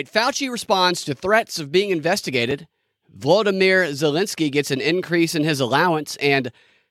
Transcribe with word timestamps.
Right. 0.00 0.10
Fauci 0.10 0.50
responds 0.50 1.04
to 1.04 1.14
threats 1.14 1.58
of 1.58 1.70
being 1.70 1.90
investigated. 1.90 2.66
Volodymyr 3.18 3.90
Zelensky 3.90 4.50
gets 4.50 4.70
an 4.70 4.80
increase 4.80 5.34
in 5.34 5.44
his 5.44 5.60
allowance 5.60 6.16
and 6.22 6.50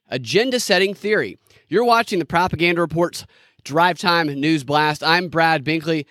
agenda 0.09 0.59
setting 0.59 0.93
theory. 0.93 1.39
You're 1.69 1.85
watching 1.85 2.19
the 2.19 2.25
Propaganda 2.25 2.81
Reports 2.81 3.25
Drive 3.63 3.97
Time 3.97 4.27
News 4.27 4.63
Blast. 4.63 5.01
I'm 5.01 5.27
Brad 5.27 5.63
Binkley. 5.65 6.05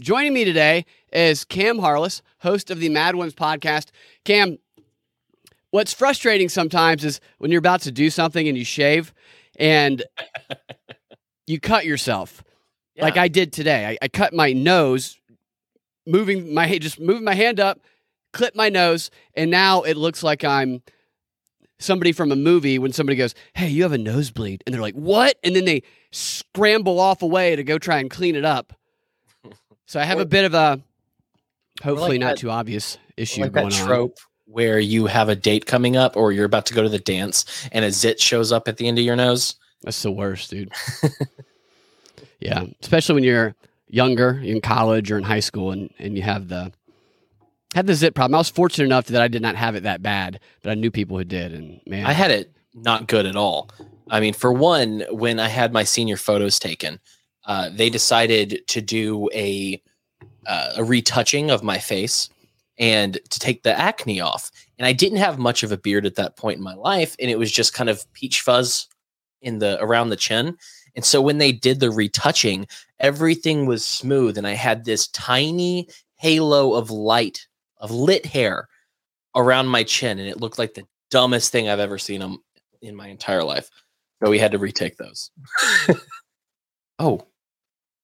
Joining 0.00 0.32
me 0.32 0.44
today 0.44 0.86
is 1.12 1.44
Cam 1.44 1.80
Harless, 1.80 2.22
host 2.38 2.70
of 2.70 2.78
the 2.78 2.88
Mad 2.88 3.16
Ones 3.16 3.34
podcast. 3.34 3.88
Cam, 4.24 4.58
what's 5.72 5.92
frustrating 5.92 6.48
sometimes 6.48 7.04
is 7.04 7.20
when 7.38 7.50
you're 7.50 7.58
about 7.58 7.80
to 7.80 7.90
do 7.90 8.10
something 8.10 8.46
and 8.46 8.56
you 8.56 8.64
shave 8.64 9.12
and 9.58 10.04
you 11.48 11.58
cut 11.58 11.84
yourself. 11.84 12.44
Yeah. 12.94 13.02
Like 13.02 13.16
I 13.16 13.26
did 13.26 13.52
today. 13.52 13.86
I, 13.86 13.98
I 14.02 14.06
cut 14.06 14.32
my 14.32 14.52
nose, 14.52 15.18
moving 16.06 16.52
my 16.54 16.78
just 16.78 17.00
moving 17.00 17.24
my 17.24 17.34
hand 17.34 17.60
up, 17.60 17.80
clip 18.32 18.54
my 18.54 18.68
nose, 18.68 19.10
and 19.34 19.50
now 19.50 19.82
it 19.82 19.96
looks 19.96 20.22
like 20.22 20.44
I'm 20.44 20.82
somebody 21.78 22.12
from 22.12 22.32
a 22.32 22.36
movie 22.36 22.78
when 22.78 22.92
somebody 22.92 23.16
goes, 23.16 23.34
Hey, 23.54 23.68
you 23.68 23.82
have 23.82 23.92
a 23.92 23.98
nosebleed. 23.98 24.62
And 24.66 24.74
they're 24.74 24.82
like, 24.82 24.94
What? 24.94 25.36
And 25.42 25.54
then 25.54 25.64
they 25.64 25.82
scramble 26.12 27.00
off 27.00 27.22
away 27.22 27.56
to 27.56 27.64
go 27.64 27.78
try 27.78 27.98
and 27.98 28.10
clean 28.10 28.36
it 28.36 28.44
up. 28.44 28.72
So 29.86 30.00
I 30.00 30.04
have 30.04 30.18
a 30.18 30.24
bit 30.24 30.46
of 30.46 30.54
a 30.54 30.80
hopefully 31.82 32.12
like 32.12 32.20
not 32.20 32.26
that- 32.28 32.38
too 32.38 32.50
obvious 32.50 32.96
issue 33.18 33.42
like 33.42 33.52
going 33.52 33.68
that 33.68 33.80
on. 33.82 33.86
trope 33.86 34.18
where 34.46 34.78
you 34.80 35.06
have 35.06 35.28
a 35.28 35.36
date 35.36 35.66
coming 35.66 35.94
up 35.94 36.16
or 36.16 36.32
you're 36.32 36.46
about 36.46 36.64
to 36.66 36.74
go 36.74 36.82
to 36.82 36.88
the 36.88 36.98
dance 36.98 37.44
and 37.70 37.84
a 37.84 37.90
zit 37.90 38.18
shows 38.18 38.50
up 38.50 38.66
at 38.66 38.78
the 38.78 38.88
end 38.88 38.98
of 38.98 39.04
your 39.04 39.14
nose. 39.14 39.56
That's 39.82 40.02
the 40.02 40.10
worst, 40.10 40.50
dude. 40.50 40.72
yeah, 42.40 42.64
especially 42.80 43.14
when 43.14 43.24
you're 43.24 43.54
younger, 43.94 44.40
in 44.42 44.60
college 44.60 45.10
or 45.12 45.18
in 45.18 45.24
high 45.24 45.40
school, 45.40 45.70
and, 45.70 45.90
and 45.98 46.16
you 46.16 46.22
have 46.22 46.48
the 46.48 46.72
had 47.74 47.86
the 47.86 47.94
zit 47.94 48.14
problem. 48.14 48.36
I 48.36 48.38
was 48.38 48.50
fortunate 48.50 48.84
enough 48.84 49.06
that 49.06 49.22
I 49.22 49.28
did 49.28 49.42
not 49.42 49.56
have 49.56 49.74
it 49.74 49.82
that 49.82 50.02
bad, 50.02 50.40
but 50.62 50.70
I 50.70 50.74
knew 50.74 50.90
people 50.90 51.16
who 51.16 51.24
did, 51.24 51.52
and 51.52 51.80
man, 51.86 52.06
I 52.06 52.12
had 52.12 52.30
it 52.30 52.52
not 52.74 53.06
good 53.06 53.26
at 53.26 53.36
all. 53.36 53.70
I 54.10 54.20
mean, 54.20 54.34
for 54.34 54.52
one, 54.52 55.04
when 55.10 55.38
I 55.38 55.48
had 55.48 55.72
my 55.72 55.84
senior 55.84 56.16
photos 56.16 56.58
taken, 56.58 57.00
uh, 57.46 57.70
they 57.72 57.90
decided 57.90 58.66
to 58.68 58.80
do 58.80 59.28
a 59.32 59.80
uh, 60.46 60.74
a 60.76 60.84
retouching 60.84 61.50
of 61.50 61.62
my 61.62 61.78
face 61.78 62.28
and 62.78 63.14
to 63.30 63.38
take 63.38 63.62
the 63.62 63.78
acne 63.78 64.20
off. 64.20 64.50
And 64.78 64.86
I 64.86 64.92
didn't 64.92 65.18
have 65.18 65.38
much 65.38 65.62
of 65.62 65.72
a 65.72 65.78
beard 65.78 66.04
at 66.04 66.16
that 66.16 66.36
point 66.36 66.58
in 66.58 66.64
my 66.64 66.74
life, 66.74 67.14
and 67.18 67.30
it 67.30 67.38
was 67.38 67.50
just 67.50 67.74
kind 67.74 67.88
of 67.88 68.12
peach 68.12 68.40
fuzz 68.40 68.88
in 69.40 69.58
the 69.58 69.80
around 69.80 70.08
the 70.08 70.16
chin. 70.16 70.56
And 70.96 71.04
so 71.04 71.20
when 71.20 71.38
they 71.38 71.52
did 71.52 71.80
the 71.80 71.90
retouching, 71.90 72.66
everything 73.00 73.66
was 73.66 73.84
smooth, 73.84 74.38
and 74.38 74.46
I 74.46 74.52
had 74.52 74.84
this 74.84 75.08
tiny 75.08 75.88
halo 76.16 76.74
of 76.74 76.90
light 76.90 77.46
of 77.78 77.90
lit 77.90 78.26
hair 78.26 78.68
around 79.34 79.66
my 79.66 79.82
chin, 79.82 80.18
and 80.18 80.28
it 80.28 80.40
looked 80.40 80.58
like 80.58 80.74
the 80.74 80.86
dumbest 81.10 81.52
thing 81.52 81.68
I've 81.68 81.80
ever 81.80 81.98
seen 81.98 82.22
in, 82.22 82.38
in 82.80 82.94
my 82.94 83.08
entire 83.08 83.42
life. 83.42 83.68
So 84.22 84.30
we 84.30 84.38
had 84.38 84.52
to 84.52 84.58
retake 84.58 84.96
those. 84.96 85.30
oh, 86.98 87.26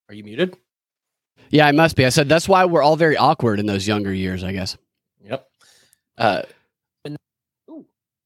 are 0.09 0.15
you 0.15 0.25
muted? 0.25 0.56
yeah, 1.50 1.67
I 1.67 1.73
must 1.73 1.97
be. 1.97 2.06
I 2.06 2.11
said 2.11 2.29
that's 2.29 2.49
why 2.49 2.65
we're 2.65 2.83
all 2.83 2.97
very 2.97 3.17
awkward 3.17 3.59
in 3.59 3.67
those 3.67 3.87
younger 3.87 4.12
years, 4.12 4.45
I 4.45 4.53
guess. 4.53 4.77
Yep. 5.23 5.47
Uh, 6.17 6.43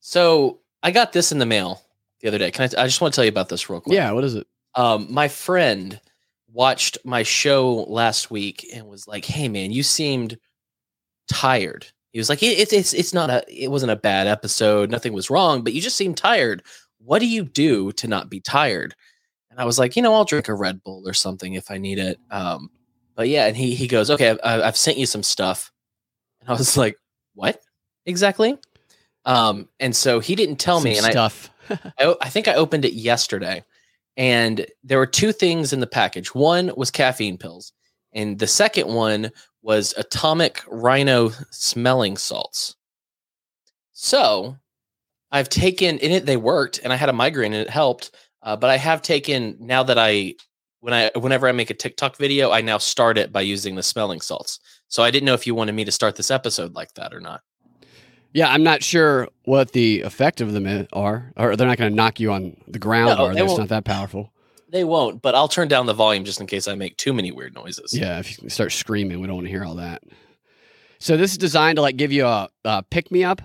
so 0.01 0.61
I 0.83 0.91
got 0.91 1.13
this 1.13 1.33
in 1.33 1.39
the 1.39 1.47
mail 1.47 1.83
the 2.21 2.29
other 2.29 2.39
day. 2.39 2.51
Can 2.51 2.69
I? 2.77 2.83
I 2.83 2.87
just 2.87 3.01
want 3.01 3.15
to 3.15 3.17
tell 3.17 3.25
you 3.25 3.31
about 3.31 3.49
this 3.49 3.71
real 3.71 3.81
quick. 3.81 3.95
Yeah, 3.95 4.13
what 4.13 4.25
is 4.25 4.35
it? 4.35 4.47
Um, 4.77 5.07
my 5.11 5.29
friend 5.29 6.01
watched 6.53 6.99
my 7.05 7.23
show 7.23 7.85
last 7.89 8.31
week 8.31 8.67
and 8.75 8.87
was 8.87 9.07
like, 9.09 9.25
"Hey, 9.25 9.49
man, 9.49 9.71
you 9.73 9.83
seemed 9.83 10.39
tired." 11.29 11.87
He 12.12 12.19
was 12.19 12.29
like, 12.29 12.43
"It- 12.43 12.59
"It's 12.59 12.73
it's 12.73 12.93
it's 12.95 13.15
not 13.15 13.31
a 13.31 13.45
it 13.49 13.69
wasn't 13.71 13.93
a 13.93 13.97
bad 13.97 14.27
episode. 14.27 14.91
Nothing 14.91 15.12
was 15.12 15.31
wrong, 15.31 15.62
but 15.62 15.73
you 15.73 15.81
just 15.81 15.97
seemed 15.97 16.17
tired. 16.17 16.62
What 16.99 17.19
do 17.19 17.27
you 17.27 17.45
do 17.45 17.93
to 17.93 18.09
not 18.09 18.31
be 18.31 18.41
tired?" 18.41 18.95
And 19.51 19.61
I 19.61 19.65
was 19.65 19.79
like, 19.79 19.97
"You 19.97 20.03
know, 20.03 20.15
I'll 20.15 20.25
drink 20.25 20.49
a 20.49 20.55
Red 20.55 20.83
Bull 20.83 21.03
or 21.09 21.12
something 21.15 21.55
if 21.55 21.71
I 21.71 21.79
need 21.79 21.99
it." 21.99 22.19
Um, 22.31 22.71
but 23.15 23.29
yeah, 23.29 23.47
and 23.47 23.56
he 23.56 23.75
he 23.75 23.87
goes, 23.89 24.11
"Okay, 24.11 24.31
I've, 24.31 24.41
I've 24.62 24.77
sent 24.77 24.99
you 24.99 25.06
some 25.06 25.23
stuff," 25.23 25.73
and 26.41 26.49
I 26.51 26.53
was 26.53 26.77
like, 26.77 26.97
"What 27.35 27.61
exactly?" 28.06 28.59
Um, 29.25 29.69
and 29.81 29.95
so 29.97 30.21
he 30.21 30.35
didn't 30.35 30.56
tell 30.56 30.81
me, 30.81 30.95
Some 30.97 31.05
and 31.06 31.06
I 31.06 31.11
stuff. 31.29 31.51
I, 31.99 32.05
o- 32.05 32.17
I 32.21 32.29
think 32.29 32.47
I 32.47 32.55
opened 32.55 32.85
it 32.85 32.93
yesterday, 32.93 33.65
and 34.17 34.67
there 34.83 34.99
were 34.99 35.07
two 35.07 35.33
things 35.33 35.73
in 35.73 35.81
the 35.81 35.87
package. 35.87 36.35
One 36.35 36.73
was 36.77 36.91
caffeine 36.91 37.39
pills, 37.39 37.73
and 38.13 38.39
the 38.39 38.47
second 38.47 38.89
one 38.89 39.31
was 39.63 39.95
atomic 39.97 40.63
rhino 40.69 41.31
smelling 41.51 42.17
salts. 42.17 42.77
So 43.93 44.57
I've 45.33 45.49
taken 45.49 45.99
in 45.99 46.13
it; 46.13 46.27
they 46.27 46.37
worked, 46.37 46.81
and 46.83 46.93
I 46.93 46.97
had 46.97 47.09
a 47.09 47.13
migraine, 47.13 47.53
and 47.53 47.67
it 47.67 47.71
helped. 47.71 48.15
Uh, 48.43 48.57
but 48.57 48.71
I 48.71 48.77
have 48.77 49.03
taken 49.03 49.57
now 49.59 49.83
that 49.85 49.99
I 49.99 50.35
when 50.81 50.93
I 50.93 51.11
whenever 51.17 51.49
I 51.49 51.53
make 51.53 51.71
a 51.71 51.75
TikTok 51.75 52.17
video, 52.17 52.51
I 52.51 52.61
now 52.61 52.79
start 52.79 53.17
it 53.17 53.33
by 53.33 53.41
using 53.41 53.75
the 53.75 53.83
smelling 53.83 54.21
salts. 54.21 54.61
So 54.89 55.03
I 55.03 55.11
didn't 55.11 55.25
know 55.25 55.35
if 55.35 55.47
you 55.47 55.55
wanted 55.55 55.73
me 55.73 55.85
to 55.87 55.93
start 55.93 56.15
this 56.15 56.31
episode 56.31 56.75
like 56.75 56.93
that 56.95 57.15
or 57.15 57.21
not. 57.21 57.41
Yeah, 58.34 58.50
I'm 58.50 58.65
not 58.65 58.83
sure 58.83 59.28
what 59.45 59.72
the 59.72 60.03
effect 60.03 60.41
of 60.41 60.53
them 60.53 60.87
are, 60.93 61.33
or 61.37 61.56
they're 61.56 61.69
not 61.69 61.78
going 61.78 61.91
to 61.91 61.97
knock 61.97 62.19
you 62.21 62.33
on 62.33 62.56
the 62.67 62.81
ground, 62.81 63.17
No, 63.17 63.27
are 63.27 63.34
they 63.34 63.41
they? 63.41 63.47
It's 63.47 63.56
not 63.56 63.69
that 63.69 63.84
powerful. 63.84 64.33
They 64.69 64.83
won't, 64.83 65.22
but 65.22 65.37
I'll 65.37 65.47
turn 65.47 65.69
down 65.69 65.87
the 65.87 65.95
volume 65.95 66.25
just 66.25 66.41
in 66.41 66.49
case 66.49 66.67
I 66.67 66.75
make 66.75 66.97
too 66.97 67.12
many 67.12 67.31
weird 67.31 67.55
noises. 67.55 67.97
Yeah, 67.97 68.19
if 68.19 68.43
you 68.43 68.50
start 68.50 68.73
screaming, 68.73 69.21
we 69.21 69.28
don't 69.28 69.37
want 69.37 69.47
to 69.47 69.50
hear 69.50 69.65
all 69.65 69.77
that. 69.77 70.03
So 70.99 71.17
this 71.17 71.31
is 71.31 71.39
designed 71.39 71.77
to 71.77 71.83
like 71.83 71.97
give 71.97 72.11
you 72.11 72.27
a, 72.27 72.49
a 72.65 72.83
pick 72.83 73.12
me 73.12 73.23
up. 73.23 73.41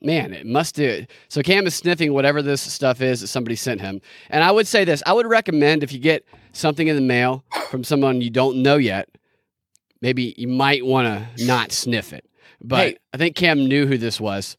Man, 0.00 0.32
it 0.32 0.46
must 0.46 0.76
do. 0.76 0.84
it. 0.84 1.10
So 1.28 1.42
Cam 1.42 1.66
is 1.66 1.74
sniffing 1.74 2.12
whatever 2.12 2.42
this 2.42 2.60
stuff 2.60 3.00
is 3.00 3.20
that 3.22 3.26
somebody 3.28 3.56
sent 3.56 3.80
him. 3.80 4.00
And 4.30 4.44
I 4.44 4.52
would 4.52 4.68
say 4.68 4.84
this: 4.84 5.02
I 5.04 5.12
would 5.12 5.26
recommend 5.26 5.82
if 5.82 5.92
you 5.92 5.98
get 5.98 6.24
something 6.52 6.86
in 6.86 6.94
the 6.94 7.02
mail 7.02 7.44
from 7.70 7.82
someone 7.82 8.20
you 8.20 8.30
don't 8.30 8.62
know 8.62 8.76
yet, 8.76 9.08
maybe 10.00 10.34
you 10.36 10.46
might 10.48 10.84
want 10.86 11.06
to 11.06 11.44
not 11.44 11.72
sniff 11.72 12.12
it. 12.12 12.24
But 12.62 12.78
Hey. 12.88 12.96
I 13.12 13.16
think 13.16 13.36
Cam 13.36 13.66
knew 13.66 13.86
who 13.86 13.98
this 13.98 14.20
was. 14.20 14.56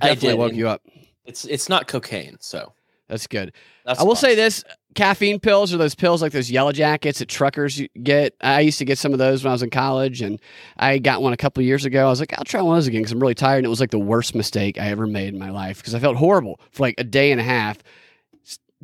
I 0.00 0.08
Definitely 0.08 0.28
did, 0.30 0.38
woke 0.38 0.52
you 0.54 0.68
up. 0.68 0.82
It's 1.24 1.44
it's 1.44 1.68
not 1.68 1.86
cocaine, 1.88 2.36
so 2.40 2.72
That's 3.08 3.26
good. 3.26 3.52
that's 3.84 4.00
I 4.00 4.02
will 4.02 4.14
fine. 4.14 4.20
say 4.30 4.34
this: 4.34 4.64
caffeine 4.94 5.40
pills 5.40 5.72
are 5.72 5.76
those 5.78 5.94
pills 5.94 6.20
like 6.20 6.32
those 6.32 6.50
yellow 6.50 6.72
jackets 6.72 7.18
that 7.20 7.28
truckers 7.28 7.80
get. 8.02 8.34
I 8.40 8.60
used 8.60 8.78
to 8.78 8.84
get 8.84 8.98
some 8.98 9.12
of 9.12 9.18
those 9.18 9.42
when 9.44 9.50
I 9.50 9.54
was 9.54 9.62
in 9.62 9.70
college, 9.70 10.20
and 10.20 10.40
I 10.76 10.98
got 10.98 11.22
one 11.22 11.32
a 11.32 11.36
couple 11.36 11.60
of 11.60 11.66
years 11.66 11.84
ago. 11.84 12.06
I 12.06 12.10
was 12.10 12.20
like, 12.20 12.34
I'll 12.38 12.44
try 12.44 12.60
one 12.60 12.74
of 12.76 12.78
those 12.78 12.88
again 12.88 13.02
because 13.02 13.12
I'm 13.12 13.20
really 13.20 13.34
tired, 13.34 13.58
and 13.58 13.66
it 13.66 13.70
was 13.70 13.80
like 13.80 13.90
the 13.90 13.98
worst 13.98 14.34
mistake 14.34 14.78
I 14.78 14.88
ever 14.88 15.06
made 15.06 15.32
in 15.32 15.38
my 15.38 15.50
life 15.50 15.78
because 15.78 15.94
I 15.94 15.98
felt 16.00 16.16
horrible 16.16 16.60
for 16.72 16.82
like 16.82 16.94
a 16.98 17.04
day 17.04 17.30
and 17.32 17.40
a 17.40 17.44
half. 17.44 17.78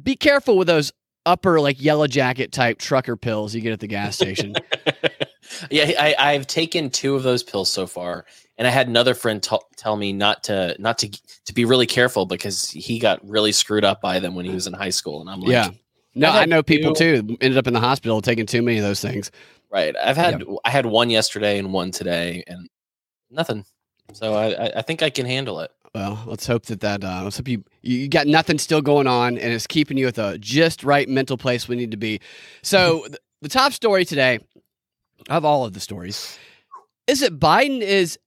Be 0.03 0.17
careful 0.17 0.57
with 0.57 0.67
those 0.69 0.93
upper 1.27 1.61
like 1.61 1.83
yellow 1.83 2.07
jacket 2.07 2.53
type 2.53 2.79
trucker 2.79 3.17
pills 3.17 3.55
you 3.55 3.61
get 3.61 3.73
at 3.73 3.81
the 3.81 3.87
gas 3.87 4.15
station. 4.17 4.55
yeah, 5.71 5.93
I, 5.99 6.15
I've 6.19 6.47
taken 6.47 6.91
two 6.91 7.15
of 7.15 7.23
those 7.23 7.43
pills 7.43 7.73
so 7.73 7.87
far, 7.87 8.25
and 8.59 8.67
I 8.67 8.71
had 8.71 8.89
another 8.89 9.15
friend 9.15 9.43
t- 9.43 9.57
tell 9.77 9.97
me 9.97 10.13
not 10.13 10.45
to 10.45 10.77
not 10.79 10.99
to 10.99 11.11
to 11.47 11.55
be 11.55 11.65
really 11.65 11.87
careful 11.87 12.27
because 12.27 12.71
he 12.71 12.99
got 12.99 13.27
really 13.29 13.53
screwed 13.53 13.85
up 13.85 14.01
by 14.01 14.19
them 14.21 14.35
when 14.35 14.45
he 14.47 14.53
was 14.53 14.67
in 14.67 14.73
high 14.73 14.91
school, 14.91 15.21
and 15.21 15.31
I'm 15.31 15.41
like, 15.41 15.51
yeah. 15.51 15.71
No, 16.15 16.31
I 16.31 16.45
know 16.45 16.63
people 16.63 16.93
two- 16.93 17.23
too 17.23 17.37
ended 17.41 17.57
up 17.57 17.69
in 17.69 17.73
the 17.75 17.81
hospital 17.81 18.21
taking 18.21 18.47
too 18.47 18.63
many 18.63 18.79
of 18.79 18.85
those 18.85 19.01
things. 19.01 19.31
right. 19.71 19.95
I've 19.97 20.17
had 20.17 20.45
I 20.65 20.71
had 20.71 20.87
one 20.87 21.09
yesterday 21.11 21.59
and 21.59 21.73
one 21.73 21.93
today, 21.93 22.43
and 22.47 22.69
nothing. 23.31 23.65
So 24.13 24.35
I 24.35 24.51
I, 24.51 24.73
I 24.77 24.83
think 24.83 25.03
I 25.03 25.11
can 25.11 25.27
handle 25.27 25.61
it. 25.61 25.71
Well, 25.95 26.23
let's 26.27 26.47
hope 26.47 26.67
that 26.67 26.81
that 26.81 27.03
uh, 27.03 27.23
let's 27.25 27.37
hope 27.37 27.49
you 27.49 27.65
you 27.83 28.09
got 28.09 28.27
nothing 28.27 28.59
still 28.59 28.83
going 28.83 29.07
on, 29.07 29.39
and 29.39 29.53
it's 29.53 29.67
keeping 29.67 29.97
you 29.97 30.07
at 30.07 30.15
the 30.15 30.39
just 30.39 30.85
right 30.85 31.09
mental 31.09 31.37
place 31.37 31.67
we 31.69 31.77
need 31.77 31.91
to 31.91 31.97
be. 31.97 32.21
So 32.63 33.07
the 33.43 33.49
top 33.49 33.73
story 33.73 34.05
today, 34.05 34.39
of 35.29 35.45
all 35.45 35.65
of 35.65 35.73
the 35.73 35.81
stories, 35.81 36.39
is 37.07 37.21
that 37.21 37.39
Biden 37.39 37.81
is 37.81 38.19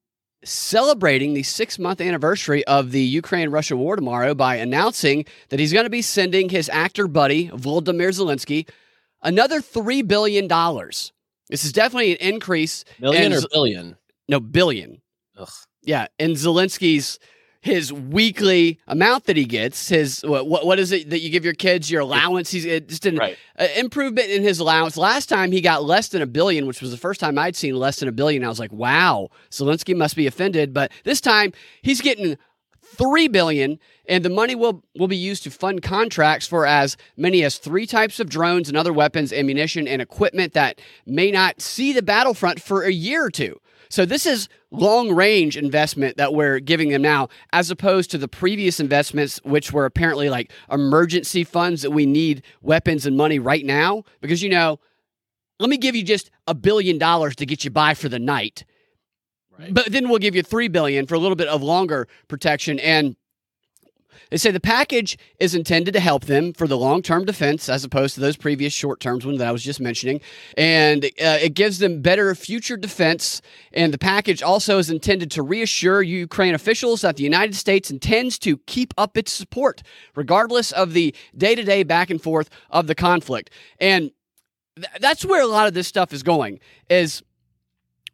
celebrating 0.44 1.34
the 1.34 1.44
six 1.44 1.80
month 1.80 2.02
anniversary 2.02 2.66
of 2.66 2.92
the 2.92 3.02
Ukraine 3.02 3.50
Russia 3.50 3.78
war 3.78 3.96
tomorrow 3.96 4.34
by 4.34 4.56
announcing 4.56 5.26
that 5.50 5.60
he's 5.60 5.72
going 5.72 5.86
to 5.86 5.90
be 5.90 6.02
sending 6.02 6.50
his 6.50 6.70
actor 6.70 7.08
buddy 7.08 7.50
Volodymyr 7.50 8.10
Zelensky 8.10 8.68
another 9.22 9.62
three 9.62 10.02
billion 10.02 10.48
dollars. 10.48 11.12
This 11.50 11.66
is 11.66 11.72
definitely 11.72 12.12
an 12.12 12.34
increase. 12.34 12.84
Million 13.00 13.32
And 13.32 13.44
or 13.44 13.48
billion? 13.52 13.98
No 14.28 14.40
billion. 14.40 15.02
Ugh. 15.38 15.50
Yeah, 15.82 16.08
and 16.20 16.36
Zelensky's 16.36 17.20
his 17.64 17.94
weekly 17.94 18.78
amount 18.90 19.24
that 19.24 19.38
he 19.38 19.46
gets, 19.46 19.88
his 19.88 20.22
what 20.22 20.66
what, 20.66 20.80
is 20.80 20.92
it 20.92 21.10
that 21.12 21.22
you 21.22 21.30
give 21.30 21.46
your 21.46 21.54
kids 21.54 21.90
your 21.90 22.02
allowance? 22.02 22.52
He's 22.52 22.66
it, 22.66 22.90
just 22.90 23.06
an 23.06 23.16
Right. 23.16 23.38
uh, 23.58 23.68
improvement 23.78 24.30
in 24.30 24.44
his 24.44 24.60
allowance. 24.60 24.98
Last 24.98 25.30
time 25.30 25.54
he 25.54 25.62
got 25.62 25.86
less 25.86 26.10
than 26.10 26.22
a 26.22 26.26
billion, 26.26 26.68
which 26.68 26.82
was 26.82 26.92
the 26.92 26.98
first 26.98 27.22
time 27.22 27.40
I'd 27.40 27.56
seen 27.56 27.78
less 27.78 28.02
than 28.02 28.10
a 28.10 28.12
billion. 28.12 28.44
I 28.44 28.50
was 28.50 28.60
like, 28.60 28.74
wow, 28.74 29.30
Zelensky 29.50 29.96
must 29.96 30.18
be 30.18 30.28
offended. 30.28 30.74
But 30.74 30.92
this 31.06 31.22
time 31.22 31.54
he's 31.82 32.02
getting 32.02 32.38
three 32.82 33.30
billion, 33.30 33.80
and 34.10 34.26
the 34.26 34.30
money 34.30 34.56
will 34.56 34.84
will 34.98 35.08
be 35.08 35.16
used 35.16 35.44
to 35.44 35.50
fund 35.50 35.82
contracts 35.82 36.46
for 36.46 36.68
as 36.68 36.98
many 37.16 37.46
as 37.46 37.58
three 37.58 37.86
types 37.86 38.20
of 38.20 38.28
drones 38.30 38.68
and 38.68 38.78
other 38.78 38.92
weapons, 38.92 39.32
ammunition, 39.32 39.88
and 39.88 40.02
equipment 40.02 40.52
that 40.52 40.82
may 41.06 41.32
not 41.32 41.62
see 41.62 41.94
the 41.94 42.02
battlefront 42.04 42.62
for 42.62 42.84
a 42.84 42.92
year 42.92 43.24
or 43.24 43.32
two. 43.32 43.58
So 43.94 44.06
this 44.06 44.26
is 44.26 44.50
long 44.72 45.14
range 45.14 45.56
investment 45.56 46.18
that 46.18 46.34
we're 46.34 46.60
giving 46.60 46.90
them 46.90 47.04
now, 47.04 47.28
as 47.52 47.70
opposed 47.70 48.10
to 48.10 48.18
the 48.18 48.28
previous 48.28 48.80
investments, 48.80 49.40
which 49.44 49.72
were 49.72 49.86
apparently 49.86 50.32
like 50.32 50.52
emergency 50.72 51.44
funds 51.44 51.84
that 51.84 51.92
we 51.92 52.08
need 52.08 52.42
weapons 52.64 53.06
and 53.06 53.16
money 53.16 53.38
right 53.38 53.64
now. 53.64 54.02
Because 54.20 54.42
you 54.42 54.50
know, 54.50 54.80
let 55.60 55.70
me 55.70 55.78
give 55.78 55.96
you 55.96 56.02
just 56.02 56.32
a 56.48 56.56
billion 56.56 56.98
dollars 56.98 57.36
to 57.36 57.46
get 57.46 57.64
you 57.64 57.70
by 57.70 57.94
for 57.94 58.10
the 58.10 58.18
night. 58.18 58.66
Right. 59.60 59.72
But 59.72 59.92
then 59.92 60.10
we'll 60.10 60.18
give 60.18 60.36
you 60.36 60.42
three 60.42 60.70
billion 60.70 61.06
for 61.06 61.14
a 61.14 61.20
little 61.20 61.36
bit 61.36 61.48
of 61.48 61.62
longer 61.62 62.08
protection. 62.28 62.80
And 62.80 63.16
they 64.34 64.38
say 64.38 64.50
the 64.50 64.60
package 64.60 65.16
is 65.40 65.54
intended 65.54 65.92
to 65.92 66.00
help 66.00 66.26
them 66.26 66.54
for 66.54 66.66
the 66.66 66.76
long 66.76 67.04
term 67.04 67.24
defense 67.24 67.70
as 67.70 67.84
opposed 67.84 68.16
to 68.16 68.20
those 68.20 68.36
previous 68.36 68.74
short 68.74 69.00
terms 69.00 69.28
ones 69.28 69.38
that 69.38 69.48
I 69.48 69.52
was 69.52 69.64
just 69.64 69.80
mentioning. 69.80 70.22
And 70.58 71.06
uh, 71.06 71.38
it 71.40 71.54
gives 71.54 71.78
them 71.78 72.02
better 72.02 72.34
future 72.34 72.76
defense. 72.76 73.44
And 73.74 73.94
the 73.94 74.00
package 74.00 74.42
also 74.42 74.80
is 74.80 74.90
intended 74.90 75.30
to 75.32 75.44
reassure 75.44 76.02
Ukraine 76.02 76.56
officials 76.56 77.02
that 77.02 77.18
the 77.18 77.24
United 77.24 77.54
States 77.54 77.92
intends 77.92 78.40
to 78.40 78.58
keep 78.66 78.92
up 78.98 79.18
its 79.18 79.32
support, 79.32 79.84
regardless 80.16 80.72
of 80.72 80.94
the 80.94 81.14
day 81.38 81.54
to 81.54 81.62
day 81.62 81.84
back 81.84 82.10
and 82.10 82.20
forth 82.20 82.50
of 82.72 82.88
the 82.88 82.96
conflict. 82.96 83.52
And 83.80 84.10
th- 84.76 84.88
that's 85.00 85.24
where 85.24 85.44
a 85.44 85.48
lot 85.48 85.68
of 85.68 85.76
this 85.76 85.88
stuff 85.88 86.12
is 86.12 86.24
going 86.24 86.60
is 86.90 87.22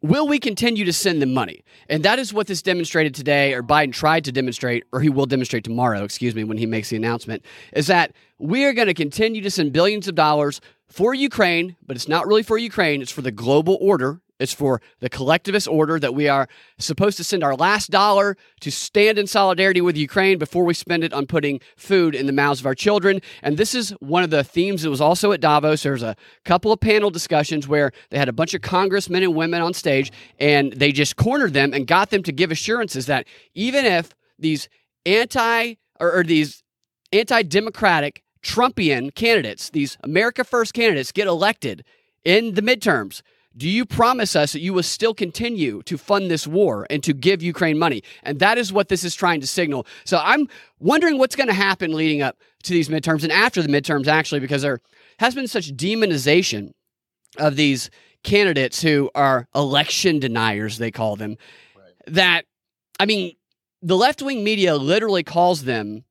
Will 0.02 0.26
we 0.26 0.38
continue 0.38 0.86
to 0.86 0.94
send 0.94 1.20
them 1.20 1.34
money? 1.34 1.62
And 1.90 2.02
that 2.04 2.18
is 2.18 2.32
what 2.32 2.46
this 2.46 2.62
demonstrated 2.62 3.14
today, 3.14 3.52
or 3.52 3.62
Biden 3.62 3.92
tried 3.92 4.24
to 4.24 4.32
demonstrate, 4.32 4.84
or 4.92 5.00
he 5.00 5.10
will 5.10 5.26
demonstrate 5.26 5.62
tomorrow, 5.62 6.04
excuse 6.04 6.34
me, 6.34 6.42
when 6.42 6.56
he 6.56 6.64
makes 6.64 6.88
the 6.88 6.96
announcement, 6.96 7.44
is 7.74 7.86
that 7.88 8.12
we 8.38 8.64
are 8.64 8.72
going 8.72 8.86
to 8.86 8.94
continue 8.94 9.42
to 9.42 9.50
send 9.50 9.74
billions 9.74 10.08
of 10.08 10.14
dollars 10.14 10.62
for 10.88 11.12
Ukraine, 11.12 11.76
but 11.86 11.96
it's 11.96 12.08
not 12.08 12.26
really 12.26 12.42
for 12.42 12.56
Ukraine, 12.56 13.02
it's 13.02 13.12
for 13.12 13.20
the 13.20 13.30
global 13.30 13.76
order 13.78 14.20
it's 14.40 14.52
for 14.52 14.80
the 15.00 15.08
collectivist 15.08 15.68
order 15.68 16.00
that 16.00 16.14
we 16.14 16.26
are 16.28 16.48
supposed 16.78 17.16
to 17.18 17.24
send 17.24 17.44
our 17.44 17.54
last 17.54 17.90
dollar 17.90 18.36
to 18.60 18.70
stand 18.70 19.18
in 19.18 19.26
solidarity 19.26 19.80
with 19.80 19.96
Ukraine 19.96 20.38
before 20.38 20.64
we 20.64 20.74
spend 20.74 21.04
it 21.04 21.12
on 21.12 21.26
putting 21.26 21.60
food 21.76 22.14
in 22.14 22.26
the 22.26 22.32
mouths 22.32 22.60
of 22.60 22.66
our 22.66 22.74
children. 22.74 23.20
And 23.42 23.56
this 23.56 23.74
is 23.74 23.90
one 24.00 24.24
of 24.24 24.30
the 24.30 24.42
themes 24.42 24.82
that 24.82 24.90
was 24.90 25.00
also 25.00 25.32
at 25.32 25.40
Davos. 25.40 25.82
There's 25.82 26.02
a 26.02 26.16
couple 26.44 26.72
of 26.72 26.80
panel 26.80 27.10
discussions 27.10 27.68
where 27.68 27.92
they 28.08 28.18
had 28.18 28.28
a 28.28 28.32
bunch 28.32 28.54
of 28.54 28.62
congressmen 28.62 29.22
and 29.22 29.34
women 29.34 29.60
on 29.60 29.74
stage 29.74 30.10
and 30.38 30.72
they 30.72 30.90
just 30.90 31.16
cornered 31.16 31.52
them 31.52 31.74
and 31.74 31.86
got 31.86 32.10
them 32.10 32.22
to 32.22 32.32
give 32.32 32.50
assurances 32.50 33.06
that 33.06 33.26
even 33.54 33.84
if 33.84 34.14
these 34.38 34.68
anti 35.04 35.74
or, 36.00 36.12
or 36.12 36.24
these 36.24 36.62
anti-democratic 37.12 38.22
Trumpian 38.42 39.14
candidates, 39.14 39.70
these 39.70 39.98
America 40.02 40.44
First 40.44 40.72
candidates 40.72 41.12
get 41.12 41.26
elected 41.26 41.84
in 42.24 42.54
the 42.54 42.62
midterms, 42.62 43.22
do 43.56 43.68
you 43.68 43.84
promise 43.84 44.36
us 44.36 44.52
that 44.52 44.60
you 44.60 44.72
will 44.72 44.82
still 44.82 45.12
continue 45.12 45.82
to 45.82 45.98
fund 45.98 46.30
this 46.30 46.46
war 46.46 46.86
and 46.88 47.02
to 47.02 47.12
give 47.12 47.42
Ukraine 47.42 47.78
money? 47.78 48.02
And 48.22 48.38
that 48.38 48.58
is 48.58 48.72
what 48.72 48.88
this 48.88 49.02
is 49.02 49.14
trying 49.14 49.40
to 49.40 49.46
signal. 49.46 49.86
So 50.04 50.20
I'm 50.22 50.48
wondering 50.78 51.18
what's 51.18 51.36
going 51.36 51.48
to 51.48 51.54
happen 51.54 51.92
leading 51.92 52.22
up 52.22 52.36
to 52.62 52.72
these 52.72 52.88
midterms 52.88 53.22
and 53.22 53.32
after 53.32 53.60
the 53.60 53.68
midterms, 53.68 54.06
actually, 54.06 54.40
because 54.40 54.62
there 54.62 54.80
has 55.18 55.34
been 55.34 55.48
such 55.48 55.72
demonization 55.76 56.72
of 57.38 57.56
these 57.56 57.90
candidates 58.22 58.80
who 58.82 59.10
are 59.14 59.48
election 59.54 60.20
deniers, 60.20 60.78
they 60.78 60.90
call 60.90 61.16
them, 61.16 61.36
right. 61.76 61.92
that, 62.06 62.44
I 62.98 63.06
mean, 63.06 63.34
the 63.82 63.96
left 63.96 64.22
wing 64.22 64.44
media 64.44 64.76
literally 64.76 65.22
calls 65.22 65.64
them 65.64 66.04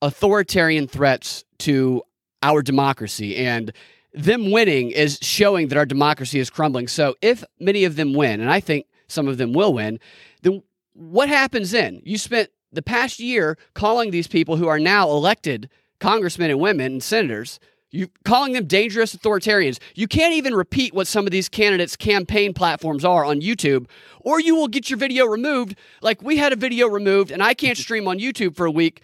authoritarian 0.00 0.86
threats 0.88 1.44
to 1.58 2.02
our 2.42 2.62
democracy. 2.62 3.36
And 3.36 3.72
them 4.14 4.50
winning 4.50 4.90
is 4.90 5.18
showing 5.22 5.68
that 5.68 5.78
our 5.78 5.86
democracy 5.86 6.38
is 6.38 6.50
crumbling. 6.50 6.88
So 6.88 7.14
if 7.22 7.44
many 7.58 7.84
of 7.84 7.96
them 7.96 8.12
win, 8.14 8.40
and 8.40 8.50
I 8.50 8.60
think 8.60 8.86
some 9.08 9.28
of 9.28 9.38
them 9.38 9.52
will 9.52 9.72
win, 9.72 9.98
then 10.42 10.62
what 10.94 11.28
happens 11.28 11.70
then? 11.70 12.02
You 12.04 12.18
spent 12.18 12.50
the 12.72 12.82
past 12.82 13.18
year 13.18 13.56
calling 13.74 14.10
these 14.10 14.26
people 14.26 14.56
who 14.56 14.68
are 14.68 14.78
now 14.78 15.08
elected 15.08 15.68
congressmen 16.00 16.50
and 16.50 16.60
women 16.60 16.92
and 16.92 17.02
senators, 17.02 17.60
you 17.90 18.08
calling 18.24 18.52
them 18.52 18.66
dangerous 18.66 19.14
authoritarians. 19.14 19.78
You 19.94 20.08
can't 20.08 20.34
even 20.34 20.54
repeat 20.54 20.94
what 20.94 21.06
some 21.06 21.26
of 21.26 21.30
these 21.30 21.48
candidates' 21.48 21.96
campaign 21.96 22.54
platforms 22.54 23.04
are 23.04 23.24
on 23.24 23.40
YouTube, 23.42 23.86
or 24.20 24.40
you 24.40 24.56
will 24.56 24.68
get 24.68 24.88
your 24.88 24.98
video 24.98 25.26
removed. 25.26 25.76
Like 26.00 26.22
we 26.22 26.38
had 26.38 26.52
a 26.52 26.56
video 26.56 26.88
removed, 26.88 27.30
and 27.30 27.42
I 27.42 27.54
can't 27.54 27.78
stream 27.86 28.08
on 28.08 28.18
YouTube 28.18 28.56
for 28.56 28.66
a 28.66 28.70
week 28.70 29.02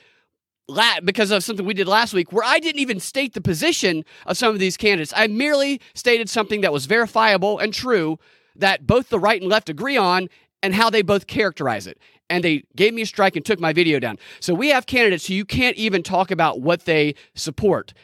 la- 0.69 1.01
because 1.03 1.31
of 1.31 1.43
something 1.43 1.67
we 1.67 1.75
did 1.75 1.89
last 1.89 2.15
week 2.15 2.33
where 2.33 2.45
I 2.45 2.59
didn't 2.59 2.81
even 2.81 3.01
state 3.01 3.35
the 3.35 3.41
position 3.41 4.05
of 4.27 4.37
some 4.37 4.53
of 4.53 4.61
these 4.61 4.77
candidates. 4.77 5.13
I 5.17 5.27
merely 5.27 5.81
stated 5.95 6.29
something 6.29 6.61
that 6.61 6.73
was 6.73 6.87
verifiable 6.87 7.59
and 7.59 7.73
true 7.73 8.19
that 8.57 8.87
both 8.87 9.09
the 9.09 9.19
right 9.19 9.41
and 9.41 9.51
left 9.51 9.69
agree 9.69 9.97
on 9.97 10.29
and 10.63 10.75
how 10.75 10.91
they 10.91 11.03
both 11.03 11.27
characterize 11.27 11.87
it. 11.87 11.99
And 12.31 12.45
they 12.45 12.65
gave 12.77 12.93
me 12.93 13.03
a 13.03 13.07
strike 13.07 13.37
and 13.37 13.45
took 13.45 13.59
my 13.59 13.73
video 13.73 13.99
down. 13.99 14.19
So 14.41 14.53
we 14.53 14.69
have 14.69 14.87
candidates 14.87 15.27
who 15.27 15.35
you 15.35 15.45
can't 15.45 15.77
even 15.77 16.03
talk 16.03 16.31
about 16.31 16.61
what 16.61 16.85
they 16.85 17.15
support 17.35 17.95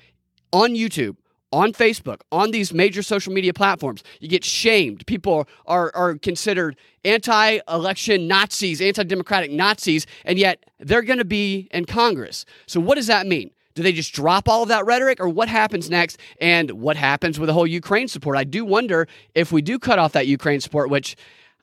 on 0.52 0.70
YouTube 0.74 1.16
on 1.54 1.72
Facebook, 1.72 2.22
on 2.32 2.50
these 2.50 2.74
major 2.74 3.00
social 3.00 3.32
media 3.32 3.54
platforms. 3.54 4.02
You 4.18 4.28
get 4.28 4.44
shamed. 4.44 5.06
People 5.06 5.48
are, 5.66 5.92
are 5.94 6.16
considered 6.16 6.76
anti 7.04 7.60
election 7.68 8.26
Nazis, 8.26 8.80
anti 8.80 9.04
democratic 9.04 9.52
Nazis, 9.52 10.04
and 10.24 10.36
yet 10.36 10.66
they're 10.80 11.02
going 11.02 11.20
to 11.20 11.24
be 11.24 11.68
in 11.70 11.84
Congress. 11.84 12.44
So, 12.66 12.80
what 12.80 12.96
does 12.96 13.06
that 13.06 13.26
mean? 13.26 13.52
Do 13.74 13.82
they 13.82 13.92
just 13.92 14.12
drop 14.12 14.48
all 14.48 14.64
of 14.64 14.68
that 14.68 14.84
rhetoric, 14.84 15.20
or 15.20 15.28
what 15.28 15.48
happens 15.48 15.88
next? 15.88 16.18
And 16.40 16.72
what 16.72 16.96
happens 16.96 17.38
with 17.38 17.46
the 17.46 17.52
whole 17.52 17.66
Ukraine 17.66 18.08
support? 18.08 18.36
I 18.36 18.44
do 18.44 18.64
wonder 18.64 19.06
if 19.34 19.52
we 19.52 19.62
do 19.62 19.78
cut 19.78 19.98
off 20.00 20.12
that 20.12 20.26
Ukraine 20.26 20.60
support, 20.60 20.90
which 20.90 21.16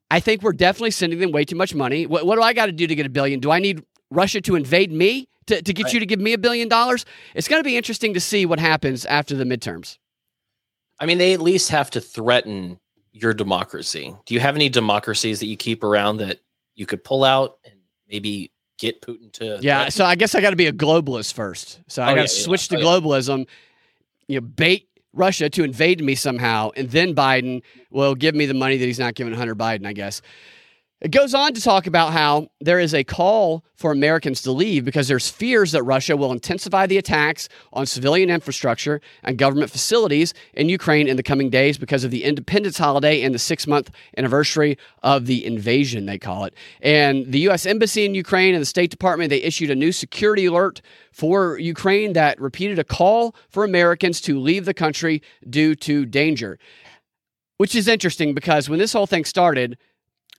I 0.10 0.20
think 0.22 0.42
we're 0.42 0.54
definitely 0.54 0.92
sending 0.92 1.20
them 1.20 1.32
way 1.32 1.44
too 1.46 1.56
much 1.56 1.76
money. 1.76 2.06
What, 2.06 2.26
what 2.26 2.36
do 2.36 2.42
I 2.42 2.54
got 2.54 2.68
to 2.68 2.72
do 2.72 2.88
to 2.88 2.96
get 2.96 3.06
a 3.06 3.10
billion? 3.10 3.40
Do 3.40 3.52
I 3.52 3.60
need 3.60 3.84
Russia 4.12 4.42
to 4.42 4.56
invade 4.56 4.92
me? 4.92 5.28
to, 5.48 5.62
to 5.62 5.74
get 5.74 5.86
right. 5.86 5.94
you 5.94 6.00
to 6.00 6.06
give 6.06 6.20
me 6.20 6.34
a 6.34 6.38
billion 6.38 6.68
dollars. 6.68 7.06
It's 7.36 7.48
going 7.48 7.60
to 7.60 7.64
be 7.64 7.78
interesting 7.78 8.14
to 8.14 8.20
see 8.20 8.46
what 8.46 8.60
happens 8.60 9.06
after 9.06 9.36
the 9.36 9.44
midterms. 9.44 9.98
I 11.00 11.06
mean, 11.06 11.18
they 11.18 11.34
at 11.34 11.42
least 11.42 11.70
have 11.70 11.90
to 11.92 12.02
threaten 12.02 12.80
your 13.12 13.34
democracy. 13.34 14.16
Do 14.26 14.34
you 14.34 14.40
have 14.40 14.56
any 14.56 14.70
democracies 14.70 15.40
that 15.40 15.48
you 15.48 15.58
keep 15.58 15.84
around 15.84 16.18
that 16.18 16.40
you 16.76 16.86
could 16.86 17.04
pull 17.04 17.24
out 17.24 17.58
and 17.66 17.76
maybe 18.08 18.52
get 18.78 19.02
Putin 19.02 19.32
to? 19.34 19.60
Yeah, 19.62 19.80
threaten? 19.80 19.92
so 19.92 20.06
I 20.06 20.16
guess 20.16 20.36
I 20.36 20.42
got 20.42 20.52
to 20.52 20.56
be 20.56 20.68
a 20.68 20.74
globalist 20.74 21.34
first. 21.34 21.80
So 21.88 22.04
I 22.04 22.12
oh, 22.12 22.16
got 22.16 22.28
to 22.28 22.36
yeah, 22.36 22.44
switch 22.44 22.72
yeah. 22.72 22.78
to 22.78 22.84
oh, 22.84 23.02
globalism. 23.02 23.48
You 24.28 24.40
know, 24.40 24.48
bait 24.48 24.88
Russia 25.14 25.50
to 25.50 25.64
invade 25.64 26.02
me 26.02 26.16
somehow, 26.16 26.70
and 26.78 26.90
then 26.90 27.14
Biden 27.14 27.64
will 27.90 28.16
give 28.16 28.36
me 28.36 28.46
the 28.46 28.54
money 28.54 28.78
that 28.78 28.86
he's 28.86 29.00
not 29.00 29.16
giving 29.16 29.34
Hunter 29.34 29.56
Biden. 29.56 29.86
I 29.86 29.94
guess. 29.94 30.22
It 31.02 31.10
goes 31.10 31.34
on 31.34 31.56
to 31.56 31.62
talk 31.62 31.88
about 31.88 32.14
how 32.14 32.50
there 32.60 32.80
is 32.80 32.94
a 32.94 33.04
call 33.04 33.66
for 33.74 33.92
Americans 33.92 34.44
to 34.44 34.52
leave 34.52 34.86
because 34.86 35.08
there's 35.08 35.28
fears 35.28 35.72
that 35.72 35.82
Russia 35.82 36.16
will 36.16 36.32
intensify 36.32 36.86
the 36.86 37.00
attacks 37.00 37.50
on 37.74 37.88
civilian 37.88 38.30
infrastructure 38.30 39.02
and 39.24 39.36
government 39.36 39.72
facilities 39.72 40.36
in 40.54 40.70
Ukraine 40.70 41.08
in 41.08 41.18
the 41.18 41.24
coming 41.24 41.50
days 41.50 41.80
because 41.80 42.04
of 42.04 42.12
the 42.12 42.24
independence 42.24 42.78
holiday 42.78 43.24
and 43.24 43.34
the 43.34 43.40
six 43.40 43.66
month 43.66 43.90
anniversary 44.16 44.78
of 45.02 45.26
the 45.26 45.44
invasion, 45.44 46.06
they 46.06 46.20
call 46.20 46.46
it. 46.46 46.54
And 46.84 47.26
the 47.26 47.40
U.S. 47.40 47.66
Embassy 47.66 48.06
in 48.06 48.14
Ukraine 48.14 48.54
and 48.54 48.62
the 48.62 48.68
State 48.68 48.92
Department, 48.92 49.32
they 49.32 49.42
issued 49.42 49.72
a 49.72 49.76
new 49.76 49.92
security 49.92 50.46
alert 50.46 50.84
for 51.12 51.58
Ukraine 51.58 52.14
that 52.14 52.40
repeated 52.40 52.78
a 52.78 52.84
call 52.84 53.36
for 53.50 53.64
Americans 53.64 54.22
to 54.22 54.40
leave 54.40 54.66
the 54.66 54.74
country 54.76 55.24
due 55.50 55.74
to 55.78 56.06
danger. 56.06 56.60
Which 57.58 57.74
is 57.74 57.88
interesting 57.88 58.36
because 58.36 58.70
when 58.70 58.78
this 58.78 58.94
whole 58.94 59.08
thing 59.08 59.26
started, 59.26 59.78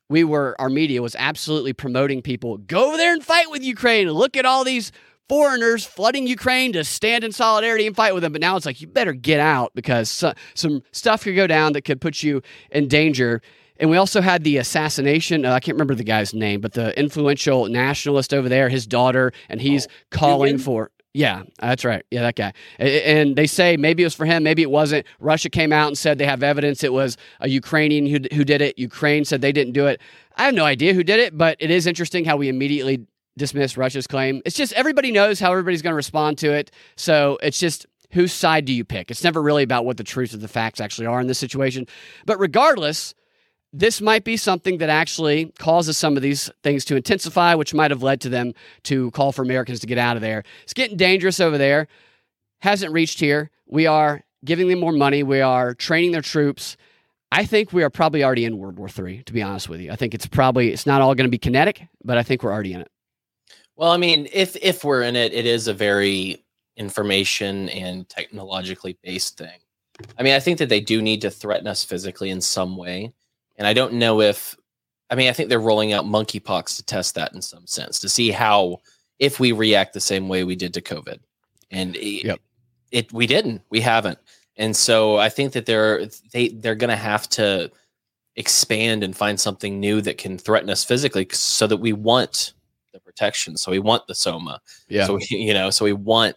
we 0.08 0.24
were 0.24 0.54
our 0.58 0.68
media 0.68 1.02
was 1.02 1.16
absolutely 1.18 1.72
promoting 1.72 2.22
people 2.22 2.58
go 2.58 2.88
over 2.88 2.96
there 2.96 3.12
and 3.12 3.24
fight 3.24 3.50
with 3.50 3.62
Ukraine. 3.62 4.10
Look 4.10 4.36
at 4.36 4.44
all 4.44 4.64
these 4.64 4.92
foreigners 5.28 5.84
flooding 5.84 6.26
Ukraine 6.26 6.72
to 6.74 6.84
stand 6.84 7.24
in 7.24 7.32
solidarity 7.32 7.86
and 7.86 7.96
fight 7.96 8.12
with 8.12 8.22
them. 8.22 8.32
But 8.32 8.40
now 8.40 8.56
it's 8.56 8.66
like 8.66 8.80
you 8.80 8.86
better 8.86 9.12
get 9.12 9.40
out 9.40 9.72
because 9.74 10.24
some 10.54 10.82
stuff 10.92 11.24
could 11.24 11.36
go 11.36 11.46
down 11.46 11.72
that 11.72 11.82
could 11.82 12.00
put 12.00 12.22
you 12.22 12.42
in 12.70 12.88
danger. 12.88 13.40
And 13.78 13.90
we 13.90 13.96
also 13.96 14.20
had 14.20 14.44
the 14.44 14.58
assassination. 14.58 15.44
Uh, 15.44 15.54
I 15.54 15.60
can't 15.60 15.74
remember 15.74 15.94
the 15.94 16.04
guy's 16.04 16.34
name, 16.34 16.60
but 16.60 16.74
the 16.74 16.96
influential 16.98 17.66
nationalist 17.66 18.34
over 18.34 18.48
there, 18.48 18.68
his 18.68 18.86
daughter, 18.86 19.32
and 19.48 19.60
he's 19.60 19.86
oh, 19.86 19.90
calling 20.10 20.58
for. 20.58 20.90
Yeah, 21.14 21.42
that's 21.60 21.84
right. 21.84 22.04
Yeah, 22.10 22.22
that 22.22 22.36
guy. 22.36 22.52
And 22.78 23.36
they 23.36 23.46
say 23.46 23.76
maybe 23.76 24.02
it 24.02 24.06
was 24.06 24.14
for 24.14 24.24
him, 24.24 24.42
maybe 24.42 24.62
it 24.62 24.70
wasn't. 24.70 25.06
Russia 25.20 25.50
came 25.50 25.72
out 25.72 25.88
and 25.88 25.98
said 25.98 26.16
they 26.16 26.24
have 26.24 26.42
evidence 26.42 26.82
it 26.82 26.92
was 26.92 27.18
a 27.40 27.48
Ukrainian 27.48 28.06
who, 28.06 28.18
who 28.34 28.44
did 28.44 28.62
it. 28.62 28.78
Ukraine 28.78 29.24
said 29.24 29.42
they 29.42 29.52
didn't 29.52 29.74
do 29.74 29.86
it. 29.86 30.00
I 30.36 30.44
have 30.44 30.54
no 30.54 30.64
idea 30.64 30.94
who 30.94 31.04
did 31.04 31.20
it, 31.20 31.36
but 31.36 31.56
it 31.60 31.70
is 31.70 31.86
interesting 31.86 32.24
how 32.24 32.36
we 32.38 32.48
immediately 32.48 33.06
dismiss 33.36 33.76
Russia's 33.76 34.06
claim. 34.06 34.40
It's 34.46 34.56
just 34.56 34.72
everybody 34.72 35.12
knows 35.12 35.38
how 35.38 35.50
everybody's 35.50 35.82
going 35.82 35.92
to 35.92 35.96
respond 35.96 36.38
to 36.38 36.52
it. 36.52 36.70
So 36.96 37.38
it's 37.42 37.58
just 37.58 37.86
whose 38.12 38.32
side 38.32 38.64
do 38.64 38.72
you 38.72 38.84
pick? 38.84 39.10
It's 39.10 39.24
never 39.24 39.42
really 39.42 39.62
about 39.62 39.84
what 39.84 39.98
the 39.98 40.04
truth 40.04 40.32
of 40.32 40.40
the 40.40 40.48
facts 40.48 40.80
actually 40.80 41.06
are 41.06 41.20
in 41.20 41.26
this 41.26 41.38
situation. 41.38 41.86
But 42.24 42.38
regardless, 42.38 43.14
this 43.72 44.00
might 44.00 44.24
be 44.24 44.36
something 44.36 44.78
that 44.78 44.90
actually 44.90 45.46
causes 45.58 45.96
some 45.96 46.16
of 46.16 46.22
these 46.22 46.50
things 46.62 46.84
to 46.86 46.96
intensify, 46.96 47.54
which 47.54 47.72
might 47.72 47.90
have 47.90 48.02
led 48.02 48.20
to 48.20 48.28
them 48.28 48.52
to 48.84 49.10
call 49.12 49.32
for 49.32 49.42
Americans 49.42 49.80
to 49.80 49.86
get 49.86 49.98
out 49.98 50.16
of 50.16 50.22
there. 50.22 50.44
It's 50.62 50.74
getting 50.74 50.96
dangerous 50.96 51.40
over 51.40 51.56
there. 51.56 51.88
Hasn't 52.60 52.92
reached 52.92 53.18
here. 53.18 53.50
We 53.66 53.86
are 53.86 54.24
giving 54.44 54.68
them 54.68 54.80
more 54.80 54.92
money. 54.92 55.22
We 55.22 55.40
are 55.40 55.74
training 55.74 56.12
their 56.12 56.22
troops. 56.22 56.76
I 57.30 57.46
think 57.46 57.72
we 57.72 57.82
are 57.82 57.88
probably 57.88 58.22
already 58.22 58.44
in 58.44 58.58
World 58.58 58.78
War 58.78 58.88
III, 58.88 59.22
to 59.22 59.32
be 59.32 59.40
honest 59.40 59.70
with 59.70 59.80
you. 59.80 59.90
I 59.90 59.96
think 59.96 60.12
it's 60.14 60.26
probably 60.26 60.70
it's 60.70 60.86
not 60.86 61.00
all 61.00 61.14
going 61.14 61.26
to 61.26 61.30
be 61.30 61.38
kinetic, 61.38 61.88
but 62.04 62.18
I 62.18 62.22
think 62.22 62.42
we're 62.42 62.52
already 62.52 62.74
in 62.74 62.82
it. 62.82 62.90
Well, 63.74 63.90
I 63.90 63.96
mean, 63.96 64.28
if 64.32 64.54
if 64.56 64.84
we're 64.84 65.02
in 65.02 65.16
it, 65.16 65.32
it 65.32 65.46
is 65.46 65.66
a 65.66 65.72
very 65.72 66.44
information 66.76 67.70
and 67.70 68.06
technologically 68.08 68.98
based 69.02 69.38
thing. 69.38 69.58
I 70.18 70.22
mean, 70.22 70.34
I 70.34 70.40
think 70.40 70.58
that 70.58 70.68
they 70.68 70.80
do 70.80 71.00
need 71.00 71.22
to 71.22 71.30
threaten 71.30 71.66
us 71.66 71.84
physically 71.84 72.30
in 72.30 72.40
some 72.42 72.76
way. 72.76 73.12
And 73.56 73.66
I 73.66 73.72
don't 73.72 73.94
know 73.94 74.20
if 74.20 74.56
I 75.10 75.14
mean, 75.14 75.28
I 75.28 75.32
think 75.32 75.50
they're 75.50 75.60
rolling 75.60 75.92
out 75.92 76.06
monkeypox 76.06 76.76
to 76.76 76.82
test 76.84 77.14
that 77.16 77.34
in 77.34 77.42
some 77.42 77.66
sense 77.66 77.98
to 78.00 78.08
see 78.08 78.30
how 78.30 78.78
if 79.18 79.38
we 79.38 79.52
react 79.52 79.92
the 79.92 80.00
same 80.00 80.28
way 80.28 80.42
we 80.42 80.56
did 80.56 80.72
to 80.74 80.80
COVID. 80.80 81.18
And 81.70 81.94
yep. 81.96 82.40
it, 82.90 83.06
it 83.06 83.12
we 83.12 83.26
didn't. 83.26 83.62
We 83.68 83.80
haven't. 83.80 84.18
And 84.56 84.74
so 84.76 85.18
I 85.18 85.28
think 85.28 85.52
that 85.52 85.66
they're 85.66 86.06
they 86.32 86.48
they're 86.48 86.74
going 86.74 86.90
to 86.90 86.96
have 86.96 87.28
to 87.30 87.70
expand 88.36 89.04
and 89.04 89.16
find 89.16 89.38
something 89.38 89.78
new 89.78 90.00
that 90.00 90.16
can 90.16 90.38
threaten 90.38 90.70
us 90.70 90.84
physically 90.84 91.28
so 91.32 91.66
that 91.66 91.76
we 91.76 91.92
want 91.92 92.54
the 92.92 93.00
protection. 93.00 93.56
So 93.56 93.70
we 93.70 93.78
want 93.78 94.06
the 94.06 94.14
soma. 94.14 94.60
Yeah. 94.88 95.06
So 95.06 95.14
we, 95.14 95.26
you 95.30 95.54
know, 95.54 95.70
so 95.70 95.84
we 95.84 95.92
want 95.92 96.36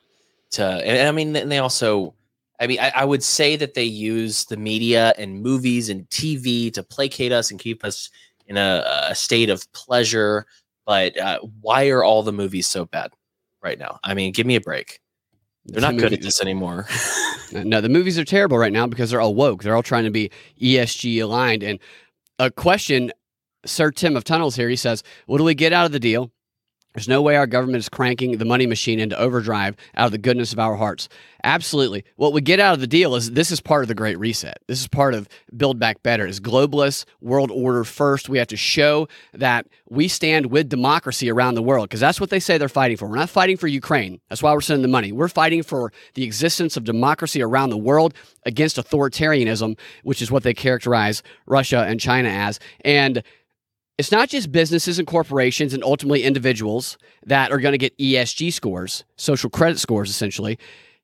to 0.52 0.64
and 0.64 1.08
I 1.08 1.12
mean 1.12 1.36
and 1.36 1.52
they 1.52 1.60
also 1.60 2.14
I 2.60 2.68
mean 2.68 2.80
I, 2.80 2.92
I 2.96 3.06
would 3.06 3.24
say 3.24 3.56
that 3.56 3.74
they 3.74 3.84
use 3.84 4.46
the 4.46 4.58
media 4.58 5.14
and 5.18 5.42
movies 5.42 5.90
and 5.90 6.10
TV 6.10 6.74
to 6.74 6.84
placate 6.84 7.32
us 7.32 7.52
and 7.52 7.60
keep 7.60 7.84
us 7.84 8.10
in 8.48 8.58
a, 8.58 9.06
a 9.10 9.16
state 9.16 9.50
of 9.50 9.72
pleasure. 9.74 10.46
But 10.86 11.18
uh, 11.18 11.40
why 11.62 11.90
are 11.90 12.04
all 12.04 12.24
the 12.24 12.34
movies 12.34 12.68
so 12.68 12.86
bad 12.86 13.12
right 13.64 13.80
now? 13.80 14.00
I 14.04 14.14
mean, 14.14 14.32
give 14.32 14.46
me 14.46 14.56
a 14.56 14.62
break. 14.62 15.00
They're 15.66 15.82
not 15.82 15.98
good 15.98 16.14
at 16.14 16.22
this 16.22 16.42
anymore. 16.42 16.88
no, 17.52 17.82
the 17.82 17.90
movies 17.90 18.20
are 18.20 18.24
terrible 18.24 18.58
right 18.58 18.72
now 18.72 18.86
because 18.86 19.10
they're 19.10 19.22
all 19.22 19.34
woke. 19.34 19.64
They're 19.64 19.76
all 19.76 19.82
trying 19.84 20.04
to 20.04 20.12
be 20.12 20.30
ESG 20.62 21.24
aligned. 21.24 21.64
And 21.64 21.80
a 22.38 22.52
question, 22.52 23.12
Sir 23.66 23.90
Tim 23.90 24.16
of 24.16 24.24
Tunnels 24.24 24.56
here, 24.56 24.70
he 24.70 24.76
says, 24.76 25.02
What 25.26 25.40
do 25.40 25.44
we 25.44 25.56
get 25.56 25.74
out 25.74 25.88
of 25.88 25.92
the 25.92 26.00
deal? 26.00 26.32
There's 26.96 27.10
no 27.10 27.22
way 27.22 27.36
our 27.36 27.46
government 27.46 27.78
is 27.78 27.90
cranking 27.90 28.38
the 28.38 28.46
money 28.46 28.66
machine 28.66 29.02
into 29.02 29.20
overdrive 29.20 29.76
out 29.96 30.06
of 30.06 30.12
the 30.14 30.18
goodness 30.18 30.54
of 30.54 30.60
our 30.60 30.76
hearts. 30.76 31.10
Absolutely. 31.44 32.06
What 32.16 32.32
we 32.32 32.40
get 32.40 32.62
out 32.62 32.74
of 32.74 32.80
the 32.80 32.88
deal 32.88 33.16
is 33.16 33.32
this 33.32 33.52
is 33.52 33.60
part 33.60 33.84
of 33.84 33.90
the 33.90 33.94
Great 33.94 34.18
Reset. 34.18 34.58
This 34.68 34.80
is 34.80 34.88
part 34.88 35.14
of 35.14 35.28
Build 35.56 35.78
Back 35.78 36.02
Better. 36.04 36.26
Is 36.26 36.40
globalist 36.40 37.04
world 37.20 37.52
order 37.52 37.84
first. 37.84 38.30
We 38.30 38.38
have 38.38 38.48
to 38.48 38.58
show 38.58 39.10
that 39.34 39.68
we 39.90 40.08
stand 40.08 40.48
with 40.48 40.70
democracy 40.70 41.30
around 41.30 41.56
the 41.56 41.62
world 41.62 41.90
because 41.90 42.00
that's 42.00 42.22
what 42.22 42.30
they 42.30 42.40
say 42.40 42.58
they're 42.58 42.70
fighting 42.70 42.96
for. 42.96 43.10
We're 43.10 43.18
not 43.18 43.30
fighting 43.30 43.58
for 43.58 43.68
Ukraine. 43.68 44.22
That's 44.30 44.42
why 44.42 44.54
we're 44.54 44.62
sending 44.62 44.82
the 44.82 44.88
money. 44.88 45.12
We're 45.12 45.28
fighting 45.28 45.64
for 45.64 45.92
the 46.14 46.24
existence 46.24 46.78
of 46.78 46.86
democracy 46.86 47.42
around 47.42 47.72
the 47.72 47.78
world 47.78 48.14
against 48.46 48.78
authoritarianism, 48.78 49.78
which 50.04 50.22
is 50.22 50.32
what 50.32 50.44
they 50.44 50.54
characterize 50.54 51.22
Russia 51.46 51.86
and 51.88 52.00
China 52.00 52.30
as. 52.30 52.60
And 52.86 53.22
it's 53.98 54.12
not 54.12 54.30
just 54.30 54.52
businesses 54.52 55.00
and 55.00 55.08
corporations 55.08 55.74
and 55.74 55.84
ultimately 55.84 56.24
individuals 56.24 56.98
that 57.26 57.52
are 57.52 57.60
going 57.60 57.72
to 57.72 57.78
get 57.78 57.98
ESG 57.98 58.52
scores, 58.52 59.06
social 59.16 59.50
credit 59.50 59.80
scores 59.80 60.10
essentially, 60.10 60.60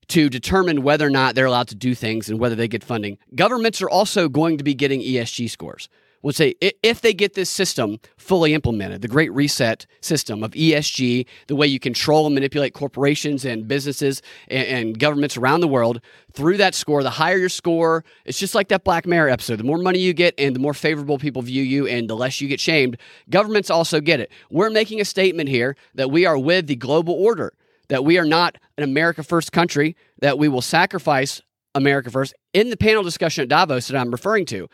to 0.10 0.30
determine 0.30 0.84
whether 0.84 1.08
or 1.08 1.10
not 1.10 1.36
they're 1.36 1.46
allowed 1.46 1.70
to 1.70 1.76
do 1.76 1.96
things 1.96 2.30
and 2.30 2.38
whether 2.38 2.56
they 2.56 2.68
get 2.68 2.84
funding. 2.84 3.18
Governments 3.34 3.82
are 3.82 3.90
also 3.90 4.28
going 4.28 4.58
to 4.58 4.64
be 4.64 4.74
getting 4.74 5.00
ESG 5.00 5.50
scores 5.50 5.88
would 6.22 6.36
say 6.36 6.56
if 6.60 7.02
they 7.02 7.14
get 7.14 7.34
this 7.34 7.50
system 7.50 8.00
fully 8.18 8.54
implemented, 8.54 9.02
the 9.02 9.08
Great 9.08 9.32
Reset 9.34 9.86
system 10.02 10.44
of 10.44 10.52
ESG, 10.52 11.26
the 11.48 11.56
way 11.56 11.68
you 11.68 11.80
control 11.80 12.26
and 12.26 12.36
manipulate 12.36 12.74
corporations 12.74 13.46
and 13.46 13.68
businesses 13.68 14.22
and, 14.48 14.68
and, 14.68 15.00
governments 15.00 15.38
around 15.38 15.62
the 15.62 15.68
world 15.68 16.02
through 16.34 16.58
that 16.58 16.76
score, 16.76 17.02
the 17.02 17.10
higher 17.10 17.38
your 17.38 17.50
score, 17.50 18.04
it's 18.26 18.40
just 18.40 18.54
like 18.54 18.68
that 18.70 18.84
Black 18.84 19.06
Mirror 19.06 19.30
episode. 19.30 19.58
The 19.58 19.64
more 19.64 19.78
money 19.78 20.00
you 20.00 20.14
get 20.14 20.36
and 20.38 20.56
the 20.56 20.60
more 20.60 20.74
favorable 20.74 21.18
people 21.18 21.42
view 21.42 21.64
you 21.64 21.88
and 21.88 22.10
the 22.10 22.16
less 22.16 22.40
you 22.40 22.48
get 22.48 22.60
shamed, 22.60 22.98
governments 23.30 23.70
also 23.70 24.00
get 24.00 24.20
it. 24.20 24.32
We're 24.50 24.70
making 24.70 25.02
a 25.02 25.06
statement 25.06 25.50
here 25.50 25.76
that 25.96 26.12
we 26.12 26.26
are 26.26 26.38
with 26.38 26.68
the 26.68 26.76
global 26.76 27.14
order, 27.14 27.54
that 27.90 28.06
we 28.06 28.18
are 28.18 28.26
not 28.26 28.58
an 28.78 28.84
America 28.84 29.24
First 29.24 29.52
country, 29.52 29.96
that 30.20 30.38
we 30.38 30.48
will 30.48 30.62
sacrifice 30.62 31.42
America 31.74 32.12
First. 32.12 32.34
In 32.54 32.70
the 32.70 32.78
panel 32.78 33.04
discussion 33.04 33.44
at 33.44 33.50
Davos 33.50 33.88
that 33.88 33.98
I'm 33.98 34.12
referring 34.12 34.46
to, 34.48 34.68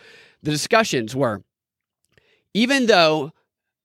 the 0.48 0.54
discussions 0.54 1.14
were 1.14 1.44
even 2.54 2.86
though 2.86 3.34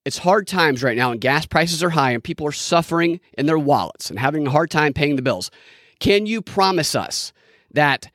it's 0.05 0.19
hard 0.19 0.47
times 0.47 0.83
right 0.83 0.97
now 0.97 1.11
and 1.11 1.21
gas 1.21 1.45
prices 1.45 1.83
are 1.83 1.91
high 1.91 2.13
and 2.13 2.23
people 2.23 2.47
are 2.47 2.53
suffering 2.53 3.21
in 3.37 3.47
their 3.47 3.59
wallets 3.59 4.11
and 4.11 4.19
having 4.19 4.47
a 4.47 4.51
hard 4.51 4.71
time 4.71 4.93
paying 4.93 5.17
the 5.17 5.23
bills, 5.23 5.51
can 5.99 6.25
you 6.25 6.41
promise 6.41 6.95
us 6.95 7.33
that 7.73 8.11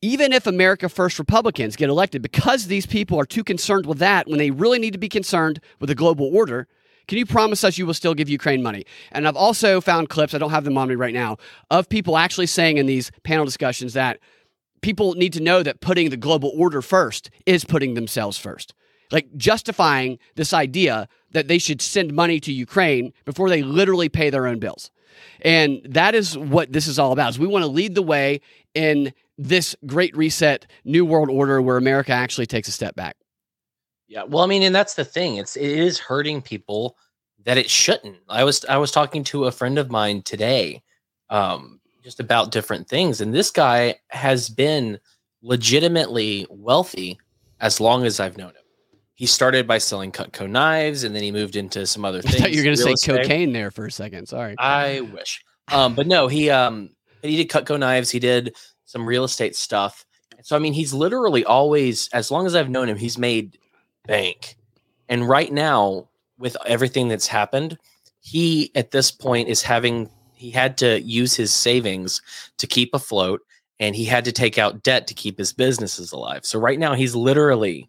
even 0.00 0.32
if 0.32 0.46
America 0.46 0.88
First 0.88 1.18
Republicans 1.18 1.74
get 1.74 1.90
elected, 1.90 2.22
because 2.22 2.68
these 2.68 2.86
people 2.86 3.18
are 3.18 3.26
too 3.26 3.42
concerned 3.42 3.86
with 3.86 3.98
that 3.98 4.28
when 4.28 4.38
they 4.38 4.52
really 4.52 4.78
need 4.78 4.92
to 4.92 4.98
be 4.98 5.08
concerned 5.08 5.60
with 5.80 5.88
the 5.88 5.94
global 5.96 6.30
order, 6.32 6.68
can 7.08 7.18
you 7.18 7.26
promise 7.26 7.64
us 7.64 7.76
you 7.76 7.86
will 7.86 7.94
still 7.94 8.14
give 8.14 8.28
Ukraine 8.28 8.62
money? 8.62 8.84
And 9.10 9.26
I've 9.26 9.36
also 9.36 9.80
found 9.80 10.08
clips, 10.08 10.34
I 10.34 10.38
don't 10.38 10.50
have 10.50 10.64
them 10.64 10.78
on 10.78 10.88
me 10.88 10.94
right 10.94 11.14
now, 11.14 11.38
of 11.70 11.88
people 11.88 12.16
actually 12.16 12.46
saying 12.46 12.78
in 12.78 12.86
these 12.86 13.10
panel 13.24 13.44
discussions 13.44 13.94
that 13.94 14.20
people 14.82 15.14
need 15.14 15.32
to 15.32 15.40
know 15.40 15.62
that 15.62 15.80
putting 15.80 16.10
the 16.10 16.16
global 16.16 16.52
order 16.54 16.82
first 16.82 17.30
is 17.46 17.64
putting 17.64 17.94
themselves 17.94 18.38
first. 18.38 18.74
Like 19.10 19.34
justifying 19.36 20.18
this 20.36 20.52
idea 20.52 21.08
that 21.32 21.48
they 21.48 21.58
should 21.58 21.80
send 21.80 22.12
money 22.12 22.40
to 22.40 22.52
Ukraine 22.52 23.12
before 23.24 23.48
they 23.48 23.62
literally 23.62 24.08
pay 24.08 24.30
their 24.30 24.46
own 24.46 24.58
bills. 24.58 24.90
And 25.42 25.80
that 25.84 26.14
is 26.14 26.36
what 26.36 26.72
this 26.72 26.86
is 26.86 26.98
all 26.98 27.12
about. 27.12 27.30
Is 27.30 27.38
we 27.38 27.46
want 27.46 27.62
to 27.64 27.70
lead 27.70 27.94
the 27.94 28.02
way 28.02 28.40
in 28.74 29.12
this 29.36 29.76
great 29.86 30.16
reset 30.16 30.66
new 30.84 31.04
world 31.04 31.30
order 31.30 31.60
where 31.60 31.76
America 31.76 32.12
actually 32.12 32.46
takes 32.46 32.68
a 32.68 32.72
step 32.72 32.94
back. 32.94 33.16
Yeah, 34.08 34.24
well, 34.24 34.44
I 34.44 34.46
mean, 34.46 34.62
and 34.62 34.74
that's 34.74 34.94
the 34.94 35.04
thing. 35.04 35.36
It's 35.36 35.56
it 35.56 35.70
is 35.70 35.98
hurting 35.98 36.42
people 36.42 36.96
that 37.44 37.58
it 37.58 37.68
shouldn't. 37.68 38.18
I 38.28 38.44
was 38.44 38.64
I 38.66 38.76
was 38.76 38.90
talking 38.90 39.24
to 39.24 39.44
a 39.44 39.52
friend 39.52 39.78
of 39.78 39.90
mine 39.90 40.22
today 40.22 40.82
um 41.30 41.80
just 42.02 42.20
about 42.20 42.50
different 42.50 42.88
things. 42.88 43.20
And 43.20 43.32
this 43.32 43.50
guy 43.50 43.96
has 44.08 44.48
been 44.48 44.98
legitimately 45.42 46.46
wealthy 46.50 47.18
as 47.60 47.80
long 47.80 48.04
as 48.04 48.20
I've 48.20 48.36
known 48.36 48.50
him. 48.50 48.56
He 49.14 49.26
started 49.26 49.68
by 49.68 49.78
selling 49.78 50.10
Cutco 50.10 50.50
knives, 50.50 51.04
and 51.04 51.14
then 51.14 51.22
he 51.22 51.30
moved 51.30 51.54
into 51.54 51.86
some 51.86 52.04
other 52.04 52.20
things. 52.22 52.36
I 52.36 52.38
thought 52.38 52.52
you 52.52 52.58
were 52.58 52.64
going 52.64 52.76
to 52.76 52.82
say 52.82 52.92
estate. 52.92 53.22
cocaine 53.22 53.52
there 53.52 53.70
for 53.70 53.86
a 53.86 53.90
second. 53.90 54.26
Sorry. 54.26 54.56
I 54.58 55.00
wish. 55.00 55.44
Um, 55.70 55.94
but 55.94 56.06
no, 56.06 56.26
he 56.26 56.50
um 56.50 56.90
he 57.22 57.36
did 57.36 57.48
Cutco 57.48 57.78
knives. 57.78 58.10
He 58.10 58.18
did 58.18 58.56
some 58.84 59.06
real 59.06 59.24
estate 59.24 59.54
stuff. 59.54 60.04
So 60.42 60.56
I 60.56 60.58
mean, 60.58 60.72
he's 60.72 60.92
literally 60.92 61.44
always, 61.44 62.08
as 62.12 62.30
long 62.30 62.46
as 62.46 62.56
I've 62.56 62.68
known 62.68 62.88
him, 62.88 62.96
he's 62.96 63.16
made 63.16 63.58
bank. 64.06 64.56
And 65.08 65.28
right 65.28 65.52
now, 65.52 66.08
with 66.38 66.56
everything 66.66 67.06
that's 67.06 67.28
happened, 67.28 67.78
he 68.20 68.72
at 68.74 68.90
this 68.90 69.12
point 69.12 69.48
is 69.48 69.62
having 69.62 70.10
he 70.42 70.50
had 70.50 70.76
to 70.78 71.00
use 71.00 71.36
his 71.36 71.52
savings 71.52 72.20
to 72.58 72.66
keep 72.66 72.90
afloat 72.94 73.40
and 73.78 73.94
he 73.94 74.04
had 74.04 74.24
to 74.24 74.32
take 74.32 74.58
out 74.58 74.82
debt 74.82 75.06
to 75.06 75.14
keep 75.14 75.38
his 75.38 75.52
businesses 75.52 76.10
alive. 76.10 76.44
So 76.44 76.58
right 76.58 76.80
now 76.80 76.94
he's 76.94 77.14
literally 77.14 77.88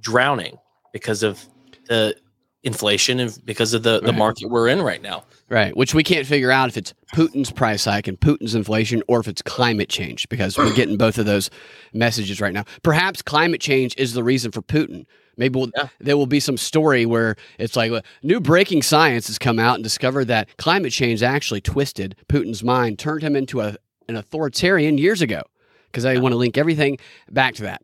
drowning 0.00 0.56
because 0.94 1.22
of 1.22 1.44
the 1.88 2.16
inflation 2.62 3.20
and 3.20 3.38
because 3.44 3.74
of 3.74 3.82
the, 3.82 4.00
the 4.00 4.12
market 4.12 4.48
we're 4.48 4.68
in 4.68 4.80
right 4.80 5.02
now. 5.02 5.24
Right. 5.50 5.76
Which 5.76 5.94
we 5.94 6.02
can't 6.02 6.26
figure 6.26 6.50
out 6.50 6.70
if 6.70 6.78
it's 6.78 6.94
Putin's 7.14 7.50
price 7.50 7.84
hike 7.84 8.08
and 8.08 8.18
Putin's 8.18 8.54
inflation 8.54 9.02
or 9.06 9.20
if 9.20 9.28
it's 9.28 9.42
climate 9.42 9.90
change 9.90 10.26
because 10.30 10.56
we're 10.56 10.72
getting 10.72 10.96
both 10.96 11.18
of 11.18 11.26
those 11.26 11.50
messages 11.92 12.40
right 12.40 12.54
now. 12.54 12.64
Perhaps 12.82 13.20
climate 13.20 13.60
change 13.60 13.94
is 13.98 14.14
the 14.14 14.24
reason 14.24 14.50
for 14.50 14.62
Putin. 14.62 15.04
Maybe 15.42 15.58
we'll, 15.58 15.70
yeah. 15.76 15.88
there 15.98 16.16
will 16.16 16.28
be 16.28 16.38
some 16.38 16.56
story 16.56 17.04
where 17.04 17.34
it's 17.58 17.74
like 17.74 17.90
new 18.22 18.38
breaking 18.38 18.82
science 18.82 19.26
has 19.26 19.38
come 19.40 19.58
out 19.58 19.74
and 19.74 19.82
discovered 19.82 20.26
that 20.26 20.56
climate 20.56 20.92
change 20.92 21.20
actually 21.20 21.60
twisted 21.60 22.14
Putin's 22.28 22.62
mind, 22.62 23.00
turned 23.00 23.24
him 23.24 23.34
into 23.34 23.60
a, 23.60 23.74
an 24.08 24.14
authoritarian 24.14 24.98
years 24.98 25.20
ago. 25.20 25.42
Because 25.90 26.04
I 26.04 26.12
yeah. 26.12 26.20
want 26.20 26.32
to 26.32 26.36
link 26.36 26.56
everything 26.56 26.98
back 27.28 27.54
to 27.54 27.62
that. 27.62 27.82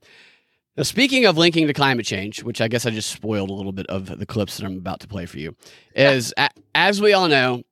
Now, 0.76 0.84
speaking 0.84 1.26
of 1.26 1.36
linking 1.36 1.66
to 1.66 1.72
climate 1.72 2.06
change, 2.06 2.44
which 2.44 2.60
I 2.60 2.68
guess 2.68 2.86
I 2.86 2.90
just 2.90 3.10
spoiled 3.10 3.50
a 3.50 3.54
little 3.54 3.72
bit 3.72 3.88
of 3.88 4.16
the 4.16 4.24
clips 4.24 4.58
that 4.58 4.64
I'm 4.64 4.78
about 4.78 5.00
to 5.00 5.08
play 5.08 5.26
for 5.26 5.40
you, 5.40 5.56
is 5.96 6.32
a, 6.38 6.48
as 6.76 7.02
we 7.02 7.12
all 7.12 7.26
know, 7.26 7.64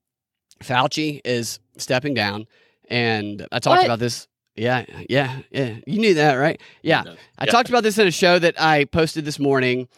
Fauci 0.64 1.20
is 1.24 1.60
stepping 1.76 2.12
down. 2.12 2.48
And 2.90 3.46
I 3.52 3.60
talked 3.60 3.82
what? 3.82 3.84
about 3.84 4.00
this 4.00 4.26
yeah, 4.56 4.84
yeah, 5.08 5.40
yeah. 5.50 5.76
You 5.86 5.98
knew 5.98 6.14
that, 6.14 6.34
right? 6.34 6.60
Yeah. 6.82 7.04
I 7.38 7.46
talked 7.46 7.68
about 7.68 7.82
this 7.82 7.98
in 7.98 8.06
a 8.06 8.10
show 8.10 8.38
that 8.38 8.60
I 8.60 8.84
posted 8.86 9.24
this 9.24 9.38
morning 9.38 9.88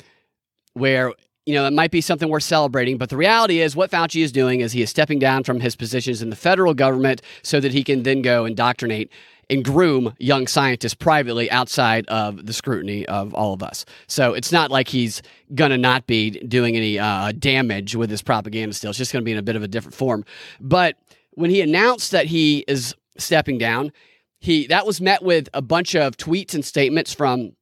where, 0.74 1.12
you 1.46 1.54
know, 1.54 1.66
it 1.66 1.72
might 1.72 1.90
be 1.90 2.00
something 2.00 2.28
worth 2.28 2.42
celebrating, 2.42 2.98
but 2.98 3.08
the 3.08 3.16
reality 3.16 3.60
is 3.60 3.74
what 3.74 3.90
Fauci 3.90 4.22
is 4.22 4.32
doing 4.32 4.60
is 4.60 4.72
he 4.72 4.82
is 4.82 4.90
stepping 4.90 5.18
down 5.18 5.44
from 5.44 5.60
his 5.60 5.76
positions 5.76 6.22
in 6.22 6.30
the 6.30 6.36
federal 6.36 6.74
government 6.74 7.22
so 7.42 7.60
that 7.60 7.72
he 7.72 7.82
can 7.82 8.02
then 8.02 8.20
go 8.22 8.44
indoctrinate 8.44 9.10
and 9.50 9.64
groom 9.64 10.14
young 10.18 10.46
scientists 10.46 10.94
privately 10.94 11.50
outside 11.50 12.06
of 12.08 12.44
the 12.46 12.52
scrutiny 12.52 13.06
of 13.06 13.32
all 13.34 13.54
of 13.54 13.62
us. 13.62 13.84
So 14.06 14.34
it's 14.34 14.52
not 14.52 14.70
like 14.70 14.88
he's 14.88 15.22
going 15.54 15.70
to 15.70 15.78
not 15.78 16.06
be 16.06 16.30
doing 16.30 16.76
any 16.76 16.98
uh, 16.98 17.32
damage 17.32 17.96
with 17.96 18.10
his 18.10 18.22
propaganda 18.22 18.74
still. 18.74 18.90
It's 18.90 18.98
just 18.98 19.12
going 19.12 19.22
to 19.22 19.24
be 19.24 19.32
in 19.32 19.38
a 19.38 19.42
bit 19.42 19.56
of 19.56 19.62
a 19.62 19.68
different 19.68 19.94
form. 19.94 20.24
But 20.60 20.96
when 21.32 21.50
he 21.50 21.60
announced 21.60 22.10
that 22.10 22.26
he 22.26 22.64
is 22.68 22.94
stepping 23.16 23.58
down, 23.58 23.92
he 24.40 24.66
that 24.68 24.86
was 24.86 25.00
met 25.00 25.22
with 25.22 25.48
a 25.54 25.62
bunch 25.62 25.94
of 25.94 26.16
tweets 26.16 26.54
and 26.54 26.64
statements 26.64 27.12
from 27.12 27.52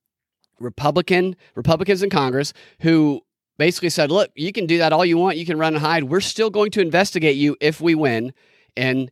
Republican 0.60 1.36
Republicans 1.54 2.02
in 2.02 2.10
Congress 2.10 2.52
who 2.80 3.20
basically 3.58 3.90
said, 3.90 4.10
"Look, 4.10 4.30
you 4.34 4.52
can 4.52 4.66
do 4.66 4.78
that 4.78 4.92
all 4.92 5.04
you 5.04 5.18
want. 5.18 5.36
You 5.36 5.46
can 5.46 5.58
run 5.58 5.74
and 5.74 5.82
hide. 5.82 6.04
We're 6.04 6.20
still 6.20 6.50
going 6.50 6.70
to 6.72 6.80
investigate 6.80 7.36
you 7.36 7.56
if 7.60 7.80
we 7.80 7.94
win 7.94 8.32
in 8.74 9.10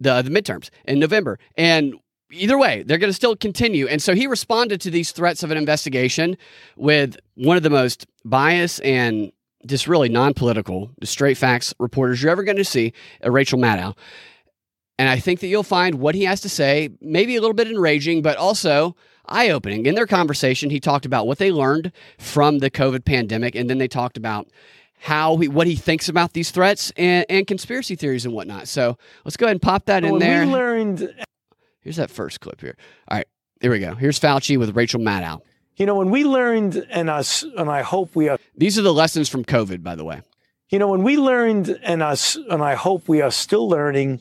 the 0.00 0.22
the 0.22 0.30
midterms 0.30 0.70
in 0.86 0.98
November." 0.98 1.38
And 1.56 1.94
either 2.32 2.58
way, 2.58 2.82
they're 2.82 2.98
going 2.98 3.10
to 3.10 3.14
still 3.14 3.36
continue. 3.36 3.86
And 3.86 4.02
so 4.02 4.14
he 4.14 4.26
responded 4.26 4.80
to 4.82 4.90
these 4.90 5.12
threats 5.12 5.42
of 5.42 5.50
an 5.50 5.58
investigation 5.58 6.36
with 6.76 7.16
one 7.34 7.56
of 7.56 7.62
the 7.62 7.70
most 7.70 8.06
biased 8.24 8.82
and 8.82 9.32
just 9.66 9.86
really 9.86 10.08
non-political, 10.08 10.90
straight 11.04 11.36
facts 11.36 11.72
reporters 11.78 12.22
you're 12.22 12.32
ever 12.32 12.42
going 12.42 12.56
to 12.56 12.64
see, 12.64 12.92
uh, 13.24 13.30
Rachel 13.30 13.58
Maddow. 13.58 13.94
And 14.98 15.08
I 15.08 15.18
think 15.18 15.40
that 15.40 15.48
you'll 15.48 15.62
find 15.62 15.96
what 15.96 16.14
he 16.14 16.24
has 16.24 16.40
to 16.42 16.48
say 16.48 16.90
maybe 17.00 17.36
a 17.36 17.40
little 17.40 17.54
bit 17.54 17.68
enraging, 17.68 18.22
but 18.22 18.36
also 18.36 18.94
eye 19.26 19.50
opening. 19.50 19.86
In 19.86 19.94
their 19.94 20.06
conversation, 20.06 20.70
he 20.70 20.80
talked 20.80 21.06
about 21.06 21.26
what 21.26 21.38
they 21.38 21.50
learned 21.50 21.92
from 22.18 22.58
the 22.58 22.70
COVID 22.70 23.04
pandemic, 23.04 23.54
and 23.54 23.68
then 23.70 23.78
they 23.78 23.88
talked 23.88 24.16
about 24.16 24.48
how 25.00 25.36
he, 25.38 25.48
what 25.48 25.66
he 25.66 25.74
thinks 25.74 26.08
about 26.08 26.32
these 26.32 26.50
threats 26.50 26.92
and, 26.96 27.26
and 27.28 27.46
conspiracy 27.46 27.96
theories 27.96 28.24
and 28.24 28.34
whatnot. 28.34 28.68
So 28.68 28.96
let's 29.24 29.36
go 29.36 29.46
ahead 29.46 29.56
and 29.56 29.62
pop 29.62 29.86
that 29.86 30.04
oh, 30.04 30.08
in 30.08 30.18
there. 30.18 30.46
We 30.46 30.52
learned. 30.52 31.14
Here's 31.80 31.96
that 31.96 32.10
first 32.10 32.40
clip 32.40 32.60
here. 32.60 32.76
All 33.08 33.16
right, 33.16 33.26
here 33.60 33.72
we 33.72 33.80
go. 33.80 33.94
Here's 33.94 34.20
Fauci 34.20 34.56
with 34.58 34.76
Rachel 34.76 35.00
Maddow. 35.00 35.40
You 35.76 35.86
know, 35.86 35.96
when 35.96 36.10
we 36.10 36.24
learned, 36.24 36.86
and 36.90 37.08
us, 37.10 37.42
and 37.42 37.70
I 37.70 37.82
hope 37.82 38.14
we 38.14 38.28
are. 38.28 38.38
These 38.56 38.78
are 38.78 38.82
the 38.82 38.92
lessons 38.92 39.28
from 39.28 39.44
COVID, 39.44 39.82
by 39.82 39.96
the 39.96 40.04
way. 40.04 40.20
You 40.68 40.78
know, 40.78 40.88
when 40.88 41.02
we 41.02 41.16
learned, 41.16 41.78
and 41.82 42.02
us, 42.02 42.36
and 42.36 42.62
I 42.62 42.74
hope 42.74 43.08
we 43.08 43.20
are 43.20 43.30
still 43.30 43.68
learning, 43.68 44.20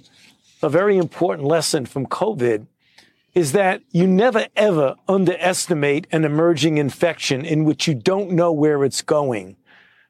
a 0.63 0.69
very 0.69 0.97
important 0.97 1.47
lesson 1.47 1.85
from 1.85 2.05
COVID 2.05 2.67
is 3.33 3.53
that 3.53 3.81
you 3.91 4.05
never 4.05 4.47
ever 4.55 4.95
underestimate 5.07 6.05
an 6.11 6.25
emerging 6.25 6.77
infection 6.77 7.45
in 7.45 7.63
which 7.63 7.87
you 7.87 7.93
don't 7.93 8.31
know 8.31 8.51
where 8.51 8.83
it's 8.83 9.01
going. 9.01 9.55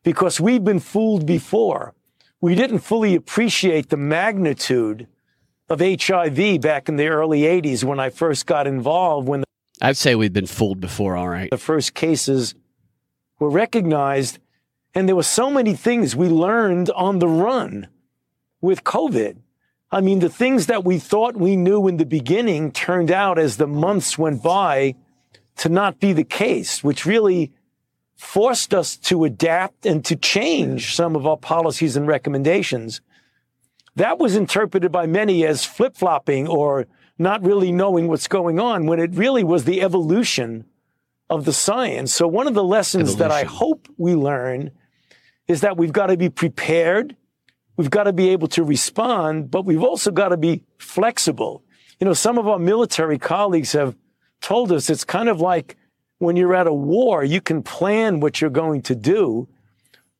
Because 0.03 0.39
we've 0.39 0.63
been 0.63 0.79
fooled 0.79 1.25
before. 1.25 1.93
We 2.39 2.55
didn't 2.55 2.79
fully 2.79 3.13
appreciate 3.13 3.89
the 3.89 3.97
magnitude 3.97 5.07
of 5.69 5.79
HIV 5.79 6.59
back 6.59 6.89
in 6.89 6.95
the 6.95 7.07
early 7.07 7.41
80s 7.41 7.83
when 7.83 7.99
I 7.99 8.09
first 8.09 8.47
got 8.47 8.65
involved, 8.65 9.27
when 9.27 9.41
the, 9.41 9.45
I'd 9.79 9.97
say 9.97 10.15
we've 10.15 10.33
been 10.33 10.47
fooled 10.47 10.81
before, 10.81 11.15
all 11.15 11.29
right. 11.29 11.49
the 11.51 11.57
first 11.57 11.93
cases 11.93 12.55
were 13.39 13.49
recognized. 13.49 14.39
And 14.93 15.07
there 15.07 15.15
were 15.15 15.23
so 15.23 15.49
many 15.49 15.73
things 15.73 16.15
we 16.15 16.27
learned 16.27 16.89
on 16.89 17.19
the 17.19 17.27
run 17.27 17.87
with 18.59 18.83
COVID. 18.83 19.37
I 19.91 19.99
mean, 19.99 20.19
the 20.19 20.29
things 20.29 20.67
that 20.67 20.85
we 20.85 20.99
thought 20.99 21.35
we 21.35 21.57
knew 21.57 21.87
in 21.87 21.97
the 21.97 22.05
beginning 22.05 22.71
turned 22.71 23.11
out 23.11 23.37
as 23.37 23.57
the 23.57 23.67
months 23.67 24.17
went 24.17 24.41
by 24.41 24.95
to 25.57 25.69
not 25.69 25.99
be 25.99 26.13
the 26.13 26.23
case, 26.23 26.83
which 26.83 27.05
really 27.05 27.51
forced 28.15 28.73
us 28.73 28.95
to 28.95 29.25
adapt 29.25 29.85
and 29.85 30.05
to 30.05 30.15
change 30.15 30.95
some 30.95 31.15
of 31.15 31.27
our 31.27 31.37
policies 31.37 31.97
and 31.97 32.07
recommendations. 32.07 33.01
That 33.95 34.19
was 34.19 34.35
interpreted 34.35 34.91
by 34.91 35.07
many 35.07 35.45
as 35.45 35.65
flip 35.65 35.97
flopping 35.97 36.47
or 36.47 36.87
not 37.17 37.43
really 37.43 37.71
knowing 37.71 38.07
what's 38.07 38.27
going 38.27 38.59
on 38.59 38.85
when 38.85 38.99
it 38.99 39.11
really 39.13 39.43
was 39.43 39.65
the 39.65 39.81
evolution 39.81 40.65
of 41.29 41.45
the 41.45 41.53
science. 41.53 42.13
So, 42.13 42.27
one 42.27 42.47
of 42.47 42.53
the 42.53 42.63
lessons 42.63 43.17
that 43.17 43.31
I 43.31 43.43
hope 43.43 43.87
we 43.97 44.15
learn 44.15 44.71
is 45.47 45.61
that 45.61 45.77
we've 45.77 45.93
got 45.93 46.07
to 46.07 46.17
be 46.17 46.29
prepared. 46.29 47.15
We've 47.77 47.89
got 47.89 48.03
to 48.03 48.13
be 48.13 48.29
able 48.29 48.47
to 48.49 48.63
respond, 48.63 49.49
but 49.51 49.65
we've 49.65 49.83
also 49.83 50.11
got 50.11 50.29
to 50.29 50.37
be 50.37 50.63
flexible. 50.77 51.63
You 51.99 52.05
know, 52.05 52.13
some 52.13 52.37
of 52.37 52.47
our 52.47 52.59
military 52.59 53.17
colleagues 53.17 53.71
have 53.73 53.95
told 54.41 54.71
us 54.71 54.89
it's 54.89 55.03
kind 55.03 55.29
of 55.29 55.39
like 55.39 55.77
when 56.17 56.35
you're 56.35 56.55
at 56.55 56.67
a 56.67 56.73
war, 56.73 57.23
you 57.23 57.41
can 57.41 57.63
plan 57.63 58.19
what 58.19 58.41
you're 58.41 58.49
going 58.49 58.81
to 58.83 58.95
do. 58.95 59.47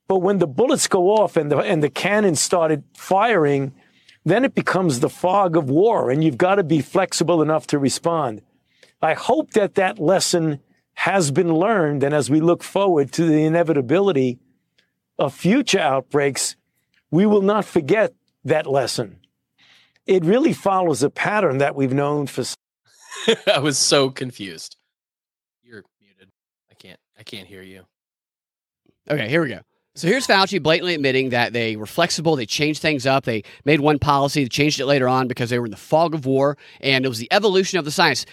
But 0.07 0.19
when 0.19 0.39
the 0.39 0.47
bullets 0.47 0.87
go 0.87 1.09
off 1.09 1.37
and 1.37 1.51
the, 1.51 1.59
and 1.59 1.83
the 1.83 1.89
cannons 1.89 2.39
started 2.41 2.83
firing, 2.95 3.73
then 4.25 4.45
it 4.45 4.55
becomes 4.55 4.99
the 4.99 5.09
fog 5.09 5.55
of 5.55 5.69
war, 5.69 6.11
and 6.11 6.23
you've 6.23 6.37
got 6.37 6.55
to 6.55 6.63
be 6.63 6.81
flexible 6.81 7.41
enough 7.41 7.67
to 7.67 7.79
respond. 7.79 8.41
I 9.01 9.13
hope 9.13 9.51
that 9.51 9.75
that 9.75 9.99
lesson 9.99 10.59
has 10.93 11.31
been 11.31 11.53
learned, 11.53 12.03
and 12.03 12.13
as 12.13 12.29
we 12.29 12.39
look 12.39 12.63
forward 12.63 13.11
to 13.13 13.25
the 13.25 13.43
inevitability 13.43 14.39
of 15.17 15.33
future 15.33 15.79
outbreaks, 15.79 16.55
we 17.11 17.25
will 17.25 17.41
not 17.41 17.65
forget 17.65 18.13
that 18.43 18.65
lesson. 18.65 19.19
It 20.07 20.25
really 20.25 20.53
follows 20.53 21.03
a 21.03 21.09
pattern 21.09 21.59
that 21.59 21.75
we've 21.75 21.93
known 21.93 22.27
for 22.27 22.43
I 23.53 23.59
was 23.59 23.77
so 23.77 24.09
confused. 24.09 24.77
You're 25.61 25.83
muted. 26.01 26.29
I 26.71 26.73
can't. 26.75 26.99
I 27.19 27.23
can't 27.23 27.47
hear 27.47 27.61
you. 27.61 27.83
Okay, 29.09 29.29
here 29.29 29.41
we 29.41 29.49
go. 29.49 29.59
So 29.93 30.07
here's 30.07 30.25
Fauci 30.25 30.63
blatantly 30.63 30.95
admitting 30.95 31.29
that 31.29 31.51
they 31.51 31.75
were 31.75 31.85
flexible, 31.85 32.37
they 32.37 32.45
changed 32.45 32.81
things 32.81 33.05
up, 33.05 33.25
they 33.25 33.43
made 33.65 33.81
one 33.81 33.99
policy, 33.99 34.43
they 34.43 34.49
changed 34.49 34.79
it 34.79 34.85
later 34.85 35.07
on 35.07 35.27
because 35.27 35.49
they 35.49 35.59
were 35.59 35.65
in 35.65 35.71
the 35.71 35.77
fog 35.77 36.13
of 36.13 36.25
war, 36.25 36.57
and 36.79 37.03
it 37.03 37.09
was 37.09 37.19
the 37.19 37.27
evolution 37.31 37.77
of 37.77 37.83
the 37.83 37.91
science. 37.91 38.25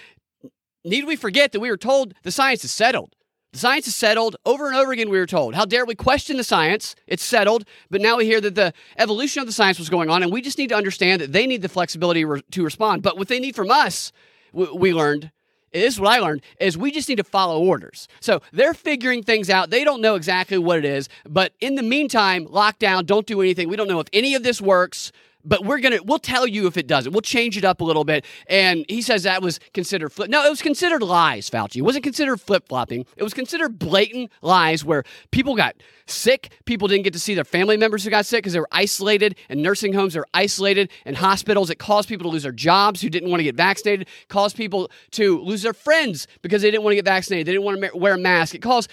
Need 0.85 1.05
we 1.05 1.17
forget 1.17 1.51
that 1.51 1.61
we 1.61 1.69
were 1.69 1.77
told 1.77 2.15
the 2.23 2.31
science 2.31 2.65
is 2.65 2.71
settled? 2.71 3.17
The 3.53 3.59
science 3.59 3.89
is 3.89 3.97
settled 3.97 4.37
over 4.45 4.69
and 4.69 4.77
over 4.77 4.93
again. 4.93 5.09
We 5.09 5.19
were 5.19 5.27
told, 5.27 5.55
how 5.55 5.65
dare 5.65 5.87
we 5.87 5.95
question 5.95 6.37
the 6.37 6.45
science? 6.45 6.95
It's 7.07 7.25
settled. 7.25 7.65
But 7.91 8.03
now 8.03 8.19
we 8.19 8.27
hear 8.27 8.43
that 8.43 8.55
the 8.55 8.75
evolution 8.99 9.41
of 9.41 9.47
the 9.47 9.53
science 9.53 9.79
was 9.79 9.89
going 9.89 10.11
on, 10.11 10.23
and 10.23 10.31
we 10.31 10.43
just 10.43 10.59
need 10.59 10.69
to 10.69 10.77
understand 10.77 11.23
that 11.23 11.33
they 11.33 11.47
need 11.47 11.63
the 11.63 11.69
flexibility 11.69 12.25
re- 12.25 12.43
to 12.51 12.63
respond. 12.63 13.03
But 13.03 13.17
what 13.17 13.29
they 13.29 13.41
need 13.41 13.57
from 13.57 13.71
us, 13.71 14.13
we, 14.53 14.71
we 14.73 14.93
learned, 14.93 15.31
is 15.73 15.99
what 15.99 16.11
I 16.11 16.19
learned, 16.19 16.43
is 16.61 16.77
we 16.77 16.91
just 16.91 17.09
need 17.09 17.17
to 17.17 17.25
follow 17.25 17.63
orders. 17.63 18.07
So 18.21 18.43
they're 18.53 18.75
figuring 18.75 19.23
things 19.23 19.49
out. 19.49 19.71
They 19.71 19.85
don't 19.85 20.03
know 20.03 20.15
exactly 20.15 20.59
what 20.59 20.79
it 20.79 20.85
is. 20.85 21.09
But 21.27 21.53
in 21.61 21.75
the 21.75 21.83
meantime, 21.83 22.47
lockdown, 22.47 23.07
don't 23.07 23.27
do 23.27 23.41
anything. 23.41 23.69
We 23.69 23.77
don't 23.77 23.89
know 23.89 24.01
if 24.01 24.09
any 24.13 24.35
of 24.35 24.43
this 24.43 24.61
works. 24.61 25.11
But 25.49 25.65
we're 25.65 25.81
gonna 25.81 26.03
we'll 26.05 26.19
tell 26.19 26.47
you 26.47 26.67
if 26.67 26.77
it 26.77 26.87
doesn't. 26.87 27.13
We'll 27.13 27.23
change 27.23 27.57
it 27.57 27.65
up 27.65 27.81
a 27.81 27.85
little 27.85 28.05
bit. 28.05 28.27
And 28.49 28.85
he 28.89 29.01
says 29.01 29.23
that 29.23 29.41
was 29.41 29.59
considered 29.73 30.11
flip. 30.11 30.29
No, 30.29 30.45
it 30.45 30.51
was 30.51 30.61
considered 30.61 31.03
lies, 31.03 31.49
Fauci. 31.49 31.77
It 31.77 31.83
wasn't 31.83 32.05
considered 32.05 32.39
flip 32.39 32.69
flopping. 32.69 33.07
It 33.17 33.23
was 33.23 33.33
considered 33.33 33.79
blatant 33.79 34.31
lies 34.43 34.85
where 34.85 35.05
people 35.31 35.57
got 35.57 35.75
sick. 36.07 36.53
People 36.67 36.87
didn't 36.87 37.05
get 37.05 37.15
to 37.15 37.19
see 37.19 37.35
their 37.35 37.45
family 37.45 37.79
members 37.79 38.05
who 38.05 38.11
got 38.11 38.27
sick 38.27 38.43
because 38.43 38.53
they 38.53 38.61
were 38.61 38.69
isolated 38.73 39.37
and 39.49 39.63
nursing 39.63 39.95
homes 39.95 40.17
are 40.17 40.27
isolated 40.35 40.91
and 41.07 41.17
hospitals. 41.17 41.71
It 41.71 41.79
caused 41.79 42.11
people 42.11 42.25
to 42.25 42.33
lose 42.33 42.43
their 42.43 42.53
jobs 42.53 43.01
who 43.01 43.09
didn't 43.09 43.31
want 43.31 43.41
to 43.41 43.45
get 43.45 43.57
vaccinated. 43.57 44.07
Caused 44.29 44.55
people 44.55 44.91
to 45.13 45.41
lose 45.41 45.63
their 45.63 45.73
friends 45.73 46.27
because 46.43 46.61
they 46.61 46.71
didn't 46.71 46.85
want 46.85 46.93
to 46.93 46.97
get 46.97 47.07
vaccinated. 47.07 47.47
They 47.47 47.53
didn't 47.53 47.65
want 47.65 47.81
to 47.81 47.97
wear 47.97 48.15
a 48.15 48.19
mask. 48.19 48.55
It 48.55 48.61
caused 48.61 48.91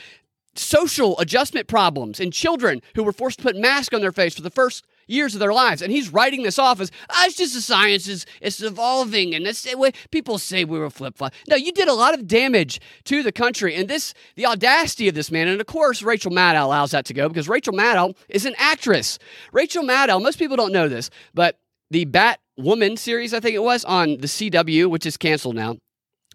social 0.56 1.20
adjustment 1.20 1.68
problems 1.68 2.22
in 2.22 2.32
children 2.32 2.82
who 2.96 3.04
were 3.04 3.12
forced 3.12 3.40
to 3.40 3.44
put 3.44 3.58
masks 3.58 3.94
on 3.94 4.00
their 4.00 4.14
face 4.14 4.36
for 4.36 4.42
the 4.42 4.50
first 4.50 4.86
years 5.08 5.34
of 5.34 5.40
their 5.40 5.54
lives. 5.54 5.82
And 5.82 5.92
he's 5.92 6.12
writing 6.12 6.44
this 6.44 6.60
off 6.60 6.80
as, 6.80 6.92
ah, 7.10 7.26
it's 7.26 7.36
just 7.36 7.54
the 7.54 7.62
science 7.62 8.08
is 8.08 8.26
it's 8.42 8.62
evolving. 8.62 9.36
And 9.36 9.46
that's 9.46 9.64
the 9.64 9.76
way 9.76 9.92
people 10.12 10.38
say 10.38 10.66
we 10.66 10.80
were 10.80 10.90
flip 10.90 11.18
flop. 11.18 11.34
No, 11.48 11.56
you 11.56 11.72
did 11.72 11.88
a 11.88 11.94
lot 11.94 12.14
of 12.14 12.28
damage 12.28 12.80
to 13.06 13.24
the 13.24 13.32
country. 13.32 13.76
And 13.76 13.88
this, 13.88 14.14
the 14.36 14.46
audacity 14.46 15.08
of 15.08 15.16
this 15.16 15.32
man, 15.32 15.48
and 15.48 15.62
of 15.62 15.68
course, 15.68 16.02
Rachel 16.02 16.32
Maddow 16.32 16.64
allows 16.64 16.92
that 16.92 17.06
to 17.06 17.14
go 17.14 17.28
because 17.28 17.50
Rachel 17.50 17.74
Maddow 17.74 18.16
is 18.30 18.46
an 18.46 18.56
actress. 18.58 19.20
Rachel 19.52 19.84
Maddow, 19.84 20.22
most 20.22 20.40
people 20.40 20.58
don't 20.58 20.74
know 20.74 20.88
this, 20.88 21.10
but 21.34 21.60
the 21.92 22.06
Bat 22.06 22.40
Woman 22.58 22.98
series, 22.98 23.34
I 23.34 23.40
think 23.40 23.56
it 23.56 23.64
was, 23.64 23.86
on 23.86 24.18
the 24.18 24.28
CW, 24.28 24.90
which 24.90 25.06
is 25.06 25.18
canceled 25.18 25.56
now, 25.56 25.78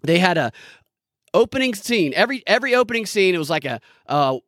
they 0.03 0.19
had 0.19 0.37
a 0.37 0.51
opening 1.33 1.73
scene. 1.73 2.13
Every 2.15 2.43
every 2.47 2.75
opening 2.75 3.05
scene, 3.05 3.35
it 3.35 3.37
was 3.37 3.49
like 3.49 3.65
a, 3.65 3.79
a 4.07 4.39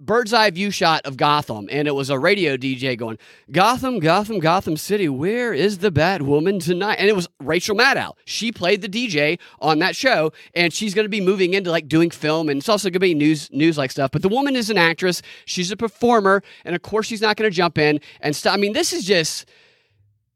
bird's 0.00 0.32
eye 0.32 0.50
view 0.50 0.70
shot 0.70 1.04
of 1.04 1.16
Gotham, 1.16 1.68
and 1.70 1.88
it 1.88 1.94
was 1.94 2.10
a 2.10 2.18
radio 2.18 2.56
DJ 2.56 2.96
going, 2.96 3.18
"Gotham, 3.50 3.98
Gotham, 3.98 4.38
Gotham 4.38 4.76
City, 4.76 5.08
where 5.08 5.52
is 5.54 5.78
the 5.78 5.90
Batwoman 5.90 6.62
tonight?" 6.62 6.96
And 6.98 7.08
it 7.08 7.16
was 7.16 7.28
Rachel 7.40 7.76
Maddow. 7.76 8.12
She 8.24 8.52
played 8.52 8.82
the 8.82 8.88
DJ 8.88 9.38
on 9.60 9.78
that 9.78 9.96
show, 9.96 10.32
and 10.54 10.72
she's 10.72 10.94
going 10.94 11.04
to 11.04 11.10
be 11.10 11.20
moving 11.20 11.54
into 11.54 11.70
like 11.70 11.88
doing 11.88 12.10
film, 12.10 12.48
and 12.48 12.58
it's 12.58 12.68
also 12.68 12.88
going 12.88 12.94
to 12.94 13.00
be 13.00 13.14
news 13.14 13.50
news 13.52 13.78
like 13.78 13.90
stuff. 13.90 14.10
But 14.10 14.22
the 14.22 14.28
woman 14.28 14.56
is 14.56 14.70
an 14.70 14.78
actress. 14.78 15.22
She's 15.44 15.70
a 15.70 15.76
performer, 15.76 16.42
and 16.64 16.74
of 16.74 16.82
course, 16.82 17.06
she's 17.06 17.22
not 17.22 17.36
going 17.36 17.50
to 17.50 17.54
jump 17.54 17.78
in 17.78 18.00
and 18.20 18.36
stop. 18.36 18.54
I 18.54 18.56
mean, 18.56 18.72
this 18.72 18.92
is 18.92 19.04
just. 19.04 19.48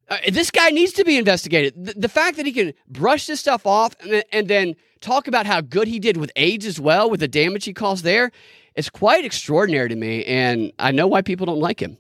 Uh, 0.09 0.17
this 0.33 0.51
guy 0.51 0.71
needs 0.71 0.93
to 0.93 1.05
be 1.05 1.17
investigated. 1.17 1.73
The, 1.85 1.93
the 1.93 2.09
fact 2.09 2.37
that 2.37 2.45
he 2.45 2.51
can 2.51 2.75
brush 2.89 3.29
this 3.29 3.39
stuff 3.39 3.65
off 3.65 3.95
and, 4.01 4.25
and 4.33 4.49
then 4.49 4.75
talk 5.01 5.29
about 5.29 5.47
how 5.47 5.61
good 5.61 5.87
he 5.87 6.01
did 6.01 6.17
with 6.17 6.33
AIDS 6.35 6.67
as 6.67 6.81
well, 6.81 7.09
with 7.09 7.21
the 7.21 7.29
damage 7.29 7.65
he 7.65 7.73
caused 7.73 8.03
there, 8.03 8.33
is 8.75 8.89
quite 8.89 9.25
extraordinary 9.25 9.89
to 9.89 9.97
me. 9.97 10.25
And 10.25 10.73
I 10.79 10.93
know 10.93 11.07
why 11.07 11.23
people 11.23 11.47
don't 11.47 11.61
like 11.61 11.81
him. 11.81 11.99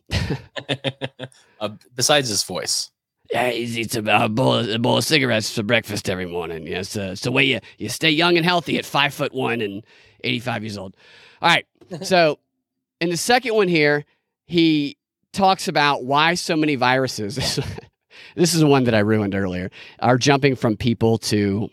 uh, 1.60 1.70
besides 1.94 2.28
his 2.28 2.42
voice, 2.42 2.90
yeah, 3.30 3.50
he 3.50 3.80
eats 3.80 3.94
a, 3.94 4.02
a, 4.02 4.28
bowl, 4.28 4.54
of, 4.54 4.68
a 4.68 4.78
bowl 4.78 4.98
of 4.98 5.04
cigarettes 5.04 5.54
for 5.54 5.62
breakfast 5.62 6.08
every 6.10 6.26
morning. 6.26 6.66
Yeah, 6.66 6.80
it's, 6.80 6.96
it's 6.96 7.22
the 7.22 7.32
way 7.32 7.44
you, 7.44 7.60
you 7.78 7.88
stay 7.88 8.10
young 8.10 8.36
and 8.36 8.44
healthy 8.44 8.78
at 8.78 8.84
five 8.84 9.14
foot 9.14 9.32
one 9.32 9.60
and 9.60 9.84
85 10.24 10.62
years 10.64 10.78
old. 10.78 10.96
All 11.42 11.48
right. 11.48 11.66
So 12.02 12.38
in 13.00 13.10
the 13.10 13.16
second 13.16 13.56
one 13.56 13.66
here, 13.66 14.04
he 14.46 14.96
talks 15.32 15.66
about 15.66 16.04
why 16.04 16.34
so 16.34 16.54
many 16.54 16.76
viruses. 16.76 17.34
this 18.36 18.54
is 18.54 18.60
the 18.60 18.68
one 18.68 18.84
that 18.84 18.94
I 18.94 19.00
ruined 19.00 19.34
earlier. 19.34 19.72
Are 19.98 20.16
jumping 20.16 20.54
from 20.54 20.76
people 20.76 21.18
to 21.18 21.68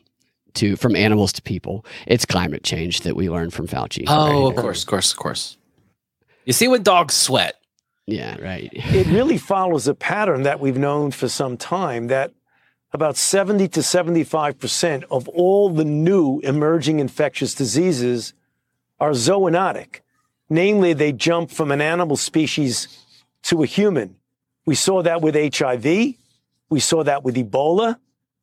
to 0.57 0.75
from 0.75 0.95
animals 0.95 1.33
to 1.33 1.41
people. 1.41 1.85
It's 2.05 2.25
climate 2.25 2.63
change 2.63 3.01
that 3.01 3.15
we 3.15 3.29
learned 3.29 3.53
from 3.53 3.67
Fauci. 3.67 4.05
Oh, 4.07 4.43
right? 4.43 4.49
of 4.49 4.61
course, 4.61 4.83
of 4.83 4.87
course, 4.87 5.11
of 5.11 5.17
course. 5.17 5.57
You 6.45 6.53
see 6.53 6.67
when 6.67 6.83
dogs 6.83 7.13
sweat. 7.13 7.55
Yeah, 8.05 8.39
right. 8.39 8.69
it 8.73 9.07
really 9.17 9.37
follows 9.37 9.87
a 9.87 9.93
pattern 9.93 10.43
that 10.43 10.59
we've 10.59 10.77
known 10.77 11.11
for 11.11 11.27
some 11.27 11.57
time 11.57 12.07
that 12.07 12.31
about 12.93 13.17
70 13.17 13.67
to 13.69 13.81
75% 13.81 15.03
of 15.11 15.27
all 15.29 15.69
the 15.69 15.83
new 15.83 16.39
emerging 16.39 16.99
infectious 16.99 17.53
diseases 17.53 18.33
are 18.99 19.11
zoonotic. 19.11 19.99
Namely, 20.49 20.93
they 20.93 21.11
jump 21.11 21.51
from 21.51 21.71
an 21.71 21.81
animal 21.81 22.15
species 22.15 22.87
to 23.43 23.61
a 23.61 23.65
human. 23.65 24.15
We 24.65 24.75
saw 24.75 25.01
that 25.03 25.21
with 25.21 25.35
HIV. 25.35 25.83
We 26.69 26.79
saw 26.79 27.03
that 27.03 27.23
with 27.23 27.35
Ebola. 27.35 27.99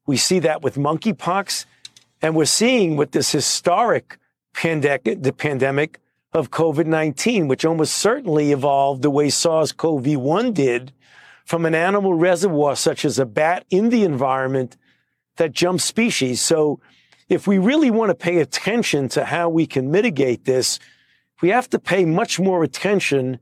We 0.06 0.18
see 0.18 0.40
that 0.40 0.62
with 0.62 0.76
monkeypox. 0.76 1.64
And 2.24 2.34
we're 2.34 2.46
seeing 2.46 2.96
with 2.96 3.10
this 3.10 3.32
historic 3.32 4.18
pandemic, 4.54 5.22
the 5.22 5.30
pandemic 5.30 6.00
of 6.32 6.50
COVID 6.50 6.86
19, 6.86 7.48
which 7.48 7.66
almost 7.66 7.96
certainly 7.96 8.50
evolved 8.50 9.02
the 9.02 9.10
way 9.10 9.28
SARS 9.28 9.72
CoV 9.72 10.16
1 10.16 10.54
did 10.54 10.94
from 11.44 11.66
an 11.66 11.74
animal 11.74 12.14
reservoir 12.14 12.76
such 12.76 13.04
as 13.04 13.18
a 13.18 13.26
bat 13.26 13.66
in 13.68 13.90
the 13.90 14.04
environment 14.04 14.78
that 15.36 15.52
jumps 15.52 15.84
species. 15.84 16.40
So 16.40 16.80
if 17.28 17.46
we 17.46 17.58
really 17.58 17.90
want 17.90 18.08
to 18.08 18.14
pay 18.14 18.38
attention 18.38 19.10
to 19.10 19.26
how 19.26 19.50
we 19.50 19.66
can 19.66 19.90
mitigate 19.90 20.46
this, 20.46 20.78
we 21.42 21.50
have 21.50 21.68
to 21.68 21.78
pay 21.78 22.06
much 22.06 22.40
more 22.40 22.64
attention 22.64 23.38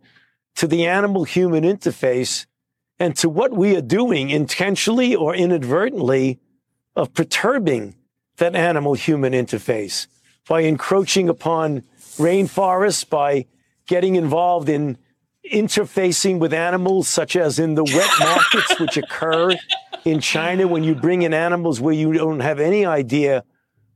to 0.56 0.66
the 0.66 0.88
animal 0.88 1.22
human 1.22 1.62
interface 1.62 2.46
and 2.98 3.14
to 3.18 3.28
what 3.28 3.52
we 3.52 3.76
are 3.76 3.80
doing 3.80 4.30
intentionally 4.30 5.14
or 5.14 5.36
inadvertently 5.36 6.40
of 6.96 7.14
perturbing 7.14 7.94
that 8.36 8.54
animal 8.54 8.94
human 8.94 9.32
interface 9.32 10.06
by 10.48 10.62
encroaching 10.62 11.28
upon 11.28 11.82
rainforests, 12.16 13.08
by 13.08 13.46
getting 13.86 14.16
involved 14.16 14.68
in 14.68 14.98
interfacing 15.50 16.38
with 16.38 16.52
animals, 16.52 17.08
such 17.08 17.36
as 17.36 17.58
in 17.58 17.74
the 17.74 17.84
wet 17.84 18.10
markets 18.20 18.80
which 18.80 18.96
occur 18.96 19.54
in 20.04 20.20
China 20.20 20.66
when 20.66 20.84
you 20.84 20.94
bring 20.94 21.22
in 21.22 21.34
animals 21.34 21.80
where 21.80 21.94
you 21.94 22.12
don't 22.12 22.40
have 22.40 22.60
any 22.60 22.84
idea 22.84 23.44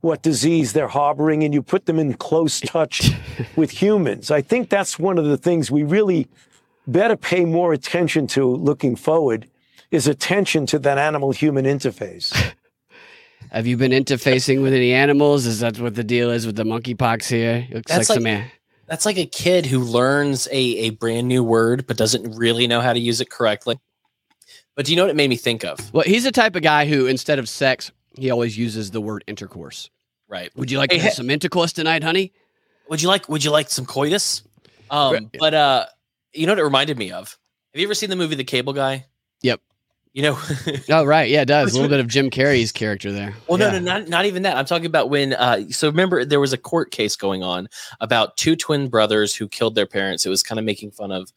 what 0.01 0.21
disease 0.21 0.73
they're 0.73 0.87
harboring 0.87 1.43
and 1.43 1.53
you 1.53 1.61
put 1.61 1.85
them 1.85 1.99
in 1.99 2.13
close 2.13 2.59
touch 2.61 3.11
with 3.55 3.71
humans. 3.71 4.29
I 4.31 4.41
think 4.41 4.69
that's 4.69 4.99
one 4.99 5.17
of 5.17 5.25
the 5.25 5.37
things 5.37 5.71
we 5.71 5.83
really 5.83 6.27
better 6.85 7.17
pay 7.17 7.43
more 7.45 7.73
attention 7.73 8.27
to 8.27 8.45
looking 8.45 8.95
forward 8.95 9.49
is 9.91 10.07
attention 10.07 10.65
to 10.67 10.79
that 10.79 10.97
animal 10.97 11.31
human 11.31 11.65
interface. 11.65 12.53
Have 13.51 13.65
you 13.65 13.77
been 13.77 13.91
interfacing 13.91 14.61
with 14.61 14.73
any 14.73 14.93
animals? 14.93 15.45
Is 15.45 15.61
that 15.61 15.79
what 15.79 15.95
the 15.95 16.03
deal 16.03 16.31
is 16.31 16.45
with 16.45 16.55
the 16.55 16.63
monkeypox 16.63 17.27
here? 17.27 17.65
It 17.69 17.75
looks 17.75 17.91
that's 17.91 18.09
like, 18.09 18.19
like 18.19 18.37
some 18.37 18.51
That's 18.87 19.05
like 19.05 19.17
a 19.17 19.25
kid 19.25 19.65
who 19.65 19.79
learns 19.79 20.47
a, 20.51 20.57
a 20.57 20.89
brand 20.91 21.27
new 21.27 21.43
word 21.43 21.87
but 21.87 21.97
doesn't 21.97 22.35
really 22.35 22.67
know 22.67 22.81
how 22.81 22.93
to 22.93 22.99
use 22.99 23.21
it 23.21 23.29
correctly. 23.29 23.79
But 24.75 24.85
do 24.85 24.91
you 24.91 24.95
know 24.95 25.03
what 25.03 25.09
it 25.09 25.15
made 25.15 25.29
me 25.29 25.37
think 25.37 25.63
of? 25.63 25.93
Well, 25.93 26.03
he's 26.03 26.23
the 26.23 26.31
type 26.31 26.55
of 26.55 26.61
guy 26.61 26.85
who 26.85 27.07
instead 27.07 27.39
of 27.39 27.49
sex, 27.49 27.91
he 28.15 28.29
always 28.29 28.57
uses 28.57 28.91
the 28.91 29.01
word 29.01 29.23
intercourse. 29.27 29.89
Right. 30.27 30.55
Would 30.55 30.69
you 30.69 30.77
like 30.77 30.91
hey, 30.91 31.09
some 31.09 31.29
intercourse 31.29 31.73
tonight, 31.73 32.03
honey? 32.03 32.33
Would 32.89 33.01
you 33.01 33.07
like 33.07 33.27
would 33.29 33.43
you 33.43 33.51
like 33.51 33.69
some 33.69 33.85
coitus? 33.85 34.43
Um, 34.89 35.31
but 35.39 35.53
uh 35.53 35.85
you 36.33 36.45
know 36.45 36.51
what 36.51 36.59
it 36.59 36.63
reminded 36.63 36.97
me 36.97 37.11
of? 37.11 37.37
Have 37.73 37.79
you 37.79 37.87
ever 37.87 37.95
seen 37.95 38.09
the 38.09 38.15
movie 38.15 38.35
The 38.35 38.43
Cable 38.43 38.73
Guy? 38.73 39.05
Yep. 39.41 39.61
You 40.17 40.23
know. 40.23 40.39
oh 40.89 41.05
right, 41.05 41.29
yeah, 41.29 41.43
it 41.43 41.47
does. 41.47 41.73
A 41.73 41.75
little 41.75 41.91
bit 41.91 41.99
of 41.99 42.07
Jim 42.07 42.29
Carrey's 42.31 42.71
character 42.71 43.11
there. 43.11 43.35
Well, 43.47 43.59
yeah. 43.59 43.69
no, 43.69 43.77
no, 43.77 43.85
not 43.85 44.07
not 44.07 44.25
even 44.25 44.41
that. 44.41 44.57
I'm 44.57 44.65
talking 44.65 44.87
about 44.87 45.11
when. 45.11 45.33
Uh, 45.33 45.69
so 45.69 45.87
remember, 45.87 46.25
there 46.25 46.39
was 46.39 46.53
a 46.53 46.57
court 46.57 46.89
case 46.89 47.15
going 47.15 47.43
on 47.43 47.69
about 47.99 48.35
two 48.35 48.55
twin 48.55 48.89
brothers 48.89 49.35
who 49.35 49.47
killed 49.47 49.75
their 49.75 49.85
parents. 49.85 50.25
It 50.25 50.29
was 50.29 50.41
kind 50.41 50.57
of 50.57 50.65
making 50.65 50.89
fun 50.89 51.11
of 51.11 51.31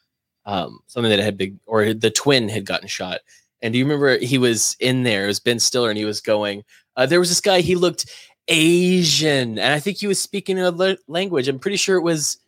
um, 0.46 0.80
something 0.86 1.10
that 1.10 1.18
had 1.18 1.36
big, 1.36 1.58
or 1.66 1.92
the 1.92 2.10
twin 2.10 2.48
had 2.48 2.64
gotten 2.64 2.88
shot. 2.88 3.20
And 3.60 3.74
do 3.74 3.78
you 3.78 3.84
remember 3.84 4.16
he 4.16 4.38
was 4.38 4.78
in 4.80 5.02
there? 5.02 5.24
It 5.24 5.26
was 5.26 5.40
Ben 5.40 5.58
Stiller, 5.58 5.90
and 5.90 5.98
he 5.98 6.06
was 6.06 6.22
going. 6.22 6.64
Uh, 6.96 7.04
there 7.04 7.20
was 7.20 7.28
this 7.28 7.42
guy. 7.42 7.60
He 7.60 7.74
looked 7.74 8.06
Asian, 8.48 9.58
and 9.58 9.74
I 9.74 9.78
think 9.78 9.98
he 9.98 10.06
was 10.06 10.22
speaking 10.22 10.58
a 10.58 10.96
language. 11.06 11.48
I'm 11.48 11.58
pretty 11.58 11.76
sure 11.76 11.98
it 11.98 12.02
was 12.02 12.38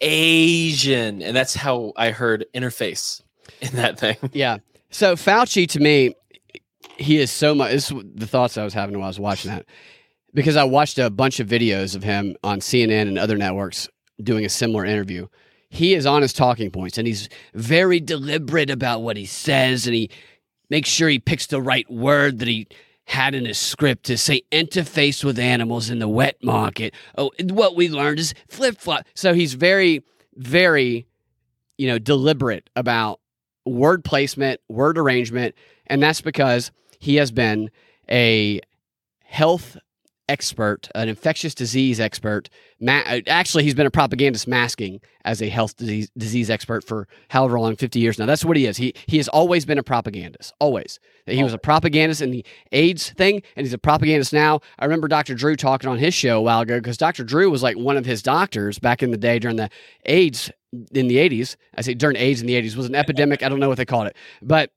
Asian, 0.00 1.20
and 1.20 1.36
that's 1.36 1.52
how 1.52 1.92
I 1.98 2.12
heard 2.12 2.46
interface 2.54 3.20
in 3.60 3.76
that 3.76 4.00
thing. 4.00 4.16
Yeah. 4.32 4.56
So 4.90 5.16
Fauci, 5.16 5.68
to 5.68 5.80
me, 5.80 6.14
he 6.96 7.18
is 7.18 7.30
so 7.30 7.54
much. 7.54 7.72
This 7.72 7.90
is 7.90 8.02
the 8.14 8.26
thoughts 8.26 8.56
I 8.56 8.64
was 8.64 8.74
having 8.74 8.96
while 8.96 9.06
I 9.06 9.08
was 9.08 9.20
watching 9.20 9.50
that, 9.50 9.66
because 10.32 10.56
I 10.56 10.64
watched 10.64 10.98
a 10.98 11.10
bunch 11.10 11.40
of 11.40 11.48
videos 11.48 11.94
of 11.94 12.02
him 12.02 12.36
on 12.42 12.60
CNN 12.60 13.02
and 13.02 13.18
other 13.18 13.36
networks 13.36 13.88
doing 14.22 14.44
a 14.44 14.48
similar 14.48 14.84
interview. 14.84 15.26
He 15.68 15.94
is 15.94 16.06
on 16.06 16.22
his 16.22 16.32
talking 16.32 16.70
points, 16.70 16.96
and 16.96 17.06
he's 17.06 17.28
very 17.52 18.00
deliberate 18.00 18.70
about 18.70 19.02
what 19.02 19.16
he 19.16 19.26
says, 19.26 19.86
and 19.86 19.94
he 19.94 20.10
makes 20.70 20.88
sure 20.88 21.08
he 21.08 21.18
picks 21.18 21.46
the 21.46 21.60
right 21.60 21.90
word 21.90 22.38
that 22.38 22.48
he 22.48 22.66
had 23.04 23.34
in 23.34 23.44
his 23.44 23.58
script 23.58 24.04
to 24.04 24.16
say 24.16 24.42
interface 24.50 25.22
with 25.22 25.38
animals 25.38 25.90
in 25.90 25.98
the 25.98 26.08
wet 26.08 26.42
market. 26.42 26.94
Oh, 27.18 27.30
what 27.50 27.76
we 27.76 27.88
learned 27.88 28.18
is 28.18 28.34
flip 28.48 28.78
flop. 28.78 29.04
So 29.14 29.34
he's 29.34 29.54
very, 29.54 30.02
very, 30.34 31.06
you 31.78 31.86
know, 31.88 31.98
deliberate 31.98 32.70
about 32.74 33.20
word 33.66 34.04
placement, 34.04 34.60
word 34.68 34.98
arrangement, 34.98 35.54
and 35.86 36.02
that's 36.02 36.20
because 36.20 36.70
he 36.98 37.16
has 37.16 37.30
been 37.30 37.70
a 38.10 38.60
health 39.24 39.76
expert, 40.28 40.88
an 40.94 41.08
infectious 41.08 41.54
disease 41.54 42.00
expert. 42.00 42.48
Ma- 42.80 43.02
actually, 43.28 43.64
he's 43.64 43.74
been 43.74 43.86
a 43.86 43.90
propagandist 43.90 44.48
masking 44.48 45.00
as 45.24 45.40
a 45.40 45.48
health 45.48 45.76
disease, 45.76 46.10
disease 46.16 46.50
expert 46.50 46.84
for 46.84 47.06
however 47.28 47.58
long, 47.58 47.76
50 47.76 48.00
years 48.00 48.18
now. 48.18 48.26
That's 48.26 48.44
what 48.44 48.56
he 48.56 48.66
is. 48.66 48.76
He, 48.76 48.94
he 49.06 49.18
has 49.18 49.28
always 49.28 49.64
been 49.64 49.78
a 49.78 49.82
propagandist, 49.82 50.52
always. 50.58 50.98
He 51.26 51.42
was 51.42 51.54
a 51.54 51.58
propagandist 51.58 52.22
in 52.22 52.30
the 52.30 52.44
AIDS 52.72 53.10
thing, 53.10 53.42
and 53.56 53.66
he's 53.66 53.72
a 53.72 53.78
propagandist 53.78 54.32
now. 54.32 54.60
I 54.78 54.84
remember 54.84 55.08
Dr. 55.08 55.34
Drew 55.34 55.56
talking 55.56 55.88
on 55.88 55.98
his 55.98 56.14
show 56.14 56.38
a 56.38 56.42
while 56.42 56.60
ago 56.60 56.78
because 56.78 56.96
Dr. 56.96 57.24
Drew 57.24 57.50
was 57.50 57.62
like 57.62 57.76
one 57.76 57.96
of 57.96 58.06
his 58.06 58.22
doctors 58.22 58.78
back 58.78 59.02
in 59.02 59.10
the 59.10 59.16
day 59.16 59.38
during 59.38 59.56
the 59.56 59.70
AIDS 60.04 60.50
in 60.92 61.08
the 61.08 61.16
80s. 61.16 61.56
I 61.74 61.82
say 61.82 61.94
during 61.94 62.16
AIDS 62.16 62.40
in 62.40 62.46
the 62.46 62.54
80s 62.54 62.76
was 62.76 62.86
an 62.86 62.94
epidemic. 62.94 63.42
I 63.42 63.48
don't 63.48 63.60
know 63.60 63.68
what 63.68 63.78
they 63.78 63.84
called 63.84 64.08
it, 64.08 64.16
but 64.42 64.70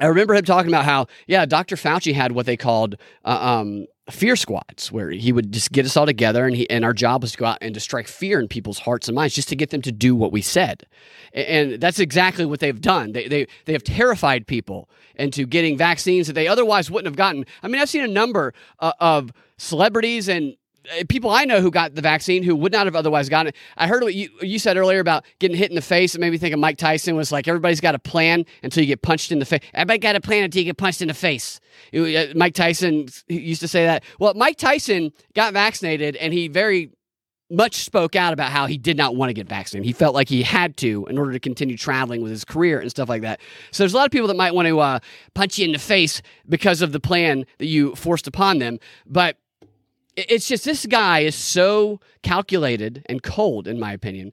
I 0.00 0.06
remember 0.06 0.34
him 0.34 0.44
talking 0.44 0.70
about 0.70 0.84
how, 0.84 1.06
yeah, 1.26 1.46
Dr. 1.46 1.76
Fauci 1.76 2.14
had 2.14 2.32
what 2.32 2.46
they 2.46 2.56
called 2.56 2.96
uh, 3.24 3.28
um, 3.28 3.86
fear 4.10 4.34
squads, 4.34 4.90
where 4.90 5.10
he 5.10 5.32
would 5.32 5.52
just 5.52 5.70
get 5.70 5.86
us 5.86 5.96
all 5.96 6.04
together, 6.04 6.46
and 6.46 6.56
he 6.56 6.68
and 6.68 6.84
our 6.84 6.92
job 6.92 7.22
was 7.22 7.32
to 7.32 7.38
go 7.38 7.44
out 7.46 7.58
and 7.60 7.74
to 7.74 7.80
strike 7.80 8.08
fear 8.08 8.40
in 8.40 8.48
people's 8.48 8.80
hearts 8.80 9.08
and 9.08 9.14
minds, 9.14 9.34
just 9.34 9.48
to 9.50 9.56
get 9.56 9.70
them 9.70 9.82
to 9.82 9.92
do 9.92 10.16
what 10.16 10.32
we 10.32 10.42
said. 10.42 10.86
And, 11.32 11.80
that's 11.80 11.98
exactly 11.98 12.44
what 12.44 12.60
they've 12.60 12.80
done. 12.80 13.12
They 13.12 13.28
they 13.28 13.46
they 13.66 13.72
have 13.72 13.84
terrified 13.84 14.46
people 14.46 14.88
into 15.14 15.46
getting 15.46 15.76
vaccines 15.76 16.26
that 16.26 16.32
they 16.32 16.48
otherwise 16.48 16.90
wouldn't 16.90 17.06
have 17.06 17.16
gotten. 17.16 17.46
I 17.62 17.68
mean, 17.68 17.80
I've 17.80 17.88
seen 17.88 18.04
a 18.04 18.08
number 18.08 18.52
uh, 18.80 18.92
of 19.00 19.32
celebrities 19.58 20.28
and 20.28 20.56
people 21.08 21.30
I 21.30 21.44
know 21.44 21.60
who 21.60 21.70
got 21.70 21.94
the 21.94 22.02
vaccine 22.02 22.42
who 22.42 22.54
would 22.56 22.72
not 22.72 22.86
have 22.86 22.96
otherwise 22.96 23.28
gotten 23.28 23.48
it. 23.48 23.56
I 23.76 23.86
heard 23.86 24.02
what 24.02 24.14
you 24.14 24.30
you 24.40 24.58
said 24.58 24.76
earlier 24.76 25.00
about 25.00 25.24
getting 25.38 25.56
hit 25.56 25.70
in 25.70 25.74
the 25.74 25.82
face. 25.82 26.14
It 26.14 26.20
made 26.20 26.30
me 26.30 26.38
think 26.38 26.54
of 26.54 26.60
Mike 26.60 26.78
Tyson 26.78 27.16
was 27.16 27.32
like 27.32 27.48
everybody's 27.48 27.80
got 27.80 27.94
a 27.94 27.98
plan 27.98 28.44
until 28.62 28.82
you 28.82 28.88
get 28.88 29.02
punched 29.02 29.32
in 29.32 29.38
the 29.38 29.44
face. 29.44 29.60
Everybody 29.72 29.98
got 29.98 30.16
a 30.16 30.20
plan 30.20 30.44
until 30.44 30.60
you 30.60 30.66
get 30.66 30.76
punched 30.76 31.02
in 31.02 31.08
the 31.08 31.14
face. 31.14 31.60
Uh, 31.94 32.26
Mike 32.34 32.54
Tyson 32.54 33.08
used 33.28 33.60
to 33.60 33.68
say 33.68 33.84
that. 33.84 34.04
Well, 34.18 34.34
Mike 34.34 34.56
Tyson 34.56 35.12
got 35.34 35.52
vaccinated 35.52 36.16
and 36.16 36.32
he 36.32 36.48
very 36.48 36.90
much 37.50 37.84
spoke 37.84 38.16
out 38.16 38.32
about 38.32 38.50
how 38.50 38.66
he 38.66 38.78
did 38.78 38.96
not 38.96 39.16
want 39.16 39.28
to 39.28 39.34
get 39.34 39.46
vaccinated. 39.46 39.86
He 39.86 39.92
felt 39.92 40.14
like 40.14 40.28
he 40.28 40.42
had 40.42 40.76
to 40.78 41.06
in 41.06 41.18
order 41.18 41.32
to 41.32 41.40
continue 41.40 41.76
traveling 41.76 42.22
with 42.22 42.30
his 42.30 42.44
career 42.44 42.80
and 42.80 42.90
stuff 42.90 43.08
like 43.08 43.22
that. 43.22 43.40
So 43.70 43.82
there's 43.82 43.92
a 43.92 43.96
lot 43.96 44.06
of 44.06 44.12
people 44.12 44.28
that 44.28 44.36
might 44.36 44.54
want 44.54 44.66
to 44.68 44.80
uh, 44.80 44.98
punch 45.34 45.58
you 45.58 45.66
in 45.66 45.72
the 45.72 45.78
face 45.78 46.22
because 46.48 46.82
of 46.82 46.92
the 46.92 47.00
plan 47.00 47.44
that 47.58 47.66
you 47.66 47.94
forced 47.94 48.26
upon 48.26 48.58
them. 48.58 48.78
But 49.06 49.36
it's 50.16 50.46
just 50.46 50.64
this 50.64 50.86
guy 50.86 51.20
is 51.20 51.34
so 51.34 52.00
calculated 52.22 53.04
and 53.06 53.22
cold, 53.22 53.66
in 53.66 53.78
my 53.78 53.92
opinion. 53.92 54.32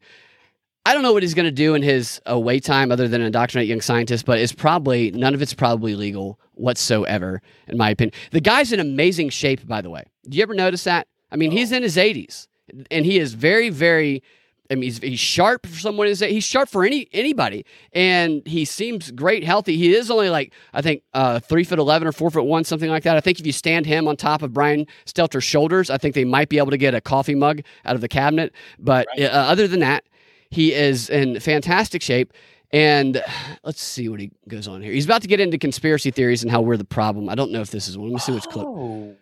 I 0.85 0.93
don't 0.93 1.03
know 1.03 1.13
what 1.13 1.21
he's 1.21 1.35
going 1.35 1.45
to 1.45 1.51
do 1.51 1.75
in 1.75 1.83
his 1.83 2.19
away 2.25 2.59
time 2.59 2.91
other 2.91 3.07
than 3.07 3.21
indoctrinate 3.21 3.67
young 3.67 3.81
scientists, 3.81 4.23
but 4.23 4.39
it's 4.39 4.53
probably 4.53 5.11
none 5.11 5.35
of 5.35 5.41
it's 5.41 5.53
probably 5.53 5.95
legal 5.95 6.39
whatsoever, 6.55 7.41
in 7.67 7.77
my 7.77 7.91
opinion. 7.91 8.13
The 8.31 8.41
guy's 8.41 8.71
in 8.71 8.79
amazing 8.79 9.29
shape, 9.29 9.67
by 9.67 9.81
the 9.81 9.91
way. 9.91 10.05
Do 10.27 10.37
you 10.37 10.43
ever 10.43 10.55
notice 10.55 10.83
that? 10.85 11.07
I 11.31 11.35
mean, 11.35 11.51
he's 11.51 11.71
oh. 11.71 11.77
in 11.77 11.83
his 11.83 11.97
80s 11.97 12.47
and 12.89 13.05
he 13.05 13.19
is 13.19 13.33
very, 13.33 13.69
very 13.69 14.23
I 14.71 14.75
mean, 14.75 14.83
he's, 14.83 14.99
he's 14.99 15.19
sharp 15.19 15.67
for 15.67 15.77
someone 15.77 16.07
to 16.07 16.15
say 16.15 16.31
he's 16.31 16.45
sharp 16.45 16.69
for 16.69 16.85
any 16.85 17.09
anybody, 17.11 17.65
and 17.91 18.41
he 18.47 18.63
seems 18.63 19.11
great, 19.11 19.43
healthy. 19.43 19.75
He 19.75 19.93
is 19.93 20.09
only 20.09 20.29
like 20.29 20.53
I 20.73 20.81
think 20.81 21.03
uh, 21.13 21.39
three 21.41 21.65
foot 21.65 21.77
eleven 21.77 22.07
or 22.07 22.13
four 22.13 22.31
foot 22.31 22.45
one, 22.45 22.63
something 22.63 22.89
like 22.89 23.03
that. 23.03 23.17
I 23.17 23.19
think 23.19 23.39
if 23.39 23.45
you 23.45 23.51
stand 23.51 23.85
him 23.85 24.07
on 24.07 24.15
top 24.15 24.41
of 24.41 24.53
Brian 24.53 24.87
Stelter's 25.05 25.43
shoulders, 25.43 25.89
I 25.89 25.97
think 25.97 26.15
they 26.15 26.23
might 26.23 26.47
be 26.47 26.57
able 26.57 26.71
to 26.71 26.77
get 26.77 26.95
a 26.95 27.01
coffee 27.01 27.35
mug 27.35 27.61
out 27.83 27.95
of 27.95 28.01
the 28.01 28.07
cabinet. 28.07 28.53
But 28.79 29.07
right. 29.17 29.25
uh, 29.25 29.45
other 29.49 29.67
than 29.67 29.81
that, 29.81 30.05
he 30.49 30.73
is 30.73 31.09
in 31.09 31.39
fantastic 31.41 32.01
shape. 32.01 32.33
And 32.71 33.21
let's 33.63 33.81
see 33.81 34.07
what 34.07 34.21
he 34.21 34.31
goes 34.47 34.69
on 34.69 34.81
here. 34.81 34.93
He's 34.93 35.05
about 35.05 35.21
to 35.23 35.27
get 35.27 35.41
into 35.41 35.57
conspiracy 35.57 36.11
theories 36.11 36.43
and 36.43 36.51
how 36.51 36.61
we're 36.61 36.77
the 36.77 36.85
problem. 36.85 37.27
I 37.27 37.35
don't 37.35 37.51
know 37.51 37.61
if 37.61 37.71
this 37.71 37.89
is 37.89 37.97
one. 37.97 38.07
Let 38.07 38.13
me 38.13 38.19
see 38.19 38.31
which 38.31 38.47
clip. 38.47 38.65
Oh. 38.65 39.15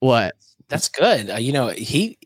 What? 0.00 0.34
That's 0.68 0.88
good. 0.88 1.30
Uh, 1.30 1.36
you 1.36 1.52
know, 1.52 1.68
he 1.68 2.18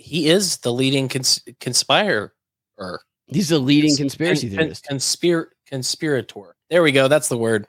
he 0.00 0.28
is 0.28 0.58
the 0.58 0.72
leading 0.72 1.08
cons- 1.08 1.42
conspirator. 1.60 2.34
Er, 2.80 3.00
he's 3.26 3.50
the 3.50 3.58
leading 3.58 3.96
conspiracy 3.96 4.48
con- 4.48 4.58
theorist. 4.58 4.86
Conspir- 4.90 5.48
conspirator. 5.66 6.56
There 6.70 6.82
we 6.82 6.92
go. 6.92 7.08
That's 7.08 7.28
the 7.28 7.38
word. 7.38 7.66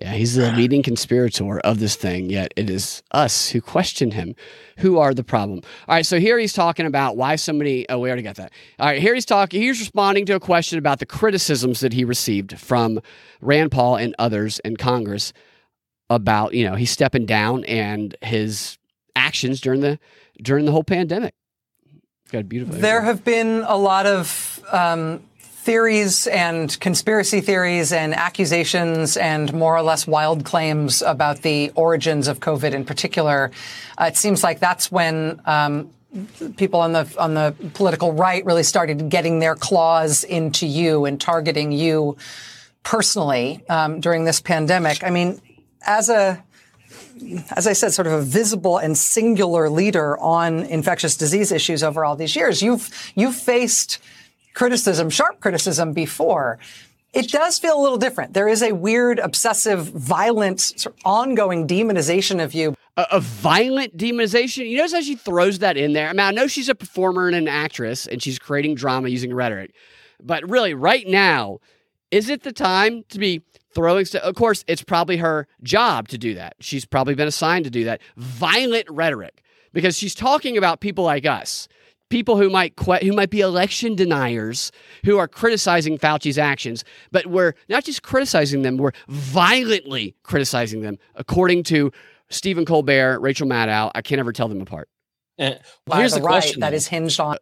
Yeah, 0.00 0.12
he's 0.12 0.34
the 0.34 0.52
leading 0.56 0.82
conspirator 0.82 1.58
of 1.60 1.78
this 1.78 1.96
thing, 1.96 2.28
yet 2.28 2.52
it 2.56 2.68
is 2.68 3.02
us 3.12 3.50
who 3.50 3.60
question 3.60 4.10
him 4.10 4.34
who 4.78 4.98
are 4.98 5.14
the 5.14 5.24
problem. 5.24 5.60
All 5.88 5.94
right, 5.94 6.04
so 6.04 6.20
here 6.20 6.38
he's 6.38 6.52
talking 6.52 6.86
about 6.86 7.16
why 7.16 7.36
somebody, 7.36 7.86
oh, 7.88 7.98
we 7.98 8.08
already 8.08 8.22
got 8.22 8.36
that. 8.36 8.52
All 8.78 8.86
right, 8.86 9.00
here 9.00 9.14
he's 9.14 9.24
talking, 9.24 9.62
he's 9.62 9.80
responding 9.80 10.26
to 10.26 10.34
a 10.34 10.40
question 10.40 10.78
about 10.78 10.98
the 10.98 11.06
criticisms 11.06 11.80
that 11.80 11.94
he 11.94 12.04
received 12.04 12.58
from 12.58 13.00
Rand 13.40 13.72
Paul 13.72 13.96
and 13.96 14.14
others 14.18 14.58
in 14.60 14.76
Congress 14.76 15.32
about, 16.10 16.52
you 16.52 16.68
know, 16.68 16.76
he's 16.76 16.90
stepping 16.90 17.24
down 17.24 17.64
and 17.64 18.14
his 18.20 18.76
actions 19.16 19.60
during 19.60 19.80
the 19.80 19.98
during 20.42 20.66
the 20.66 20.72
whole 20.72 20.84
pandemic. 20.84 21.34
Got 22.30 22.48
beautiful. 22.48 22.74
There 22.76 23.02
have 23.02 23.24
been 23.24 23.64
a 23.66 23.76
lot 23.76 24.06
of 24.06 24.64
um, 24.72 25.20
theories 25.38 26.26
and 26.26 26.78
conspiracy 26.80 27.40
theories 27.40 27.92
and 27.92 28.14
accusations 28.14 29.16
and 29.16 29.52
more 29.52 29.76
or 29.76 29.82
less 29.82 30.06
wild 30.06 30.44
claims 30.44 31.02
about 31.02 31.42
the 31.42 31.70
origins 31.74 32.28
of 32.28 32.40
COVID 32.40 32.72
in 32.72 32.84
particular. 32.84 33.50
Uh, 33.98 34.04
it 34.04 34.16
seems 34.16 34.42
like 34.42 34.60
that's 34.60 34.90
when 34.90 35.40
um, 35.44 35.90
people 36.56 36.80
on 36.80 36.92
the 36.92 37.12
on 37.18 37.34
the 37.34 37.54
political 37.74 38.12
right 38.12 38.44
really 38.44 38.62
started 38.62 39.08
getting 39.08 39.38
their 39.38 39.54
claws 39.54 40.24
into 40.24 40.66
you 40.66 41.04
and 41.04 41.20
targeting 41.20 41.72
you 41.72 42.16
personally 42.82 43.62
um, 43.68 44.00
during 44.00 44.24
this 44.24 44.40
pandemic. 44.40 45.02
I 45.02 45.10
mean, 45.10 45.40
as 45.82 46.08
a 46.08 46.42
as 47.50 47.66
I 47.66 47.72
said, 47.72 47.92
sort 47.92 48.06
of 48.06 48.12
a 48.12 48.22
visible 48.22 48.78
and 48.78 48.96
singular 48.96 49.68
leader 49.68 50.18
on 50.18 50.60
infectious 50.60 51.16
disease 51.16 51.52
issues 51.52 51.82
over 51.82 52.04
all 52.04 52.16
these 52.16 52.36
years. 52.36 52.62
You've, 52.62 52.90
you've 53.14 53.34
faced 53.34 53.98
criticism, 54.54 55.10
sharp 55.10 55.40
criticism 55.40 55.92
before. 55.92 56.58
It 57.12 57.30
does 57.30 57.58
feel 57.58 57.78
a 57.78 57.82
little 57.82 57.98
different. 57.98 58.34
There 58.34 58.48
is 58.48 58.62
a 58.62 58.72
weird, 58.72 59.18
obsessive, 59.18 59.86
violent, 59.86 60.60
sort 60.60 60.94
of 60.94 61.00
ongoing 61.04 61.66
demonization 61.66 62.42
of 62.42 62.52
you. 62.52 62.74
A, 62.96 63.06
a, 63.12 63.20
violent 63.20 63.96
demonization? 63.96 64.68
You 64.68 64.78
notice 64.78 64.92
how 64.92 65.00
she 65.00 65.16
throws 65.16 65.60
that 65.60 65.76
in 65.76 65.92
there? 65.92 66.08
I 66.08 66.12
mean, 66.12 66.20
I 66.20 66.30
know 66.30 66.46
she's 66.46 66.68
a 66.68 66.74
performer 66.74 67.26
and 67.26 67.36
an 67.36 67.48
actress 67.48 68.06
and 68.06 68.22
she's 68.22 68.38
creating 68.38 68.74
drama 68.74 69.08
using 69.08 69.32
rhetoric. 69.32 69.74
But 70.22 70.48
really, 70.48 70.74
right 70.74 71.06
now, 71.06 71.60
is 72.10 72.28
it 72.28 72.42
the 72.42 72.52
time 72.52 73.04
to 73.10 73.18
be 73.18 73.42
throwing 73.76 74.04
st- 74.04 74.24
of 74.24 74.34
course 74.34 74.64
it's 74.66 74.82
probably 74.82 75.18
her 75.18 75.46
job 75.62 76.08
to 76.08 76.18
do 76.18 76.34
that. 76.34 76.56
She's 76.58 76.84
probably 76.84 77.14
been 77.14 77.28
assigned 77.28 77.64
to 77.66 77.70
do 77.70 77.84
that. 77.84 78.00
Violent 78.16 78.88
rhetoric 78.90 79.42
because 79.72 79.96
she's 79.96 80.14
talking 80.14 80.56
about 80.56 80.80
people 80.80 81.04
like 81.04 81.24
us 81.26 81.68
people 82.08 82.36
who 82.36 82.48
might 82.48 82.76
que- 82.76 83.04
who 83.04 83.12
might 83.12 83.30
be 83.30 83.40
election 83.40 83.94
deniers 83.96 84.70
who 85.04 85.18
are 85.18 85.28
criticizing 85.28 85.98
Fauci's 85.98 86.38
actions 86.38 86.84
but 87.10 87.26
we're 87.26 87.52
not 87.68 87.84
just 87.84 88.02
criticizing 88.02 88.62
them 88.62 88.76
we're 88.76 88.92
violently 89.08 90.14
criticizing 90.22 90.82
them 90.82 90.98
according 91.16 91.62
to 91.64 91.92
Stephen 92.30 92.64
Colbert 92.64 93.20
Rachel 93.20 93.46
Maddow. 93.46 93.90
I 93.94 94.02
can't 94.02 94.18
ever 94.18 94.32
tell 94.32 94.48
them 94.48 94.60
apart. 94.60 94.88
Uh, 95.38 95.52
well, 95.86 95.98
here's 95.98 96.14
the, 96.14 96.20
the 96.20 96.26
question 96.26 96.60
that 96.60 96.74
is 96.74 96.86
hinged 96.88 97.20
on 97.20 97.36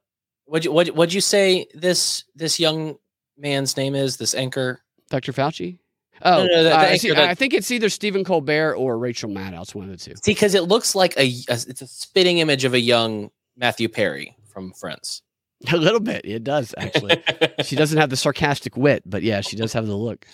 what 0.46 0.64
you 0.64 0.72
what 0.72 0.90
would 0.94 1.12
you 1.12 1.20
say 1.20 1.66
this 1.74 2.24
this 2.34 2.58
young 2.58 2.96
man's 3.38 3.76
name 3.76 3.94
is 3.94 4.16
this 4.16 4.34
anchor? 4.34 4.80
Dr. 5.10 5.32
Fauci 5.32 5.78
Oh, 6.24 6.46
no, 6.46 6.62
no, 6.62 6.72
uh, 6.72 6.76
I, 6.76 6.96
see, 6.96 7.12
I, 7.12 7.34
think 7.34 7.52
it's 7.52 7.70
either 7.70 7.90
Stephen 7.90 8.24
Colbert 8.24 8.74
or 8.76 8.98
Rachel 8.98 9.28
Maddow. 9.28 9.60
It's 9.60 9.74
one 9.74 9.84
of 9.84 9.90
the 9.90 9.98
two. 9.98 10.14
See, 10.22 10.30
because 10.30 10.54
it 10.54 10.62
looks 10.62 10.94
like 10.94 11.14
a, 11.18 11.26
a, 11.48 11.52
it's 11.52 11.82
a 11.82 11.86
spitting 11.86 12.38
image 12.38 12.64
of 12.64 12.72
a 12.72 12.80
young 12.80 13.30
Matthew 13.56 13.88
Perry 13.88 14.34
from 14.46 14.72
Friends. 14.72 15.22
A 15.72 15.76
little 15.76 16.00
bit, 16.00 16.22
it 16.24 16.44
does 16.44 16.74
actually. 16.76 17.22
she 17.64 17.74
doesn't 17.76 17.96
have 17.96 18.10
the 18.10 18.16
sarcastic 18.16 18.76
wit, 18.76 19.02
but 19.06 19.22
yeah, 19.22 19.40
she 19.40 19.56
does 19.56 19.72
have 19.72 19.86
the 19.86 19.96
look 19.96 20.26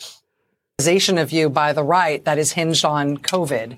of 0.88 1.32
you 1.32 1.50
by 1.50 1.72
the 1.72 1.82
right 1.82 2.24
that 2.24 2.38
is 2.38 2.52
hinged 2.52 2.84
on 2.84 3.18
COVID. 3.18 3.76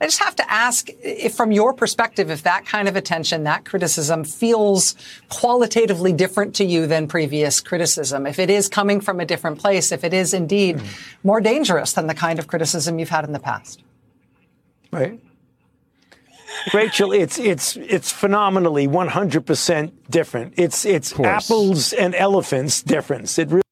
I 0.00 0.04
just 0.04 0.22
have 0.22 0.36
to 0.36 0.52
ask 0.52 0.88
if 1.02 1.34
from 1.34 1.52
your 1.52 1.72
perspective, 1.72 2.30
if 2.30 2.42
that 2.42 2.66
kind 2.66 2.88
of 2.88 2.96
attention, 2.96 3.44
that 3.44 3.64
criticism 3.64 4.24
feels 4.24 4.94
qualitatively 5.28 6.12
different 6.12 6.54
to 6.56 6.64
you 6.64 6.86
than 6.86 7.06
previous 7.06 7.60
criticism, 7.60 8.26
if 8.26 8.38
it 8.38 8.50
is 8.50 8.68
coming 8.68 9.00
from 9.00 9.20
a 9.20 9.24
different 9.24 9.58
place, 9.58 9.92
if 9.92 10.02
it 10.04 10.12
is 10.12 10.34
indeed 10.34 10.78
mm. 10.78 10.86
more 11.22 11.40
dangerous 11.40 11.92
than 11.92 12.06
the 12.06 12.14
kind 12.14 12.38
of 12.38 12.46
criticism 12.46 12.98
you've 12.98 13.08
had 13.08 13.24
in 13.24 13.32
the 13.32 13.40
past. 13.40 13.82
Right. 14.90 15.20
Rachel, 16.72 17.12
it's 17.12 17.38
it's 17.38 17.76
it's 17.76 18.12
phenomenally 18.12 18.86
100% 18.86 19.92
different. 20.10 20.54
It's 20.56 20.84
it's 20.84 21.18
apples 21.18 21.92
and 21.92 22.14
elephants 22.14 22.82
difference. 22.82 23.38
It 23.38 23.48
really 23.48 23.62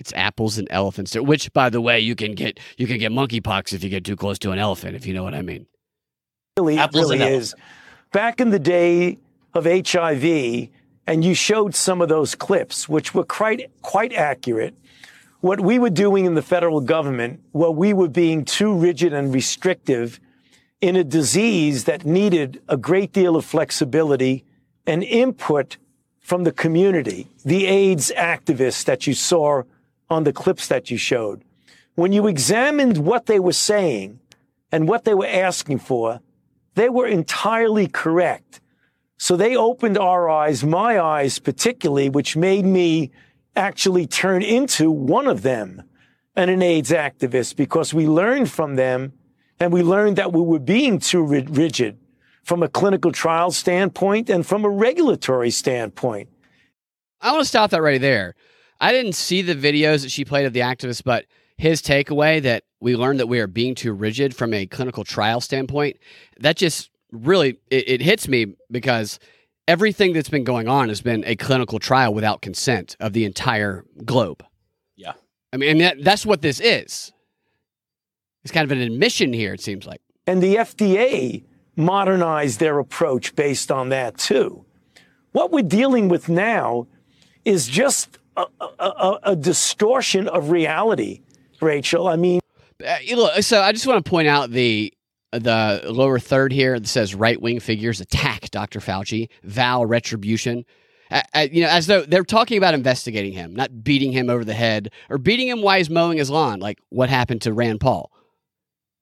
it's 0.00 0.12
apples 0.14 0.56
and 0.56 0.66
elephants, 0.70 1.14
which, 1.14 1.52
by 1.52 1.68
the 1.68 1.80
way, 1.80 2.00
you 2.00 2.16
can 2.16 2.34
get 2.34 2.58
you 2.78 2.86
can 2.86 2.98
get 2.98 3.12
monkeypox 3.12 3.74
if 3.74 3.84
you 3.84 3.90
get 3.90 4.04
too 4.04 4.16
close 4.16 4.38
to 4.40 4.50
an 4.50 4.58
elephant, 4.58 4.96
if 4.96 5.06
you 5.06 5.12
know 5.12 5.22
what 5.22 5.34
I 5.34 5.42
mean. 5.42 5.66
Really, 6.56 6.78
apples 6.78 7.10
really 7.10 7.22
is. 7.22 7.54
Back 8.10 8.40
in 8.40 8.50
the 8.50 8.58
day 8.58 9.18
of 9.54 9.66
HIV, 9.66 10.68
and 11.06 11.24
you 11.24 11.34
showed 11.34 11.74
some 11.74 12.00
of 12.00 12.08
those 12.08 12.34
clips, 12.34 12.88
which 12.88 13.14
were 13.14 13.24
quite 13.24 13.70
quite 13.82 14.14
accurate. 14.14 14.74
What 15.42 15.60
we 15.60 15.78
were 15.78 15.90
doing 15.90 16.24
in 16.24 16.34
the 16.34 16.42
federal 16.42 16.80
government, 16.80 17.40
well, 17.52 17.74
we 17.74 17.92
were 17.92 18.08
being 18.08 18.44
too 18.44 18.74
rigid 18.74 19.12
and 19.12 19.32
restrictive 19.32 20.18
in 20.80 20.96
a 20.96 21.04
disease 21.04 21.84
that 21.84 22.04
needed 22.06 22.60
a 22.68 22.76
great 22.76 23.12
deal 23.12 23.36
of 23.36 23.44
flexibility 23.44 24.44
and 24.86 25.02
input 25.02 25.76
from 26.20 26.44
the 26.44 26.52
community, 26.52 27.26
the 27.44 27.66
AIDS 27.66 28.12
activists 28.16 28.84
that 28.84 29.06
you 29.06 29.14
saw 29.14 29.62
on 30.10 30.24
the 30.24 30.32
clips 30.32 30.66
that 30.68 30.90
you 30.90 30.96
showed. 30.96 31.44
When 31.94 32.12
you 32.12 32.26
examined 32.26 32.98
what 32.98 33.26
they 33.26 33.38
were 33.38 33.52
saying 33.52 34.20
and 34.72 34.88
what 34.88 35.04
they 35.04 35.14
were 35.14 35.26
asking 35.26 35.78
for, 35.78 36.20
they 36.74 36.88
were 36.88 37.06
entirely 37.06 37.86
correct. 37.86 38.60
So 39.18 39.36
they 39.36 39.54
opened 39.56 39.98
our 39.98 40.28
eyes, 40.28 40.64
my 40.64 40.98
eyes 40.98 41.38
particularly, 41.38 42.08
which 42.08 42.36
made 42.36 42.64
me 42.64 43.10
actually 43.54 44.06
turn 44.06 44.42
into 44.42 44.90
one 44.90 45.26
of 45.26 45.42
them 45.42 45.82
and 46.36 46.50
an 46.50 46.62
AIDS 46.62 46.90
activist 46.90 47.56
because 47.56 47.92
we 47.92 48.06
learned 48.06 48.50
from 48.50 48.76
them 48.76 49.12
and 49.58 49.72
we 49.72 49.82
learned 49.82 50.16
that 50.16 50.32
we 50.32 50.40
were 50.40 50.58
being 50.58 50.98
too 50.98 51.22
rigid 51.22 51.98
from 52.44 52.62
a 52.62 52.68
clinical 52.68 53.12
trial 53.12 53.50
standpoint 53.50 54.30
and 54.30 54.46
from 54.46 54.64
a 54.64 54.70
regulatory 54.70 55.50
standpoint. 55.50 56.28
I 57.20 57.32
want 57.32 57.42
to 57.42 57.48
stop 57.48 57.70
that 57.70 57.82
right 57.82 58.00
there. 58.00 58.34
I 58.80 58.92
didn't 58.92 59.14
see 59.14 59.42
the 59.42 59.54
videos 59.54 60.02
that 60.02 60.10
she 60.10 60.24
played 60.24 60.46
of 60.46 60.52
the 60.52 60.60
activists, 60.60 61.04
but 61.04 61.26
his 61.56 61.82
takeaway 61.82 62.40
that 62.42 62.64
we 62.80 62.96
learned 62.96 63.20
that 63.20 63.26
we 63.26 63.38
are 63.40 63.46
being 63.46 63.74
too 63.74 63.92
rigid 63.92 64.34
from 64.34 64.54
a 64.54 64.66
clinical 64.66 65.04
trial 65.04 65.40
standpoint, 65.40 65.98
that 66.38 66.56
just 66.56 66.90
really 67.12 67.58
it, 67.70 67.88
it 67.88 68.00
hits 68.00 68.28
me 68.28 68.54
because 68.70 69.18
everything 69.68 70.12
that's 70.12 70.28
been 70.28 70.44
going 70.44 70.68
on 70.68 70.88
has 70.88 71.00
been 71.00 71.22
a 71.26 71.36
clinical 71.36 71.78
trial 71.78 72.14
without 72.14 72.40
consent 72.42 72.96
of 72.98 73.12
the 73.12 73.24
entire 73.24 73.84
globe. 74.04 74.42
Yeah. 74.96 75.12
I 75.52 75.58
mean, 75.58 75.78
that, 75.78 76.02
that's 76.02 76.24
what 76.24 76.42
this 76.42 76.60
is. 76.60 77.12
It's 78.42 78.52
kind 78.52 78.64
of 78.64 78.76
an 78.76 78.82
admission 78.82 79.32
here, 79.32 79.52
it 79.52 79.60
seems 79.60 79.86
like. 79.86 80.00
And 80.26 80.42
the 80.42 80.56
FDA 80.56 81.44
modernized 81.76 82.58
their 82.58 82.78
approach 82.78 83.36
based 83.36 83.70
on 83.70 83.90
that, 83.90 84.16
too. 84.16 84.64
What 85.32 85.52
we're 85.52 85.62
dealing 85.62 86.08
with 86.08 86.28
now 86.28 86.86
is 87.44 87.68
just 87.68 88.18
a, 88.60 88.84
a, 88.84 89.18
a 89.24 89.36
distortion 89.36 90.28
of 90.28 90.50
reality, 90.50 91.22
Rachel. 91.60 92.08
I 92.08 92.16
mean, 92.16 92.40
uh, 92.86 92.96
look, 93.14 93.42
so 93.42 93.60
I 93.60 93.72
just 93.72 93.86
want 93.86 94.04
to 94.04 94.08
point 94.08 94.28
out 94.28 94.50
the 94.50 94.92
the 95.32 95.82
lower 95.86 96.18
third 96.18 96.52
here 96.52 96.78
that 96.78 96.88
says 96.88 97.14
right 97.14 97.40
wing 97.40 97.60
figures 97.60 98.00
attack 98.00 98.50
Dr. 98.50 98.80
Fauci, 98.80 99.28
vow 99.44 99.84
retribution. 99.84 100.64
Uh, 101.10 101.22
uh, 101.34 101.46
you 101.50 101.62
know, 101.62 101.68
as 101.68 101.86
though 101.86 102.02
they're 102.02 102.24
talking 102.24 102.56
about 102.58 102.74
investigating 102.74 103.32
him, 103.32 103.54
not 103.54 103.82
beating 103.82 104.12
him 104.12 104.30
over 104.30 104.44
the 104.44 104.54
head 104.54 104.90
or 105.08 105.18
beating 105.18 105.48
him 105.48 105.62
while 105.62 105.76
he's 105.78 105.90
mowing 105.90 106.18
his 106.18 106.30
lawn, 106.30 106.60
like 106.60 106.78
what 106.90 107.08
happened 107.08 107.42
to 107.42 107.52
Rand 107.52 107.80
Paul. 107.80 108.10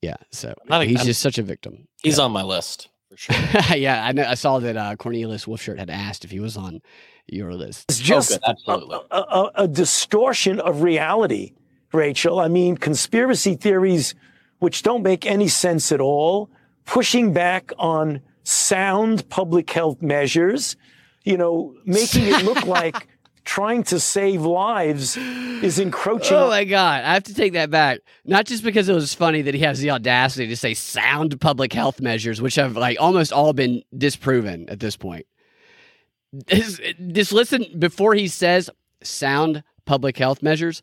Yeah, 0.01 0.17
so 0.31 0.55
he's 0.83 1.01
I'm, 1.01 1.07
just 1.07 1.21
such 1.21 1.39
a 1.39 1.43
victim. 1.43 1.89
He's 2.03 2.19
yeah. 2.19 2.25
on 2.25 2.33
my 2.33 2.43
list 2.43 2.89
for 3.11 3.17
sure. 3.17 3.37
yeah, 3.77 4.05
I 4.05 4.13
know. 4.13 4.25
I 4.25 4.35
saw 4.35 4.59
that 4.61 4.77
uh, 4.77 4.97
Cornelius 4.97 5.45
Wolfshirt 5.47 5.79
had 5.79 5.91
asked 5.91 6.25
if 6.25 6.31
he 6.31 6.41
was 6.41 6.57
on 6.57 6.81
your 7.29 7.55
list. 7.55 7.87
It's 7.89 8.01
oh, 8.01 8.05
just 8.05 8.31
good, 8.31 8.41
absolutely. 8.47 8.99
a, 9.11 9.17
a, 9.17 9.51
a 9.57 9.69
distortion 9.69 10.61
of 10.61 10.83
reality, 10.83 11.53
Rachel. 11.93 12.41
I 12.41 12.49
mean, 12.49 12.77
conspiracy 12.77 13.55
theories 13.55 14.15
which 14.59 14.83
don't 14.83 15.03
make 15.03 15.25
any 15.25 15.49
sense 15.49 15.93
at 15.93 16.01
all, 16.01 16.51
pushing 16.85 17.33
back 17.33 17.73
on 17.79 18.21
sound 18.43 19.29
public 19.29 19.71
health 19.71 20.03
measures, 20.03 20.77
you 21.25 21.37
know, 21.37 21.75
making 21.85 22.27
it 22.27 22.45
look 22.45 22.67
like 22.67 23.07
trying 23.45 23.83
to 23.83 23.99
save 23.99 24.43
lives 24.43 25.17
is 25.17 25.79
encroaching. 25.79 26.37
Oh 26.37 26.49
my 26.49 26.65
god, 26.65 27.05
I 27.05 27.15
have 27.15 27.25
to 27.25 27.35
take 27.35 27.55
that 27.55 27.71
back. 27.71 28.01
Not 28.25 28.45
just 28.45 28.63
because 28.63 28.89
it 28.89 28.95
was 28.95 29.15
funny 29.15 29.43
that 29.43 29.55
he 29.55 29.61
has 29.61 29.81
the 29.81 29.91
audacity 29.91 30.47
to 30.49 30.57
say 30.57 30.75
sound 30.75 31.41
public 31.41 31.73
health 31.73 32.01
measures, 32.01 32.43
which 32.43 32.57
have 32.57 32.77
like 32.77 32.99
almost 33.01 33.33
all 33.33 33.53
been 33.53 33.83
disproven 33.97 34.69
at 34.69 34.81
this 34.81 34.97
point. 34.97 35.27
Just, 36.47 37.33
listen 37.33 37.67
before 37.79 38.15
he 38.15 38.29
says 38.29 38.69
sound 39.03 39.63
public 39.87 40.19
health 40.19 40.43
measures. 40.43 40.83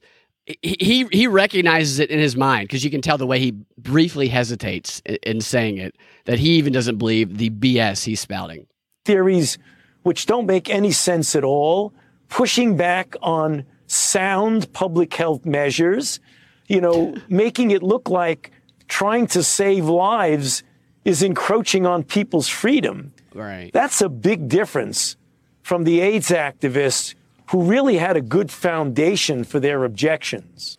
He 0.61 1.07
he, 1.11 1.25
recognizes 1.25 1.97
it 1.97 2.11
in 2.11 2.19
his 2.19 2.35
mind 2.35 2.67
because 2.67 2.83
you 2.83 2.91
can 2.91 3.01
tell 3.01 3.17
the 3.17 3.25
way 3.25 3.39
he 3.39 3.51
briefly 3.79 4.27
hesitates 4.27 5.01
in 5.23 5.41
saying 5.41 5.77
it 5.79 5.95
that 6.25 6.37
he 6.37 6.51
even 6.57 6.71
doesn't 6.71 6.97
believe 6.97 7.37
the 7.39 7.49
BS 7.49 8.03
he's 8.03 8.19
spouting. 8.19 8.67
theories 9.05 9.57
which 10.03 10.27
don't 10.27 10.45
make 10.45 10.69
any 10.69 10.91
sense 10.91 11.35
at 11.35 11.43
all, 11.43 11.91
pushing 12.29 12.77
back 12.77 13.15
on 13.23 13.65
sound 13.87 14.71
public 14.71 15.11
health 15.15 15.45
measures, 15.45 16.19
you 16.67 16.79
know, 16.79 17.15
making 17.27 17.71
it 17.71 17.81
look 17.81 18.07
like 18.07 18.51
trying 18.87 19.25
to 19.25 19.41
save 19.41 19.85
lives 19.85 20.61
is 21.05 21.23
encroaching 21.23 21.87
on 21.87 22.03
people's 22.03 22.47
freedom. 22.47 23.13
Right. 23.33 23.71
That's 23.73 23.99
a 23.99 24.09
big 24.09 24.47
difference 24.47 25.17
from 25.65 25.83
the 25.83 25.99
AIDS 25.99 26.29
activists 26.29 27.15
who 27.49 27.63
really 27.63 27.97
had 27.97 28.15
a 28.15 28.21
good 28.21 28.51
foundation 28.51 29.43
for 29.43 29.59
their 29.59 29.83
objections. 29.83 30.77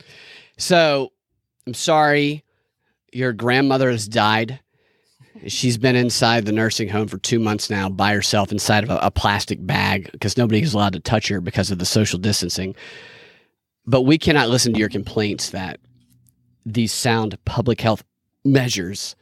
So, 0.59 1.11
I'm 1.67 1.75
sorry, 1.75 2.45
your 3.13 3.33
grandmother 3.33 3.91
has 3.91 4.07
died. 4.07 4.61
She's 5.49 5.77
been 5.77 5.97
inside 5.97 6.45
the 6.45 6.53
nursing 6.53 6.89
home 6.89 7.09
for 7.09 7.19
two 7.19 7.41
months 7.41 7.69
now 7.69 7.89
by 7.89 8.15
herself 8.15 8.53
inside 8.53 8.85
of 8.85 8.91
a, 8.91 8.99
a 9.03 9.11
plastic 9.11 9.59
bag 9.67 10.09
because 10.13 10.37
nobody 10.37 10.63
is 10.63 10.73
allowed 10.73 10.93
to 10.93 11.01
touch 11.01 11.27
her 11.27 11.41
because 11.41 11.73
of 11.73 11.81
the 11.81 11.85
social 11.85 12.21
distancing. 12.21 12.77
But 13.87 14.03
we 14.03 14.19
cannot 14.19 14.51
listen 14.51 14.73
to 14.73 14.79
your 14.79 14.89
complaints 14.89 15.51
that 15.51 15.81
these 16.65 16.93
sound 16.93 17.37
public 17.45 17.81
health 17.81 18.05
measures 18.45 19.17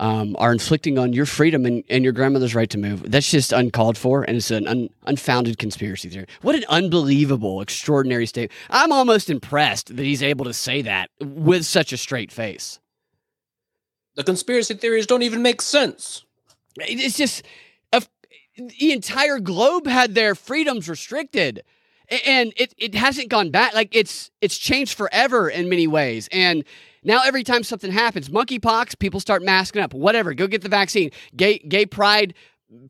um, 0.00 0.36
are 0.38 0.52
inflicting 0.52 0.98
on 0.98 1.12
your 1.12 1.26
freedom 1.26 1.66
and, 1.66 1.82
and 1.90 2.04
your 2.04 2.12
grandmother's 2.12 2.54
right 2.54 2.70
to 2.70 2.78
move. 2.78 3.10
That's 3.10 3.30
just 3.30 3.52
uncalled 3.52 3.98
for, 3.98 4.22
and 4.22 4.36
it's 4.36 4.50
an 4.50 4.66
un, 4.66 4.90
unfounded 5.04 5.58
conspiracy 5.58 6.08
theory. 6.08 6.26
What 6.42 6.54
an 6.54 6.64
unbelievable, 6.68 7.60
extraordinary 7.60 8.26
statement. 8.26 8.52
I'm 8.70 8.92
almost 8.92 9.28
impressed 9.28 9.96
that 9.96 10.04
he's 10.04 10.22
able 10.22 10.44
to 10.44 10.54
say 10.54 10.82
that 10.82 11.10
with 11.20 11.64
such 11.64 11.92
a 11.92 11.96
straight 11.96 12.30
face. 12.30 12.78
The 14.14 14.24
conspiracy 14.24 14.74
theories 14.74 15.06
don't 15.06 15.22
even 15.22 15.42
make 15.42 15.60
sense. 15.60 16.24
It's 16.76 17.16
just 17.16 17.44
a, 17.92 18.02
the 18.56 18.92
entire 18.92 19.40
globe 19.40 19.86
had 19.86 20.14
their 20.14 20.34
freedoms 20.34 20.88
restricted, 20.88 21.62
and 22.24 22.52
it, 22.56 22.72
it 22.78 22.94
hasn't 22.94 23.28
gone 23.28 23.50
back. 23.50 23.74
Like 23.74 23.94
it's 23.94 24.30
it's 24.40 24.58
changed 24.58 24.96
forever 24.96 25.48
in 25.48 25.68
many 25.68 25.86
ways, 25.86 26.28
and. 26.30 26.64
Now 27.08 27.22
every 27.24 27.42
time 27.42 27.62
something 27.62 27.90
happens, 27.90 28.28
monkeypox, 28.28 28.98
people 28.98 29.18
start 29.18 29.42
masking 29.42 29.80
up. 29.80 29.94
Whatever, 29.94 30.34
go 30.34 30.46
get 30.46 30.60
the 30.60 30.68
vaccine. 30.68 31.10
Gay 31.34 31.56
gay 31.56 31.86
pride 31.86 32.34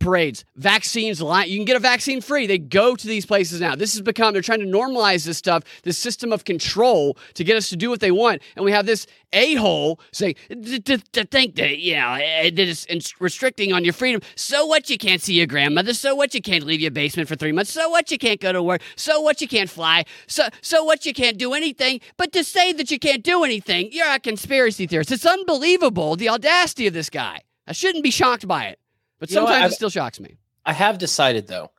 parades, 0.01 0.45
vaccines. 0.57 1.21
You 1.21 1.59
can 1.59 1.64
get 1.64 1.77
a 1.77 1.81
vaccine 1.81 2.21
free. 2.21 2.47
They 2.47 2.59
go 2.59 2.97
to 2.97 3.07
these 3.07 3.27
places 3.27 3.61
now. 3.61 3.75
This 3.75 3.93
has 3.93 4.03
become. 4.03 4.33
They're 4.33 4.43
trying 4.43 4.61
to 4.61 4.67
normalize 4.67 5.25
this 5.25 5.38
stuff, 5.38 5.62
this 5.83 5.99
system 5.99 6.33
of 6.33 6.45
control 6.45 7.17
to 7.35 7.45
get 7.45 7.57
us 7.57 7.69
to 7.71 7.77
do 7.77 7.91
what 7.91 8.01
they 8.01 8.11
want. 8.11 8.43
And 8.57 8.64
we 8.64 8.73
have 8.73 8.87
this 8.87 9.07
a 9.33 9.55
hole 9.55 10.01
saying 10.12 10.37
to, 10.49 10.99
think 10.99 11.57
that 11.57 11.79
you 11.79 11.97
know 11.97 12.17
it's 12.19 12.87
it's 12.87 13.21
restricting 13.21 13.73
on 13.73 13.85
your 13.85 13.93
freedom. 13.93 14.23
So 14.37 14.67
what? 14.67 14.88
You 14.91 14.99
can't 14.99 15.21
see 15.21 15.35
your 15.35 15.47
grandmother. 15.47 15.95
So 15.95 16.14
what? 16.14 16.35
You 16.35 16.41
can't 16.41 16.64
leave 16.64 16.81
your 16.81 16.91
basement 16.91 17.29
for 17.29 17.37
three 17.37 17.53
months. 17.53 17.73
So 17.73 17.88
what? 17.91 18.11
You 18.11 18.19
can't 18.19 18.41
go 18.41 18.53
to 18.53 18.62
work. 18.62 18.83
So 18.97 19.21
what? 19.21 19.41
You 19.41 19.49
can't 19.49 19.71
fly. 19.71 20.05
So 20.27 20.49
so 20.62 20.83
what? 20.85 21.07
You 21.07 21.12
can't 21.12 21.38
do 21.38 21.53
anything. 21.53 22.01
But 22.17 22.33
to 22.33 22.43
say 22.43 22.73
that 22.73 22.91
you 22.91 22.99
can't 22.99 23.23
do 23.23 23.45
anything, 23.45 23.91
you're 23.93 24.11
a 24.11 24.19
conspiracy 24.19 24.87
theorist. 24.87 25.12
It's 25.12 25.27
unbelievable 25.27 26.17
the 26.17 26.29
audacity 26.29 26.87
of 26.87 26.95
this 26.95 27.11
guy. 27.11 27.43
I 27.67 27.73
shouldn't 27.73 28.03
be 28.03 28.11
shocked 28.11 28.49
by 28.49 28.64
it, 28.64 28.79
but 29.18 29.31
You 29.31 29.35
sometimes 29.35 29.72
it 29.72 29.76
still 29.76 29.90
shocks 29.90 30.20
me. 30.20 30.38
I 30.64 30.72
have 30.72 30.98
decided 30.98 31.46
though, 31.46 31.70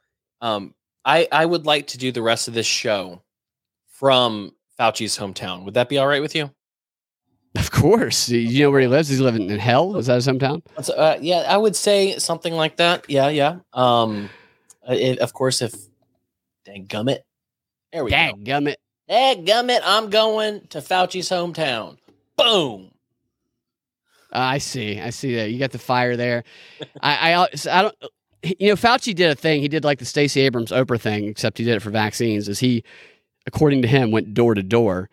um, 0.42 0.74
I 1.06 1.28
I 1.32 1.46
would 1.46 1.66
like 1.66 1.88
to 1.88 1.98
do 1.98 2.12
the 2.12 2.22
rest 2.22 2.48
of 2.48 2.54
this 2.54 2.66
show 2.68 3.22
from 3.88 4.54
Fauci's 4.80 5.18
hometown. 5.18 5.66
Would 5.66 5.74
that 5.74 5.90
be 5.90 5.98
all 5.98 6.08
right 6.08 6.22
with 6.22 6.36
you? 6.36 6.52
Of 7.56 7.72
course. 7.72 8.30
You 8.30 8.64
know 8.64 8.72
where 8.72 8.82
he 8.82 8.88
lives? 8.88 9.10
He's 9.10 9.20
living 9.20 9.50
in 9.50 9.60
hell. 9.60 9.98
Is 9.98 10.06
that 10.06 10.16
his 10.16 10.28
hometown? 10.28 10.62
Uh, 10.96 11.18
yeah, 11.20 11.46
I 11.48 11.58
would 11.58 11.76
say 11.76 12.18
something 12.18 12.54
like 12.54 12.78
that. 12.78 13.10
Yeah, 13.10 13.30
yeah. 13.30 13.58
Um, 13.74 14.30
uh, 14.88 14.94
it, 14.94 15.20
of 15.20 15.34
course, 15.34 15.62
if 15.62 15.74
dang 16.66 16.86
gummit, 16.88 17.20
there 17.92 18.04
we 18.04 18.12
go. 18.12 18.18
Dadgummit. 18.18 18.76
Dang 19.08 19.46
gummit, 19.46 19.82
I'm 19.84 20.10
going 20.12 20.68
to 20.70 20.80
Fauci's 20.80 21.30
hometown. 21.30 21.98
Boom. 22.38 22.92
Uh, 24.32 24.38
I 24.38 24.58
see. 24.60 25.00
I 25.00 25.10
see 25.10 25.36
that. 25.36 25.52
You 25.52 25.60
got 25.60 25.72
the 25.72 25.80
fire 25.80 26.16
there. 26.16 26.44
I, 27.02 27.34
I, 27.34 27.48
I 27.72 27.82
don't, 27.82 27.96
you 28.44 28.70
know, 28.70 28.76
Fauci 28.76 29.14
did 29.16 29.32
a 29.32 29.36
thing. 29.36 29.62
He 29.62 29.68
did 29.68 29.84
like 29.84 30.00
the 30.00 30.06
Stacey 30.06 30.42
Abrams 30.42 30.72
Oprah 30.72 31.00
thing, 31.00 31.26
except 31.26 31.58
he 31.58 31.64
did 31.64 31.76
it 31.76 31.82
for 31.82 31.90
vaccines. 31.90 32.48
Is 32.48 32.60
he, 32.60 32.84
according 33.46 33.82
to 33.82 33.88
him, 33.88 34.12
went 34.12 34.34
door 34.34 34.54
to 34.54 34.64
door, 34.64 35.10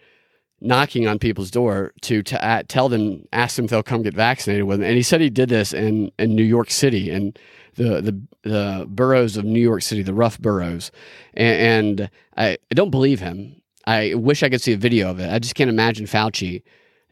knocking 0.60 1.06
on 1.06 1.18
people's 1.18 1.50
door 1.50 1.92
to, 2.02 2.22
to 2.22 2.44
uh, 2.44 2.62
tell 2.68 2.88
them, 2.88 3.26
ask 3.32 3.56
them 3.56 3.64
if 3.64 3.70
they'll 3.70 3.82
come 3.82 4.02
get 4.02 4.14
vaccinated 4.14 4.64
with 4.64 4.80
him. 4.80 4.86
And 4.86 4.96
he 4.96 5.02
said 5.02 5.20
he 5.20 5.30
did 5.30 5.48
this 5.48 5.72
in, 5.72 6.12
in 6.18 6.34
New 6.34 6.44
York 6.44 6.70
City 6.70 7.10
and 7.10 7.38
the, 7.74 8.00
the, 8.00 8.20
the 8.42 8.86
boroughs 8.88 9.36
of 9.36 9.44
New 9.44 9.60
York 9.60 9.82
City, 9.82 10.02
the 10.02 10.14
rough 10.14 10.38
boroughs. 10.38 10.90
And, 11.34 12.00
and 12.00 12.10
I, 12.36 12.58
I 12.70 12.74
don't 12.74 12.90
believe 12.90 13.20
him. 13.20 13.60
I 13.86 14.14
wish 14.14 14.42
I 14.42 14.48
could 14.48 14.62
see 14.62 14.72
a 14.72 14.78
video 14.78 15.10
of 15.10 15.20
it. 15.20 15.32
I 15.32 15.38
just 15.38 15.54
can't 15.54 15.70
imagine 15.70 16.06
Fauci 16.06 16.62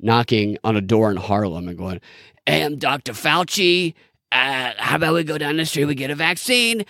knocking 0.05 0.59
on 0.63 0.77
a 0.77 0.81
door 0.81 1.11
in 1.11 1.17
Harlem 1.17 1.67
and 1.69 1.77
going, 1.79 2.01
Hey, 2.47 2.63
I'm 2.63 2.77
Dr. 2.77 3.13
Fauci. 3.13 3.95
Uh, 4.31 4.73
how 4.77 4.97
about 4.97 5.15
we 5.15 5.25
go 5.25 5.39
down 5.39 5.57
the 5.57 5.67
street, 5.67 5.87
we 5.87 5.95
get 5.95 6.11
a 6.11 6.15
vaccine? 6.15 6.85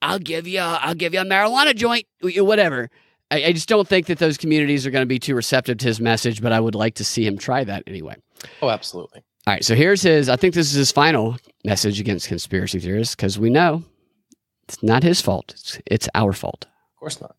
I'll 0.00 0.18
give 0.18 0.46
you, 0.46 0.60
I'll 0.60 0.94
give 0.94 1.12
you 1.12 1.20
a 1.20 1.24
marijuana 1.24 1.74
joint, 1.74 2.06
whatever. 2.22 2.88
I, 3.30 3.44
I 3.44 3.52
just 3.52 3.68
don't 3.68 3.88
think 3.88 4.06
that 4.06 4.18
those 4.18 4.38
communities 4.38 4.86
are 4.86 4.90
going 4.90 5.02
to 5.02 5.06
be 5.06 5.18
too 5.18 5.34
receptive 5.34 5.78
to 5.78 5.86
his 5.86 6.00
message, 6.00 6.40
but 6.40 6.52
I 6.52 6.60
would 6.60 6.74
like 6.74 6.94
to 6.94 7.04
see 7.04 7.26
him 7.26 7.36
try 7.36 7.64
that 7.64 7.82
anyway. 7.86 8.16
Oh, 8.62 8.70
absolutely. 8.70 9.22
All 9.46 9.54
right, 9.54 9.64
so 9.64 9.74
here's 9.74 10.02
his. 10.02 10.28
I 10.28 10.36
think 10.36 10.54
this 10.54 10.68
is 10.68 10.74
his 10.74 10.92
final 10.92 11.36
message 11.64 11.98
against 11.98 12.28
conspiracy 12.28 12.78
theorists 12.78 13.14
because 13.14 13.38
we 13.38 13.50
know 13.50 13.84
it's 14.68 14.82
not 14.82 15.02
his 15.02 15.20
fault; 15.20 15.52
it's, 15.52 15.80
it's 15.86 16.08
our 16.14 16.32
fault. 16.32 16.66
Of 16.66 17.00
course 17.00 17.20
not. 17.20 17.36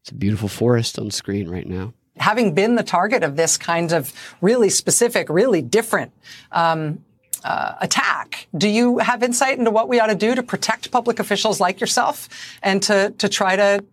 It's 0.00 0.10
a 0.10 0.14
beautiful 0.14 0.48
forest 0.48 0.98
on 0.98 1.10
screen 1.10 1.48
right 1.48 1.66
now. 1.66 1.92
Having 2.16 2.54
been 2.54 2.74
the 2.74 2.82
target 2.82 3.22
of 3.22 3.36
this 3.36 3.56
kind 3.56 3.92
of 3.92 4.12
really 4.40 4.68
specific, 4.68 5.28
really 5.28 5.62
different 5.62 6.12
um, 6.50 7.04
uh, 7.44 7.74
attack, 7.80 8.46
do 8.56 8.68
you 8.68 8.98
have 8.98 9.22
insight 9.22 9.58
into 9.58 9.70
what 9.70 9.88
we 9.88 9.98
ought 9.98 10.06
to 10.06 10.14
do 10.14 10.34
to 10.34 10.42
protect 10.42 10.90
public 10.90 11.18
officials 11.18 11.60
like 11.60 11.80
yourself 11.80 12.28
and 12.62 12.82
to 12.82 13.10
to 13.18 13.28
try 13.28 13.56
to 13.56 13.84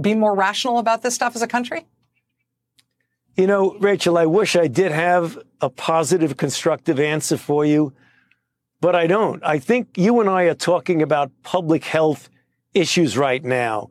be 0.00 0.14
more 0.14 0.34
rational 0.34 0.78
about 0.78 1.02
this 1.02 1.14
stuff 1.14 1.36
as 1.36 1.42
a 1.42 1.46
country? 1.46 1.86
You 3.36 3.48
know, 3.48 3.76
Rachel, 3.80 4.16
I 4.16 4.26
wish 4.26 4.54
I 4.54 4.68
did 4.68 4.92
have 4.92 5.38
a 5.60 5.68
positive, 5.68 6.36
constructive 6.36 7.00
answer 7.00 7.36
for 7.36 7.64
you, 7.64 7.92
but 8.80 8.94
I 8.94 9.08
don't. 9.08 9.42
I 9.42 9.58
think 9.58 9.98
you 9.98 10.20
and 10.20 10.30
I 10.30 10.44
are 10.44 10.54
talking 10.54 11.02
about 11.02 11.32
public 11.42 11.84
health 11.84 12.28
issues 12.74 13.18
right 13.18 13.44
now. 13.44 13.90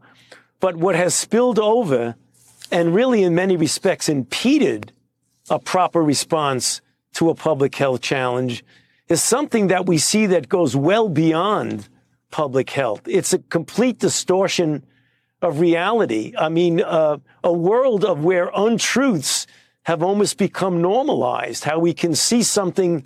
But 0.61 0.77
what 0.77 0.95
has 0.95 1.13
spilled 1.13 1.59
over 1.59 2.15
and 2.73 2.95
really, 2.95 3.21
in 3.21 3.35
many 3.35 3.55
respects, 3.55 4.09
impeded 4.09 4.91
a 5.49 5.59
proper 5.59 6.01
response 6.01 6.81
to 7.13 7.29
a 7.29 7.35
public 7.35 7.75
health 7.75 8.01
challenge 8.01 8.65
is 9.07 9.21
something 9.21 9.67
that 9.67 9.85
we 9.85 9.99
see 9.99 10.25
that 10.25 10.49
goes 10.49 10.75
well 10.75 11.07
beyond 11.07 11.87
public 12.31 12.71
health. 12.71 13.01
It's 13.05 13.31
a 13.31 13.37
complete 13.37 13.99
distortion 13.99 14.83
of 15.43 15.59
reality. 15.59 16.33
I 16.35 16.49
mean, 16.49 16.81
uh, 16.81 17.17
a 17.43 17.53
world 17.53 18.03
of 18.03 18.23
where 18.23 18.49
untruths 18.55 19.45
have 19.83 20.01
almost 20.01 20.37
become 20.37 20.81
normalized, 20.81 21.65
how 21.65 21.77
we 21.77 21.93
can 21.93 22.15
see 22.15 22.41
something 22.41 23.05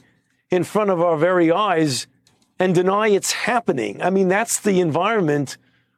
in 0.50 0.64
front 0.64 0.92
of 0.92 1.02
our 1.02 1.18
very 1.18 1.52
eyes 1.52 2.08
and 2.58 2.74
deny 2.74 3.10
it's 3.10 3.34
happening. 3.34 4.02
I 4.02 4.12
mean, 4.12 4.30
that's 4.30 4.62
the 4.62 4.80
environment 4.80 5.58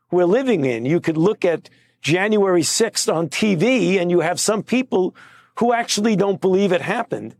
we're 0.09 0.25
living 0.25 0.65
in. 0.65 0.85
You 0.85 0.99
could 0.99 1.17
look 1.17 1.45
at 1.45 1.69
January 2.01 2.61
6th 2.61 3.13
on 3.13 3.29
TV 3.29 3.99
and 3.99 4.09
you 4.11 4.21
have 4.21 4.39
some 4.39 4.63
people 4.63 5.15
who 5.59 5.73
actually 5.73 6.15
don't 6.15 6.39
believe 6.39 6.71
it 6.71 6.81
happened. 6.81 7.35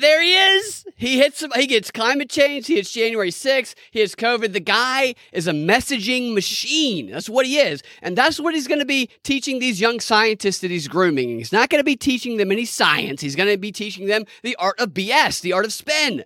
there 0.00 0.20
he 0.20 0.34
is. 0.34 0.84
He 0.96 1.18
hits. 1.18 1.44
He 1.54 1.66
gets 1.68 1.92
climate 1.92 2.28
change. 2.28 2.66
He 2.66 2.74
hits 2.74 2.90
January 2.90 3.30
6th. 3.30 3.74
He 3.92 4.00
hits 4.00 4.16
COVID. 4.16 4.52
The 4.52 4.58
guy 4.58 5.14
is 5.32 5.46
a 5.46 5.52
messaging 5.52 6.34
machine. 6.34 7.12
That's 7.12 7.28
what 7.28 7.46
he 7.46 7.58
is, 7.58 7.80
and 8.02 8.18
that's 8.18 8.40
what 8.40 8.54
he's 8.54 8.66
going 8.66 8.80
to 8.80 8.86
be 8.86 9.08
teaching 9.22 9.60
these 9.60 9.80
young 9.80 10.00
scientists 10.00 10.58
that 10.60 10.72
he's 10.72 10.88
grooming. 10.88 11.38
He's 11.38 11.52
not 11.52 11.68
going 11.70 11.78
to 11.78 11.84
be 11.84 11.94
teaching 11.94 12.36
them 12.36 12.50
any 12.50 12.64
science. 12.64 13.20
He's 13.20 13.36
going 13.36 13.48
to 13.48 13.58
be 13.58 13.70
teaching 13.70 14.08
them 14.08 14.24
the 14.42 14.56
art 14.56 14.80
of 14.80 14.90
BS, 14.90 15.40
the 15.40 15.52
art 15.52 15.64
of 15.64 15.72
spin. 15.72 16.24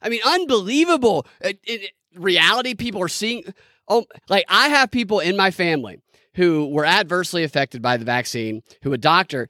I 0.00 0.08
mean, 0.08 0.20
unbelievable. 0.24 1.26
It, 1.42 1.58
it, 1.64 1.90
reality 2.14 2.74
people 2.74 3.02
are 3.02 3.08
seeing. 3.08 3.44
Oh, 3.86 4.06
like 4.30 4.46
I 4.48 4.68
have 4.68 4.90
people 4.90 5.20
in 5.20 5.36
my 5.36 5.50
family 5.50 6.00
who 6.36 6.68
were 6.68 6.84
adversely 6.84 7.42
affected 7.42 7.82
by 7.82 7.96
the 7.96 8.04
vaccine, 8.04 8.62
who 8.82 8.92
a 8.92 8.98
doctor, 8.98 9.48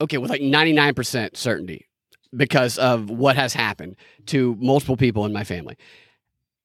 okay, 0.00 0.16
with 0.16 0.30
like 0.30 0.40
99% 0.40 1.36
certainty 1.36 1.86
because 2.34 2.78
of 2.78 3.10
what 3.10 3.36
has 3.36 3.52
happened 3.52 3.96
to 4.26 4.56
multiple 4.60 4.96
people 4.96 5.26
in 5.26 5.32
my 5.32 5.44
family. 5.44 5.76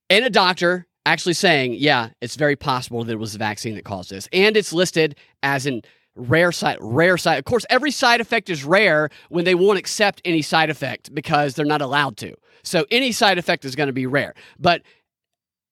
And 0.10 0.24
a 0.24 0.30
doctor 0.30 0.88
actually 1.06 1.34
saying, 1.34 1.76
yeah, 1.78 2.10
it's 2.22 2.36
very 2.36 2.56
possible 2.56 3.04
that 3.04 3.12
it 3.12 3.20
was 3.20 3.34
the 3.34 3.40
vaccine 3.40 3.76
that 3.76 3.84
caused 3.84 4.12
this. 4.12 4.30
And 4.32 4.56
it's 4.56 4.72
listed 4.72 5.16
as 5.44 5.66
an 5.66 5.82
rare 6.16 6.52
side 6.52 6.80
rare 6.82 7.16
side 7.16 7.38
of 7.38 7.46
course 7.46 7.64
every 7.70 7.92
side 7.92 8.20
effect 8.20 8.50
is 8.50 8.64
rare 8.64 9.08
when 9.30 9.46
they 9.46 9.54
won't 9.54 9.78
accept 9.78 10.20
any 10.26 10.42
side 10.42 10.72
effect 10.72 11.14
because 11.14 11.54
they're 11.54 11.64
not 11.64 11.80
allowed 11.80 12.18
to 12.18 12.34
so 12.64 12.88
any 12.90 13.12
side 13.12 13.38
effect 13.38 13.64
is 13.64 13.76
going 13.76 13.86
to 13.86 13.94
be 13.94 14.08
rare 14.08 14.34
but 14.58 14.82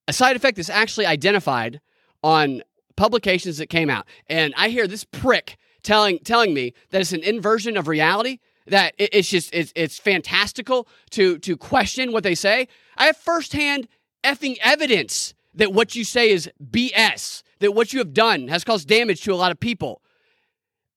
a 0.08 0.14
side 0.14 0.36
effect 0.36 0.60
is 0.60 0.70
actually 0.70 1.08
identified 1.08 1.82
on 2.22 2.62
publications 2.96 3.58
that 3.58 3.68
came 3.68 3.90
out 3.90 4.06
and 4.28 4.54
i 4.58 4.70
hear 4.70 4.88
this 4.88 5.04
prick 5.04 5.58
telling 5.84 6.20
telling 6.20 6.54
me 6.54 6.74
that 6.92 7.02
it's 7.02 7.14
an 7.14 7.24
inversion 7.24 7.78
of 7.78 7.88
reality 7.88 8.40
that 8.68 8.94
it's 8.98 9.30
just 9.30 9.54
it's, 9.54 9.72
it's 9.76 10.00
fantastical 10.00 10.88
to 11.12 11.38
to 11.40 11.56
question 11.58 12.12
what 12.12 12.24
they 12.24 12.36
say 12.36 12.68
i 12.98 13.06
have 13.06 13.18
firsthand 13.18 13.88
effing 14.24 14.58
evidence 14.62 15.34
that 15.54 15.74
what 15.74 15.96
you 15.96 16.04
say 16.04 16.32
is 16.32 16.50
bs 16.64 17.44
that 17.60 17.74
what 17.74 17.94
you 17.94 18.00
have 18.00 18.14
done 18.14 18.48
has 18.48 18.64
caused 18.64 18.88
damage 18.88 19.22
to 19.22 19.34
a 19.34 19.36
lot 19.36 19.52
of 19.52 19.60
people 19.60 20.02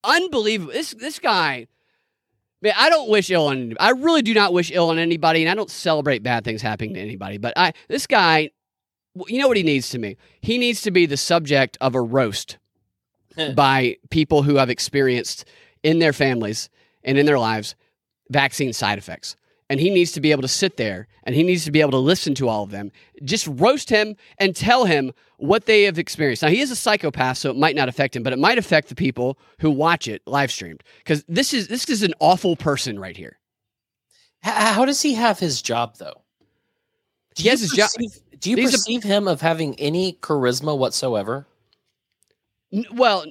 unbelievable. 0.04 0.72
This 0.72 0.94
this 0.94 1.18
guy, 1.18 1.66
man, 2.62 2.74
I 2.76 2.88
don't 2.88 3.08
wish 3.08 3.30
ill 3.30 3.46
on. 3.46 3.74
I 3.78 3.90
really 3.90 4.22
do 4.22 4.34
not 4.34 4.52
wish 4.52 4.70
ill 4.70 4.90
on 4.90 4.98
anybody, 4.98 5.42
and 5.42 5.50
I 5.50 5.54
don't 5.54 5.70
celebrate 5.70 6.22
bad 6.22 6.44
things 6.44 6.62
happening 6.62 6.94
to 6.94 7.00
anybody. 7.00 7.38
But 7.38 7.54
I, 7.56 7.72
this 7.88 8.06
guy, 8.06 8.50
you 9.26 9.40
know 9.40 9.48
what 9.48 9.56
he 9.56 9.62
needs 9.62 9.90
to 9.90 9.98
me? 9.98 10.16
He 10.40 10.58
needs 10.58 10.82
to 10.82 10.90
be 10.90 11.06
the 11.06 11.16
subject 11.16 11.76
of 11.80 11.94
a 11.94 12.00
roast 12.00 12.58
by 13.54 13.96
people 14.10 14.42
who 14.42 14.56
have 14.56 14.70
experienced 14.70 15.44
in 15.82 15.98
their 15.98 16.12
families 16.12 16.68
and 17.04 17.18
in 17.18 17.26
their 17.26 17.38
lives 17.38 17.74
vaccine 18.30 18.72
side 18.72 18.98
effects 18.98 19.36
and 19.70 19.80
he 19.80 19.90
needs 19.90 20.12
to 20.12 20.20
be 20.20 20.30
able 20.30 20.42
to 20.42 20.48
sit 20.48 20.76
there 20.76 21.06
and 21.24 21.34
he 21.34 21.42
needs 21.42 21.64
to 21.64 21.70
be 21.70 21.80
able 21.80 21.90
to 21.90 21.98
listen 21.98 22.34
to 22.34 22.48
all 22.48 22.62
of 22.64 22.70
them. 22.70 22.90
Just 23.22 23.46
roast 23.50 23.90
him 23.90 24.16
and 24.38 24.56
tell 24.56 24.86
him 24.86 25.12
what 25.36 25.66
they 25.66 25.82
have 25.82 25.98
experienced. 25.98 26.42
Now 26.42 26.48
he 26.48 26.60
is 26.60 26.70
a 26.70 26.76
psychopath, 26.76 27.38
so 27.38 27.50
it 27.50 27.56
might 27.56 27.76
not 27.76 27.88
affect 27.88 28.16
him, 28.16 28.22
but 28.22 28.32
it 28.32 28.38
might 28.38 28.58
affect 28.58 28.88
the 28.88 28.94
people 28.94 29.38
who 29.60 29.70
watch 29.70 30.08
it 30.08 30.22
live 30.26 30.50
streamed 30.50 30.82
because 30.98 31.24
this 31.28 31.52
is 31.52 31.68
this 31.68 31.88
is 31.88 32.02
an 32.02 32.14
awful 32.18 32.56
person 32.56 32.98
right 32.98 33.16
here. 33.16 33.38
How 34.40 34.84
does 34.84 35.02
he 35.02 35.14
have 35.14 35.38
his 35.38 35.60
job 35.60 35.96
though? 35.98 36.22
Do 37.34 37.42
he 37.42 37.48
has 37.50 37.60
his 37.60 37.72
job. 37.72 37.90
Do 38.38 38.50
you 38.50 38.56
perceive 38.56 39.04
a, 39.04 39.08
him 39.08 39.28
of 39.28 39.40
having 39.40 39.74
any 39.76 40.14
charisma 40.14 40.76
whatsoever? 40.76 41.46
Well, 42.92 43.24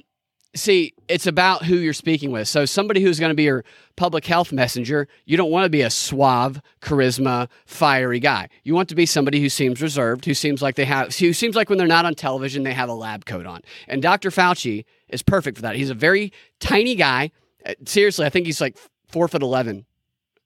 see, 0.54 0.94
it's 1.08 1.26
about 1.26 1.64
who 1.64 1.76
you're 1.76 1.92
speaking 1.92 2.30
with. 2.30 2.48
So 2.48 2.64
somebody 2.64 3.00
who's 3.00 3.20
going 3.20 3.30
to 3.30 3.34
be 3.34 3.44
your 3.44 3.64
public 3.96 4.24
health 4.26 4.52
messenger, 4.52 5.08
you 5.24 5.36
don't 5.36 5.50
want 5.50 5.64
to 5.64 5.70
be 5.70 5.82
a 5.82 5.90
suave, 5.90 6.60
charisma, 6.80 7.48
fiery 7.66 8.20
guy. 8.20 8.48
You 8.64 8.74
want 8.74 8.88
to 8.90 8.94
be 8.94 9.06
somebody 9.06 9.40
who 9.40 9.48
seems 9.48 9.80
reserved, 9.80 10.24
who 10.24 10.34
seems 10.34 10.62
like 10.62 10.74
they 10.74 10.84
have, 10.84 11.14
who 11.16 11.32
seems 11.32 11.54
like 11.56 11.68
when 11.68 11.78
they're 11.78 11.86
not 11.86 12.04
on 12.04 12.14
television, 12.14 12.62
they 12.62 12.74
have 12.74 12.88
a 12.88 12.94
lab 12.94 13.24
coat 13.24 13.46
on. 13.46 13.62
And 13.86 14.02
Dr. 14.02 14.30
Fauci 14.30 14.84
is 15.08 15.22
perfect 15.22 15.58
for 15.58 15.62
that. 15.62 15.76
He's 15.76 15.90
a 15.90 15.94
very 15.94 16.32
tiny 16.60 16.94
guy. 16.94 17.30
Uh, 17.64 17.74
seriously, 17.86 18.26
I 18.26 18.30
think 18.30 18.46
he's 18.46 18.60
like 18.60 18.76
four 19.08 19.28
foot 19.28 19.42
eleven 19.42 19.86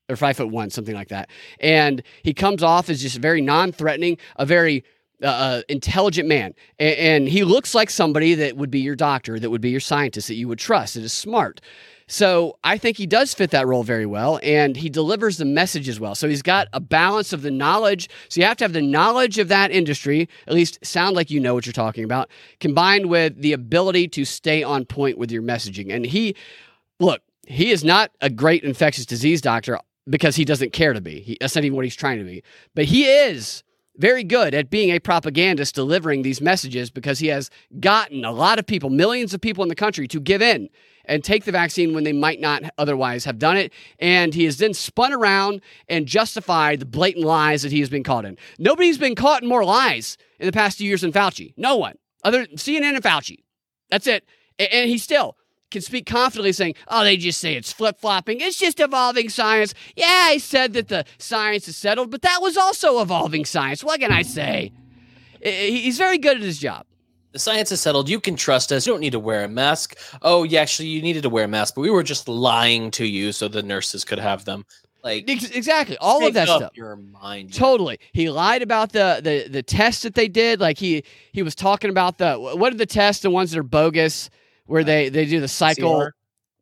or 0.09 0.15
five 0.15 0.37
foot 0.37 0.49
one, 0.49 0.69
something 0.69 0.95
like 0.95 1.09
that. 1.09 1.29
And 1.59 2.03
he 2.23 2.33
comes 2.33 2.63
off 2.63 2.89
as 2.89 3.01
just 3.01 3.17
very 3.17 3.41
non-threatening, 3.41 4.17
a 4.37 4.45
very 4.45 4.83
uh, 5.21 5.27
uh, 5.27 5.61
intelligent 5.69 6.27
man, 6.27 6.53
and, 6.79 6.95
and, 6.97 7.29
he 7.29 7.45
looks 7.45 7.73
like 7.73 7.89
somebody 7.89 8.35
that 8.35 8.57
would 8.57 8.69
be 8.69 8.81
your 8.81 8.95
doctor, 8.95 9.39
that 9.39 9.49
would 9.49 9.61
be 9.61 9.69
your 9.69 9.79
scientist, 9.79 10.27
that 10.27 10.35
you 10.35 10.49
would 10.49 10.59
trust, 10.59 10.95
that 10.95 11.03
is 11.03 11.13
smart. 11.13 11.61
So 12.07 12.57
I 12.63 12.77
think 12.77 12.97
he 12.97 13.07
does 13.07 13.33
fit 13.33 13.51
that 13.51 13.65
role 13.65 13.83
very 13.83 14.05
well, 14.05 14.39
and 14.43 14.75
he 14.75 14.89
delivers 14.89 15.37
the 15.37 15.45
message 15.45 15.87
as 15.87 15.99
well. 15.99 16.13
So 16.15 16.27
he's 16.27 16.41
got 16.41 16.67
a 16.73 16.81
balance 16.81 17.31
of 17.31 17.41
the 17.41 17.51
knowledge. 17.51 18.09
So 18.27 18.41
you 18.41 18.47
have 18.47 18.57
to 18.57 18.65
have 18.65 18.73
the 18.73 18.81
knowledge 18.81 19.39
of 19.39 19.47
that 19.47 19.71
industry, 19.71 20.27
at 20.45 20.53
least 20.53 20.85
sound 20.85 21.15
like 21.15 21.31
you 21.31 21.39
know 21.39 21.53
what 21.53 21.65
you're 21.65 21.73
talking 21.73 22.03
about, 22.03 22.29
combined 22.59 23.05
with 23.05 23.41
the 23.41 23.53
ability 23.53 24.09
to 24.09 24.25
stay 24.25 24.61
on 24.61 24.83
point 24.83 25.17
with 25.17 25.31
your 25.31 25.41
messaging. 25.41 25.93
And 25.93 26.05
he, 26.05 26.35
look, 26.99 27.21
he 27.47 27.71
is 27.71 27.83
not 27.83 28.11
a 28.19 28.29
great 28.29 28.63
infectious 28.63 29.05
disease 29.05 29.41
doctor 29.41 29.79
because 30.09 30.35
he 30.35 30.45
doesn't 30.45 30.73
care 30.73 30.93
to 30.93 31.01
be. 31.01 31.21
He, 31.21 31.37
that's 31.39 31.55
not 31.55 31.63
even 31.63 31.75
what 31.75 31.85
he's 31.85 31.95
trying 31.95 32.19
to 32.19 32.25
be. 32.25 32.43
But 32.75 32.85
he 32.85 33.05
is 33.05 33.63
very 33.97 34.23
good 34.23 34.53
at 34.53 34.69
being 34.69 34.89
a 34.89 34.99
propagandist 34.99 35.75
delivering 35.75 36.23
these 36.23 36.41
messages 36.41 36.89
because 36.89 37.19
he 37.19 37.27
has 37.27 37.49
gotten 37.79 38.25
a 38.25 38.31
lot 38.31 38.59
of 38.59 38.65
people, 38.65 38.89
millions 38.89 39.33
of 39.33 39.41
people 39.41 39.63
in 39.63 39.69
the 39.69 39.75
country, 39.75 40.07
to 40.07 40.19
give 40.19 40.41
in 40.41 40.69
and 41.05 41.23
take 41.23 41.43
the 41.43 41.51
vaccine 41.51 41.93
when 41.93 42.03
they 42.03 42.13
might 42.13 42.39
not 42.39 42.63
otherwise 42.77 43.25
have 43.25 43.37
done 43.37 43.57
it. 43.57 43.71
And 43.99 44.33
he 44.33 44.45
has 44.45 44.57
then 44.57 44.73
spun 44.73 45.13
around 45.13 45.61
and 45.87 46.05
justified 46.07 46.79
the 46.79 46.85
blatant 46.85 47.25
lies 47.25 47.61
that 47.61 47.71
he 47.71 47.81
has 47.81 47.89
been 47.89 48.03
caught 48.03 48.25
in. 48.25 48.37
Nobody's 48.57 48.97
been 48.97 49.15
caught 49.15 49.43
in 49.43 49.49
more 49.49 49.65
lies 49.65 50.17
in 50.39 50.45
the 50.45 50.51
past 50.51 50.77
few 50.77 50.87
years 50.87 51.01
than 51.01 51.11
Fauci. 51.11 51.53
No 51.57 51.75
one, 51.75 51.97
other 52.23 52.45
than 52.45 52.57
CNN 52.57 52.95
and 52.95 53.03
Fauci. 53.03 53.43
That's 53.89 54.07
it. 54.07 54.25
And 54.57 54.89
he 54.89 54.97
still 54.97 55.37
can 55.73 55.81
speak 55.81 56.05
confidently 56.05 56.53
saying, 56.53 56.75
oh, 56.87 57.03
they 57.03 57.17
just 57.17 57.39
say 57.39 57.55
it's 57.55 57.73
flip 57.73 57.99
flopping. 57.99 58.39
It's 58.39 58.57
just 58.57 58.79
evolving 58.79 59.27
science. 59.27 59.73
Yeah, 59.95 60.27
I 60.29 60.37
said 60.37 60.73
that 60.73 60.87
the 60.87 61.03
science 61.17 61.67
is 61.67 61.75
settled, 61.75 62.11
but 62.11 62.21
that 62.21 62.39
was 62.41 62.55
also 62.55 63.01
evolving 63.01 63.43
science. 63.43 63.83
What 63.83 63.99
can 63.99 64.11
I 64.11 64.21
say? 64.21 64.71
He's 65.41 65.97
very 65.97 66.17
good 66.17 66.37
at 66.37 66.43
his 66.43 66.59
job. 66.59 66.85
The 67.33 67.39
science 67.39 67.71
is 67.71 67.81
settled. 67.81 68.07
You 68.07 68.19
can 68.19 68.35
trust 68.35 68.71
us. 68.71 68.85
You 68.85 68.93
don't 68.93 68.99
need 69.01 69.11
to 69.13 69.19
wear 69.19 69.43
a 69.43 69.49
mask. 69.49 69.97
Oh, 70.21 70.43
yeah, 70.43 70.61
actually, 70.61 70.89
you 70.89 71.01
needed 71.01 71.23
to 71.23 71.29
wear 71.29 71.45
a 71.45 71.47
mask, 71.47 71.75
but 71.75 71.81
we 71.81 71.89
were 71.89 72.03
just 72.03 72.27
lying 72.27 72.91
to 72.91 73.05
you 73.05 73.31
so 73.31 73.47
the 73.47 73.63
nurses 73.63 74.05
could 74.05 74.19
have 74.19 74.45
them. 74.45 74.65
Like 75.03 75.29
exactly, 75.29 75.97
all 75.97 76.25
of 76.25 76.33
that 76.35 76.47
stuff. 76.47 76.71
Your 76.75 76.95
mind, 76.95 77.53
totally. 77.53 77.99
He 78.13 78.29
lied 78.29 78.61
about 78.61 78.93
the 78.93 79.19
the 79.21 79.49
the 79.49 79.61
tests 79.61 80.03
that 80.03 80.15
they 80.15 80.29
did. 80.29 80.61
Like 80.61 80.77
he 80.77 81.03
he 81.33 81.43
was 81.43 81.55
talking 81.55 81.89
about 81.89 82.19
the 82.19 82.37
what 82.37 82.71
are 82.71 82.77
the 82.77 82.85
tests? 82.85 83.21
The 83.21 83.29
ones 83.29 83.51
that 83.51 83.59
are 83.59 83.63
bogus 83.63 84.29
where 84.65 84.83
they 84.83 85.09
they 85.09 85.25
do 85.25 85.39
the 85.39 85.47
cycle. 85.47 85.99
PCR? 85.99 86.11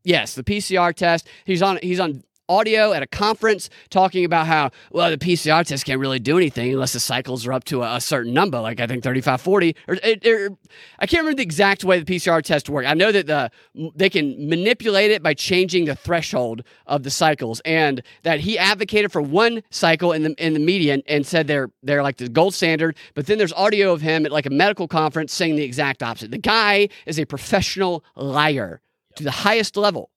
Yes, 0.04 0.36
the 0.36 0.44
PCR 0.44 0.94
test. 0.94 1.28
He's 1.46 1.62
on 1.62 1.80
he's 1.82 2.00
on 2.00 2.24
audio 2.52 2.94
at 2.94 3.02
a 3.02 3.08
conference 3.08 3.70
talking 3.90 4.26
about 4.26 4.48
how 4.48 4.72
well 4.92 5.10
the 5.10 5.18
PCR 5.18 5.66
test 5.66 5.86
can't 5.86 6.00
really 6.00 6.20
do 6.20 6.38
anything 6.38 6.74
unless 6.74 6.94
the 6.94 7.00
cycles 7.00 7.48
are 7.48 7.54
up 7.54 7.64
to 7.66 7.84
a, 7.84 7.96
a 7.96 8.02
certain 8.02 8.34
number, 8.34 8.60
like 8.60 8.80
I 8.80 8.88
think 8.88 9.04
3540 9.04 9.76
or, 9.88 9.96
or, 9.96 10.58
I 11.00 11.06
can't 11.06 11.22
remember 11.22 11.38
the 11.38 11.44
exact 11.44 11.84
way 11.84 12.00
the 12.00 12.06
PCR 12.06 12.42
test 12.42 12.70
works. 12.70 12.88
I 12.88 12.94
know 12.94 13.12
that 13.12 13.28
the 13.28 13.52
they 13.96 14.10
can 14.10 14.50
manipulate 14.50 15.12
it 15.12 15.24
by 15.24 15.34
changing 15.34 15.86
the 15.86 15.96
threshold 15.96 16.64
of 16.88 17.04
the 17.04 17.10
cycles, 17.10 17.62
and 17.66 18.02
that 18.24 18.40
he 18.40 18.58
advocated 18.58 19.12
for 19.12 19.22
one 19.22 19.64
cycle 19.70 20.12
in 20.12 20.24
the 20.24 20.46
in 20.46 20.54
the 20.54 20.60
media 20.60 20.96
and, 20.96 21.04
and 21.08 21.26
said 21.26 21.48
they're 21.48 21.70
they're 21.84 22.04
like 22.04 22.18
the 22.18 22.30
gold 22.30 22.54
standard. 22.54 22.98
But 23.14 23.28
then 23.28 23.38
there's 23.38 23.54
audio 23.54 23.94
of 23.94 24.02
him 24.02 24.26
at 24.26 24.32
like 24.32 24.46
a 24.46 24.50
medical 24.50 24.88
conference 24.88 25.34
saying 25.34 25.56
the 25.56 25.64
exact 25.64 26.04
opposite. 26.04 26.32
The 26.32 26.38
guy 26.38 26.90
is 27.06 27.20
a 27.20 27.26
professional 27.26 28.04
liar 28.16 28.82
to 29.16 29.24
the 29.24 29.32
highest 29.32 29.78
level. 29.78 30.10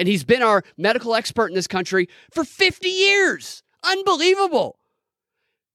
And 0.00 0.08
he's 0.08 0.24
been 0.24 0.42
our 0.42 0.64
medical 0.78 1.14
expert 1.14 1.48
in 1.48 1.54
this 1.54 1.66
country 1.66 2.08
for 2.32 2.42
50 2.42 2.88
years. 2.88 3.62
Unbelievable. 3.84 4.78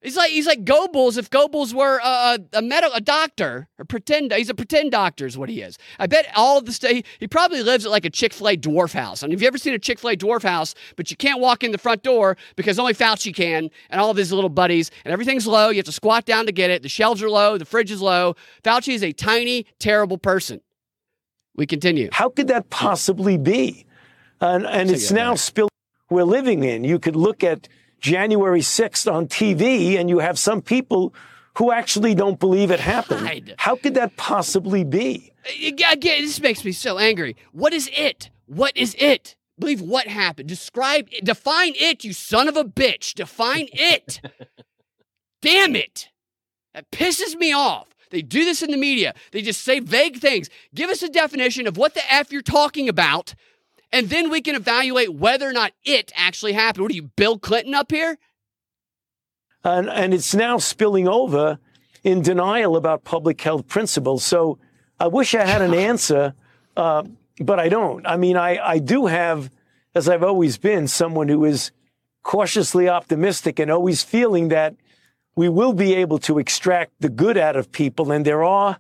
He's 0.01 0.17
like 0.17 0.32
he's 0.32 0.47
like 0.47 0.65
Goebbels 0.65 1.19
if 1.19 1.30
Goebbels 1.30 1.73
were 1.73 1.99
a, 2.03 2.07
a, 2.07 2.39
a 2.53 2.61
medical 2.63 2.95
a 2.95 3.01
doctor 3.01 3.67
or 3.78 3.86
pretend 3.86 4.34
he's 4.34 4.49
a 4.49 4.55
pretend 4.55 4.91
doctor 4.91 5.28
is 5.28 5.38
what 5.38 5.47
he 5.47 5.61
is. 5.61 5.78
I 5.99 6.07
bet 6.07 6.28
all 6.36 6.59
the 6.59 6.73
state 6.73 7.05
he 7.19 7.28
probably 7.28 7.61
lives 7.61 7.86
at 7.86 7.91
like 7.91 8.03
a 8.05 8.09
Chick 8.09 8.34
Fil 8.34 8.49
A 8.49 8.57
dwarf 8.57 8.93
house. 8.93 9.21
And 9.21 9.32
have 9.32 9.41
you 9.43 9.47
ever 9.47 9.59
seen 9.59 9.76
a 9.76 9.80
Chick 9.80 9.99
Fil 9.99 10.11
A 10.11 10.17
dwarf 10.17 10.41
house? 10.41 10.73
But 10.95 11.11
you 11.11 11.17
can't 11.17 11.39
walk 11.39 11.63
in 11.63 11.71
the 11.71 11.78
front 11.78 12.01
door 12.01 12.36
because 12.55 12.80
only 12.80 12.93
Fauci 12.95 13.34
can 13.34 13.69
and 13.91 14.01
all 14.01 14.09
of 14.09 14.17
his 14.17 14.34
little 14.34 14.49
buddies 14.49 14.89
and 15.05 15.11
everything's 15.11 15.45
low. 15.45 15.69
You 15.69 15.78
have 15.78 15.86
to 15.86 15.91
squat 15.91 16.26
down 16.26 16.47
to 16.47 16.51
get 16.51 16.71
it. 16.71 16.82
The 16.82 16.89
shelves 16.89 17.21
are 17.21 17.30
low. 17.30 17.59
The 17.59 17.65
fridge 17.65 17.91
is 17.91 18.01
low. 18.01 18.36
Fauci 18.63 18.95
is 18.95 19.03
a 19.03 19.11
tiny 19.11 19.67
terrible 19.78 20.17
person. 20.17 20.61
We 21.55 21.65
continue. 21.65 22.09
How 22.11 22.30
could 22.30 22.47
that 22.49 22.69
possibly 22.69 23.38
be? 23.38 23.85
And, 24.46 24.66
and 24.66 24.91
it's 24.91 25.12
now 25.12 25.36
spilled 25.36 25.70
we're 26.10 26.24
living 26.24 26.64
in. 26.64 26.84
You 26.84 27.00
could 27.00 27.16
look 27.16 27.43
at 27.43 27.68
January 28.00 28.62
6th 28.62 29.12
on 29.12 29.28
TV 29.28 29.98
and 30.00 30.10
you 30.10 30.20
have 30.20 30.38
some 30.38 30.62
people 30.62 31.14
who 31.58 31.72
actually 31.72 32.14
don't 32.14 32.39
believe 32.39 32.70
it 32.70 32.80
happened. 32.80 33.48
God. 33.48 33.56
How 33.58 33.76
could 33.76 33.96
that 33.96 34.16
possibly 34.18 34.84
be? 34.84 35.32
Uh, 35.46 35.68
again, 35.68 36.22
this 36.22 36.39
makes 36.41 36.64
me 36.64 36.72
so 36.74 37.00
angry. 37.00 37.36
What 37.54 37.74
is 37.74 37.89
it? 37.93 38.30
What 38.46 38.76
is 38.78 38.96
it? 39.00 39.36
believe 39.60 39.82
what 39.82 40.08
happened. 40.08 40.50
Describe, 40.50 41.10
define 41.24 41.74
it, 41.76 42.04
you 42.04 42.14
son 42.14 42.48
of 42.48 42.58
a 42.58 42.64
bitch. 42.64 43.14
Define 43.14 43.68
it. 43.72 44.20
Damn 45.41 45.76
it. 45.76 46.10
That 46.74 46.91
pisses 46.91 47.36
me 47.36 47.54
off. 47.54 47.88
They 48.10 48.22
do 48.22 48.46
this 48.46 48.62
in 48.62 48.72
the 48.72 48.78
media. 48.78 49.14
They 49.32 49.41
just 49.41 49.62
say 49.62 49.80
vague 49.80 50.18
things. 50.18 50.50
Give 50.74 50.89
us 50.89 51.02
a 51.02 51.10
definition 51.10 51.68
of 51.68 51.78
what 51.78 51.93
the 51.93 52.14
F 52.14 52.32
you're 52.32 52.41
talking 52.41 52.88
about, 52.88 53.34
and 53.96 54.10
then 54.10 54.30
we 54.30 54.41
can 54.41 54.56
evaluate 54.56 55.14
whether 55.14 55.48
or 55.48 55.54
not 55.54 55.72
it 55.86 56.12
actually 56.18 56.52
happened. 56.52 56.82
What 56.82 56.91
are 56.91 56.96
you, 56.96 57.12
Bill 57.16 57.39
Clinton 57.39 57.74
up 57.74 57.91
here? 57.91 58.18
And, 59.64 59.89
and 59.89 60.14
it's 60.14 60.36
now 60.36 60.58
spilling 60.58 61.08
over 61.08 61.60
in 62.04 62.22
denial 62.22 62.76
about 62.76 63.06
public 63.06 63.39
health 63.39 63.70
principles. 63.70 64.26
So 64.26 64.60
I 65.00 65.08
wish 65.08 65.34
I 65.34 65.46
had 65.46 65.62
an 65.62 65.74
answer, 65.91 66.34
uh, 66.76 67.04
but 67.39 67.58
I 67.58 67.70
don't. 67.70 68.06
I 68.06 68.18
mean, 68.18 68.36
I, 68.36 68.60
I 68.60 68.80
do 68.80 69.06
have, 69.06 69.50
as 69.96 70.10
I've 70.10 70.24
always 70.24 70.58
been, 70.58 70.89
someone 70.89 71.30
who 71.30 71.46
is 71.46 71.72
cautiously 72.22 72.89
optimistic 72.89 73.60
and 73.60 73.72
always 73.72 74.04
feeling 74.04 74.50
that 74.50 74.76
we 75.38 75.48
will 75.48 75.72
be 75.72 75.93
able 75.93 76.18
to 76.20 76.38
extract 76.38 76.91
the 77.00 77.08
good 77.08 77.38
out 77.38 77.56
of 77.56 77.72
people. 77.72 78.12
And 78.12 78.26
there 78.26 78.43
are 78.43 78.78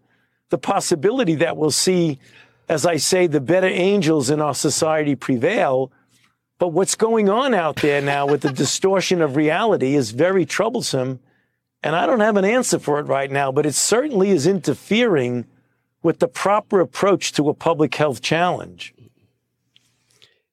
the 0.49 0.57
possibility 0.57 1.35
that 1.35 1.55
we'll 1.55 1.71
see, 1.71 2.19
as 2.67 2.85
I 2.85 2.97
say, 2.97 3.27
the 3.27 3.41
better 3.41 3.67
angels 3.67 4.29
in 4.29 4.41
our 4.41 4.55
society 4.55 5.15
prevail. 5.15 5.91
But 6.57 6.69
what's 6.69 6.95
going 6.95 7.29
on 7.29 7.53
out 7.53 7.77
there 7.77 8.01
now 8.01 8.25
with 8.25 8.41
the 8.41 8.51
distortion 8.51 9.21
of 9.21 9.35
reality 9.35 9.95
is 9.95 10.11
very 10.11 10.45
troublesome. 10.45 11.19
And 11.83 11.95
I 11.95 12.05
don't 12.05 12.21
have 12.21 12.37
an 12.37 12.45
answer 12.45 12.79
for 12.79 12.99
it 12.99 13.03
right 13.03 13.29
now, 13.29 13.51
but 13.51 13.65
it 13.65 13.75
certainly 13.75 14.31
is 14.31 14.47
interfering 14.47 15.45
with 16.01 16.19
the 16.19 16.27
proper 16.27 16.79
approach 16.79 17.33
to 17.33 17.49
a 17.49 17.53
public 17.53 17.95
health 17.95 18.21
challenge. 18.21 18.93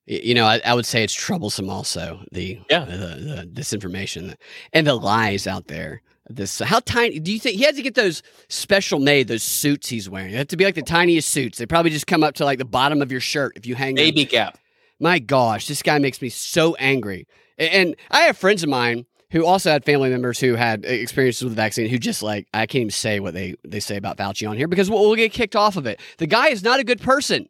You 0.07 0.35
know, 0.35 0.45
I, 0.45 0.61
I 0.65 0.75
would 0.75 0.87
say 0.87 1.05
it's 1.05 1.15
troublesome 1.15 1.71
also 1.71 2.25
the 2.33 2.59
yeah 2.69 2.85
the, 2.85 2.97
the 2.97 3.51
disinformation 3.53 4.35
and 4.73 4.87
the 4.87 4.95
lies 4.95 5.47
out 5.47 5.69
there. 5.69 6.03
This 6.29 6.61
how 6.61 6.81
tiny 6.81 7.19
do 7.19 7.33
you 7.33 7.41
think 7.41 7.57
he 7.57 7.65
had 7.65 7.75
to 7.77 7.83
get 7.83 7.95
those 7.95 8.23
special 8.49 9.01
made 9.01 9.29
those 9.29 9.43
suits 9.43 9.89
he's 9.89 10.09
wearing? 10.09 10.31
They 10.31 10.39
have 10.39 10.49
to 10.49 10.57
be 10.57 10.65
like 10.65 10.77
the 10.77 10.83
tiniest 10.83 11.29
suits. 11.31 11.59
They 11.59 11.67
probably 11.67 11.91
just 11.91 12.07
come 12.07 12.23
up 12.23 12.35
to 12.37 12.45
like 12.45 12.59
the 12.59 12.65
bottom 12.65 13.03
of 13.03 13.11
your 13.11 13.21
shirt 13.21 13.57
if 13.57 13.67
you 13.67 13.75
hang 13.75 13.97
them. 13.97 14.05
baby 14.05 14.25
gap. 14.25 14.59
My 15.01 15.19
gosh, 15.19 15.67
this 15.67 15.83
guy 15.83 15.99
makes 15.99 16.23
me 16.23 16.29
so 16.29 16.77
angry. 16.77 17.27
And 17.59 17.97
I 18.11 18.21
have 18.23 18.37
friends 18.39 18.63
of 18.63 18.69
mine 18.69 19.07
who 19.33 19.45
also 19.45 19.71
had 19.71 19.85
family 19.85 20.11
members 20.11 20.39
who 20.39 20.55
had 20.55 20.85
uh, 20.85 20.89
experiences 20.89 21.43
with 21.43 21.53
the 21.53 21.57
vaccine 21.57 21.89
who 21.89 21.99
just 21.99 22.23
like 22.23 22.47
I 22.55 22.67
can't 22.67 22.83
even 22.83 22.91
say 22.91 23.19
what 23.19 23.35
they 23.35 23.57
they 23.65 23.81
say 23.81 23.97
about 23.97 24.17
Fauci 24.17 24.49
on 24.49 24.57
here 24.57 24.69
because 24.69 24.89
we'll, 24.91 25.01
we'll 25.01 25.17
get 25.17 25.33
kicked 25.33 25.57
off 25.57 25.77
of 25.77 25.87
it. 25.87 26.01
The 26.19 26.27
guy 26.27 26.49
is 26.49 26.63
not 26.63 26.79
a 26.79 26.85
good 26.85 27.01
person. 27.01 27.49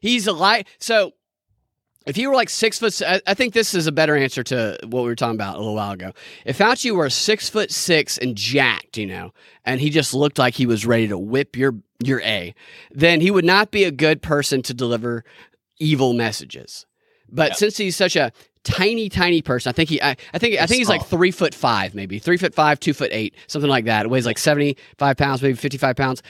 He's 0.00 0.26
a 0.26 0.32
lie. 0.32 0.64
So 0.78 1.12
if 2.06 2.16
you 2.16 2.28
were 2.28 2.34
like 2.34 2.50
six 2.50 2.78
foot, 2.78 3.00
I 3.26 3.34
think 3.34 3.54
this 3.54 3.74
is 3.74 3.86
a 3.86 3.92
better 3.92 4.16
answer 4.16 4.42
to 4.44 4.78
what 4.84 5.02
we 5.02 5.08
were 5.08 5.14
talking 5.14 5.36
about 5.36 5.56
a 5.56 5.58
little 5.58 5.74
while 5.74 5.92
ago. 5.92 6.12
If 6.44 6.58
Fauci 6.58 6.94
were 6.94 7.10
six 7.10 7.48
foot 7.48 7.70
six 7.70 8.18
and 8.18 8.36
jacked, 8.36 8.96
you 8.96 9.06
know, 9.06 9.32
and 9.64 9.80
he 9.80 9.90
just 9.90 10.14
looked 10.14 10.38
like 10.38 10.54
he 10.54 10.66
was 10.66 10.86
ready 10.86 11.08
to 11.08 11.18
whip 11.18 11.56
your 11.56 11.74
your 12.02 12.20
a, 12.22 12.54
then 12.90 13.20
he 13.20 13.30
would 13.30 13.44
not 13.44 13.70
be 13.70 13.84
a 13.84 13.90
good 13.90 14.22
person 14.22 14.62
to 14.62 14.74
deliver 14.74 15.24
evil 15.78 16.12
messages. 16.12 16.86
But 17.32 17.50
yeah. 17.50 17.54
since 17.54 17.76
he's 17.76 17.96
such 17.96 18.14
a 18.14 18.30
tiny, 18.62 19.08
tiny 19.08 19.42
person, 19.42 19.70
I 19.70 19.72
think 19.72 19.88
he, 19.88 20.00
I, 20.00 20.16
I 20.32 20.38
think, 20.38 20.60
I 20.60 20.66
think 20.66 20.78
he's 20.78 20.88
like 20.88 21.04
three 21.06 21.30
foot 21.30 21.54
five, 21.54 21.94
maybe 21.94 22.18
three 22.18 22.36
foot 22.36 22.54
five, 22.54 22.78
two 22.78 22.92
foot 22.92 23.10
eight, 23.12 23.34
something 23.46 23.70
like 23.70 23.86
that. 23.86 24.06
It 24.06 24.08
weighs 24.08 24.26
like 24.26 24.38
seventy 24.38 24.76
five 24.98 25.16
pounds, 25.16 25.42
maybe 25.42 25.54
fifty 25.54 25.78
five 25.78 25.96
pounds 25.96 26.22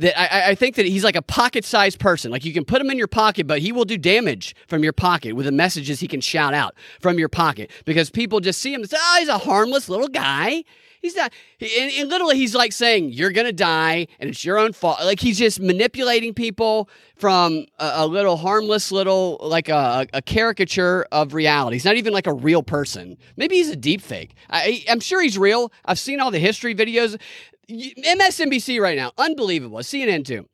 that 0.00 0.18
I, 0.18 0.50
I, 0.50 0.54
think 0.54 0.76
that 0.76 0.86
he's 0.86 1.04
like 1.04 1.14
a 1.14 1.22
pocket-sized 1.22 2.00
person. 2.00 2.30
Like 2.30 2.44
you 2.44 2.54
can 2.54 2.64
put 2.64 2.80
him 2.80 2.90
in 2.90 2.96
your 2.96 3.06
pocket, 3.06 3.46
but 3.46 3.58
he 3.58 3.70
will 3.70 3.84
do 3.84 3.98
damage 3.98 4.56
from 4.66 4.82
your 4.82 4.94
pocket 4.94 5.34
with 5.34 5.44
the 5.44 5.52
messages 5.52 6.00
he 6.00 6.08
can 6.08 6.22
shout 6.22 6.54
out 6.54 6.74
from 7.00 7.18
your 7.18 7.28
pocket 7.28 7.70
because 7.84 8.08
people 8.08 8.40
just 8.40 8.60
see 8.60 8.72
him 8.72 8.80
and 8.80 8.90
say, 8.90 8.96
"Oh, 8.98 9.16
he's 9.18 9.28
a 9.28 9.38
harmless 9.38 9.88
little 9.88 10.08
guy." 10.08 10.64
He's 11.00 11.16
not. 11.16 11.32
And, 11.60 11.92
and 11.92 12.08
literally, 12.10 12.36
he's 12.36 12.54
like 12.54 12.72
saying, 12.72 13.12
"You're 13.12 13.32
gonna 13.32 13.52
die, 13.52 14.06
and 14.18 14.28
it's 14.28 14.44
your 14.44 14.58
own 14.58 14.72
fault." 14.74 15.00
Like 15.02 15.18
he's 15.18 15.38
just 15.38 15.58
manipulating 15.58 16.34
people 16.34 16.90
from 17.16 17.64
a, 17.78 17.92
a 17.96 18.06
little 18.06 18.36
harmless, 18.36 18.92
little 18.92 19.38
like 19.40 19.68
a, 19.70 20.06
a, 20.12 20.20
caricature 20.20 21.06
of 21.10 21.32
reality. 21.32 21.76
He's 21.76 21.84
not 21.86 21.96
even 21.96 22.12
like 22.12 22.26
a 22.26 22.34
real 22.34 22.62
person. 22.62 23.16
Maybe 23.36 23.56
he's 23.56 23.70
a 23.70 23.76
deep 23.76 24.02
fake. 24.02 24.34
I, 24.50 24.84
I'm 24.90 25.00
sure 25.00 25.22
he's 25.22 25.38
real. 25.38 25.72
I've 25.86 25.98
seen 25.98 26.20
all 26.20 26.30
the 26.30 26.38
history 26.38 26.74
videos. 26.74 27.18
MSNBC 27.70 28.80
right 28.80 28.96
now, 28.96 29.12
unbelievable. 29.16 29.78
CNN 29.78 30.24
too. 30.26 30.49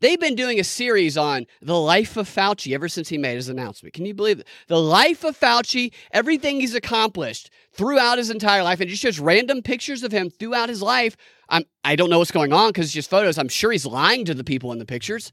They've 0.00 0.20
been 0.20 0.34
doing 0.34 0.60
a 0.60 0.64
series 0.64 1.16
on 1.16 1.46
the 1.60 1.78
life 1.78 2.16
of 2.16 2.28
Fauci 2.28 2.74
ever 2.74 2.88
since 2.88 3.08
he 3.08 3.18
made 3.18 3.36
his 3.36 3.48
announcement. 3.48 3.94
Can 3.94 4.04
you 4.04 4.14
believe 4.14 4.40
it? 4.40 4.46
The 4.68 4.80
life 4.80 5.24
of 5.24 5.38
Fauci, 5.38 5.92
everything 6.12 6.60
he's 6.60 6.74
accomplished 6.74 7.50
throughout 7.72 8.18
his 8.18 8.30
entire 8.30 8.62
life, 8.62 8.80
and 8.80 8.88
just 8.88 9.02
shows 9.02 9.18
random 9.18 9.62
pictures 9.62 10.02
of 10.02 10.12
him 10.12 10.30
throughout 10.30 10.68
his 10.68 10.82
life. 10.82 11.16
I'm, 11.48 11.64
I 11.84 11.96
don't 11.96 12.10
know 12.10 12.18
what's 12.18 12.30
going 12.30 12.52
on 12.52 12.70
because 12.70 12.86
it's 12.86 12.94
just 12.94 13.10
photos. 13.10 13.38
I'm 13.38 13.48
sure 13.48 13.72
he's 13.72 13.86
lying 13.86 14.24
to 14.26 14.34
the 14.34 14.44
people 14.44 14.72
in 14.72 14.78
the 14.78 14.86
pictures. 14.86 15.32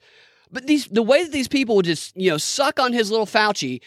But 0.52 0.66
these 0.66 0.88
the 0.88 1.04
way 1.04 1.24
that 1.24 1.32
these 1.32 1.48
people 1.48 1.76
would 1.76 1.86
just 1.86 2.16
you 2.18 2.32
know 2.32 2.38
suck 2.38 2.80
on 2.80 2.92
his 2.92 3.12
little 3.12 3.28
Fauci 3.28 3.82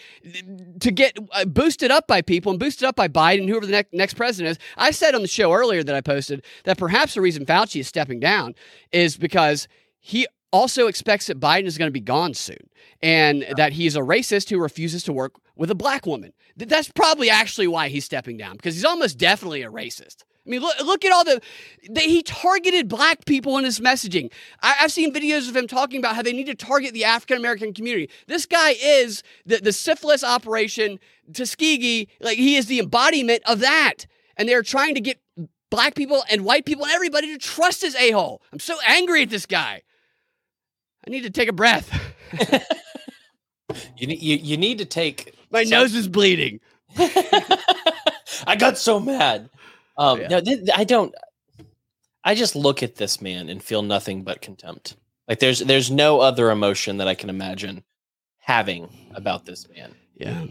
to 0.80 0.90
get 0.90 1.18
uh, 1.32 1.44
boosted 1.44 1.90
up 1.90 2.06
by 2.06 2.22
people 2.22 2.50
and 2.50 2.60
boosted 2.60 2.86
up 2.86 2.94
by 2.94 3.08
Biden, 3.08 3.48
whoever 3.48 3.66
the 3.66 3.72
next 3.72 3.92
next 3.92 4.14
president 4.14 4.52
is. 4.52 4.64
I 4.76 4.92
said 4.92 5.14
on 5.14 5.22
the 5.22 5.28
show 5.28 5.52
earlier 5.52 5.82
that 5.82 5.94
I 5.94 6.00
posted 6.00 6.44
that 6.64 6.78
perhaps 6.78 7.14
the 7.14 7.20
reason 7.20 7.44
Fauci 7.44 7.80
is 7.80 7.88
stepping 7.88 8.20
down 8.20 8.54
is 8.92 9.16
because 9.16 9.66
he 9.98 10.26
also 10.52 10.86
expects 10.86 11.26
that 11.26 11.40
Biden 11.40 11.64
is 11.64 11.78
going 11.78 11.88
to 11.88 11.92
be 11.92 12.00
gone 12.00 12.34
soon 12.34 12.68
and 13.02 13.44
that 13.56 13.72
he's 13.72 13.96
a 13.96 14.00
racist 14.00 14.50
who 14.50 14.58
refuses 14.58 15.02
to 15.04 15.12
work 15.12 15.34
with 15.56 15.70
a 15.70 15.74
black 15.74 16.06
woman. 16.06 16.32
That's 16.56 16.90
probably 16.90 17.30
actually 17.30 17.66
why 17.66 17.88
he's 17.88 18.04
stepping 18.04 18.36
down 18.36 18.56
because 18.56 18.74
he's 18.74 18.84
almost 18.84 19.18
definitely 19.18 19.62
a 19.62 19.70
racist. 19.70 20.24
I 20.44 20.50
mean, 20.50 20.60
look, 20.60 20.74
look 20.84 21.04
at 21.04 21.12
all 21.12 21.24
the, 21.24 21.40
the, 21.88 22.00
he 22.00 22.22
targeted 22.22 22.88
black 22.88 23.24
people 23.26 23.58
in 23.58 23.64
his 23.64 23.78
messaging. 23.78 24.32
I, 24.60 24.72
have 24.72 24.90
seen 24.90 25.14
videos 25.14 25.48
of 25.48 25.56
him 25.56 25.68
talking 25.68 26.00
about 26.00 26.16
how 26.16 26.22
they 26.22 26.32
need 26.32 26.46
to 26.46 26.54
target 26.56 26.94
the 26.94 27.04
African 27.04 27.36
American 27.36 27.72
community. 27.72 28.10
This 28.26 28.44
guy 28.44 28.74
is 28.82 29.22
the, 29.46 29.58
the 29.58 29.72
syphilis 29.72 30.24
operation 30.24 30.98
Tuskegee. 31.32 32.08
Like 32.20 32.38
he 32.38 32.56
is 32.56 32.66
the 32.66 32.80
embodiment 32.80 33.42
of 33.46 33.60
that. 33.60 34.06
And 34.36 34.48
they're 34.48 34.64
trying 34.64 34.96
to 34.96 35.00
get 35.00 35.20
black 35.70 35.94
people 35.94 36.24
and 36.28 36.44
white 36.44 36.64
people 36.66 36.84
and 36.84 36.92
everybody 36.92 37.28
to 37.28 37.38
trust 37.38 37.82
his 37.82 37.94
a 37.94 38.10
hole. 38.10 38.42
I'm 38.52 38.58
so 38.58 38.76
angry 38.86 39.22
at 39.22 39.30
this 39.30 39.46
guy. 39.46 39.82
I 41.06 41.10
need 41.10 41.22
to 41.22 41.30
take 41.30 41.48
a 41.48 41.52
breath. 41.52 41.90
you, 43.96 44.08
you, 44.08 44.36
you 44.36 44.56
need 44.56 44.78
to 44.78 44.84
take. 44.84 45.34
My 45.50 45.64
some... 45.64 45.70
nose 45.70 45.94
is 45.94 46.08
bleeding. 46.08 46.60
I 46.98 48.56
got 48.58 48.78
so 48.78 49.00
mad. 49.00 49.48
Um, 49.96 50.20
yeah. 50.20 50.28
No, 50.28 50.40
th- 50.40 50.68
I 50.74 50.84
don't. 50.84 51.14
I 52.24 52.34
just 52.34 52.54
look 52.54 52.82
at 52.82 52.96
this 52.96 53.20
man 53.20 53.48
and 53.48 53.62
feel 53.62 53.82
nothing 53.82 54.22
but 54.22 54.40
contempt. 54.40 54.96
Like 55.28 55.40
there's 55.40 55.60
there's 55.60 55.90
no 55.90 56.20
other 56.20 56.50
emotion 56.50 56.98
that 56.98 57.08
I 57.08 57.14
can 57.14 57.30
imagine 57.30 57.82
having 58.38 58.88
about 59.14 59.44
this 59.44 59.68
man. 59.68 59.94
Yeah. 60.14 60.46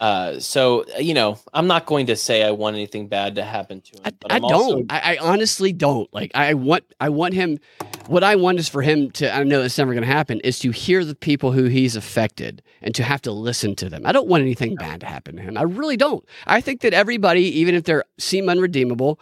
Uh, 0.00 0.40
so 0.40 0.84
you 0.98 1.14
know, 1.14 1.38
I'm 1.52 1.66
not 1.66 1.86
going 1.86 2.06
to 2.06 2.16
say 2.16 2.42
I 2.42 2.50
want 2.50 2.74
anything 2.74 3.08
bad 3.08 3.36
to 3.36 3.44
happen 3.44 3.80
to 3.82 3.96
him. 3.96 4.02
I, 4.04 4.36
I 4.36 4.38
don't. 4.38 4.52
Also... 4.52 4.84
I, 4.90 5.14
I, 5.14 5.18
honestly 5.18 5.72
don't. 5.72 6.12
Like 6.12 6.32
I 6.34 6.54
want. 6.54 6.84
I 6.98 7.10
want 7.10 7.34
him. 7.34 7.58
What 8.06 8.24
I 8.24 8.36
want 8.36 8.58
is 8.58 8.68
for 8.68 8.82
him 8.82 9.10
to. 9.12 9.32
I 9.32 9.42
know 9.44 9.62
it's 9.62 9.78
never 9.78 9.92
going 9.92 10.02
to 10.02 10.12
happen. 10.12 10.40
Is 10.40 10.58
to 10.60 10.70
hear 10.70 11.04
the 11.04 11.14
people 11.14 11.52
who 11.52 11.64
he's 11.64 11.96
affected 11.96 12.62
and 12.80 12.94
to 12.94 13.02
have 13.02 13.22
to 13.22 13.32
listen 13.32 13.74
to 13.76 13.88
them. 13.88 14.02
I 14.04 14.12
don't 14.12 14.28
want 14.28 14.42
anything 14.42 14.74
bad 14.74 15.00
to 15.00 15.06
happen 15.06 15.36
to 15.36 15.42
him. 15.42 15.56
I 15.56 15.62
really 15.62 15.96
don't. 15.96 16.24
I 16.46 16.60
think 16.60 16.80
that 16.80 16.92
everybody, 16.92 17.42
even 17.42 17.74
if 17.74 17.84
they 17.84 18.00
seem 18.18 18.48
unredeemable, 18.48 19.20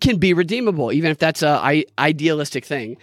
can 0.00 0.18
be 0.18 0.32
redeemable, 0.32 0.92
even 0.92 1.10
if 1.10 1.18
that's 1.18 1.42
a 1.42 1.48
I, 1.48 1.84
idealistic 1.98 2.64
thing. 2.64 2.96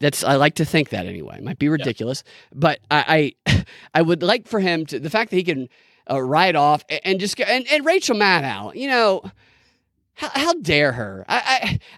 That's 0.00 0.24
I 0.24 0.36
like 0.36 0.54
to 0.54 0.64
think 0.64 0.88
that 0.90 1.06
anyway. 1.06 1.36
It 1.38 1.44
might 1.44 1.58
be 1.58 1.68
ridiculous, 1.68 2.24
yeah. 2.26 2.48
but 2.54 2.80
I, 2.90 3.34
I 3.46 3.64
I 3.94 4.02
would 4.02 4.22
like 4.22 4.48
for 4.48 4.60
him 4.60 4.86
to 4.86 4.98
the 4.98 5.10
fact 5.10 5.30
that 5.30 5.36
he 5.36 5.44
can 5.44 5.68
uh, 6.10 6.20
right 6.20 6.56
off 6.56 6.84
and, 6.88 7.00
and 7.04 7.20
just 7.20 7.36
go, 7.36 7.44
and, 7.44 7.66
and 7.70 7.84
Rachel 7.84 8.16
Maddow, 8.16 8.74
you 8.74 8.88
know, 8.88 9.22
how, 10.14 10.30
how 10.34 10.52
dare 10.54 10.92
her? 10.92 11.24
I, 11.28 11.38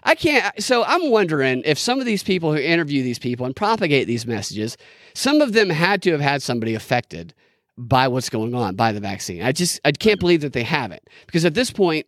I 0.03 0.11
I 0.11 0.15
can't. 0.15 0.61
So 0.61 0.83
I'm 0.83 1.09
wondering 1.09 1.61
if 1.65 1.77
some 1.77 1.99
of 1.99 2.05
these 2.05 2.23
people 2.23 2.53
who 2.53 2.59
interview 2.59 3.03
these 3.03 3.19
people 3.19 3.45
and 3.45 3.55
propagate 3.55 4.07
these 4.07 4.25
messages, 4.25 4.77
some 5.13 5.41
of 5.41 5.53
them 5.53 5.69
had 5.69 6.01
to 6.03 6.11
have 6.11 6.21
had 6.21 6.41
somebody 6.41 6.73
affected 6.73 7.33
by 7.77 8.07
what's 8.07 8.29
going 8.29 8.53
on 8.53 8.75
by 8.75 8.91
the 8.91 8.99
vaccine. 8.99 9.43
I 9.43 9.51
just 9.51 9.79
I 9.83 9.91
can't 9.91 10.19
believe 10.19 10.41
that 10.41 10.53
they 10.53 10.63
haven't 10.63 11.03
because 11.25 11.45
at 11.45 11.53
this 11.53 11.71
point, 11.71 12.07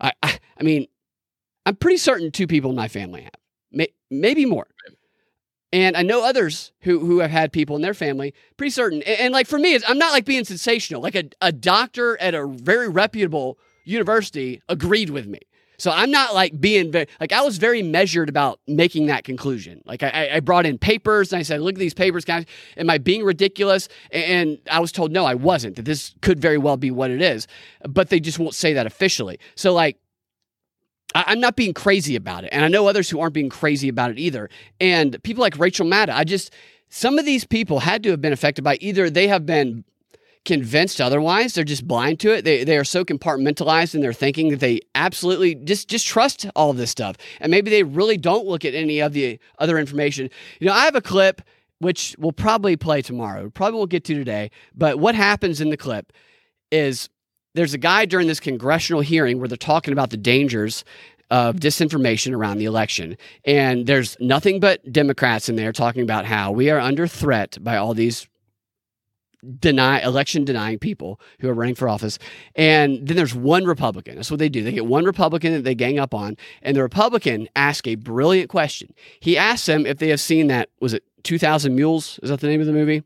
I 0.00 0.12
I, 0.22 0.38
I 0.58 0.62
mean, 0.62 0.86
I'm 1.66 1.76
pretty 1.76 1.96
certain 1.96 2.30
two 2.30 2.46
people 2.46 2.70
in 2.70 2.76
my 2.76 2.88
family 2.88 3.22
have, 3.22 3.32
May, 3.70 3.88
maybe 4.10 4.46
more. 4.46 4.66
And 5.72 5.96
I 5.96 6.02
know 6.02 6.22
others 6.22 6.72
who, 6.82 6.98
who 6.98 7.20
have 7.20 7.30
had 7.30 7.50
people 7.50 7.76
in 7.76 7.82
their 7.82 7.94
family, 7.94 8.34
pretty 8.58 8.70
certain. 8.70 9.02
And, 9.02 9.20
and 9.20 9.32
like 9.32 9.46
for 9.46 9.58
me, 9.58 9.78
I'm 9.88 9.96
not 9.98 10.12
like 10.12 10.26
being 10.26 10.44
sensational. 10.44 11.00
Like 11.00 11.14
a, 11.14 11.24
a 11.40 11.50
doctor 11.50 12.20
at 12.20 12.34
a 12.34 12.46
very 12.46 12.88
reputable 12.88 13.58
university 13.84 14.62
agreed 14.68 15.10
with 15.10 15.26
me. 15.26 15.40
So 15.78 15.90
I'm 15.90 16.12
not 16.12 16.32
like 16.32 16.60
being 16.60 16.92
very, 16.92 17.08
like, 17.18 17.32
I 17.32 17.40
was 17.42 17.58
very 17.58 17.82
measured 17.82 18.28
about 18.28 18.60
making 18.68 19.06
that 19.06 19.24
conclusion. 19.24 19.82
Like, 19.84 20.04
I, 20.04 20.30
I 20.34 20.40
brought 20.40 20.64
in 20.64 20.78
papers 20.78 21.32
and 21.32 21.40
I 21.40 21.42
said, 21.42 21.60
look 21.60 21.74
at 21.74 21.80
these 21.80 21.94
papers, 21.94 22.24
guys. 22.24 22.44
Am 22.76 22.88
I 22.88 22.98
being 22.98 23.24
ridiculous? 23.24 23.88
And 24.12 24.58
I 24.70 24.78
was 24.78 24.92
told, 24.92 25.10
no, 25.10 25.24
I 25.24 25.34
wasn't, 25.34 25.74
that 25.76 25.84
this 25.84 26.14
could 26.20 26.38
very 26.38 26.56
well 26.58 26.76
be 26.76 26.92
what 26.92 27.10
it 27.10 27.20
is. 27.20 27.48
But 27.88 28.10
they 28.10 28.20
just 28.20 28.38
won't 28.38 28.54
say 28.54 28.74
that 28.74 28.86
officially. 28.86 29.40
So, 29.56 29.72
like, 29.72 29.98
I'm 31.16 31.40
not 31.40 31.56
being 31.56 31.74
crazy 31.74 32.14
about 32.14 32.44
it. 32.44 32.50
And 32.52 32.64
I 32.64 32.68
know 32.68 32.86
others 32.86 33.10
who 33.10 33.18
aren't 33.18 33.34
being 33.34 33.50
crazy 33.50 33.88
about 33.88 34.12
it 34.12 34.18
either. 34.20 34.50
And 34.80 35.20
people 35.24 35.42
like 35.42 35.58
Rachel 35.58 35.84
Maddow, 35.84 36.14
I 36.14 36.22
just, 36.22 36.52
some 36.90 37.18
of 37.18 37.24
these 37.24 37.44
people 37.44 37.80
had 37.80 38.04
to 38.04 38.10
have 38.10 38.20
been 38.20 38.32
affected 38.32 38.62
by 38.62 38.76
either 38.76 39.10
they 39.10 39.26
have 39.26 39.46
been 39.46 39.84
convinced 40.44 41.00
otherwise. 41.00 41.54
They're 41.54 41.64
just 41.64 41.86
blind 41.86 42.20
to 42.20 42.32
it. 42.34 42.44
They, 42.44 42.64
they 42.64 42.76
are 42.76 42.84
so 42.84 43.04
compartmentalized 43.04 43.94
in 43.94 44.00
their 44.00 44.12
thinking 44.12 44.50
that 44.50 44.60
they 44.60 44.80
absolutely 44.94 45.54
just, 45.54 45.88
just 45.88 46.06
trust 46.06 46.46
all 46.56 46.70
of 46.70 46.76
this 46.76 46.90
stuff. 46.90 47.16
And 47.40 47.50
maybe 47.50 47.70
they 47.70 47.82
really 47.82 48.16
don't 48.16 48.46
look 48.46 48.64
at 48.64 48.74
any 48.74 49.00
of 49.00 49.12
the 49.12 49.38
other 49.58 49.78
information. 49.78 50.30
You 50.60 50.66
know, 50.66 50.72
I 50.72 50.84
have 50.84 50.96
a 50.96 51.00
clip 51.00 51.42
which 51.78 52.14
we'll 52.18 52.32
probably 52.32 52.76
play 52.76 53.02
tomorrow. 53.02 53.50
Probably 53.50 53.76
won't 53.76 53.90
get 53.90 54.04
to 54.04 54.14
today. 54.14 54.50
But 54.74 55.00
what 55.00 55.14
happens 55.16 55.60
in 55.60 55.70
the 55.70 55.76
clip 55.76 56.12
is 56.70 57.08
there's 57.54 57.74
a 57.74 57.78
guy 57.78 58.04
during 58.04 58.28
this 58.28 58.40
congressional 58.40 59.02
hearing 59.02 59.38
where 59.38 59.48
they're 59.48 59.56
talking 59.56 59.92
about 59.92 60.10
the 60.10 60.16
dangers 60.16 60.84
of 61.30 61.56
disinformation 61.56 62.34
around 62.34 62.58
the 62.58 62.66
election. 62.66 63.16
And 63.44 63.86
there's 63.86 64.16
nothing 64.20 64.60
but 64.60 64.92
Democrats 64.92 65.48
in 65.48 65.56
there 65.56 65.72
talking 65.72 66.02
about 66.02 66.24
how 66.24 66.52
we 66.52 66.70
are 66.70 66.78
under 66.78 67.06
threat 67.06 67.58
by 67.60 67.76
all 67.76 67.94
these 67.94 68.28
deny 69.58 70.00
election 70.00 70.44
denying 70.44 70.78
people 70.78 71.20
who 71.40 71.48
are 71.48 71.54
running 71.54 71.74
for 71.74 71.88
office. 71.88 72.18
And 72.54 73.06
then 73.06 73.16
there's 73.16 73.34
one 73.34 73.64
Republican. 73.64 74.16
That's 74.16 74.30
what 74.30 74.38
they 74.38 74.48
do. 74.48 74.62
They 74.62 74.72
get 74.72 74.86
one 74.86 75.04
Republican 75.04 75.52
that 75.52 75.64
they 75.64 75.74
gang 75.74 75.98
up 75.98 76.14
on, 76.14 76.36
and 76.62 76.76
the 76.76 76.82
Republican 76.82 77.48
asks 77.56 77.86
a 77.88 77.96
brilliant 77.96 78.48
question. 78.50 78.94
He 79.20 79.36
asks 79.36 79.66
them 79.66 79.86
if 79.86 79.98
they 79.98 80.08
have 80.08 80.20
seen 80.20 80.46
that 80.48 80.70
was 80.80 80.94
it 80.94 81.04
2000 81.24 81.74
Mules? 81.74 82.18
Is 82.22 82.30
that 82.30 82.40
the 82.40 82.48
name 82.48 82.60
of 82.60 82.66
the 82.66 82.72
movie? 82.72 83.02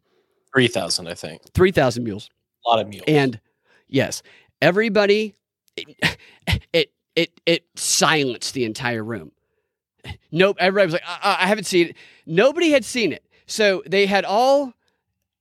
3000, 0.54 1.06
I 1.06 1.14
think. 1.14 1.42
3000 1.52 2.02
Mules. 2.02 2.30
A 2.64 2.68
lot 2.68 2.80
of 2.80 2.88
mules. 2.88 3.04
And 3.06 3.40
yes, 3.88 4.22
everybody 4.60 5.34
it 5.76 6.18
it 6.72 6.92
it, 7.14 7.40
it 7.46 7.64
silenced 7.76 8.54
the 8.54 8.64
entire 8.64 9.02
room. 9.04 9.32
Nope, 10.30 10.56
everybody 10.60 10.86
was 10.86 10.92
like 10.94 11.02
I, 11.06 11.38
I 11.40 11.46
haven't 11.46 11.64
seen 11.64 11.88
it. 11.88 11.96
Nobody 12.26 12.70
had 12.70 12.84
seen 12.84 13.12
it. 13.12 13.24
So 13.46 13.82
they 13.86 14.06
had 14.06 14.24
all 14.24 14.74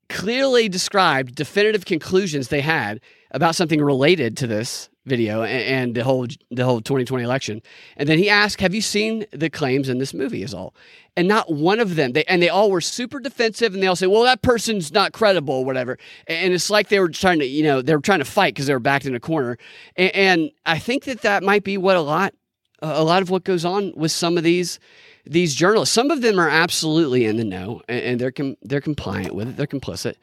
clearly 0.10 0.70
described 0.70 1.36
definitive 1.36 1.86
conclusions 1.86 2.47
they 2.47 2.62
had 2.62 3.01
about 3.32 3.56
something 3.56 3.82
related 3.82 4.38
to 4.38 4.47
this 4.47 4.89
video 5.06 5.43
and, 5.43 5.64
and, 5.64 5.95
the 5.95 6.03
whole 6.03 6.28
the 6.49 6.66
whole 6.66 6.82
2020 6.82 7.24
election. 7.24 7.62
And 7.97 8.10
then 8.10 8.18
he 8.18 8.30
asked, 8.30 8.60
"Have 8.62 8.74
you 8.74 8.82
seen 8.82 9.26
the 9.32 9.49
claims 9.49 9.89
in 9.89 9.99
this 9.99 10.14
movie?" 10.14 10.41
Is 10.41 10.53
all, 10.53 10.74
and 11.16 11.28
not 11.28 11.51
one 11.51 11.80
of 11.80 11.95
them. 11.95 12.14
They 12.14 12.24
and 12.26 12.41
they 12.41 12.49
all 12.49 12.72
were 12.72 12.82
super 12.82 13.20
defensive, 13.20 13.74
and 13.74 13.84
they 13.84 13.88
all 13.88 13.95
say, 13.95 14.08
"Well, 14.08 14.24
that 14.24 14.41
person's 14.41 14.91
not 14.91 15.14
credible, 15.14 15.64
whatever." 15.64 15.97
And 16.28 16.53
it's 16.53 16.70
like 16.70 16.89
they 16.89 16.99
were 16.99 17.10
trying 17.10 17.39
to, 17.39 17.45
you 17.45 17.64
know, 17.64 17.82
they 17.82 17.95
were 17.95 18.01
trying 18.01 18.20
to 18.20 18.26
fight 18.26 18.56
because 18.56 18.68
they 18.68 18.74
were 18.74 18.80
backed 18.80 19.06
in 19.06 19.16
a 19.16 19.20
corner. 19.20 19.58
And, 19.95 20.16
and 20.16 20.51
I 20.66 20.80
think 20.80 21.03
that 21.03 21.22
that 21.22 21.43
might 21.43 21.64
be 21.64 21.78
what 21.78 21.95
a 21.95 22.01
lot, 22.01 22.34
a 22.82 23.03
lot 23.03 23.22
of 23.22 23.30
what 23.30 23.43
goes 23.43 23.66
on 23.66 23.93
with 23.95 24.12
some 24.12 24.38
of 24.38 24.43
these 24.43 24.80
these 25.26 25.55
journalists. 25.55 25.93
Some 25.93 26.11
of 26.11 26.21
them 26.21 26.39
are 26.39 26.49
absolutely 26.49 27.26
in 27.26 27.38
the 27.38 27.43
know 27.43 27.82
and, 27.88 28.19
they're 28.19 28.32
com- 28.32 28.57
they're 28.61 28.82
compliant 28.82 29.36
with 29.36 29.49
it. 29.49 29.57
They're 29.57 29.67
complicit, 29.67 30.15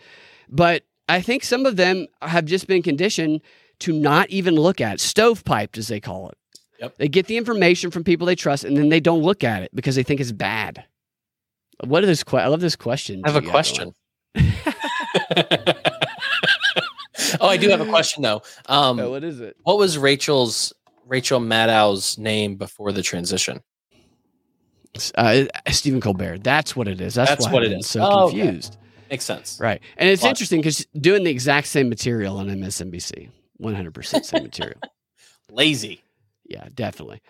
but 0.49 0.85
I 1.09 1.21
think 1.21 1.45
some 1.45 1.67
of 1.67 1.77
them 1.77 2.07
have 2.23 2.45
just 2.45 2.67
been 2.67 2.83
conditioned 2.83 3.41
to 3.81 3.93
not 3.93 4.31
even 4.31 4.55
look 4.55 4.81
at 4.81 4.95
it, 4.95 4.99
stovepiped 5.01 5.77
as 5.77 5.89
they 5.89 6.01
call 6.01 6.29
it. 6.29 6.39
Yep. 6.81 6.97
They 6.99 7.09
get 7.09 7.27
the 7.27 7.37
information 7.37 7.91
from 7.91 8.05
people 8.05 8.27
they 8.27 8.35
trust, 8.35 8.65
and 8.65 8.77
then 8.77 8.89
they 8.89 9.01
don't 9.01 9.23
look 9.23 9.45
at 9.45 9.63
it 9.63 9.71
because 9.75 9.95
they 9.95 10.03
think 10.03 10.21
it's 10.21 10.33
bad. 10.33 10.85
What 11.85 12.03
is 12.05 12.09
this? 12.09 12.25
Que- 12.25 12.39
I 12.39 12.47
love 12.47 12.61
this 12.61 12.77
question. 12.77 13.23
I 13.25 13.31
have 13.31 13.45
a 13.45 13.49
question. 13.49 13.95
oh, 17.41 17.49
I 17.49 17.57
do 17.57 17.69
have 17.69 17.81
a 17.81 17.87
question 17.87 18.23
though. 18.23 18.43
Um, 18.67 18.99
oh, 19.01 19.11
what 19.11 19.25
is 19.25 19.41
it? 19.41 19.57
What 19.63 19.79
was 19.79 19.99
Rachel's 19.99 20.73
Rachel 21.07 21.41
Maddow's 21.41 22.19
name 22.19 22.57
before 22.57 22.93
the 22.93 23.03
transition? 23.03 23.61
Uh, 25.15 25.45
Stephen 25.71 26.01
Colbert. 26.01 26.43
That's 26.43 26.77
what 26.77 26.89
it 26.89 27.01
is. 27.01 27.15
That's, 27.15 27.31
That's 27.31 27.47
why 27.47 27.53
what 27.53 27.65
I'm 27.65 27.73
it 27.73 27.79
is. 27.79 27.87
So 27.87 28.01
Oh, 28.03 28.25
okay. 28.27 28.41
confused. 28.41 28.77
Makes 29.11 29.25
sense. 29.25 29.59
Right. 29.61 29.81
And 29.97 30.09
it's 30.09 30.25
interesting 30.25 30.61
because 30.61 30.87
doing 30.99 31.25
the 31.25 31.31
exact 31.31 31.67
same 31.67 31.89
material 31.89 32.39
on 32.39 32.49
MSNBC, 32.49 33.29
100% 33.61 34.25
same 34.25 34.43
material. 34.43 34.81
Lazy. 35.51 36.03
Yeah, 36.47 36.69
definitely. 36.75 37.21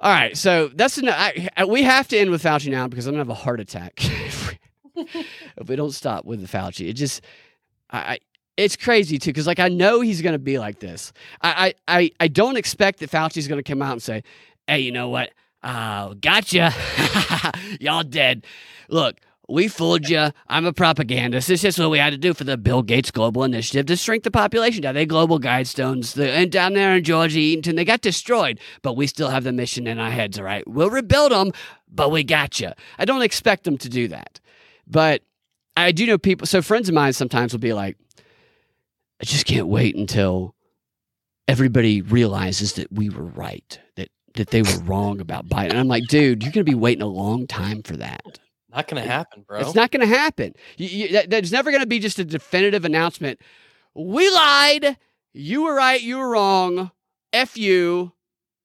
All 0.00 0.12
right. 0.12 0.36
So 0.36 0.68
that's 0.74 0.98
enough. 0.98 1.16
I, 1.18 1.48
I, 1.56 1.64
we 1.64 1.82
have 1.82 2.06
to 2.08 2.18
end 2.18 2.30
with 2.30 2.42
Fauci 2.42 2.70
now 2.70 2.86
because 2.86 3.06
I'm 3.06 3.14
going 3.14 3.24
to 3.24 3.30
have 3.30 3.36
a 3.36 3.42
heart 3.42 3.58
attack 3.60 3.92
if, 3.98 4.48
we, 4.94 5.04
if 5.56 5.68
we 5.68 5.76
don't 5.76 5.92
stop 5.92 6.24
with 6.24 6.40
the 6.40 6.46
Fauci. 6.46 6.88
It 6.88 6.92
just, 6.94 7.20
I, 7.90 7.98
I 7.98 8.18
it's 8.56 8.74
crazy 8.76 9.18
too 9.18 9.30
because 9.30 9.46
like 9.46 9.60
I 9.60 9.68
know 9.68 10.00
he's 10.00 10.20
going 10.20 10.32
to 10.34 10.38
be 10.38 10.58
like 10.58 10.80
this. 10.80 11.12
I, 11.42 11.74
I, 11.88 11.98
I, 11.98 12.10
I 12.20 12.28
don't 12.28 12.56
expect 12.56 12.98
that 13.00 13.10
Fauci's 13.10 13.46
going 13.48 13.62
to 13.62 13.68
come 13.68 13.82
out 13.82 13.92
and 13.92 14.02
say, 14.02 14.22
hey, 14.66 14.80
you 14.80 14.92
know 14.92 15.08
what? 15.08 15.30
Oh, 15.62 16.14
gotcha. 16.20 16.72
Y'all 17.80 18.04
dead. 18.04 18.46
Look, 18.88 19.20
we 19.48 19.66
fooled 19.66 20.08
you. 20.08 20.28
I'm 20.46 20.66
a 20.66 20.72
propagandist. 20.72 21.50
It's 21.50 21.62
just 21.62 21.78
what 21.78 21.90
we 21.90 21.98
had 21.98 22.10
to 22.10 22.18
do 22.18 22.34
for 22.34 22.44
the 22.44 22.56
Bill 22.56 22.82
Gates 22.82 23.10
Global 23.10 23.44
Initiative 23.44 23.86
to 23.86 23.96
shrink 23.96 24.22
the 24.22 24.30
population 24.30 24.82
down. 24.82 24.94
They 24.94 25.06
global 25.06 25.40
guidestones. 25.40 26.22
And 26.22 26.52
down 26.52 26.74
there 26.74 26.94
in 26.96 27.02
Georgia, 27.02 27.38
Eatonton, 27.38 27.76
they 27.76 27.84
got 27.84 28.02
destroyed, 28.02 28.60
but 28.82 28.94
we 28.94 29.06
still 29.06 29.30
have 29.30 29.44
the 29.44 29.52
mission 29.52 29.86
in 29.86 29.98
our 29.98 30.10
heads, 30.10 30.38
all 30.38 30.44
right? 30.44 30.66
We'll 30.68 30.90
rebuild 30.90 31.32
them, 31.32 31.52
but 31.90 32.10
we 32.10 32.24
got 32.24 32.60
you. 32.60 32.72
I 32.98 33.04
don't 33.06 33.22
expect 33.22 33.64
them 33.64 33.78
to 33.78 33.88
do 33.88 34.06
that. 34.08 34.38
But 34.86 35.22
I 35.76 35.92
do 35.92 36.06
know 36.06 36.18
people. 36.18 36.46
So 36.46 36.60
friends 36.60 36.88
of 36.88 36.94
mine 36.94 37.14
sometimes 37.14 37.52
will 37.52 37.60
be 37.60 37.72
like, 37.72 37.96
I 39.20 39.24
just 39.24 39.46
can't 39.46 39.66
wait 39.66 39.96
until 39.96 40.54
everybody 41.48 42.02
realizes 42.02 42.74
that 42.74 42.92
we 42.92 43.08
were 43.08 43.24
right, 43.24 43.80
that 43.96 44.08
that 44.34 44.48
they 44.50 44.62
were 44.62 44.78
wrong 44.84 45.20
about 45.20 45.48
Biden. 45.48 45.70
And 45.70 45.78
I'm 45.78 45.88
like, 45.88 46.04
dude, 46.08 46.42
you're 46.42 46.52
going 46.52 46.64
to 46.64 46.70
be 46.70 46.74
waiting 46.76 47.02
a 47.02 47.06
long 47.06 47.46
time 47.46 47.82
for 47.82 47.96
that. 47.96 48.38
Not 48.70 48.86
gonna 48.86 49.00
happen, 49.02 49.44
bro. 49.48 49.60
It's 49.60 49.74
not 49.74 49.90
going 49.90 50.06
to 50.06 50.14
happen. 50.14 50.54
You, 50.76 50.88
you, 50.88 51.08
that, 51.12 51.30
there's 51.30 51.50
never 51.50 51.70
going 51.70 51.82
to 51.82 51.86
be 51.88 51.98
just 51.98 52.18
a 52.18 52.24
definitive 52.24 52.84
announcement. 52.84 53.40
We 53.94 54.30
lied. 54.30 54.98
You 55.32 55.62
were 55.64 55.74
right. 55.74 56.00
You 56.00 56.18
were 56.18 56.28
wrong. 56.28 56.90
F 57.32 57.56
you. 57.56 58.12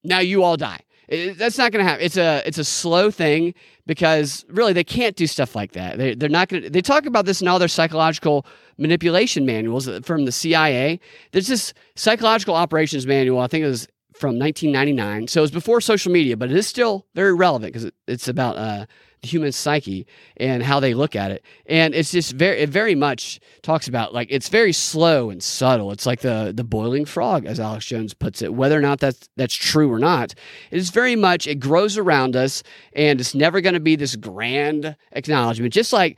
Now 0.03 0.19
you 0.19 0.43
all 0.43 0.57
die. 0.57 0.81
It- 1.07 1.37
that's 1.37 1.57
not 1.57 1.71
going 1.71 1.83
to 1.83 1.89
happen. 1.89 2.05
It's 2.05 2.17
a 2.17 2.41
it's 2.45 2.57
a 2.57 2.63
slow 2.65 3.11
thing 3.11 3.53
because 3.85 4.45
really 4.49 4.73
they 4.73 4.83
can't 4.83 5.15
do 5.15 5.25
stuff 5.25 5.55
like 5.55 5.71
that. 5.71 5.97
They 5.97 6.15
they're 6.15 6.29
not 6.29 6.49
going 6.49 6.63
to. 6.63 6.69
They 6.69 6.81
talk 6.81 7.05
about 7.05 7.25
this 7.25 7.41
in 7.41 7.47
all 7.47 7.57
their 7.59 7.67
psychological 7.69 8.45
manipulation 8.77 9.45
manuals 9.45 9.89
from 10.03 10.25
the 10.25 10.31
CIA. 10.31 10.99
There's 11.31 11.47
this 11.47 11.73
psychological 11.95 12.55
operations 12.55 13.07
manual. 13.07 13.39
I 13.39 13.47
think 13.47 13.63
it 13.63 13.67
was 13.69 13.87
from 14.23 14.39
1999. 14.39 15.27
So 15.27 15.41
it 15.41 15.43
was 15.43 15.51
before 15.51 15.81
social 15.81 16.09
media, 16.09 16.37
but 16.37 16.49
it 16.49 16.55
is 16.55 16.65
still 16.65 17.05
very 17.13 17.33
relevant 17.33 17.73
because 17.73 17.83
it, 17.83 17.93
it's 18.07 18.29
about 18.29 18.55
uh, 18.55 18.85
the 19.21 19.27
human 19.27 19.51
psyche 19.51 20.07
and 20.37 20.63
how 20.63 20.79
they 20.79 20.93
look 20.93 21.13
at 21.13 21.29
it. 21.29 21.43
And 21.65 21.93
it's 21.93 22.13
just 22.13 22.31
very, 22.31 22.59
it 22.59 22.69
very 22.69 22.95
much 22.95 23.41
talks 23.63 23.89
about 23.89 24.13
like 24.13 24.29
it's 24.31 24.47
very 24.47 24.71
slow 24.71 25.29
and 25.29 25.43
subtle. 25.43 25.91
It's 25.91 26.05
like 26.05 26.21
the 26.21 26.53
the 26.55 26.63
boiling 26.63 27.03
frog, 27.03 27.45
as 27.45 27.59
Alex 27.59 27.83
Jones 27.85 28.13
puts 28.13 28.41
it. 28.41 28.53
Whether 28.53 28.77
or 28.77 28.81
not 28.81 29.01
that's 29.01 29.27
that's 29.35 29.55
true 29.55 29.91
or 29.91 29.99
not, 29.99 30.33
it 30.71 30.77
is 30.77 30.89
very 30.89 31.17
much 31.17 31.45
it 31.45 31.59
grows 31.59 31.97
around 31.97 32.37
us, 32.37 32.63
and 32.93 33.19
it's 33.19 33.35
never 33.35 33.59
going 33.59 33.73
to 33.73 33.81
be 33.81 33.97
this 33.97 34.15
grand 34.15 34.95
acknowledgement. 35.11 35.73
Just 35.73 35.91
like 35.91 36.17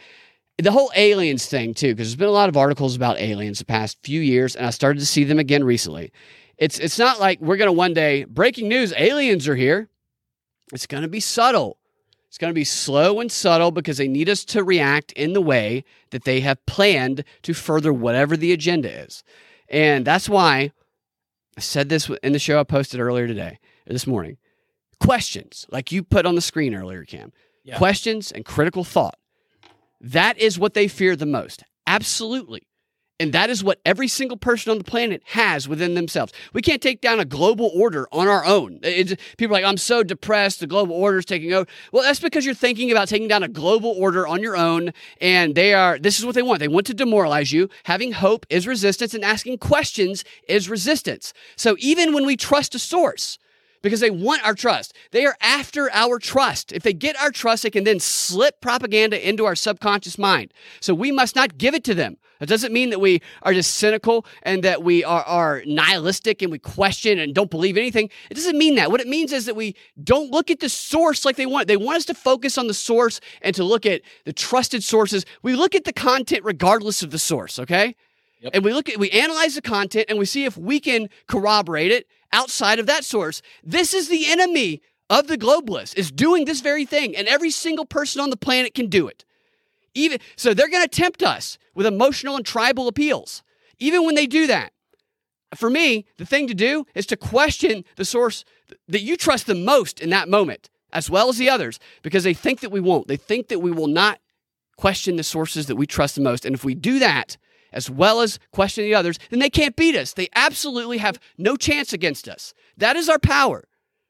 the 0.59 0.71
whole 0.71 0.91
aliens 0.95 1.47
thing 1.47 1.73
too, 1.73 1.95
because 1.95 2.09
there's 2.09 2.15
been 2.17 2.27
a 2.27 2.31
lot 2.31 2.49
of 2.49 2.55
articles 2.55 2.95
about 2.95 3.19
aliens 3.19 3.57
the 3.57 3.65
past 3.65 3.97
few 4.03 4.21
years, 4.21 4.55
and 4.55 4.67
I 4.67 4.69
started 4.69 4.99
to 4.99 5.07
see 5.07 5.23
them 5.23 5.39
again 5.39 5.63
recently. 5.63 6.11
It's 6.57 6.79
it's 6.79 6.99
not 6.99 7.19
like 7.19 7.39
we're 7.41 7.57
gonna 7.57 7.71
one 7.71 7.93
day 7.93 8.23
breaking 8.23 8.67
news, 8.67 8.93
aliens 8.97 9.47
are 9.47 9.55
here. 9.55 9.89
It's 10.73 10.87
gonna 10.87 11.07
be 11.07 11.19
subtle. 11.19 11.77
It's 12.27 12.37
gonna 12.37 12.53
be 12.53 12.63
slow 12.63 13.19
and 13.19 13.31
subtle 13.31 13.71
because 13.71 13.97
they 13.97 14.07
need 14.07 14.29
us 14.29 14.43
to 14.45 14.63
react 14.63 15.11
in 15.13 15.33
the 15.33 15.41
way 15.41 15.83
that 16.11 16.23
they 16.23 16.41
have 16.41 16.65
planned 16.65 17.23
to 17.43 17.53
further 17.53 17.93
whatever 17.93 18.35
the 18.35 18.51
agenda 18.51 18.89
is. 18.89 19.23
And 19.69 20.05
that's 20.05 20.29
why 20.29 20.71
I 21.57 21.61
said 21.61 21.89
this 21.89 22.09
in 22.21 22.33
the 22.33 22.39
show 22.39 22.59
I 22.59 22.63
posted 22.63 22.99
earlier 22.99 23.27
today, 23.27 23.59
this 23.87 24.05
morning. 24.07 24.37
Questions, 24.99 25.65
like 25.71 25.91
you 25.91 26.03
put 26.03 26.25
on 26.25 26.35
the 26.35 26.41
screen 26.41 26.73
earlier, 26.73 27.03
Cam. 27.05 27.31
Yeah. 27.63 27.77
Questions 27.77 28.31
and 28.31 28.45
critical 28.45 28.83
thought. 28.83 29.17
That 29.99 30.37
is 30.37 30.59
what 30.59 30.73
they 30.73 30.87
fear 30.87 31.15
the 31.15 31.25
most. 31.25 31.63
Absolutely. 31.87 32.67
And 33.17 33.31
that 33.31 33.49
is 33.49 33.63
what 33.63 33.79
every 33.85 34.09
single 34.09 34.35
person 34.35 34.71
on 34.71 34.77
the 34.77 34.83
planet 34.83 35.21
has 35.27 35.69
within 35.69 35.93
themselves. 35.93 36.33
We 36.51 36.61
can't 36.61 36.81
take 36.81 36.99
down 36.99 37.21
a 37.21 37.25
global 37.25 37.71
order 37.73 38.09
on 38.11 38.27
our 38.27 38.43
own. 38.43 38.79
It's, 38.83 39.15
people 39.37 39.55
are 39.55 39.61
like, 39.61 39.69
I'm 39.69 39.77
so 39.77 40.03
depressed, 40.03 40.59
the 40.59 40.67
global 40.67 40.95
order 40.95 41.19
is 41.19 41.25
taking 41.25 41.53
over. 41.53 41.65
Well, 41.93 42.03
that's 42.03 42.19
because 42.19 42.45
you're 42.45 42.53
thinking 42.53 42.91
about 42.91 43.07
taking 43.07 43.29
down 43.29 43.41
a 43.41 43.47
global 43.47 43.91
order 43.91 44.27
on 44.27 44.41
your 44.41 44.57
own. 44.57 44.91
And 45.21 45.55
they 45.55 45.73
are, 45.73 45.97
this 45.97 46.19
is 46.19 46.25
what 46.25 46.35
they 46.35 46.41
want. 46.41 46.59
They 46.59 46.67
want 46.67 46.87
to 46.87 46.93
demoralize 46.93 47.53
you. 47.53 47.69
Having 47.85 48.13
hope 48.13 48.45
is 48.49 48.67
resistance, 48.67 49.13
and 49.13 49.23
asking 49.23 49.59
questions 49.59 50.25
is 50.49 50.69
resistance. 50.69 51.33
So 51.55 51.77
even 51.79 52.13
when 52.13 52.25
we 52.25 52.35
trust 52.35 52.75
a 52.75 52.79
source, 52.79 53.39
because 53.81 53.99
they 53.99 54.09
want 54.09 54.43
our 54.43 54.55
trust. 54.55 54.95
They 55.11 55.27
are 55.27 55.37
after 55.41 55.91
our 55.91 56.17
trust. 56.17 56.71
If 56.71 56.81
they 56.81 56.91
get 56.91 57.15
our 57.21 57.29
trust, 57.29 57.61
they 57.61 57.69
can 57.69 57.83
then 57.83 57.99
slip 57.99 58.59
propaganda 58.59 59.29
into 59.29 59.45
our 59.45 59.55
subconscious 59.55 60.17
mind. 60.17 60.51
So 60.81 60.95
we 60.95 61.11
must 61.11 61.35
not 61.35 61.59
give 61.59 61.75
it 61.75 61.83
to 61.83 61.93
them. 61.93 62.17
That 62.39 62.49
doesn't 62.49 62.73
mean 62.73 62.89
that 62.89 62.99
we 62.99 63.21
are 63.43 63.53
just 63.53 63.75
cynical 63.75 64.25
and 64.43 64.63
that 64.63 64.83
we 64.83 65.03
are, 65.03 65.23
are 65.23 65.63
nihilistic 65.65 66.41
and 66.41 66.51
we 66.51 66.59
question 66.59 67.19
and 67.19 67.33
don't 67.33 67.49
believe 67.49 67.77
anything. 67.77 68.09
It 68.29 68.35
doesn't 68.35 68.57
mean 68.57 68.75
that. 68.75 68.91
What 68.91 69.01
it 69.01 69.07
means 69.07 69.31
is 69.31 69.45
that 69.45 69.55
we 69.55 69.75
don't 70.03 70.31
look 70.31 70.51
at 70.51 70.59
the 70.59 70.69
source 70.69 71.25
like 71.25 71.35
they 71.35 71.45
want. 71.45 71.67
They 71.67 71.77
want 71.77 71.97
us 71.97 72.05
to 72.05 72.13
focus 72.13 72.57
on 72.57 72.67
the 72.67 72.73
source 72.73 73.19
and 73.41 73.55
to 73.55 73.63
look 73.63 73.85
at 73.85 74.01
the 74.25 74.33
trusted 74.33 74.83
sources. 74.83 75.25
We 75.43 75.55
look 75.55 75.75
at 75.75 75.85
the 75.85 75.93
content 75.93 76.43
regardless 76.43 77.03
of 77.03 77.11
the 77.11 77.19
source, 77.19 77.59
okay? 77.59 77.95
Yep. 78.41 78.51
And 78.53 78.65
we 78.65 78.73
look 78.73 78.89
at 78.89 78.97
we 78.97 79.09
analyze 79.11 79.55
the 79.55 79.61
content 79.61 80.05
and 80.09 80.19
we 80.19 80.25
see 80.25 80.45
if 80.45 80.57
we 80.57 80.79
can 80.79 81.09
corroborate 81.27 81.91
it 81.91 82.07
outside 82.33 82.79
of 82.79 82.85
that 82.87 83.05
source. 83.05 83.41
This 83.63 83.93
is 83.93 84.09
the 84.09 84.27
enemy 84.27 84.81
of 85.09 85.27
the 85.27 85.37
globalists 85.37 85.95
is 85.97 86.11
doing 86.11 86.45
this 86.45 86.61
very 86.61 86.85
thing 86.85 87.15
and 87.15 87.27
every 87.27 87.51
single 87.51 87.85
person 87.85 88.21
on 88.21 88.29
the 88.29 88.37
planet 88.37 88.73
can 88.73 88.87
do 88.87 89.07
it. 89.07 89.23
Even 89.95 90.19
so 90.35 90.53
they're 90.53 90.69
going 90.69 90.83
to 90.83 90.89
tempt 90.89 91.23
us 91.23 91.57
with 91.73 91.85
emotional 91.85 92.35
and 92.35 92.45
tribal 92.45 92.87
appeals. 92.87 93.41
Even 93.79 94.05
when 94.05 94.15
they 94.15 94.27
do 94.27 94.45
that. 94.47 94.71
For 95.55 95.69
me, 95.69 96.05
the 96.17 96.25
thing 96.25 96.47
to 96.47 96.53
do 96.53 96.85
is 96.93 97.05
to 97.07 97.17
question 97.17 97.83
the 97.95 98.05
source 98.05 98.43
that 98.87 99.01
you 99.01 99.15
trust 99.15 99.47
the 99.47 99.55
most 99.55 100.01
in 100.01 100.09
that 100.09 100.27
moment, 100.27 100.69
as 100.91 101.09
well 101.09 101.29
as 101.29 101.37
the 101.37 101.49
others, 101.49 101.79
because 102.01 102.23
they 102.23 102.33
think 102.33 102.59
that 102.59 102.71
we 102.71 102.79
won't. 102.79 103.07
They 103.07 103.17
think 103.17 103.47
that 103.47 103.59
we 103.59 103.71
will 103.71 103.87
not 103.87 104.19
question 104.77 105.15
the 105.15 105.23
sources 105.23 105.67
that 105.67 105.75
we 105.75 105.87
trust 105.87 106.15
the 106.15 106.21
most. 106.21 106.45
And 106.45 106.53
if 106.53 106.65
we 106.65 106.75
do 106.75 106.99
that, 106.99 107.37
as 107.71 107.89
well 107.89 108.21
as 108.21 108.39
question 108.51 108.83
the 108.85 108.95
others, 108.95 109.19
then 109.29 109.39
they 109.39 109.49
can't 109.49 109.75
beat 109.75 109.95
us. 109.95 110.13
They 110.13 110.29
absolutely 110.35 110.97
have 110.97 111.19
no 111.37 111.55
chance 111.55 111.93
against 111.93 112.27
us. 112.27 112.53
That 112.77 112.95
is 112.95 113.07
our 113.09 113.19
power, 113.19 113.65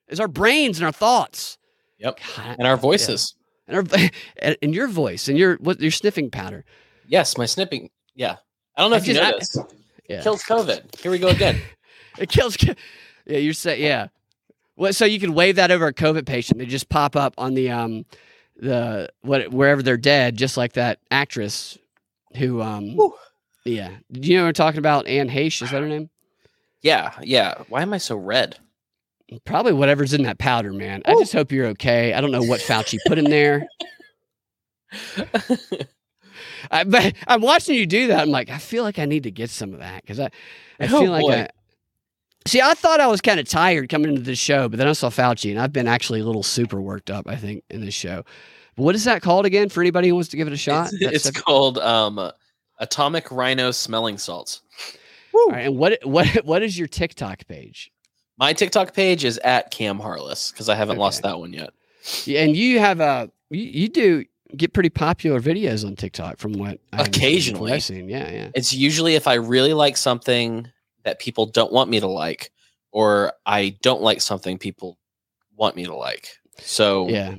is 0.08 0.20
our 0.20 0.28
brains 0.28 0.78
and 0.78 0.86
our 0.86 0.92
thoughts. 0.92 1.58
Yep. 2.00 2.20
God, 2.38 2.56
And 2.60 2.68
our 2.68 2.78
voices. 2.78 3.36
And, 3.68 3.78
our, 3.93 3.99
and, 4.61 4.74
your 4.76 4.88
voice 4.88 5.28
and 5.28 5.38
your 5.38 5.55
what 5.57 5.80
your 5.80 5.91
sniffing 5.91 6.30
pattern. 6.32 6.63
Yes, 7.07 7.38
my 7.38 7.45
snipping. 7.45 7.89
Yeah. 8.16 8.38
I 8.76 8.82
don't 8.82 8.91
know 8.91 8.97
I 8.97 8.99
if 8.99 9.07
you 9.07 9.13
just- 9.13 9.26
I- 9.26 9.32
noticed. 9.32 9.57
Yeah. 10.09 10.22
Kills 10.22 10.43
COVID. 10.43 10.99
Here 10.99 11.11
we 11.11 11.20
go 11.20 11.30
again. 11.30 11.59
It 12.18 12.30
kills. 12.30 12.55
Yeah, 12.63 13.39
you're 13.39 13.51
saying 13.53 13.82
yeah. 13.84 14.07
Well, 14.78 14.93
so 14.93 15.03
you 15.03 15.20
can 15.20 15.34
wave 15.34 15.57
that 15.57 15.70
over 15.70 15.88
a 15.88 15.93
COVID 15.93 16.26
patient. 16.26 16.59
They 16.59 16.66
just 16.66 16.88
pop 16.88 17.18
up 17.18 17.34
on 17.38 17.55
the 17.55 17.72
um 17.72 18.05
the 18.55 19.09
what 19.22 19.51
wherever 19.51 19.84
they're 19.84 19.97
dead, 19.97 20.38
just 20.38 20.55
like 20.55 20.74
that 20.74 20.99
actress 21.11 21.78
who 22.38 22.61
um 22.61 22.95
Whew. 22.95 23.13
yeah. 23.66 23.89
Do 24.13 24.30
you 24.30 24.38
know 24.38 24.43
what 24.43 24.47
I'm 24.49 24.53
talking 24.53 24.78
about? 24.80 25.07
Anne 25.07 25.28
Heche, 25.30 25.61
is 25.61 25.72
that 25.72 25.82
her 25.82 25.89
name? 25.89 26.09
Yeah, 26.82 27.11
yeah. 27.22 27.63
Why 27.68 27.82
am 27.82 27.91
I 27.91 27.97
so 27.97 28.16
red? 28.16 28.59
Probably 29.44 29.74
whatever's 29.74 30.14
in 30.14 30.24
that 30.24 30.38
powder, 30.38 30.72
man. 30.72 31.02
I 31.06 31.14
just 31.16 31.34
hope 31.34 31.52
you're 31.52 31.68
okay. 31.68 32.14
I 32.14 32.22
don't 32.22 32.32
know 32.32 32.44
what 32.44 32.60
Fauci 32.62 32.98
put 33.08 33.18
in 33.18 33.26
there. 33.26 33.68
I, 36.72 36.84
but 36.84 37.14
I'm 37.28 37.42
watching 37.42 37.76
you 37.76 37.86
do 37.86 38.08
that. 38.08 38.20
I'm 38.20 38.30
like, 38.30 38.50
I 38.50 38.58
feel 38.58 38.84
like 38.84 39.00
I 39.00 39.06
need 39.06 39.24
to 39.24 39.32
get 39.32 39.50
some 39.50 39.74
of 39.74 39.80
that 39.80 40.02
because 40.02 40.20
I, 40.20 40.26
I 40.80 40.86
Oh, 40.92 41.00
feel 41.02 41.12
like 41.12 41.22
boy. 41.24 41.34
I. 41.34 41.50
See, 42.48 42.62
I 42.62 42.76
thought 42.76 43.00
I 43.00 43.08
was 43.08 43.22
kind 43.22 43.40
of 43.40 43.50
tired 43.50 43.90
coming 43.90 44.10
into 44.12 44.22
this 44.22 44.38
show, 44.38 44.70
but 44.70 44.78
then 44.78 44.88
I 44.88 44.94
saw 44.94 45.10
Fauci, 45.10 45.50
and 45.50 45.60
I've 45.60 45.74
been 45.74 45.88
actually 45.88 46.20
a 46.20 46.26
little 46.26 46.44
super 46.44 46.80
worked 46.80 47.10
up. 47.10 47.28
I 47.28 47.36
think 47.36 47.64
in 47.72 47.82
this 47.84 47.96
show. 47.96 48.24
But 48.76 48.84
what 48.84 48.94
is 48.96 49.04
that 49.06 49.24
called 49.24 49.46
again? 49.48 49.70
For 49.70 49.82
anybody 49.82 50.10
who 50.10 50.14
wants 50.16 50.30
to 50.30 50.38
give 50.38 50.46
it 50.48 50.54
a 50.54 50.58
shot, 50.58 50.90
It's, 50.94 51.26
it's 51.26 51.42
called 51.42 51.80
um, 51.80 52.32
atomic 52.78 53.32
rhino 53.32 53.72
smelling 53.72 54.20
salts. 54.20 54.62
All 55.34 55.48
right, 55.50 55.66
and 55.66 55.78
what 55.78 56.00
what 56.04 56.28
what 56.46 56.62
is 56.62 56.78
your 56.78 56.88
TikTok 56.88 57.48
page? 57.48 57.92
My 58.38 58.54
TikTok 58.54 58.94
page 58.94 59.24
is 59.24 59.38
at 59.40 59.72
Cam 59.72 60.00
Harless 60.00 60.52
because 60.52 60.68
I 60.70 60.76
haven't 60.76 60.98
lost 60.98 61.24
that 61.24 61.40
one 61.40 61.54
yet. 61.54 61.70
Yeah, 62.26 62.42
And 62.44 62.56
you 62.56 62.80
have 62.80 63.00
a 63.00 63.32
you, 63.50 63.62
you 63.64 63.88
do 63.90 64.26
get 64.56 64.74
pretty 64.74 64.90
popular 64.90 65.40
videos 65.40 65.86
on 65.86 65.96
TikTok 65.96 66.38
from 66.38 66.54
what 66.54 66.80
I 66.94 67.00
understand, 67.00 67.06
from 67.06 67.08
Occasionally. 67.08 67.72
I've 67.74 67.84
seen. 67.84 68.10
Yeah, 68.10 68.30
yeah. 68.32 68.50
It's 68.54 68.74
usually 68.74 69.16
if 69.16 69.28
I 69.28 69.36
really 69.36 69.74
like 69.74 69.98
something 69.98 70.68
that 71.04 71.20
people 71.20 71.46
don't 71.46 71.72
want 71.72 71.90
me 71.90 72.00
to 72.00 72.08
like, 72.08 72.52
or 72.92 73.34
I 73.46 73.76
don't 73.82 74.02
like 74.02 74.22
something 74.22 74.58
people 74.58 74.98
want 75.56 75.76
me 75.76 75.86
to 75.86 75.96
like. 75.96 76.30
So, 76.60 77.08
Yeah. 77.10 77.36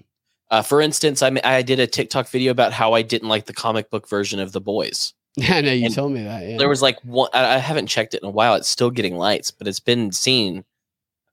uh, 0.51 0.62
for 0.62 0.80
instance, 0.80 1.22
I, 1.22 1.32
I 1.44 1.62
did 1.62 1.78
a 1.80 1.86
TikTok 1.86 2.28
video 2.28 2.51
about 2.51 2.72
how 2.72 2.92
I 2.92 3.03
didn't 3.03 3.28
like 3.28 3.47
the 3.47 3.53
comic 3.55 3.90
book 3.90 4.09
version 4.09 4.40
of 4.40 4.53
The 4.53 4.61
Boys. 4.61 5.14
I 5.49 5.61
know 5.61 5.72
you 5.72 5.86
And 5.86 5.94
told 5.94 6.12
me 6.12 6.22
that. 6.24 6.47
Yeah. 6.49 6.57
There 6.59 6.68
was 6.68 6.82
like 6.82 6.99
one, 7.05 7.28
I 7.34 7.55
I 7.55 7.59
haven't 7.59 7.86
checked 7.88 8.14
it 8.14 8.22
in 8.22 8.28
a 8.28 8.32
while. 8.32 8.55
It's 8.55 8.68
still 8.68 8.90
getting 8.90 9.16
lights, 9.16 9.51
but 9.51 9.68
it's 9.68 9.80
been 9.80 10.11
seen 10.12 10.64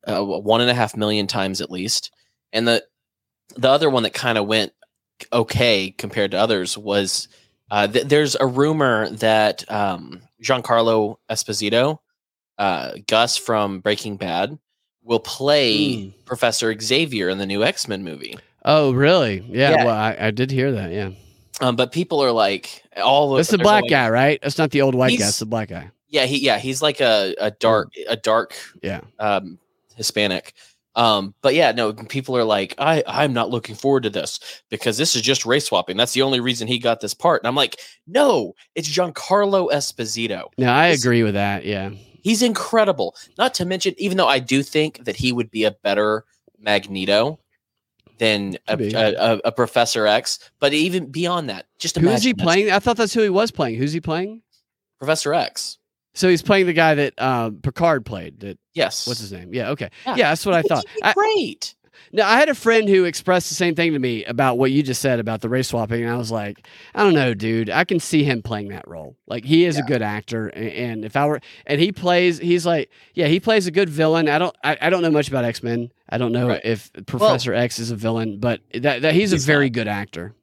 uh, 0.07 0.23
one 0.23 0.61
and 0.61 0.69
a 0.69 0.73
half 0.73 0.95
million 0.97 1.27
times 1.27 1.61
at 1.61 1.71
least. 1.71 2.11
And 2.51 2.67
the 2.67 2.83
the 3.55 3.69
other 3.69 3.89
one 3.89 4.03
that 4.03 4.13
kind 4.13 4.37
of 4.37 4.47
went 4.47 4.71
okay 5.31 5.91
compared 5.91 6.31
to 6.31 6.37
others 6.37 6.77
was 6.77 7.27
uh, 7.71 7.87
th- 7.87 8.05
there's 8.05 8.35
a 8.35 8.45
rumor 8.45 9.09
that 9.09 9.69
um, 9.71 10.21
Giancarlo 10.41 11.17
Esposito, 11.29 11.99
uh, 12.57 12.93
Gus 13.07 13.37
from 13.37 13.79
Breaking 13.79 14.17
Bad, 14.17 14.57
will 15.03 15.19
play 15.19 15.73
Mm. 15.95 16.25
Professor 16.25 16.77
Xavier 16.79 17.29
in 17.29 17.37
the 17.37 17.45
new 17.45 17.63
X 17.63 17.87
Men 17.87 18.03
movie. 18.03 18.35
Oh, 18.65 18.91
really? 18.93 19.43
Yeah. 19.49 19.71
Yeah. 19.71 19.85
Well, 19.85 19.95
I, 19.95 20.15
I 20.19 20.31
did 20.31 20.49
hear 20.51 20.71
that. 20.73 20.91
Yeah. 20.91 21.11
Um, 21.61 21.75
but 21.75 21.91
people 21.91 22.23
are 22.23 22.31
like, 22.31 22.83
all 23.01 23.33
That's 23.33 23.49
the 23.49 23.57
black 23.57 23.83
like- 23.83 23.89
guy, 23.91 24.09
right? 24.09 24.39
That's 24.41 24.57
not 24.57 24.71
the 24.71 24.81
old 24.81 24.95
white 24.95 25.17
guy. 25.19 25.27
It's 25.27 25.39
the 25.39 25.45
black 25.45 25.69
guy. 25.69 25.91
Yeah, 26.07 26.25
he 26.25 26.37
yeah 26.45 26.59
he's 26.59 26.81
like 26.83 26.99
a 27.01 27.33
a 27.39 27.49
dark 27.51 27.89
a 28.07 28.15
dark 28.15 28.55
Yeah. 28.83 29.01
um 29.19 29.57
Hispanic. 29.95 30.53
Um, 30.95 31.33
but 31.41 31.55
yeah, 31.55 31.71
no, 31.71 31.91
people 31.93 32.37
are 32.37 32.43
like, 32.43 32.75
I, 32.77 33.03
I'm 33.07 33.33
not 33.33 33.49
looking 33.49 33.75
forward 33.75 34.03
to 34.03 34.09
this 34.09 34.39
because 34.69 34.97
this 34.97 35.15
is 35.15 35.23
just 35.23 35.45
race 35.45 35.65
swapping. 35.65 35.97
That's 35.97 36.13
the 36.13 36.21
only 36.21 36.39
reason 36.39 36.67
he 36.67 36.77
got 36.77 37.01
this 37.01 37.15
part. 37.15 37.41
And 37.41 37.47
I'm 37.47 37.55
like, 37.55 37.79
no, 38.05 38.53
it's 38.75 38.89
Giancarlo 38.89 39.71
Esposito. 39.71 40.49
No, 40.57 40.71
I 40.71 40.87
agree 40.87 41.23
with 41.23 41.33
that. 41.33 41.65
Yeah. 41.65 41.89
He's 42.21 42.41
incredible. 42.43 43.15
Not 43.37 43.53
to 43.55 43.65
mention, 43.65 43.95
even 43.97 44.17
though 44.17 44.27
I 44.27 44.39
do 44.39 44.61
think 44.61 45.05
that 45.05 45.15
he 45.15 45.31
would 45.31 45.49
be 45.49 45.63
a 45.63 45.71
better 45.71 46.25
Magneto 46.59 47.39
than 48.19 48.57
a, 48.67 48.77
a, 48.77 49.13
a, 49.15 49.41
a 49.45 49.51
Professor 49.51 50.05
X, 50.05 50.51
but 50.59 50.73
even 50.73 51.11
beyond 51.11 51.49
that, 51.49 51.65
just 51.79 51.97
Who 51.97 52.07
is 52.09 52.23
he 52.23 52.33
playing? 52.33 52.71
I 52.71 52.79
thought 52.79 52.97
that's 52.97 53.13
who 53.13 53.21
he 53.21 53.29
was 53.29 53.51
playing. 53.51 53.77
Who's 53.77 53.93
he 53.93 53.99
playing? 53.99 54.43
Professor 54.99 55.33
X. 55.33 55.79
So 56.13 56.29
he's 56.29 56.41
playing 56.41 56.67
the 56.67 56.73
guy 56.73 56.95
that 56.95 57.19
um, 57.21 57.57
Picard 57.57 58.05
played. 58.05 58.39
That 58.41 58.59
Yes. 58.73 59.07
what's 59.07 59.19
his 59.19 59.31
name? 59.31 59.53
Yeah. 59.53 59.69
Okay. 59.71 59.89
Yeah. 60.05 60.15
Yeah, 60.15 60.29
that's 60.29 60.45
what 60.45 60.55
I 60.55 60.61
thought. 60.61 60.85
be 60.95 61.03
I, 61.03 61.13
great. 61.13 61.75
no, 62.11 62.23
I 62.23 62.37
had 62.37 62.49
a 62.49 62.55
friend 62.55 62.87
who 62.89 63.05
expressed 63.05 63.49
the 63.49 63.55
same 63.55 63.73
thing 63.75 63.93
to 63.93 63.99
me 63.99 64.23
about 64.25 64.57
what 64.57 64.71
you 64.71 64.81
just 64.83 65.01
said 65.01 65.19
about 65.19 65.41
the 65.41 65.49
race 65.49 65.67
swapping, 65.69 66.01
and 66.03 66.11
I 66.11 66.15
was 66.17 66.31
like, 66.31 66.67
I 66.95 67.03
don't 67.03 67.13
know, 67.13 67.33
dude. 67.33 67.69
I 67.69 67.83
can 67.83 67.99
see 67.99 68.23
him 68.23 68.41
playing 68.41 68.69
that 68.69 68.87
role. 68.87 69.15
Like 69.27 69.43
he 69.45 69.65
is 69.65 69.77
a 69.77 69.83
good 69.83 70.01
actor, 70.01 70.47
and, 70.47 70.67
and 70.69 71.05
if 71.05 71.15
I 71.15 71.25
were, 71.27 71.39
and 71.67 71.79
he 71.81 71.91
plays, 71.91 72.37
he's 72.39 72.65
like, 72.65 72.89
yeah, 73.15 73.27
he 73.27 73.39
plays 73.39 73.65
a 73.67 73.71
good 73.71 73.89
villain. 73.89 74.27
I 74.29 74.37
don't, 74.39 74.55
I, 74.63 74.77
I 74.81 74.89
don't 74.89 75.01
know 75.03 75.11
much 75.11 75.27
about 75.27 75.45
X 75.45 75.61
Men. 75.63 75.91
I 76.09 76.17
don't 76.19 76.31
know 76.31 76.47
Right. 76.49 76.61
if 76.63 76.91
Professor 77.07 77.53
X 77.53 77.79
is 77.79 77.89
a 77.91 77.95
villain, 77.95 78.39
but 78.39 78.61
that, 78.73 79.01
that 79.03 79.13
he's, 79.15 79.31
He's 79.31 79.43
a 79.43 79.47
very 79.47 79.67
not. 79.69 79.73
good 79.73 79.87
actor. 79.87 80.33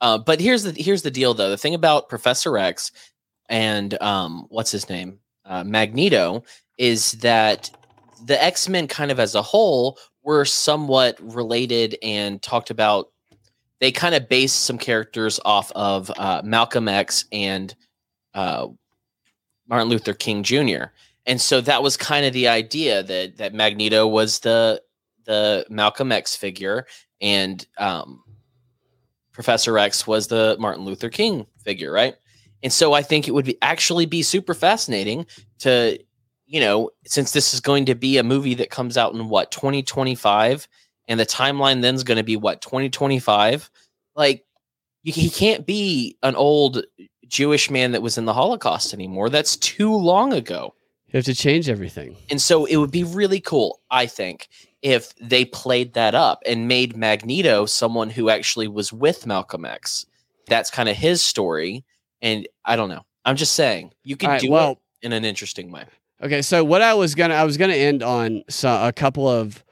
Uh, 0.00 0.18
but 0.18 0.38
here's 0.40 0.64
the 0.64 0.72
here's 0.72 1.00
the 1.02 1.10
deal 1.10 1.32
though. 1.34 1.48
The 1.50 1.56
thing 1.56 1.74
about 1.74 2.08
Professor 2.10 2.58
X 2.58 2.92
and 3.48 4.00
um, 4.02 4.46
what's 4.48 4.70
his 4.70 4.88
name, 4.88 5.18
uh, 5.44 5.64
Magneto, 5.64 6.44
is 6.78 7.12
that 7.12 7.70
the 8.26 8.42
X 8.42 8.68
Men 8.68 8.88
kind 8.88 9.10
of 9.10 9.20
as 9.20 9.34
a 9.34 9.42
whole 9.42 9.98
were 10.22 10.44
somewhat 10.44 11.18
related 11.20 11.96
and 12.02 12.40
talked 12.42 12.70
about. 12.70 13.10
They 13.80 13.92
kind 13.92 14.14
of 14.14 14.28
based 14.28 14.60
some 14.64 14.78
characters 14.78 15.40
off 15.44 15.70
of 15.72 16.10
uh, 16.16 16.40
Malcolm 16.44 16.88
X 16.88 17.26
and 17.32 17.74
uh, 18.32 18.68
Martin 19.68 19.88
Luther 19.88 20.14
King 20.14 20.42
Jr. 20.42 20.84
And 21.26 21.40
so 21.40 21.60
that 21.60 21.82
was 21.82 21.96
kind 21.96 22.24
of 22.24 22.32
the 22.32 22.48
idea 22.48 23.02
that 23.02 23.36
that 23.36 23.54
Magneto 23.54 24.06
was 24.06 24.38
the 24.40 24.80
the 25.24 25.66
Malcolm 25.68 26.12
X 26.12 26.36
figure 26.36 26.86
and 27.20 27.66
um, 27.78 28.22
Professor 29.32 29.78
X 29.78 30.06
was 30.06 30.26
the 30.26 30.56
Martin 30.58 30.84
Luther 30.84 31.08
King 31.08 31.46
figure, 31.58 31.90
right? 31.90 32.14
And 32.64 32.72
so 32.72 32.94
I 32.94 33.02
think 33.02 33.28
it 33.28 33.32
would 33.32 33.44
be 33.44 33.58
actually 33.60 34.06
be 34.06 34.22
super 34.22 34.54
fascinating 34.54 35.26
to, 35.60 35.98
you 36.46 36.60
know, 36.60 36.90
since 37.04 37.32
this 37.32 37.52
is 37.52 37.60
going 37.60 37.84
to 37.84 37.94
be 37.94 38.16
a 38.16 38.24
movie 38.24 38.54
that 38.54 38.70
comes 38.70 38.96
out 38.96 39.14
in 39.14 39.28
what 39.28 39.52
2025, 39.52 40.66
and 41.06 41.20
the 41.20 41.26
timeline 41.26 41.82
then 41.82 41.94
is 41.94 42.04
going 42.04 42.16
to 42.16 42.24
be 42.24 42.36
what 42.36 42.62
2025. 42.62 43.70
Like, 44.16 44.46
you, 45.02 45.12
he 45.12 45.28
can't 45.28 45.66
be 45.66 46.16
an 46.22 46.34
old 46.36 46.82
Jewish 47.28 47.70
man 47.70 47.92
that 47.92 48.02
was 48.02 48.16
in 48.16 48.24
the 48.24 48.32
Holocaust 48.32 48.94
anymore. 48.94 49.28
That's 49.28 49.56
too 49.56 49.94
long 49.94 50.32
ago. 50.32 50.74
You 51.08 51.18
have 51.18 51.24
to 51.26 51.34
change 51.34 51.68
everything. 51.68 52.16
And 52.30 52.40
so 52.40 52.64
it 52.64 52.76
would 52.76 52.90
be 52.90 53.04
really 53.04 53.40
cool, 53.40 53.80
I 53.90 54.06
think, 54.06 54.48
if 54.80 55.14
they 55.16 55.44
played 55.44 55.92
that 55.94 56.14
up 56.14 56.42
and 56.46 56.66
made 56.66 56.96
Magneto 56.96 57.66
someone 57.66 58.08
who 58.08 58.30
actually 58.30 58.68
was 58.68 58.90
with 58.90 59.26
Malcolm 59.26 59.66
X. 59.66 60.06
That's 60.46 60.70
kind 60.70 60.88
of 60.88 60.96
his 60.96 61.22
story. 61.22 61.84
And 62.24 62.48
I 62.64 62.74
don't 62.74 62.88
know. 62.88 63.02
I'm 63.24 63.36
just 63.36 63.52
saying 63.52 63.92
you 64.02 64.16
can 64.16 64.30
right, 64.30 64.40
do 64.40 64.50
well, 64.50 64.72
it 64.72 65.06
in 65.06 65.12
an 65.12 65.24
interesting 65.24 65.70
way. 65.70 65.84
Okay, 66.22 66.42
so 66.42 66.64
what 66.64 66.82
I 66.82 66.94
was 66.94 67.14
gonna 67.14 67.34
I 67.34 67.44
was 67.44 67.56
gonna 67.56 67.74
end 67.74 68.02
on 68.02 68.42
so, 68.48 68.68
a 68.82 68.92
couple 68.92 69.28
of 69.28 69.62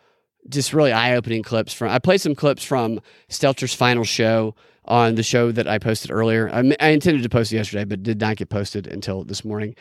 just 0.49 0.73
really 0.73 0.93
eye 0.93 1.17
opening 1.17 1.43
clips 1.43 1.73
from. 1.73 1.89
I 1.89 1.99
played 1.99 2.21
some 2.21 2.35
clips 2.35 2.63
from 2.63 3.01
Stelter's 3.29 3.75
final 3.75 4.05
show 4.05 4.55
on 4.85 5.15
the 5.15 5.23
show 5.23 5.51
that 5.51 5.67
I 5.67 5.79
posted 5.79 6.11
earlier. 6.11 6.51
I, 6.53 6.77
I 6.79 6.89
intended 6.89 7.23
to 7.23 7.29
post 7.29 7.53
it 7.53 7.57
yesterday, 7.57 7.85
but 7.85 8.03
did 8.03 8.21
not 8.21 8.37
get 8.37 8.51
posted 8.51 8.87
until 8.87 9.25
this 9.25 9.45
morning. 9.45 9.75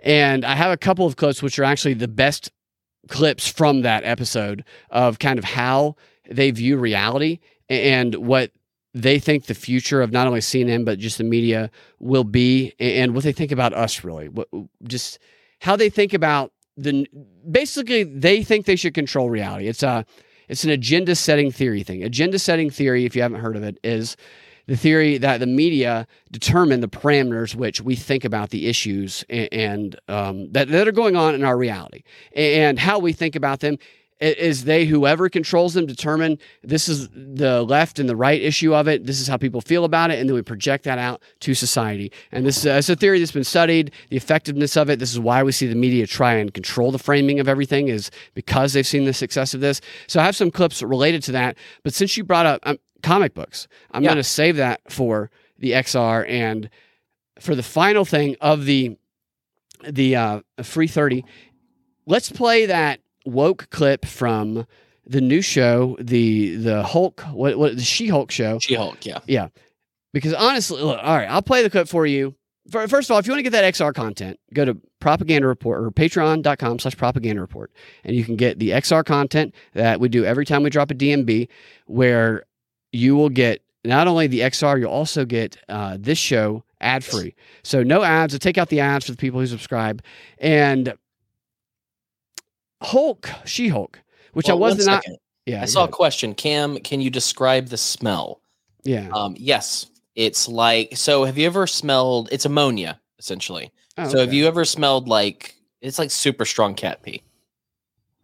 And 0.00 0.44
I 0.44 0.54
have 0.54 0.70
a 0.70 0.76
couple 0.76 1.06
of 1.06 1.16
clips 1.16 1.42
which 1.42 1.58
are 1.58 1.64
actually 1.64 1.94
the 1.94 2.08
best 2.08 2.50
clips 3.08 3.46
from 3.48 3.82
that 3.82 4.04
episode 4.04 4.64
of 4.90 5.18
kind 5.18 5.38
of 5.38 5.44
how 5.44 5.96
they 6.30 6.50
view 6.52 6.78
reality 6.78 7.40
and 7.68 8.14
what 8.14 8.52
they 8.94 9.18
think 9.18 9.46
the 9.46 9.54
future 9.54 10.00
of 10.00 10.12
not 10.12 10.26
only 10.26 10.40
CNN 10.40 10.84
but 10.84 10.98
just 10.98 11.18
the 11.18 11.24
media 11.24 11.70
will 11.98 12.24
be, 12.24 12.72
and 12.78 13.14
what 13.14 13.24
they 13.24 13.32
think 13.32 13.52
about 13.52 13.74
us 13.74 14.04
really. 14.04 14.28
What, 14.28 14.48
just 14.84 15.18
how 15.60 15.76
they 15.76 15.90
think 15.90 16.14
about 16.14 16.52
the 16.76 17.06
basically 17.50 18.04
they 18.04 18.42
think 18.42 18.66
they 18.66 18.76
should 18.76 18.94
control 18.94 19.30
reality. 19.30 19.68
It's 19.68 19.82
a 19.82 20.06
it's 20.48 20.64
an 20.64 20.70
agenda 20.70 21.14
setting 21.14 21.50
theory 21.50 21.82
thing. 21.82 22.02
Agenda 22.02 22.38
setting 22.38 22.70
theory, 22.70 23.04
if 23.04 23.16
you 23.16 23.22
haven't 23.22 23.40
heard 23.40 23.56
of 23.56 23.62
it, 23.62 23.78
is 23.82 24.16
the 24.66 24.76
theory 24.76 25.18
that 25.18 25.40
the 25.40 25.46
media 25.46 26.06
determine 26.30 26.80
the 26.80 26.88
parameters 26.88 27.54
which 27.54 27.80
we 27.80 27.94
think 27.94 28.24
about 28.24 28.50
the 28.50 28.66
issues 28.66 29.24
and, 29.28 29.48
and 29.52 30.00
um, 30.08 30.50
that, 30.52 30.68
that 30.68 30.88
are 30.88 30.92
going 30.92 31.16
on 31.16 31.34
in 31.34 31.44
our 31.44 31.56
reality 31.56 32.02
and 32.34 32.78
how 32.78 32.98
we 32.98 33.12
think 33.12 33.36
about 33.36 33.60
them 33.60 33.78
is 34.20 34.64
they 34.64 34.84
whoever 34.86 35.28
controls 35.28 35.74
them 35.74 35.86
determine 35.86 36.38
this 36.62 36.88
is 36.88 37.08
the 37.10 37.62
left 37.62 37.98
and 37.98 38.08
the 38.08 38.16
right 38.16 38.40
issue 38.40 38.74
of 38.74 38.86
it. 38.88 39.04
This 39.06 39.20
is 39.20 39.26
how 39.26 39.36
people 39.36 39.60
feel 39.60 39.84
about 39.84 40.10
it. 40.10 40.18
And 40.20 40.28
then 40.28 40.34
we 40.34 40.42
project 40.42 40.84
that 40.84 40.98
out 40.98 41.20
to 41.40 41.54
society. 41.54 42.12
And 42.32 42.46
this 42.46 42.64
is 42.64 42.88
a 42.88 42.96
theory 42.96 43.18
that's 43.18 43.32
been 43.32 43.44
studied. 43.44 43.90
The 44.10 44.16
effectiveness 44.16 44.76
of 44.76 44.88
it 44.88 44.98
this 44.98 45.12
is 45.12 45.18
why 45.20 45.42
we 45.42 45.52
see 45.52 45.66
the 45.66 45.74
media 45.74 46.06
try 46.06 46.34
and 46.34 46.54
control 46.54 46.92
the 46.92 46.98
framing 46.98 47.40
of 47.40 47.48
everything 47.48 47.88
is 47.88 48.10
because 48.34 48.72
they've 48.72 48.86
seen 48.86 49.04
the 49.04 49.12
success 49.12 49.52
of 49.52 49.60
this. 49.60 49.80
So 50.06 50.20
i 50.20 50.24
have 50.24 50.36
some 50.36 50.50
clips 50.50 50.82
related 50.82 51.22
to 51.24 51.32
that. 51.32 51.56
But 51.82 51.92
since 51.92 52.16
you 52.16 52.24
brought 52.24 52.46
up 52.46 52.60
um, 52.64 52.78
comic 53.02 53.34
books 53.34 53.68
i'm 53.90 54.02
Yeah. 54.02 54.10
going 54.10 54.16
to 54.16 54.22
save 54.22 54.56
that 54.56 54.80
for 54.90 55.30
the 55.58 55.72
xr 55.72 56.26
and 56.26 56.70
for 57.38 57.54
the 57.54 57.62
final 57.62 58.06
thing 58.06 58.34
of 58.40 58.64
the 58.64 58.96
the 59.86 60.16
uh, 60.16 60.40
free 60.62 60.86
30 60.88 61.22
let's 62.06 62.30
play 62.32 62.64
that 62.64 63.00
woke 63.24 63.68
clip 63.70 64.04
from 64.04 64.66
the 65.06 65.20
new 65.20 65.42
show 65.42 65.96
the 66.00 66.56
the 66.56 66.82
hulk 66.82 67.20
what, 67.32 67.58
what 67.58 67.76
the 67.76 67.82
she-hulk 67.82 68.30
show 68.30 68.58
She-Hulk, 68.58 69.04
yeah. 69.04 69.18
Yeah. 69.26 69.48
Because 70.12 70.34
honestly 70.34 70.82
look, 70.82 70.98
all 71.02 71.16
right 71.16 71.28
i'll 71.28 71.42
play 71.42 71.62
the 71.62 71.70
clip 71.70 71.88
for 71.88 72.06
you 72.06 72.34
First 72.70 73.10
of 73.10 73.10
all, 73.10 73.18
if 73.18 73.26
you 73.26 73.32
want 73.32 73.40
to 73.40 73.42
get 73.42 73.52
that 73.52 73.74
XR 73.74 73.94
content, 73.94 74.40
go 74.54 74.64
to 74.64 74.74
propaganda 74.98 75.46
report 75.46 75.84
or 75.84 75.90
patreon.com 75.90 76.78
slash 76.78 76.96
propaganda 76.96 77.42
report. 77.42 77.70
And 78.04 78.16
you 78.16 78.24
can 78.24 78.36
get 78.36 78.58
the 78.58 78.70
XR 78.70 79.04
content 79.04 79.54
that 79.74 80.00
we 80.00 80.08
do 80.08 80.24
every 80.24 80.46
time 80.46 80.62
we 80.62 80.70
drop 80.70 80.90
a 80.90 80.94
DNB, 80.94 81.48
where 81.86 82.44
you 82.90 83.16
will 83.16 83.28
get 83.28 83.62
not 83.84 84.06
only 84.06 84.28
the 84.28 84.40
XR, 84.40 84.80
you'll 84.80 84.90
also 84.90 85.26
get 85.26 85.58
uh, 85.68 85.98
this 86.00 86.16
show 86.16 86.64
ad 86.80 87.04
free. 87.04 87.34
So 87.62 87.82
no 87.82 88.02
ads. 88.02 88.32
To 88.32 88.38
take 88.38 88.56
out 88.56 88.70
the 88.70 88.80
ads 88.80 89.04
for 89.04 89.12
the 89.12 89.18
people 89.18 89.40
who 89.40 89.46
subscribe. 89.46 90.02
And 90.38 90.94
Hulk, 92.84 93.28
She 93.44 93.68
Hulk, 93.68 94.00
which 94.34 94.46
Well, 94.48 94.56
I 94.56 94.60
was 94.60 94.86
not. 94.86 95.02
second. 95.02 95.16
Yeah, 95.46 95.62
I 95.62 95.66
saw 95.66 95.84
a 95.84 95.88
question. 95.88 96.34
Cam, 96.34 96.78
can 96.78 97.00
you 97.00 97.10
describe 97.10 97.68
the 97.68 97.76
smell? 97.76 98.40
yeah. 98.84 99.08
Um, 99.12 99.34
yes, 99.38 99.86
it's 100.14 100.48
like 100.48 100.96
so. 100.96 101.24
Have 101.24 101.36
you 101.38 101.46
ever 101.46 101.66
smelled? 101.66 102.28
It's 102.32 102.44
ammonia 102.44 103.00
essentially. 103.18 103.70
Oh, 103.96 104.08
So 104.08 104.18
have 104.18 104.32
you 104.32 104.46
ever 104.46 104.64
smelled 104.64 105.08
like 105.08 105.54
it's 105.80 105.98
like 105.98 106.10
super 106.10 106.44
strong 106.44 106.74
cat 106.74 107.02
pee? 107.02 107.22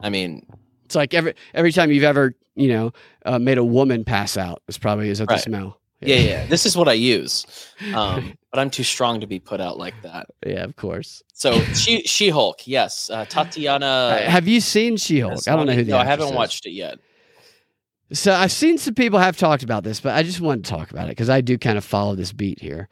I 0.01 0.11
mean, 0.11 0.47
It's 0.85 0.95
like 0.95 1.15
every 1.15 1.35
every 1.55 1.73
time 1.73 1.91
you've 1.91 2.05
ever 2.05 2.35
you 2.55 2.69
know 2.69 2.93
uh, 3.25 3.39
made 3.39 3.59
a 3.59 3.65
woman 3.65 4.05
pass 4.05 4.37
out, 4.37 4.63
it's 4.69 4.79
probably 4.79 5.09
is 5.09 5.19
that 5.19 5.29
Right. 5.29 5.37
the 5.37 5.43
smell. 5.43 5.80
Yeah, 6.01 6.17
yeah. 6.17 6.47
This 6.47 6.67
is 6.67 6.77
what 6.77 6.89
I 6.89 6.95
use, 6.95 7.47
um, 7.95 8.35
but 8.51 8.59
I'm 8.61 8.71
too 8.71 8.83
strong 8.85 9.21
to 9.21 9.27
be 9.27 9.39
put 9.39 9.61
out 9.61 9.79
like 9.79 9.95
that. 10.03 10.27
yeah, 10.47 10.65
of 10.65 10.77
course. 10.77 11.23
So 11.35 11.59
she 11.75 12.03
She 12.03 12.29
Hulk, 12.31 12.67
yes, 12.67 13.11
uh, 13.11 13.25
Tatiana. 13.25 13.87
Uh, 13.87 14.31
have 14.31 14.47
you 14.49 14.61
seen 14.61 14.97
She-Hulk? 14.97 15.47
I 15.49 15.57
don't 15.57 15.67
know 15.67 15.73
who 15.73 15.85
the 15.85 15.93
No, 15.93 15.99
I 15.99 16.05
haven't 16.05 16.29
is. 16.29 16.35
watched 16.35 16.67
it 16.67 16.73
yet. 16.73 16.99
So 18.13 18.33
I've 18.33 18.51
seen 18.53 18.77
some 18.77 18.95
people 18.95 19.19
have 19.21 19.37
talked 19.37 19.63
about 19.63 19.85
this, 19.85 20.01
but 20.01 20.15
I 20.17 20.23
just 20.25 20.41
wanted 20.41 20.65
to 20.65 20.71
talk 20.71 20.91
about 20.91 21.07
it 21.07 21.11
because 21.11 21.31
I 21.31 21.41
do 21.41 21.57
kind 21.57 21.79
of 21.79 21.85
follow 21.85 22.15
this 22.17 22.33
beat 22.33 22.61
here, 22.61 22.89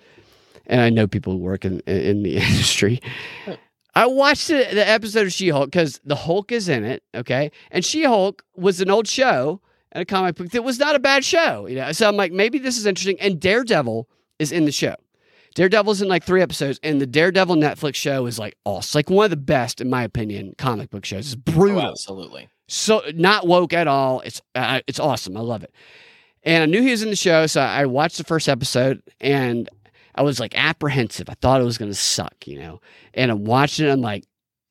and 0.66 0.80
I 0.80 0.90
know 0.90 1.06
people 1.06 1.32
who 1.32 1.38
work 1.40 1.64
in 1.64 1.80
in 1.80 2.22
the 2.22 2.36
industry. 2.36 3.00
I 3.94 4.06
watched 4.06 4.46
the, 4.46 4.58
the 4.72 4.88
episode 4.88 5.26
of 5.26 5.32
She-Hulk 5.32 5.66
because 5.72 6.00
the 6.04 6.14
Hulk 6.14 6.52
is 6.52 6.68
in 6.68 6.84
it, 6.84 7.02
okay, 7.16 7.50
and 7.72 7.84
She-Hulk 7.84 8.44
was 8.56 8.80
an 8.80 8.90
old 8.90 9.08
show 9.08 9.60
and 9.92 10.02
a 10.02 10.04
comic 10.04 10.36
book 10.36 10.50
that 10.50 10.62
was 10.64 10.78
not 10.78 10.94
a 10.94 10.98
bad 10.98 11.24
show, 11.24 11.66
you 11.66 11.76
know. 11.76 11.92
So 11.92 12.08
I'm 12.08 12.16
like, 12.16 12.32
maybe 12.32 12.58
this 12.58 12.76
is 12.78 12.86
interesting. 12.86 13.18
And 13.20 13.40
Daredevil 13.40 14.08
is 14.38 14.52
in 14.52 14.64
the 14.64 14.72
show. 14.72 14.94
Daredevil's 15.54 16.00
in 16.02 16.08
like 16.08 16.22
three 16.24 16.42
episodes, 16.42 16.78
and 16.82 17.00
the 17.00 17.06
Daredevil 17.06 17.56
Netflix 17.56 17.96
show 17.96 18.26
is 18.26 18.38
like 18.38 18.54
awesome, 18.64 18.98
like 18.98 19.10
one 19.10 19.24
of 19.24 19.30
the 19.30 19.36
best, 19.36 19.80
in 19.80 19.90
my 19.90 20.02
opinion, 20.04 20.54
comic 20.58 20.90
book 20.90 21.04
shows. 21.04 21.26
It's 21.26 21.34
brutal 21.34 21.80
Oh, 21.80 21.90
absolutely. 21.90 22.48
so 22.68 23.02
not 23.14 23.46
woke 23.46 23.72
at 23.72 23.88
all. 23.88 24.20
It's 24.20 24.40
uh, 24.54 24.80
it's 24.86 25.00
awesome. 25.00 25.36
I 25.36 25.40
love 25.40 25.62
it. 25.64 25.72
And 26.44 26.62
I 26.62 26.66
knew 26.66 26.80
he 26.82 26.90
was 26.92 27.02
in 27.02 27.10
the 27.10 27.16
show, 27.16 27.46
so 27.46 27.60
I 27.60 27.86
watched 27.86 28.18
the 28.18 28.24
first 28.24 28.48
episode, 28.48 29.02
and 29.20 29.68
I 30.14 30.22
was 30.22 30.38
like 30.38 30.56
apprehensive. 30.56 31.28
I 31.28 31.34
thought 31.34 31.60
it 31.60 31.64
was 31.64 31.78
going 31.78 31.90
to 31.90 31.96
suck, 31.96 32.46
you 32.46 32.58
know. 32.60 32.80
And 33.14 33.30
I'm 33.30 33.44
watching 33.44 33.86
it. 33.86 33.90
I'm 33.90 34.00
like 34.00 34.24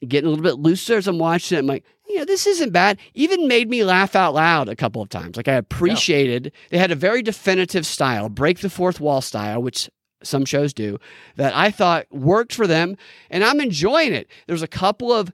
getting 0.06 0.28
a 0.28 0.30
little 0.30 0.43
bit 0.43 0.60
looser 0.60 0.98
as 0.98 1.08
I'm 1.08 1.20
watching 1.20 1.58
it. 1.58 1.62
I'm 1.62 1.68
like, 1.68 1.86
you 2.08 2.18
know, 2.18 2.26
this 2.26 2.48
isn't 2.48 2.72
bad. 2.72 3.00
Even 3.14 3.48
made 3.48 3.70
me 3.70 3.84
laugh 3.84 4.16
out 4.16 4.34
loud 4.34 4.70
a 4.70 4.76
couple 4.76 5.02
of 5.02 5.10
times. 5.10 5.38
Like 5.38 5.48
I 5.48 5.54
appreciated. 5.54 6.52
They 6.70 6.78
had 6.78 6.91
a 6.91 6.95
very 6.95 7.22
definitive 7.22 7.86
style, 7.86 8.30
break 8.30 8.60
the 8.60 8.70
fourth 8.70 9.00
wall 9.00 9.22
style, 9.22 9.62
which 9.62 9.89
some 10.24 10.45
shows 10.45 10.74
do 10.74 10.98
that 11.36 11.56
I 11.56 11.70
thought 11.70 12.08
worked 12.12 12.54
for 12.54 12.68
them, 12.68 12.98
and 13.30 13.43
I'm 13.43 13.60
enjoying 13.60 14.14
it. 14.14 14.28
There's 14.48 14.64
a 14.64 14.68
couple 14.68 15.12
of 15.12 15.32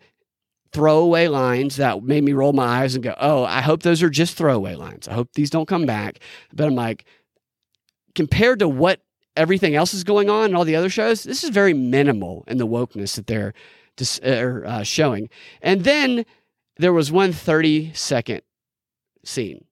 throwaway 0.72 1.28
lines 1.28 1.76
that 1.76 2.04
made 2.04 2.24
me 2.24 2.34
roll 2.34 2.54
my 2.54 2.66
eyes 2.66 2.96
and 2.96 3.04
go, 3.04 3.16
"Oh, 3.20 3.44
I 3.44 3.62
hope 3.62 3.84
those 3.84 4.02
are 4.02 4.10
just 4.10 4.36
throwaway 4.36 4.76
lines. 4.76 5.08
I 5.08 5.14
hope 5.14 5.30
these 5.34 5.50
don't 5.50 5.68
come 5.68 5.86
back." 5.86 6.20
But 6.54 6.68
I'm 6.68 6.76
like, 6.76 7.06
compared 8.16 8.60
to 8.60 8.68
what 8.68 9.02
everything 9.36 9.76
else 9.76 9.94
is 9.94 10.04
going 10.04 10.30
on 10.30 10.46
and 10.46 10.58
all 10.58 10.66
the 10.66 10.76
other 10.76 10.90
shows, 10.90 11.24
this 11.24 11.44
is 11.44 11.50
very 11.50 11.74
minimal 11.74 12.44
in 12.48 12.58
the 12.58 12.68
wokeness 12.68 13.16
that 13.16 13.28
they're 13.28 13.54
dis- 13.96 14.20
er, 14.24 14.64
uh, 14.66 14.84
showing. 14.84 15.30
And 15.62 15.84
then 15.84 16.26
there 16.78 16.94
was 16.94 17.12
one 17.12 17.34
30 17.34 17.94
second 17.94 18.42
scene 19.24 19.66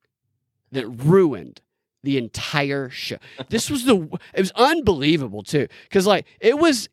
that 0.71 0.87
ruined 0.87 1.61
the 2.03 2.17
entire 2.17 2.89
show. 2.89 3.17
This 3.49 3.69
was 3.69 3.85
the 3.85 4.07
it 4.33 4.39
was 4.39 4.51
unbelievable 4.55 5.43
too 5.43 5.67
cuz 5.91 6.07
like 6.07 6.25
it 6.39 6.57
was 6.57 6.89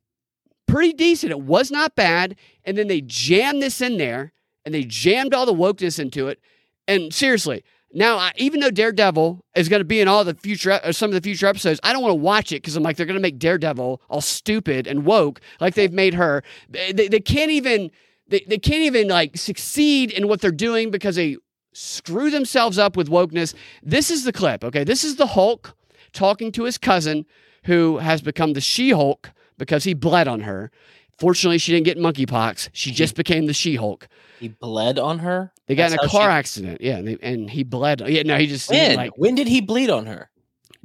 pretty 0.66 0.92
decent. 0.92 1.32
It 1.32 1.40
was 1.40 1.70
not 1.70 1.94
bad 1.94 2.36
and 2.64 2.76
then 2.76 2.88
they 2.88 3.00
jammed 3.00 3.62
this 3.62 3.80
in 3.80 3.96
there 3.96 4.32
and 4.64 4.74
they 4.74 4.84
jammed 4.84 5.32
all 5.32 5.46
the 5.46 5.54
wokeness 5.54 5.98
into 5.98 6.28
it. 6.28 6.40
And 6.86 7.12
seriously, 7.14 7.64
now 7.92 8.18
I, 8.18 8.32
even 8.36 8.60
though 8.60 8.70
Daredevil 8.70 9.44
is 9.54 9.68
going 9.68 9.80
to 9.80 9.84
be 9.84 10.00
in 10.00 10.08
all 10.08 10.24
the 10.24 10.34
future 10.34 10.78
or 10.84 10.92
some 10.92 11.10
of 11.10 11.14
the 11.14 11.20
future 11.20 11.46
episodes, 11.46 11.80
I 11.82 11.92
don't 11.92 12.02
want 12.02 12.12
to 12.12 12.22
watch 12.22 12.52
it 12.52 12.56
because 12.56 12.76
I'm 12.76 12.82
like 12.82 12.96
they're 12.96 13.06
going 13.06 13.14
to 13.14 13.20
make 13.20 13.38
Daredevil 13.38 14.02
all 14.08 14.20
stupid 14.20 14.86
and 14.86 15.04
woke 15.04 15.40
like 15.60 15.74
they've 15.74 15.92
made 15.92 16.14
her. 16.14 16.42
They, 16.68 16.92
they, 16.92 17.20
can't 17.20 17.50
even 17.50 17.90
they, 18.28 18.44
they 18.46 18.58
can't 18.58 18.82
even 18.82 19.08
like 19.08 19.36
succeed 19.36 20.10
in 20.10 20.28
what 20.28 20.40
they're 20.40 20.50
doing 20.50 20.90
because 20.90 21.16
they 21.16 21.38
screw 21.72 22.30
themselves 22.30 22.78
up 22.78 22.96
with 22.96 23.08
wokeness. 23.08 23.54
This 23.82 24.10
is 24.10 24.24
the 24.24 24.32
clip, 24.32 24.64
okay? 24.64 24.84
This 24.84 25.04
is 25.04 25.16
the 25.16 25.28
Hulk 25.28 25.76
talking 26.12 26.52
to 26.52 26.64
his 26.64 26.78
cousin 26.78 27.24
who 27.64 27.98
has 27.98 28.20
become 28.20 28.52
the 28.52 28.60
She-Hulk 28.60 29.30
because 29.56 29.84
he 29.84 29.94
bled 29.94 30.28
on 30.28 30.40
her. 30.40 30.70
Fortunately, 31.18 31.58
she 31.58 31.72
didn't 31.72 31.84
get 31.84 31.98
monkeypox. 31.98 32.68
She 32.72 32.92
just 32.92 33.16
became 33.16 33.46
the 33.46 33.52
She-Hulk. 33.52 34.06
He 34.38 34.48
bled 34.48 34.98
on 34.98 35.18
her. 35.18 35.52
They 35.66 35.74
got 35.74 35.90
That's 35.90 36.02
in 36.04 36.08
a 36.08 36.10
car 36.10 36.28
she- 36.28 36.32
accident. 36.32 36.80
Yeah, 36.80 36.96
and, 36.98 37.08
they, 37.08 37.16
and 37.20 37.50
he 37.50 37.64
bled. 37.64 38.02
Yeah, 38.06 38.22
no, 38.22 38.36
he 38.38 38.46
just 38.46 38.70
he, 38.70 38.76
When? 38.78 38.96
like 38.96 39.12
when 39.18 39.34
did 39.34 39.48
he 39.48 39.60
bleed 39.60 39.90
on 39.90 40.06
her? 40.06 40.30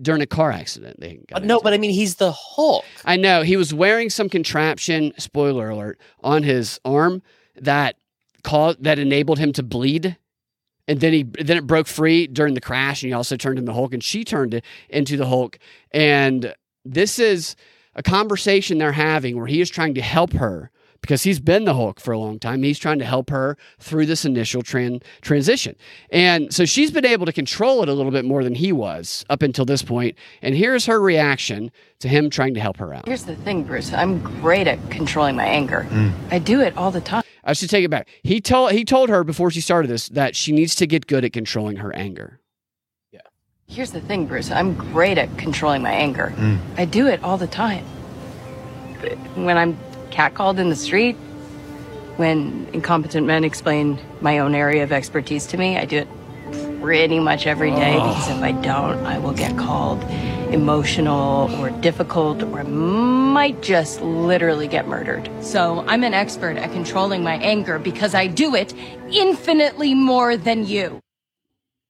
during 0.01 0.23
a 0.23 0.25
car 0.27 0.51
accident. 0.51 0.99
They 0.99 1.19
got 1.29 1.43
Uh, 1.43 1.45
no, 1.45 1.59
but 1.61 1.71
I 1.71 1.77
mean, 1.77 1.91
he's 1.91 2.15
the 2.15 2.31
Hulk. 2.31 2.83
I 3.05 3.15
know 3.15 3.43
he 3.43 3.55
was 3.55 3.75
wearing 3.75 4.09
some 4.09 4.27
contraption. 4.27 5.13
Spoiler 5.19 5.69
alert 5.69 5.99
on 6.23 6.41
his 6.41 6.79
arm 6.83 7.21
that 7.61 7.95
caused 8.43 8.83
that 8.83 8.97
enabled 8.97 9.37
him 9.37 9.53
to 9.53 9.61
bleed, 9.61 10.17
and 10.87 10.99
then 10.99 11.13
he 11.13 11.23
then 11.23 11.57
it 11.57 11.67
broke 11.67 11.85
free 11.85 12.25
during 12.25 12.55
the 12.55 12.59
crash, 12.59 13.03
and 13.03 13.09
he 13.09 13.13
also 13.13 13.37
turned 13.37 13.59
into 13.59 13.67
the 13.71 13.75
Hulk, 13.75 13.93
and 13.93 14.03
she 14.03 14.23
turned 14.23 14.55
it 14.55 14.65
into 14.89 15.15
the 15.15 15.27
Hulk. 15.27 15.59
And 15.91 16.55
this 16.83 17.19
is 17.19 17.55
a 17.95 18.03
conversation 18.03 18.77
they're 18.77 18.91
having 18.91 19.37
where 19.37 19.47
he 19.47 19.61
is 19.61 19.69
trying 19.69 19.93
to 19.95 20.01
help 20.01 20.33
her 20.33 20.71
because 21.03 21.23
he's 21.23 21.41
been 21.41 21.65
the 21.65 21.73
Hulk 21.73 21.99
for 21.99 22.13
a 22.13 22.17
long 22.17 22.39
time. 22.39 22.63
He's 22.63 22.79
trying 22.79 22.97
to 22.99 23.05
help 23.05 23.29
her 23.29 23.57
through 23.77 24.05
this 24.05 24.23
initial 24.23 24.63
tran- 24.63 25.03
transition. 25.21 25.75
And 26.11 26.53
so 26.53 26.63
she's 26.63 26.91
been 26.91 27.05
able 27.05 27.25
to 27.25 27.33
control 27.33 27.83
it 27.83 27.89
a 27.89 27.93
little 27.93 28.11
bit 28.11 28.23
more 28.23 28.41
than 28.41 28.55
he 28.55 28.71
was 28.71 29.25
up 29.29 29.41
until 29.41 29.65
this 29.65 29.83
point. 29.83 30.17
And 30.41 30.55
here's 30.55 30.85
her 30.85 31.01
reaction 31.01 31.71
to 31.99 32.07
him 32.07 32.29
trying 32.29 32.53
to 32.53 32.61
help 32.61 32.77
her 32.77 32.93
out. 32.93 33.05
Here's 33.05 33.25
the 33.25 33.35
thing, 33.35 33.63
Bruce. 33.63 33.91
I'm 33.91 34.19
great 34.41 34.65
at 34.65 34.79
controlling 34.89 35.35
my 35.35 35.45
anger. 35.45 35.85
Mm. 35.89 36.13
I 36.31 36.39
do 36.39 36.61
it 36.61 36.75
all 36.77 36.89
the 36.89 37.01
time. 37.01 37.23
I 37.43 37.51
should 37.51 37.69
take 37.69 37.83
it 37.83 37.91
back. 37.91 38.07
He 38.23 38.39
told 38.39 38.71
he 38.71 38.85
told 38.85 39.09
her 39.09 39.25
before 39.25 39.51
she 39.51 39.59
started 39.59 39.89
this 39.89 40.07
that 40.09 40.33
she 40.33 40.53
needs 40.53 40.75
to 40.75 40.87
get 40.87 41.07
good 41.07 41.25
at 41.25 41.33
controlling 41.33 41.75
her 41.77 41.93
anger. 41.93 42.39
Here's 43.67 43.91
the 43.91 44.01
thing, 44.01 44.27
Bruce. 44.27 44.51
I'm 44.51 44.75
great 44.75 45.17
at 45.17 45.35
controlling 45.37 45.81
my 45.81 45.91
anger. 45.91 46.33
Mm. 46.35 46.59
I 46.77 46.85
do 46.85 47.07
it 47.07 47.23
all 47.23 47.37
the 47.37 47.47
time. 47.47 47.85
But 49.01 49.17
when 49.35 49.57
I'm 49.57 49.77
catcalled 50.11 50.59
in 50.59 50.69
the 50.69 50.75
street, 50.75 51.15
when 52.17 52.67
incompetent 52.73 53.25
men 53.25 53.43
explain 53.43 53.97
my 54.21 54.37
own 54.37 54.53
area 54.53 54.83
of 54.83 54.91
expertise 54.91 55.47
to 55.47 55.57
me, 55.57 55.77
I 55.77 55.85
do 55.85 55.97
it 55.97 56.07
pretty 56.81 57.19
much 57.19 57.47
every 57.47 57.71
day 57.71 57.95
oh. 57.95 58.09
because 58.09 58.29
if 58.29 58.43
I 58.43 58.51
don't, 58.51 59.03
I 59.05 59.17
will 59.17 59.33
get 59.33 59.57
called 59.57 60.03
emotional 60.53 61.49
or 61.59 61.71
difficult 61.81 62.43
or 62.43 62.59
I 62.59 62.63
might 62.63 63.63
just 63.63 64.01
literally 64.01 64.67
get 64.67 64.87
murdered. 64.87 65.27
So 65.41 65.83
I'm 65.87 66.03
an 66.03 66.13
expert 66.13 66.57
at 66.57 66.71
controlling 66.71 67.23
my 67.23 67.35
anger 67.35 67.79
because 67.79 68.13
I 68.13 68.27
do 68.27 68.53
it 68.53 68.73
infinitely 69.09 69.95
more 69.95 70.37
than 70.37 70.67
you. 70.67 70.99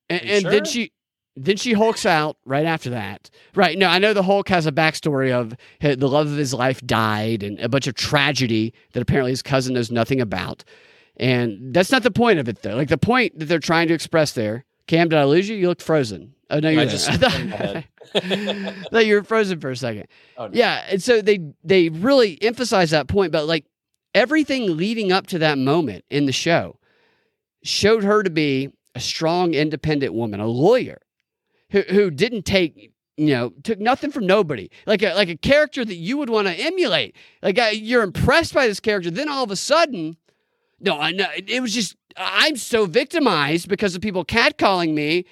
And, 0.10 0.22
and 0.22 0.46
then 0.46 0.64
sure? 0.64 0.66
she 0.66 0.92
then 1.36 1.58
she 1.58 1.74
hulks 1.74 2.06
out 2.06 2.38
right 2.46 2.66
after 2.66 2.90
that. 2.92 3.30
Right. 3.56 3.78
No, 3.78 3.88
I 3.88 4.00
know 4.00 4.14
the 4.14 4.24
Hulk 4.24 4.50
has 4.50 4.68
a 4.68 4.72
backstory 4.72 5.32
of 5.32 5.56
the 5.82 6.08
love 6.08 6.28
of 6.28 6.38
his 6.38 6.54
life 6.54 6.82
died 6.86 7.44
and 7.44 7.60
a 7.60 7.70
bunch 7.70 7.88
of 7.88 7.96
tragedy 7.96 8.74
that 8.94 9.02
apparently 9.02 9.32
his 9.32 9.42
cousin 9.42 9.74
knows 9.74 9.92
nothing 9.92 10.22
about. 10.22 10.64
And 11.18 11.74
that's 11.74 11.92
not 11.92 12.04
the 12.04 12.12
point 12.12 12.40
of 12.40 12.48
it, 12.48 12.62
though. 12.62 12.76
Like 12.76 12.90
the 12.90 12.98
point 12.98 13.38
that 13.40 13.46
they're 13.46 13.60
trying 13.60 13.88
to 13.88 13.94
express 13.94 14.34
there. 14.34 14.66
Cam, 14.88 15.10
did 15.10 15.18
I 15.18 15.24
lose 15.24 15.48
you? 15.50 15.56
You 15.56 15.68
looked 15.70 15.82
frozen. 15.82 16.34
Oh 16.50 16.60
no, 16.60 16.70
you're 16.70 16.86
just 16.86 17.10
I 17.10 17.18
thought. 17.18 17.84
I 18.16 18.72
thought 18.92 19.06
you 19.06 19.16
were 19.16 19.24
frozen 19.24 19.60
for 19.60 19.72
a 19.72 19.76
second. 19.76 20.08
Oh, 20.38 20.48
no. 20.48 20.52
Yeah, 20.54 20.84
and 20.90 21.02
so 21.02 21.22
they 21.22 21.40
they 21.64 21.90
really 21.90 22.40
emphasize 22.42 22.92
that 22.92 23.08
point, 23.08 23.32
but 23.32 23.48
like 23.48 23.66
everything 24.14 24.78
leading 24.78 25.12
up 25.12 25.28
to 25.28 25.40
that 25.40 25.58
moment 25.58 26.06
in 26.10 26.26
the 26.26 26.32
show 26.32 26.78
showed 27.64 28.04
her 28.04 28.22
to 28.24 28.30
be 28.30 28.70
a 28.94 29.00
strong, 29.00 29.54
independent 29.54 30.14
woman, 30.14 30.40
a 30.40 30.46
lawyer 30.48 31.00
who 31.74 31.82
who 31.82 32.10
didn't 32.10 32.44
take 32.44 32.94
you 33.18 33.36
know 33.36 33.50
took 33.64 33.80
nothing 33.80 34.12
from 34.12 34.26
nobody, 34.26 34.70
like 34.86 35.04
a 35.04 35.14
like 35.16 35.28
a 35.28 35.36
character 35.36 35.84
that 35.84 35.96
you 35.96 36.18
would 36.18 36.30
want 36.30 36.48
to 36.48 36.54
emulate. 36.54 37.16
Like 37.42 37.60
you're 37.74 38.04
impressed 38.04 38.54
by 38.54 38.68
this 38.68 38.80
character, 38.80 39.12
then 39.12 39.28
all 39.28 39.44
of 39.44 39.52
a 39.52 39.58
sudden, 39.58 40.16
no, 40.80 40.98
I 40.98 41.10
it 41.46 41.62
was 41.62 41.74
just 41.74 41.98
I'm 42.16 42.56
so 42.56 42.86
victimized 42.86 43.68
because 43.68 43.96
of 43.96 44.02
people 44.02 44.24
catcalling 44.24 44.94
me 44.94 45.26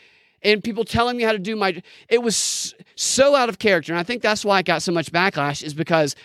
and 0.44 0.64
people 0.64 0.84
telling 0.84 1.16
me 1.16 1.24
how 1.24 1.32
to 1.32 1.40
do 1.40 1.56
my 1.56 1.82
it 2.10 2.24
was 2.24 2.74
so 2.96 3.36
out 3.36 3.48
of 3.48 3.60
character 3.60 3.94
and 3.94 4.00
i 4.00 4.04
think 4.04 4.24
that's 4.24 4.44
why 4.44 4.58
I 4.58 4.62
got 4.64 4.82
so 4.82 4.92
much 4.92 5.12
backlash 5.12 5.62
is 5.62 5.76
because 5.76 6.16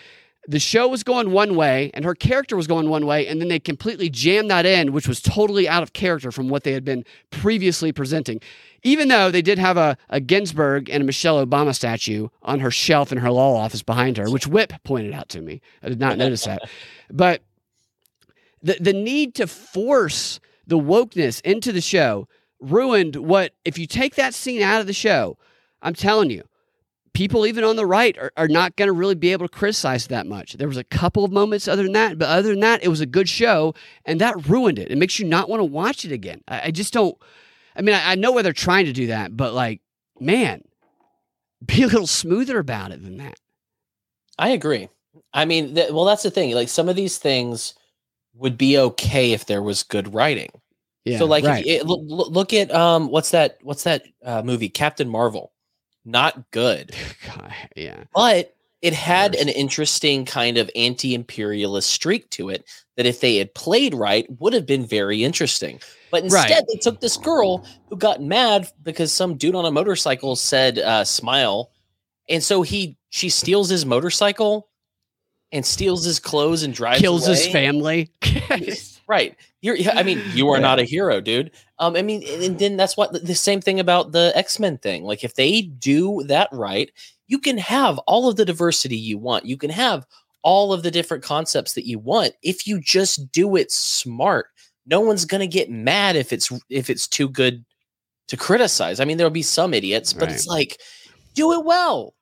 the 0.47 0.59
show 0.59 0.87
was 0.87 1.03
going 1.03 1.31
one 1.31 1.55
way 1.55 1.91
and 1.93 2.05
her 2.05 2.15
character 2.15 2.55
was 2.55 2.67
going 2.67 2.89
one 2.89 3.05
way 3.05 3.27
and 3.27 3.41
then 3.41 3.49
they 3.49 3.59
completely 3.59 4.09
jammed 4.09 4.49
that 4.49 4.65
in 4.65 4.93
which 4.93 5.07
was 5.07 5.21
totally 5.21 5.67
out 5.67 5.83
of 5.83 5.93
character 5.93 6.31
from 6.31 6.47
what 6.47 6.63
they 6.63 6.71
had 6.71 6.85
been 6.85 7.03
previously 7.29 7.91
presenting. 7.91 8.39
Even 8.83 9.09
though 9.09 9.29
they 9.29 9.41
did 9.41 9.59
have 9.59 9.75
a, 9.75 9.97
a 10.09 10.21
ginsburg 10.21 10.89
and 10.89 11.03
a 11.03 11.05
michelle 11.05 11.45
obama 11.45 11.75
statue 11.75 12.29
on 12.43 12.61
her 12.61 12.71
shelf 12.71 13.11
in 13.11 13.17
her 13.17 13.31
law 13.31 13.57
office 13.57 13.83
behind 13.83 14.17
her 14.17 14.29
which 14.29 14.47
whip 14.47 14.71
pointed 14.83 15.13
out 15.13 15.27
to 15.29 15.41
me. 15.41 15.61
I 15.83 15.89
did 15.89 15.99
not 15.99 16.17
notice 16.17 16.45
that. 16.45 16.61
But 17.09 17.41
the, 18.61 18.75
the 18.81 18.91
need 18.91 19.33
to 19.35 19.47
force 19.47 20.41
the 20.65 20.77
wokeness 20.77 21.39
into 21.45 21.71
the 21.71 21.79
show 21.79 22.27
ruined 22.59 23.15
what 23.15 23.53
if 23.63 23.77
you 23.77 23.87
take 23.87 24.15
that 24.15 24.33
scene 24.33 24.61
out 24.61 24.81
of 24.81 24.87
the 24.87 24.93
show 24.93 25.37
i'm 25.81 25.93
telling 25.93 26.29
you 26.29 26.43
people 27.17 27.47
even 27.47 27.63
on 27.63 27.75
the 27.75 27.85
right 27.85 28.17
are, 28.17 28.31
are 28.37 28.47
not 28.47 28.75
going 28.75 28.87
to 28.87 28.93
really 28.93 29.15
be 29.15 29.31
able 29.31 29.47
to 29.47 29.53
criticize 29.53 30.07
that 30.07 30.27
much 30.27 30.53
there 30.53 30.67
was 30.67 30.77
a 30.77 30.83
couple 30.83 31.25
of 31.25 31.31
moments 31.31 31.67
other 31.67 31.83
than 31.83 31.93
that 31.93 32.17
but 32.17 32.29
other 32.29 32.49
than 32.49 32.59
that 32.59 32.83
it 32.83 32.89
was 32.89 33.01
a 33.01 33.05
good 33.05 33.27
show 33.27 33.73
and 34.05 34.21
that 34.21 34.47
ruined 34.47 34.77
it 34.77 34.91
it 34.91 34.97
makes 34.97 35.17
you 35.17 35.25
not 35.25 35.49
want 35.49 35.59
to 35.59 35.65
watch 35.65 36.05
it 36.05 36.11
again 36.11 36.41
i, 36.47 36.67
I 36.67 36.71
just 36.71 36.93
don't 36.93 37.17
i 37.75 37.81
mean 37.81 37.95
I, 37.95 38.11
I 38.11 38.15
know 38.15 38.31
why 38.31 38.43
they're 38.43 38.53
trying 38.53 38.85
to 38.85 38.93
do 38.93 39.07
that 39.07 39.35
but 39.35 39.53
like 39.53 39.81
man 40.19 40.61
be 41.65 41.81
a 41.81 41.87
little 41.87 42.07
smoother 42.07 42.59
about 42.59 42.91
it 42.91 43.03
than 43.03 43.17
that 43.17 43.39
I 44.37 44.49
agree. 44.49 44.89
I 45.33 45.45
mean, 45.45 45.75
th- 45.75 45.91
well, 45.91 46.05
that's 46.05 46.23
the 46.23 46.31
thing. 46.31 46.53
Like 46.53 46.69
some 46.69 46.89
of 46.89 46.95
these 46.95 47.17
things 47.17 47.73
would 48.35 48.57
be 48.57 48.77
okay 48.77 49.31
if 49.31 49.45
there 49.45 49.61
was 49.61 49.83
good 49.83 50.13
writing. 50.13 50.49
yeah 51.05 51.17
so, 51.17 51.25
like, 51.25 51.43
if 51.43 51.49
right. 51.49 51.65
you- 51.65 51.83
look, 51.83 52.01
look 52.05 52.53
at 52.53 52.73
um, 52.73 53.09
what's 53.09 53.31
that? 53.31 53.57
What's 53.61 53.83
that 53.83 54.03
uh, 54.23 54.41
movie? 54.43 54.69
Captain 54.69 55.09
Marvel. 55.09 55.51
Not 56.07 56.49
good, 56.51 56.95
God, 57.27 57.53
yeah. 57.75 58.05
But 58.15 58.55
it 58.81 58.93
had 58.93 59.35
an 59.35 59.49
interesting 59.49 60.23
kind 60.23 60.57
of 60.57 60.69
anti-imperialist 60.75 61.89
streak 61.89 62.29
to 62.31 62.49
it 62.49 62.63
that, 62.95 63.05
if 63.05 63.19
they 63.19 63.35
had 63.37 63.53
played 63.55 63.93
right, 63.93 64.25
would 64.39 64.53
have 64.53 64.65
been 64.65 64.85
very 64.85 65.23
interesting. 65.23 65.79
But 66.09 66.23
instead, 66.23 66.49
Right. 66.51 66.63
they 66.67 66.77
took 66.79 67.01
this 67.01 67.17
girl 67.17 67.65
who 67.89 67.97
got 67.97 68.21
mad 68.21 68.69
because 68.83 69.11
some 69.11 69.35
dude 69.35 69.53
on 69.55 69.65
a 69.65 69.71
motorcycle 69.71 70.35
said 70.37 70.79
uh, 70.79 71.03
"smile," 71.03 71.71
and 72.29 72.41
so 72.41 72.61
he 72.61 72.97
she 73.09 73.27
steals 73.29 73.67
his 73.67 73.85
motorcycle 73.85 74.69
and 75.51 75.65
steals 75.65 76.05
his 76.05 76.19
clothes 76.19 76.63
and 76.63 76.73
drives 76.73 77.01
kills 77.01 77.25
his 77.25 77.47
family 77.47 78.09
Right. 79.07 79.35
You're 79.61 79.77
I 79.93 80.03
mean, 80.03 80.21
you 80.33 80.49
are 80.49 80.57
Yeah. 80.57 80.61
not 80.61 80.79
a 80.79 80.83
hero, 80.83 81.21
dude. 81.21 81.51
Um, 81.79 81.95
I 81.95 82.01
mean, 82.01 82.23
and 82.27 82.43
and 82.43 82.59
then 82.59 82.75
that's 82.77 82.97
what 82.97 83.13
the 83.25 83.35
same 83.35 83.61
thing 83.61 83.79
about 83.79 84.11
the 84.11 84.31
X-Men 84.35 84.77
thing. 84.79 85.03
Like 85.03 85.23
if 85.23 85.35
they 85.35 85.61
do 85.61 86.23
that 86.27 86.49
right, 86.51 86.91
you 87.27 87.39
can 87.39 87.57
have 87.57 87.97
all 87.99 88.27
of 88.27 88.35
the 88.35 88.45
diversity 88.45 88.97
you 88.97 89.17
want. 89.17 89.45
You 89.45 89.55
can 89.57 89.69
have 89.69 90.05
all 90.43 90.73
of 90.73 90.83
the 90.83 90.91
different 90.91 91.23
concepts 91.23 91.73
that 91.73 91.85
you 91.87 91.99
want 91.99 92.33
if 92.43 92.67
you 92.67 92.79
just 92.81 93.31
do 93.31 93.55
it 93.55 93.71
smart. 93.71 94.47
No 94.85 94.99
one's 95.01 95.25
gonna 95.25 95.47
get 95.47 95.69
mad 95.69 96.15
if 96.17 96.33
it's 96.33 96.51
if 96.69 96.89
it's 96.89 97.07
too 97.07 97.29
good 97.29 97.63
to 98.27 98.35
criticize. 98.37 98.99
I 98.99 99.05
mean, 99.05 99.15
there'll 99.17 99.31
be 99.31 99.41
some 99.41 99.73
idiots, 99.73 100.11
but 100.11 100.29
it's 100.29 100.47
like 100.47 100.81
do 101.33 101.53
it 101.53 101.63
well. 101.63 102.13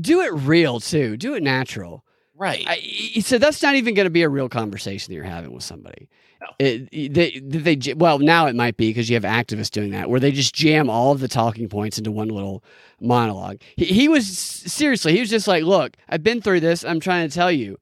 do 0.00 0.20
it 0.20 0.32
real 0.32 0.78
too 0.78 1.16
do 1.16 1.34
it 1.34 1.42
natural 1.42 2.04
Right. 2.40 2.64
I, 2.66 3.20
so 3.20 3.36
that's 3.36 3.62
not 3.62 3.74
even 3.74 3.92
going 3.92 4.06
to 4.06 4.10
be 4.10 4.22
a 4.22 4.28
real 4.30 4.48
conversation 4.48 5.12
that 5.12 5.14
you're 5.14 5.24
having 5.24 5.52
with 5.52 5.62
somebody. 5.62 6.08
No. 6.40 6.46
It, 6.58 7.12
they, 7.12 7.38
they, 7.38 7.92
well, 7.92 8.18
now 8.18 8.46
it 8.46 8.56
might 8.56 8.78
be 8.78 8.88
because 8.88 9.10
you 9.10 9.14
have 9.20 9.24
activists 9.24 9.70
doing 9.70 9.90
that, 9.90 10.08
where 10.08 10.18
they 10.20 10.32
just 10.32 10.54
jam 10.54 10.88
all 10.88 11.12
of 11.12 11.20
the 11.20 11.28
talking 11.28 11.68
points 11.68 11.98
into 11.98 12.10
one 12.10 12.28
little 12.28 12.64
monologue. 12.98 13.58
He, 13.76 13.84
he 13.84 14.08
was 14.08 14.26
seriously, 14.26 15.12
he 15.12 15.20
was 15.20 15.28
just 15.28 15.46
like, 15.46 15.64
"Look, 15.64 15.98
I've 16.08 16.22
been 16.22 16.40
through 16.40 16.60
this. 16.60 16.82
I'm 16.82 16.98
trying 16.98 17.28
to 17.28 17.34
tell 17.34 17.52
you, 17.52 17.78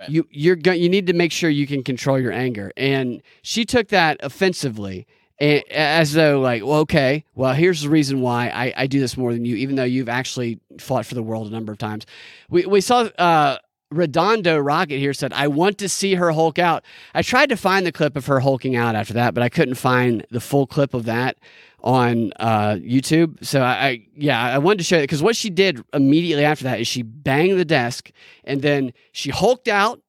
Right. 0.00 0.08
you 0.08 0.26
you're 0.30 0.56
go- 0.56 0.72
you 0.72 0.88
need 0.88 1.06
to 1.08 1.12
make 1.12 1.30
sure 1.30 1.50
you 1.50 1.66
can 1.66 1.82
control 1.84 2.18
your 2.18 2.32
anger." 2.32 2.72
And 2.78 3.20
she 3.42 3.66
took 3.66 3.88
that 3.88 4.16
offensively. 4.22 5.06
As 5.38 6.12
though, 6.12 6.40
like, 6.40 6.62
well, 6.64 6.78
okay, 6.80 7.24
well, 7.34 7.52
here's 7.52 7.82
the 7.82 7.88
reason 7.90 8.20
why 8.20 8.48
I, 8.48 8.72
I 8.76 8.86
do 8.86 9.00
this 9.00 9.16
more 9.16 9.32
than 9.32 9.44
you, 9.44 9.56
even 9.56 9.74
though 9.74 9.82
you've 9.82 10.08
actually 10.08 10.60
fought 10.78 11.04
for 11.04 11.16
the 11.16 11.22
world 11.22 11.48
a 11.48 11.50
number 11.50 11.72
of 11.72 11.78
times. 11.78 12.06
We, 12.48 12.64
we 12.64 12.80
saw 12.80 13.08
uh, 13.18 13.58
Redondo 13.92 14.58
Rocket 14.58 14.98
here 14.98 15.12
said, 15.12 15.32
I 15.32 15.48
want 15.48 15.78
to 15.78 15.88
see 15.88 16.14
her 16.14 16.32
Hulk 16.32 16.58
out. 16.58 16.84
I 17.14 17.22
tried 17.22 17.48
to 17.50 17.56
find 17.56 17.86
the 17.86 17.92
clip 17.92 18.16
of 18.16 18.26
her 18.26 18.40
hulking 18.40 18.76
out 18.76 18.94
after 18.94 19.14
that, 19.14 19.34
but 19.34 19.42
I 19.42 19.48
couldn't 19.48 19.74
find 19.74 20.26
the 20.30 20.40
full 20.40 20.66
clip 20.66 20.94
of 20.94 21.04
that 21.04 21.38
on 21.82 22.32
uh, 22.38 22.74
YouTube. 22.76 23.44
So 23.44 23.60
I, 23.62 23.72
I 23.72 24.06
yeah, 24.16 24.40
I 24.42 24.58
wanted 24.58 24.78
to 24.78 24.84
show 24.84 24.96
you 24.96 25.02
because 25.02 25.22
what 25.22 25.36
she 25.36 25.50
did 25.50 25.82
immediately 25.92 26.44
after 26.44 26.64
that 26.64 26.80
is 26.80 26.88
she 26.88 27.02
banged 27.02 27.58
the 27.58 27.64
desk 27.64 28.10
and 28.44 28.62
then 28.62 28.92
she 29.12 29.30
hulked 29.30 29.68
out 29.68 30.00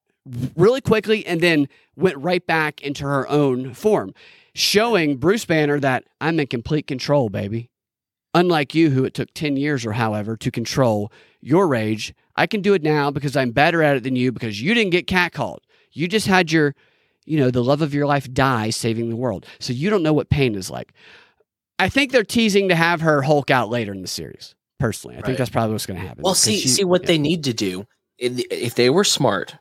really 0.55 0.81
quickly 0.81 1.25
and 1.25 1.41
then 1.41 1.67
went 1.95 2.17
right 2.17 2.45
back 2.45 2.81
into 2.81 3.03
her 3.03 3.27
own 3.27 3.73
form, 3.73 4.13
showing 4.53 5.17
Bruce 5.17 5.45
Banner 5.45 5.79
that 5.79 6.05
I'm 6.21 6.39
in 6.39 6.47
complete 6.47 6.87
control, 6.87 7.29
baby. 7.29 7.69
Unlike 8.35 8.73
you, 8.73 8.89
who 8.89 9.03
it 9.03 9.13
took 9.13 9.31
10 9.33 9.57
years 9.57 9.85
or 9.85 9.91
however 9.91 10.35
to 10.37 10.49
control 10.49 11.11
your 11.39 11.67
rage, 11.67 12.15
I 12.35 12.47
can 12.47 12.61
do 12.61 12.73
it 12.73 12.81
now 12.83 13.11
because 13.11 13.35
I'm 13.37 13.51
better 13.51 13.83
at 13.83 13.97
it 13.97 14.03
than 14.03 14.15
you 14.15 14.31
because 14.31 14.61
you 14.61 14.73
didn't 14.73 14.91
get 14.91 15.07
catcalled. 15.07 15.59
You 15.91 16.07
just 16.07 16.25
had 16.27 16.51
your, 16.51 16.73
you 17.25 17.37
know, 17.37 17.51
the 17.51 17.63
love 17.63 17.81
of 17.81 17.93
your 17.93 18.07
life 18.07 18.31
die 18.33 18.69
saving 18.71 19.09
the 19.09 19.15
world. 19.15 19.45
So 19.59 19.73
you 19.73 19.89
don't 19.89 20.03
know 20.03 20.13
what 20.13 20.29
pain 20.29 20.55
is 20.55 20.69
like. 20.71 20.93
I 21.79 21.89
think 21.89 22.11
they're 22.11 22.23
teasing 22.23 22.69
to 22.69 22.75
have 22.75 23.01
her 23.01 23.21
Hulk 23.21 23.51
out 23.51 23.69
later 23.69 23.91
in 23.93 24.01
the 24.01 24.07
series. 24.07 24.55
Personally, 24.79 25.15
I 25.15 25.19
Right. 25.19 25.25
think 25.27 25.37
that's 25.37 25.49
probably 25.49 25.73
what's 25.73 25.85
going 25.85 25.99
to 25.99 26.05
happen. 26.07 26.23
Well, 26.23 26.33
see, 26.35 26.57
she- 26.59 26.67
see 26.67 26.83
what 26.83 27.01
yeah. 27.03 27.07
they 27.07 27.17
need 27.17 27.43
to 27.45 27.53
do. 27.53 27.85
If 28.17 28.39
if 28.51 28.75
they 28.75 28.89
were 28.89 29.03
smart, 29.03 29.55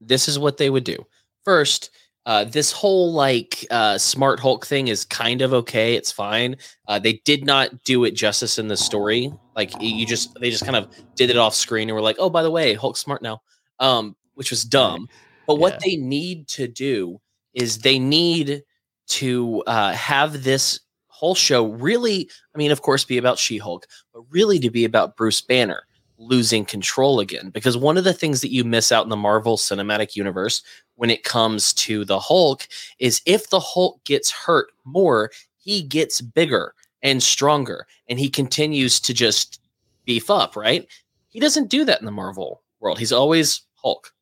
this 0.00 0.28
is 0.28 0.38
what 0.38 0.56
they 0.56 0.68
would 0.70 0.84
do. 0.84 1.06
First, 1.44 1.90
uh, 2.26 2.44
this 2.44 2.72
whole 2.72 3.12
like 3.12 3.66
uh, 3.70 3.98
smart 3.98 4.40
Hulk 4.40 4.64
thing 4.66 4.88
is 4.88 5.04
kind 5.04 5.42
of 5.42 5.52
okay. 5.52 5.94
It's 5.94 6.10
fine. 6.12 6.56
Uh, 6.88 6.98
they 6.98 7.14
did 7.24 7.44
not 7.44 7.84
do 7.84 8.04
it 8.04 8.12
justice 8.12 8.58
in 8.58 8.68
the 8.68 8.76
story. 8.76 9.32
Like 9.54 9.72
you 9.80 10.06
just 10.06 10.34
they 10.40 10.50
just 10.50 10.64
kind 10.64 10.76
of 10.76 10.88
did 11.16 11.30
it 11.30 11.36
off 11.36 11.54
screen 11.54 11.88
and 11.88 11.94
were 11.94 12.02
like, 12.02 12.16
oh, 12.18 12.30
by 12.30 12.42
the 12.42 12.50
way, 12.50 12.74
Hulk's 12.74 13.00
smart 13.00 13.22
now, 13.22 13.42
um, 13.78 14.16
which 14.34 14.50
was 14.50 14.64
dumb. 14.64 15.08
But 15.46 15.56
what 15.56 15.74
Yeah. 15.74 15.78
they 15.84 15.96
need 15.96 16.48
to 16.48 16.66
do 16.66 17.20
is 17.52 17.78
they 17.78 17.98
need 17.98 18.62
to 19.08 19.62
uh, 19.66 19.92
have 19.92 20.42
this 20.44 20.80
whole 21.08 21.34
show 21.34 21.66
really, 21.66 22.28
I 22.54 22.58
mean, 22.58 22.70
of 22.72 22.82
course, 22.82 23.04
be 23.04 23.18
about 23.18 23.38
She 23.38 23.58
Hulk, 23.58 23.86
but 24.12 24.22
really 24.30 24.58
to 24.60 24.70
be 24.70 24.84
about 24.84 25.16
Bruce 25.16 25.40
Banner 25.42 25.82
losing 26.18 26.64
control 26.64 27.20
again. 27.20 27.50
Because 27.50 27.76
one 27.76 27.96
of 27.96 28.04
the 28.04 28.12
things 28.12 28.40
that 28.40 28.52
you 28.52 28.64
miss 28.64 28.92
out 28.92 29.04
in 29.04 29.10
the 29.10 29.16
Marvel 29.16 29.56
Cinematic 29.56 30.16
Universe 30.16 30.62
when 30.96 31.10
it 31.10 31.24
comes 31.24 31.72
to 31.74 32.04
the 32.04 32.20
Hulk 32.20 32.68
is 32.98 33.20
if 33.26 33.50
the 33.50 33.60
Hulk 33.60 34.02
gets 34.04 34.30
hurt 34.30 34.68
more, 34.84 35.30
he 35.56 35.82
gets 35.82 36.20
bigger 36.20 36.74
and 37.02 37.22
stronger 37.22 37.86
and 38.08 38.18
he 38.18 38.30
continues 38.30 39.00
to 39.00 39.14
just 39.14 39.60
beef 40.04 40.30
up, 40.30 40.56
right? 40.56 40.86
He 41.28 41.40
doesn't 41.40 41.68
do 41.68 41.84
that 41.84 42.00
in 42.00 42.06
the 42.06 42.12
Marvel 42.12 42.62
world. 42.80 42.98
He's 42.98 43.12
always 43.12 43.62
Hulk. 43.76 44.12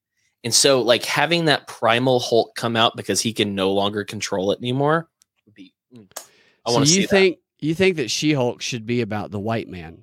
And 0.45 0.53
so, 0.53 0.82
like 0.82 1.05
having 1.05 1.45
that 1.45 1.68
primal 1.68 2.18
Hulk 2.18 2.55
come 2.57 2.74
out 2.74 2.97
because 2.97 3.20
he 3.20 3.32
can 3.32 3.55
no 3.55 3.70
longer 3.70 4.05
control 4.05 4.51
it 4.51 4.59
anymore 4.59 5.09
would 5.47 5.55
be. 5.55 5.72
mm, 5.95 6.07
I 6.66 6.70
so 6.70 6.74
want 6.74 6.86
to 6.86 6.93
see. 6.93 7.01
you 7.03 7.07
think 7.07 7.38
you 7.61 7.74
think 7.74 7.97
that 7.97 8.11
She 8.11 8.32
Hulk 8.32 8.61
should 8.61 8.86
be 8.86 9.03
about 9.03 9.30
the 9.30 9.38
white 9.38 9.68
man? 9.68 10.03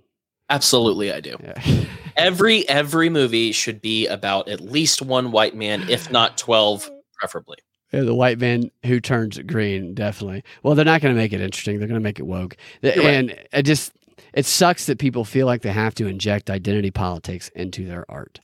Absolutely, 0.49 1.11
I 1.11 1.19
do. 1.19 1.37
Yeah. 1.41 1.85
Every 2.17 2.67
every 2.67 3.09
movie 3.09 3.53
should 3.53 3.81
be 3.81 4.05
about 4.07 4.49
at 4.49 4.59
least 4.59 5.01
one 5.01 5.31
white 5.31 5.55
man, 5.55 5.87
if 5.89 6.11
not 6.11 6.37
twelve, 6.37 6.89
preferably. 7.17 7.57
Yeah, 7.93 8.01
the 8.01 8.13
white 8.13 8.39
man 8.39 8.71
who 8.85 8.99
turns 8.99 9.39
green, 9.39 9.93
definitely. 9.93 10.43
Well, 10.61 10.75
they're 10.75 10.83
not 10.83 10.99
going 10.99 11.15
to 11.15 11.17
make 11.19 11.31
it 11.31 11.39
interesting. 11.39 11.79
They're 11.79 11.87
going 11.87 11.99
to 11.99 12.03
make 12.03 12.19
it 12.19 12.27
woke. 12.27 12.57
You're 12.81 12.95
right. 12.97 13.05
and 13.05 13.39
it 13.53 13.63
just 13.63 13.93
it 14.33 14.45
sucks 14.45 14.85
that 14.87 14.99
people 14.99 15.23
feel 15.23 15.45
like 15.45 15.61
they 15.61 15.71
have 15.71 15.95
to 15.95 16.07
inject 16.07 16.49
identity 16.49 16.91
politics 16.91 17.49
into 17.55 17.85
their 17.85 18.05
art. 18.11 18.41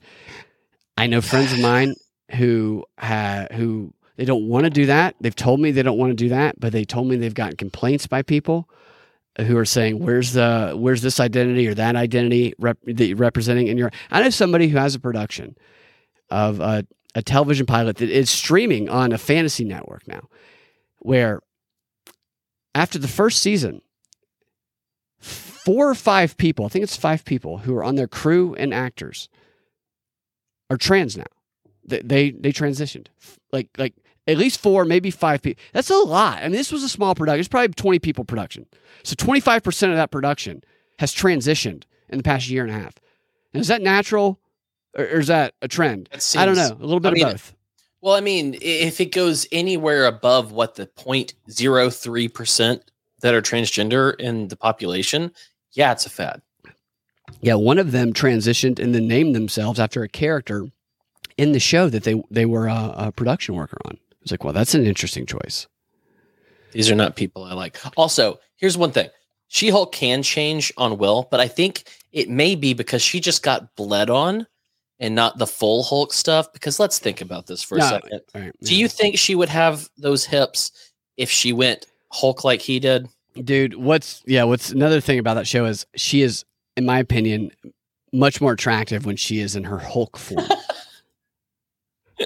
I 0.98 1.08
know 1.08 1.20
friends 1.20 1.52
of 1.52 1.60
mine 1.60 1.96
who 2.32 2.86
ha- 2.98 3.48
who 3.52 3.94
they 4.16 4.26
don't 4.26 4.48
want 4.48 4.64
to 4.64 4.70
do 4.70 4.86
that. 4.86 5.16
They've 5.20 5.36
told 5.36 5.60
me 5.60 5.72
they 5.72 5.84
don't 5.84 5.98
want 5.98 6.12
to 6.12 6.16
do 6.16 6.30
that, 6.30 6.60
but 6.60 6.72
they 6.72 6.86
told 6.86 7.08
me 7.08 7.18
they've 7.18 7.34
gotten 7.34 7.58
complaints 7.58 8.08
by 8.08 8.22
people 8.22 8.70
who 9.40 9.58
are 9.58 9.66
saying, 9.66 10.00
"Where's 10.00 10.34
the 10.34 10.74
where's 10.76 11.02
this 11.02 11.20
identity 11.20 11.68
or 11.68 11.74
that 11.74 11.96
identity 11.96 12.54
rep- 12.60 12.80
that 12.86 13.06
you're 13.06 13.18
representing 13.18 13.68
in 13.68 13.78
your?" 13.78 13.92
I 14.12 14.22
know 14.22 14.30
somebody 14.30 14.68
who 14.70 14.78
has 14.78 14.96
a 14.96 15.00
production 15.00 15.56
of 16.30 16.60
a, 16.60 16.86
a 17.14 17.22
television 17.22 17.66
pilot 17.66 17.98
that 17.98 18.10
is 18.10 18.30
streaming 18.30 18.90
on 18.90 19.12
a 19.12 19.18
fantasy 19.18 19.66
network 19.66 20.08
now, 20.08 20.30
where 21.00 21.42
after 22.74 22.98
the 22.98 23.08
first 23.08 23.42
season, 23.42 23.82
four 25.20 25.90
or 25.90 25.96
five 25.96 26.38
people, 26.38 26.66
I 26.66 26.70
think 26.70 26.84
it's 26.84 26.98
five 26.98 27.26
people 27.26 27.60
who 27.60 27.76
are 27.76 27.84
on 27.84 27.96
their 27.96 28.08
crew 28.08 28.56
and 28.56 28.74
actors, 28.74 29.30
are 30.70 30.78
trans 30.78 31.18
now. 31.18 31.26
They 31.84 32.00
they, 32.00 32.32
they 32.32 32.52
transitioned 32.52 33.08
like 33.52 33.70
like 33.78 33.96
at 34.28 34.38
least 34.38 34.60
four, 34.60 34.86
maybe 34.86 35.12
five 35.12 35.42
people. 35.42 35.62
That's 35.74 35.90
a 35.90 35.96
lot. 35.98 36.40
I 36.40 36.44
mean, 36.44 36.54
this 36.54 36.72
was 36.72 36.84
a 36.84 36.90
small 36.90 37.16
production. 37.16 37.40
It's 37.40 37.50
probably 37.50 37.74
twenty 37.74 38.00
people 38.00 38.26
production. 38.26 38.66
So 39.04 39.16
twenty 39.16 39.40
five 39.40 39.64
percent 39.64 39.92
of 39.92 39.98
that 39.98 40.12
production 40.12 40.64
has 41.00 41.14
transitioned 41.14 41.84
in 42.10 42.18
the 42.18 42.24
past 42.24 42.50
year 42.50 42.64
and 42.64 42.72
a 42.72 42.80
half. 42.80 42.96
And 43.54 43.62
is 43.62 43.68
that 43.68 43.82
natural, 43.82 44.40
or, 44.98 45.06
or 45.06 45.20
is 45.20 45.28
that 45.28 45.54
a 45.62 45.68
trend? 45.68 46.10
That 46.12 46.36
I 46.38 46.46
don't 46.46 46.56
know. 46.56 46.72
A 46.80 46.86
little 46.86 47.00
bit 47.00 47.10
I 47.10 47.12
mean, 47.12 47.26
of 47.26 47.32
both. 47.34 47.56
Well, 48.02 48.16
I 48.16 48.22
mean, 48.22 48.58
if 48.62 49.02
it 49.02 49.12
goes 49.12 49.48
anywhere 49.52 50.06
above 50.06 50.52
what 50.52 50.76
the 50.76 50.88
0.03 50.88 52.34
percent 52.34 52.92
that 53.22 53.34
are 53.34 53.42
transgender 53.42 54.20
in 54.20 54.48
the 54.50 54.56
population, 54.56 55.32
yeah, 55.74 55.92
it's 55.92 56.06
a 56.06 56.10
fad. 56.10 56.42
Yeah, 57.42 57.56
one 57.56 57.80
of 57.80 57.92
them 57.92 58.14
transitioned 58.14 58.80
and 58.80 58.94
then 58.94 59.08
named 59.08 59.36
themselves 59.36 59.80
after 59.80 60.04
a 60.04 60.10
character 60.10 60.68
in 61.38 61.52
the 61.52 61.60
show 61.60 61.90
that 61.90 62.04
they 62.04 62.22
they 62.30 62.46
were 62.46 62.68
a, 62.68 62.94
a 62.98 63.12
production 63.12 63.56
worker 63.56 63.78
on. 63.86 63.98
It's 64.26 64.32
like, 64.32 64.44
well, 64.44 64.54
that's 64.54 64.74
an 64.74 64.86
interesting 64.86 65.26
choice. 65.28 65.68
These 66.72 66.90
are 66.90 66.96
not 66.96 67.16
people 67.16 67.44
I 67.44 67.54
like. 67.54 67.78
Also, 67.96 68.40
here's 68.58 68.76
one 68.78 68.92
thing: 68.92 69.08
She-Hulk 69.48 69.94
can 69.94 70.24
change 70.24 70.74
on 70.78 70.98
will, 70.98 71.28
but 71.30 71.40
I 71.40 71.48
think 71.48 71.84
it 72.12 72.28
may 72.28 72.56
be 72.56 72.74
because 72.74 73.04
she 73.04 73.20
just 73.20 73.44
got 73.44 73.76
bled 73.76 74.10
on, 74.10 74.48
and 75.00 75.14
not 75.14 75.38
the 75.38 75.46
full 75.48 75.84
Hulk 75.84 76.12
stuff. 76.12 76.52
Because 76.52 76.80
let's 76.80 76.98
think 76.98 77.22
about 77.22 77.46
this 77.46 77.62
for 77.62 77.76
a 77.76 77.80
No, 77.80 77.90
second. 77.90 78.22
All 78.34 78.42
right, 78.42 78.52
Do 78.64 78.76
you 78.76 78.88
think 78.88 79.18
she 79.20 79.36
would 79.36 79.48
have 79.50 79.88
those 79.98 80.26
hips 80.26 80.72
if 81.18 81.30
she 81.30 81.54
went 81.54 81.86
Hulk 82.12 82.44
like 82.44 82.62
he 82.62 82.80
did? 82.80 83.08
dude? 83.44 83.76
What's 83.76 84.24
yeah? 84.26 84.44
What's 84.44 84.72
another 84.72 85.00
thing 85.00 85.20
about 85.20 85.36
that 85.36 85.46
show 85.48 85.66
is 85.66 85.86
she 85.96 86.24
is, 86.24 86.44
in 86.76 86.86
my 86.86 86.98
opinion, 86.98 87.52
much 88.12 88.42
more 88.42 88.54
attractive 88.54 89.06
when 89.06 89.18
she 89.18 89.40
is 89.40 89.56
in 89.56 89.66
her 89.66 89.78
Hulk 89.78 90.18
form. 90.18 90.48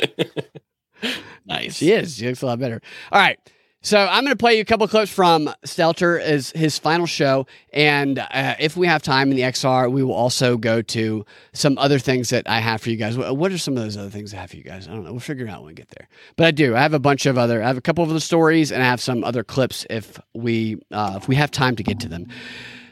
Nice. 1.49 1.75
She 1.75 1.91
is. 1.91 2.15
She 2.15 2.27
looks 2.27 2.41
a 2.41 2.45
lot 2.45 2.59
better. 2.59 2.81
All 3.11 3.19
right. 3.19 3.39
So 3.81 3.97
I'm 3.97 4.25
going 4.25 4.35
to 4.35 4.37
play 4.37 4.55
you 4.55 4.61
a 4.61 4.65
couple 4.65 4.85
clips 4.89 5.09
from 5.09 5.49
Stelter 5.65 6.19
as 6.19 6.51
his 6.51 6.77
final 6.77 7.05
show, 7.05 7.47
and 7.71 8.19
uh, 8.19 8.55
if 8.59 8.75
we 8.75 8.87
have 8.87 9.01
time 9.01 9.31
in 9.31 9.37
the 9.37 9.43
XR, 9.43 9.89
we 9.89 10.03
will 10.03 10.13
also 10.13 10.57
go 10.57 10.81
to 10.81 11.25
some 11.53 11.77
other 11.77 11.97
things 11.97 12.29
that 12.31 12.49
I 12.49 12.59
have 12.59 12.81
for 12.81 12.89
you 12.89 12.97
guys. 12.97 13.17
What 13.17 13.53
are 13.53 13.57
some 13.57 13.77
of 13.77 13.83
those 13.83 13.95
other 13.95 14.09
things 14.09 14.33
I 14.33 14.37
have 14.37 14.49
for 14.49 14.57
you 14.57 14.65
guys? 14.65 14.89
I 14.89 14.91
don't 14.91 15.05
know. 15.05 15.11
We'll 15.11 15.21
figure 15.21 15.45
it 15.45 15.49
out 15.49 15.61
when 15.61 15.67
we 15.67 15.75
get 15.75 15.87
there. 15.97 16.09
But 16.35 16.47
I 16.47 16.51
do. 16.51 16.75
I 16.75 16.81
have 16.81 16.93
a 16.93 16.99
bunch 16.99 17.25
of 17.25 17.37
other. 17.37 17.63
I 17.63 17.67
have 17.67 17.77
a 17.77 17.81
couple 17.81 18.03
of 18.03 18.09
the 18.09 18.19
stories, 18.19 18.69
and 18.73 18.83
I 18.83 18.85
have 18.85 18.99
some 18.99 19.23
other 19.23 19.45
clips 19.45 19.85
if 19.89 20.19
we 20.33 20.81
uh, 20.91 21.13
if 21.15 21.29
we 21.29 21.35
have 21.35 21.49
time 21.49 21.77
to 21.77 21.83
get 21.83 22.01
to 22.01 22.09
them. 22.09 22.27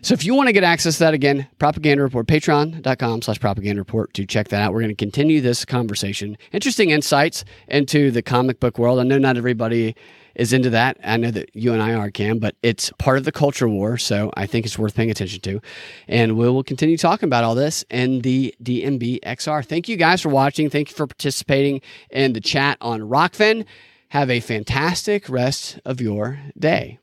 So 0.02 0.14
if 0.14 0.24
you 0.24 0.34
want 0.34 0.48
to 0.48 0.54
get 0.54 0.64
access 0.64 0.98
to 0.98 1.06
that 1.06 1.14
again, 1.14 1.48
Propaganda 1.60 2.04
Report, 2.04 2.28
patreon.com 2.28 3.22
slash 3.22 3.40
propaganda 3.40 3.82
report 3.82 4.14
to 4.14 4.26
check 4.26 4.50
that 4.50 4.62
out. 4.62 4.74
We're 4.74 4.82
going 4.82 4.90
to 4.90 4.96
continue 4.96 5.42
this 5.42 5.66
conversation. 5.66 6.38
Interesting 6.52 6.92
insights 6.92 7.44
into 7.68 8.12
the 8.12 8.22
comic 8.22 8.60
book 8.60 8.78
world. 8.78 9.00
I 9.00 9.04
know 9.04 9.18
not 9.18 9.38
everybody 9.38 9.96
is 10.38 10.54
into 10.54 10.70
that. 10.70 10.98
I 11.04 11.18
know 11.18 11.32
that 11.32 11.50
you 11.54 11.74
and 11.74 11.82
I 11.82 11.96
are, 11.96 12.12
Cam, 12.12 12.38
but 12.40 12.56
it's 12.62 12.92
part 13.00 13.18
of 13.18 13.26
the 13.26 13.32
culture 13.32 13.68
war. 13.68 13.98
So 13.98 14.32
I 14.38 14.46
think 14.46 14.66
it's 14.66 14.78
worth 14.78 14.96
paying 14.96 15.12
attention 15.12 15.42
to. 15.42 15.60
And 16.08 16.38
we 16.38 16.48
will 16.48 16.64
continue 16.64 16.96
talking 16.96 17.28
about 17.28 17.44
all 17.44 17.56
this 17.56 17.84
in 17.90 18.22
the 18.22 18.54
DNB 18.64 19.20
XR. 19.22 19.66
Thank 19.66 19.90
you 19.90 19.98
guys 19.98 20.22
for 20.22 20.30
watching. 20.30 20.70
Thank 20.70 20.92
you 20.92 20.96
for 20.96 21.08
participating 21.08 21.82
in 22.12 22.34
the 22.34 22.42
chat 22.42 22.78
on 22.80 23.02
Rokfin. 23.02 23.66
Have 24.10 24.30
a 24.30 24.40
fantastic 24.40 25.28
rest 25.28 25.80
of 25.84 26.00
your 26.00 26.40
day. 26.58 27.00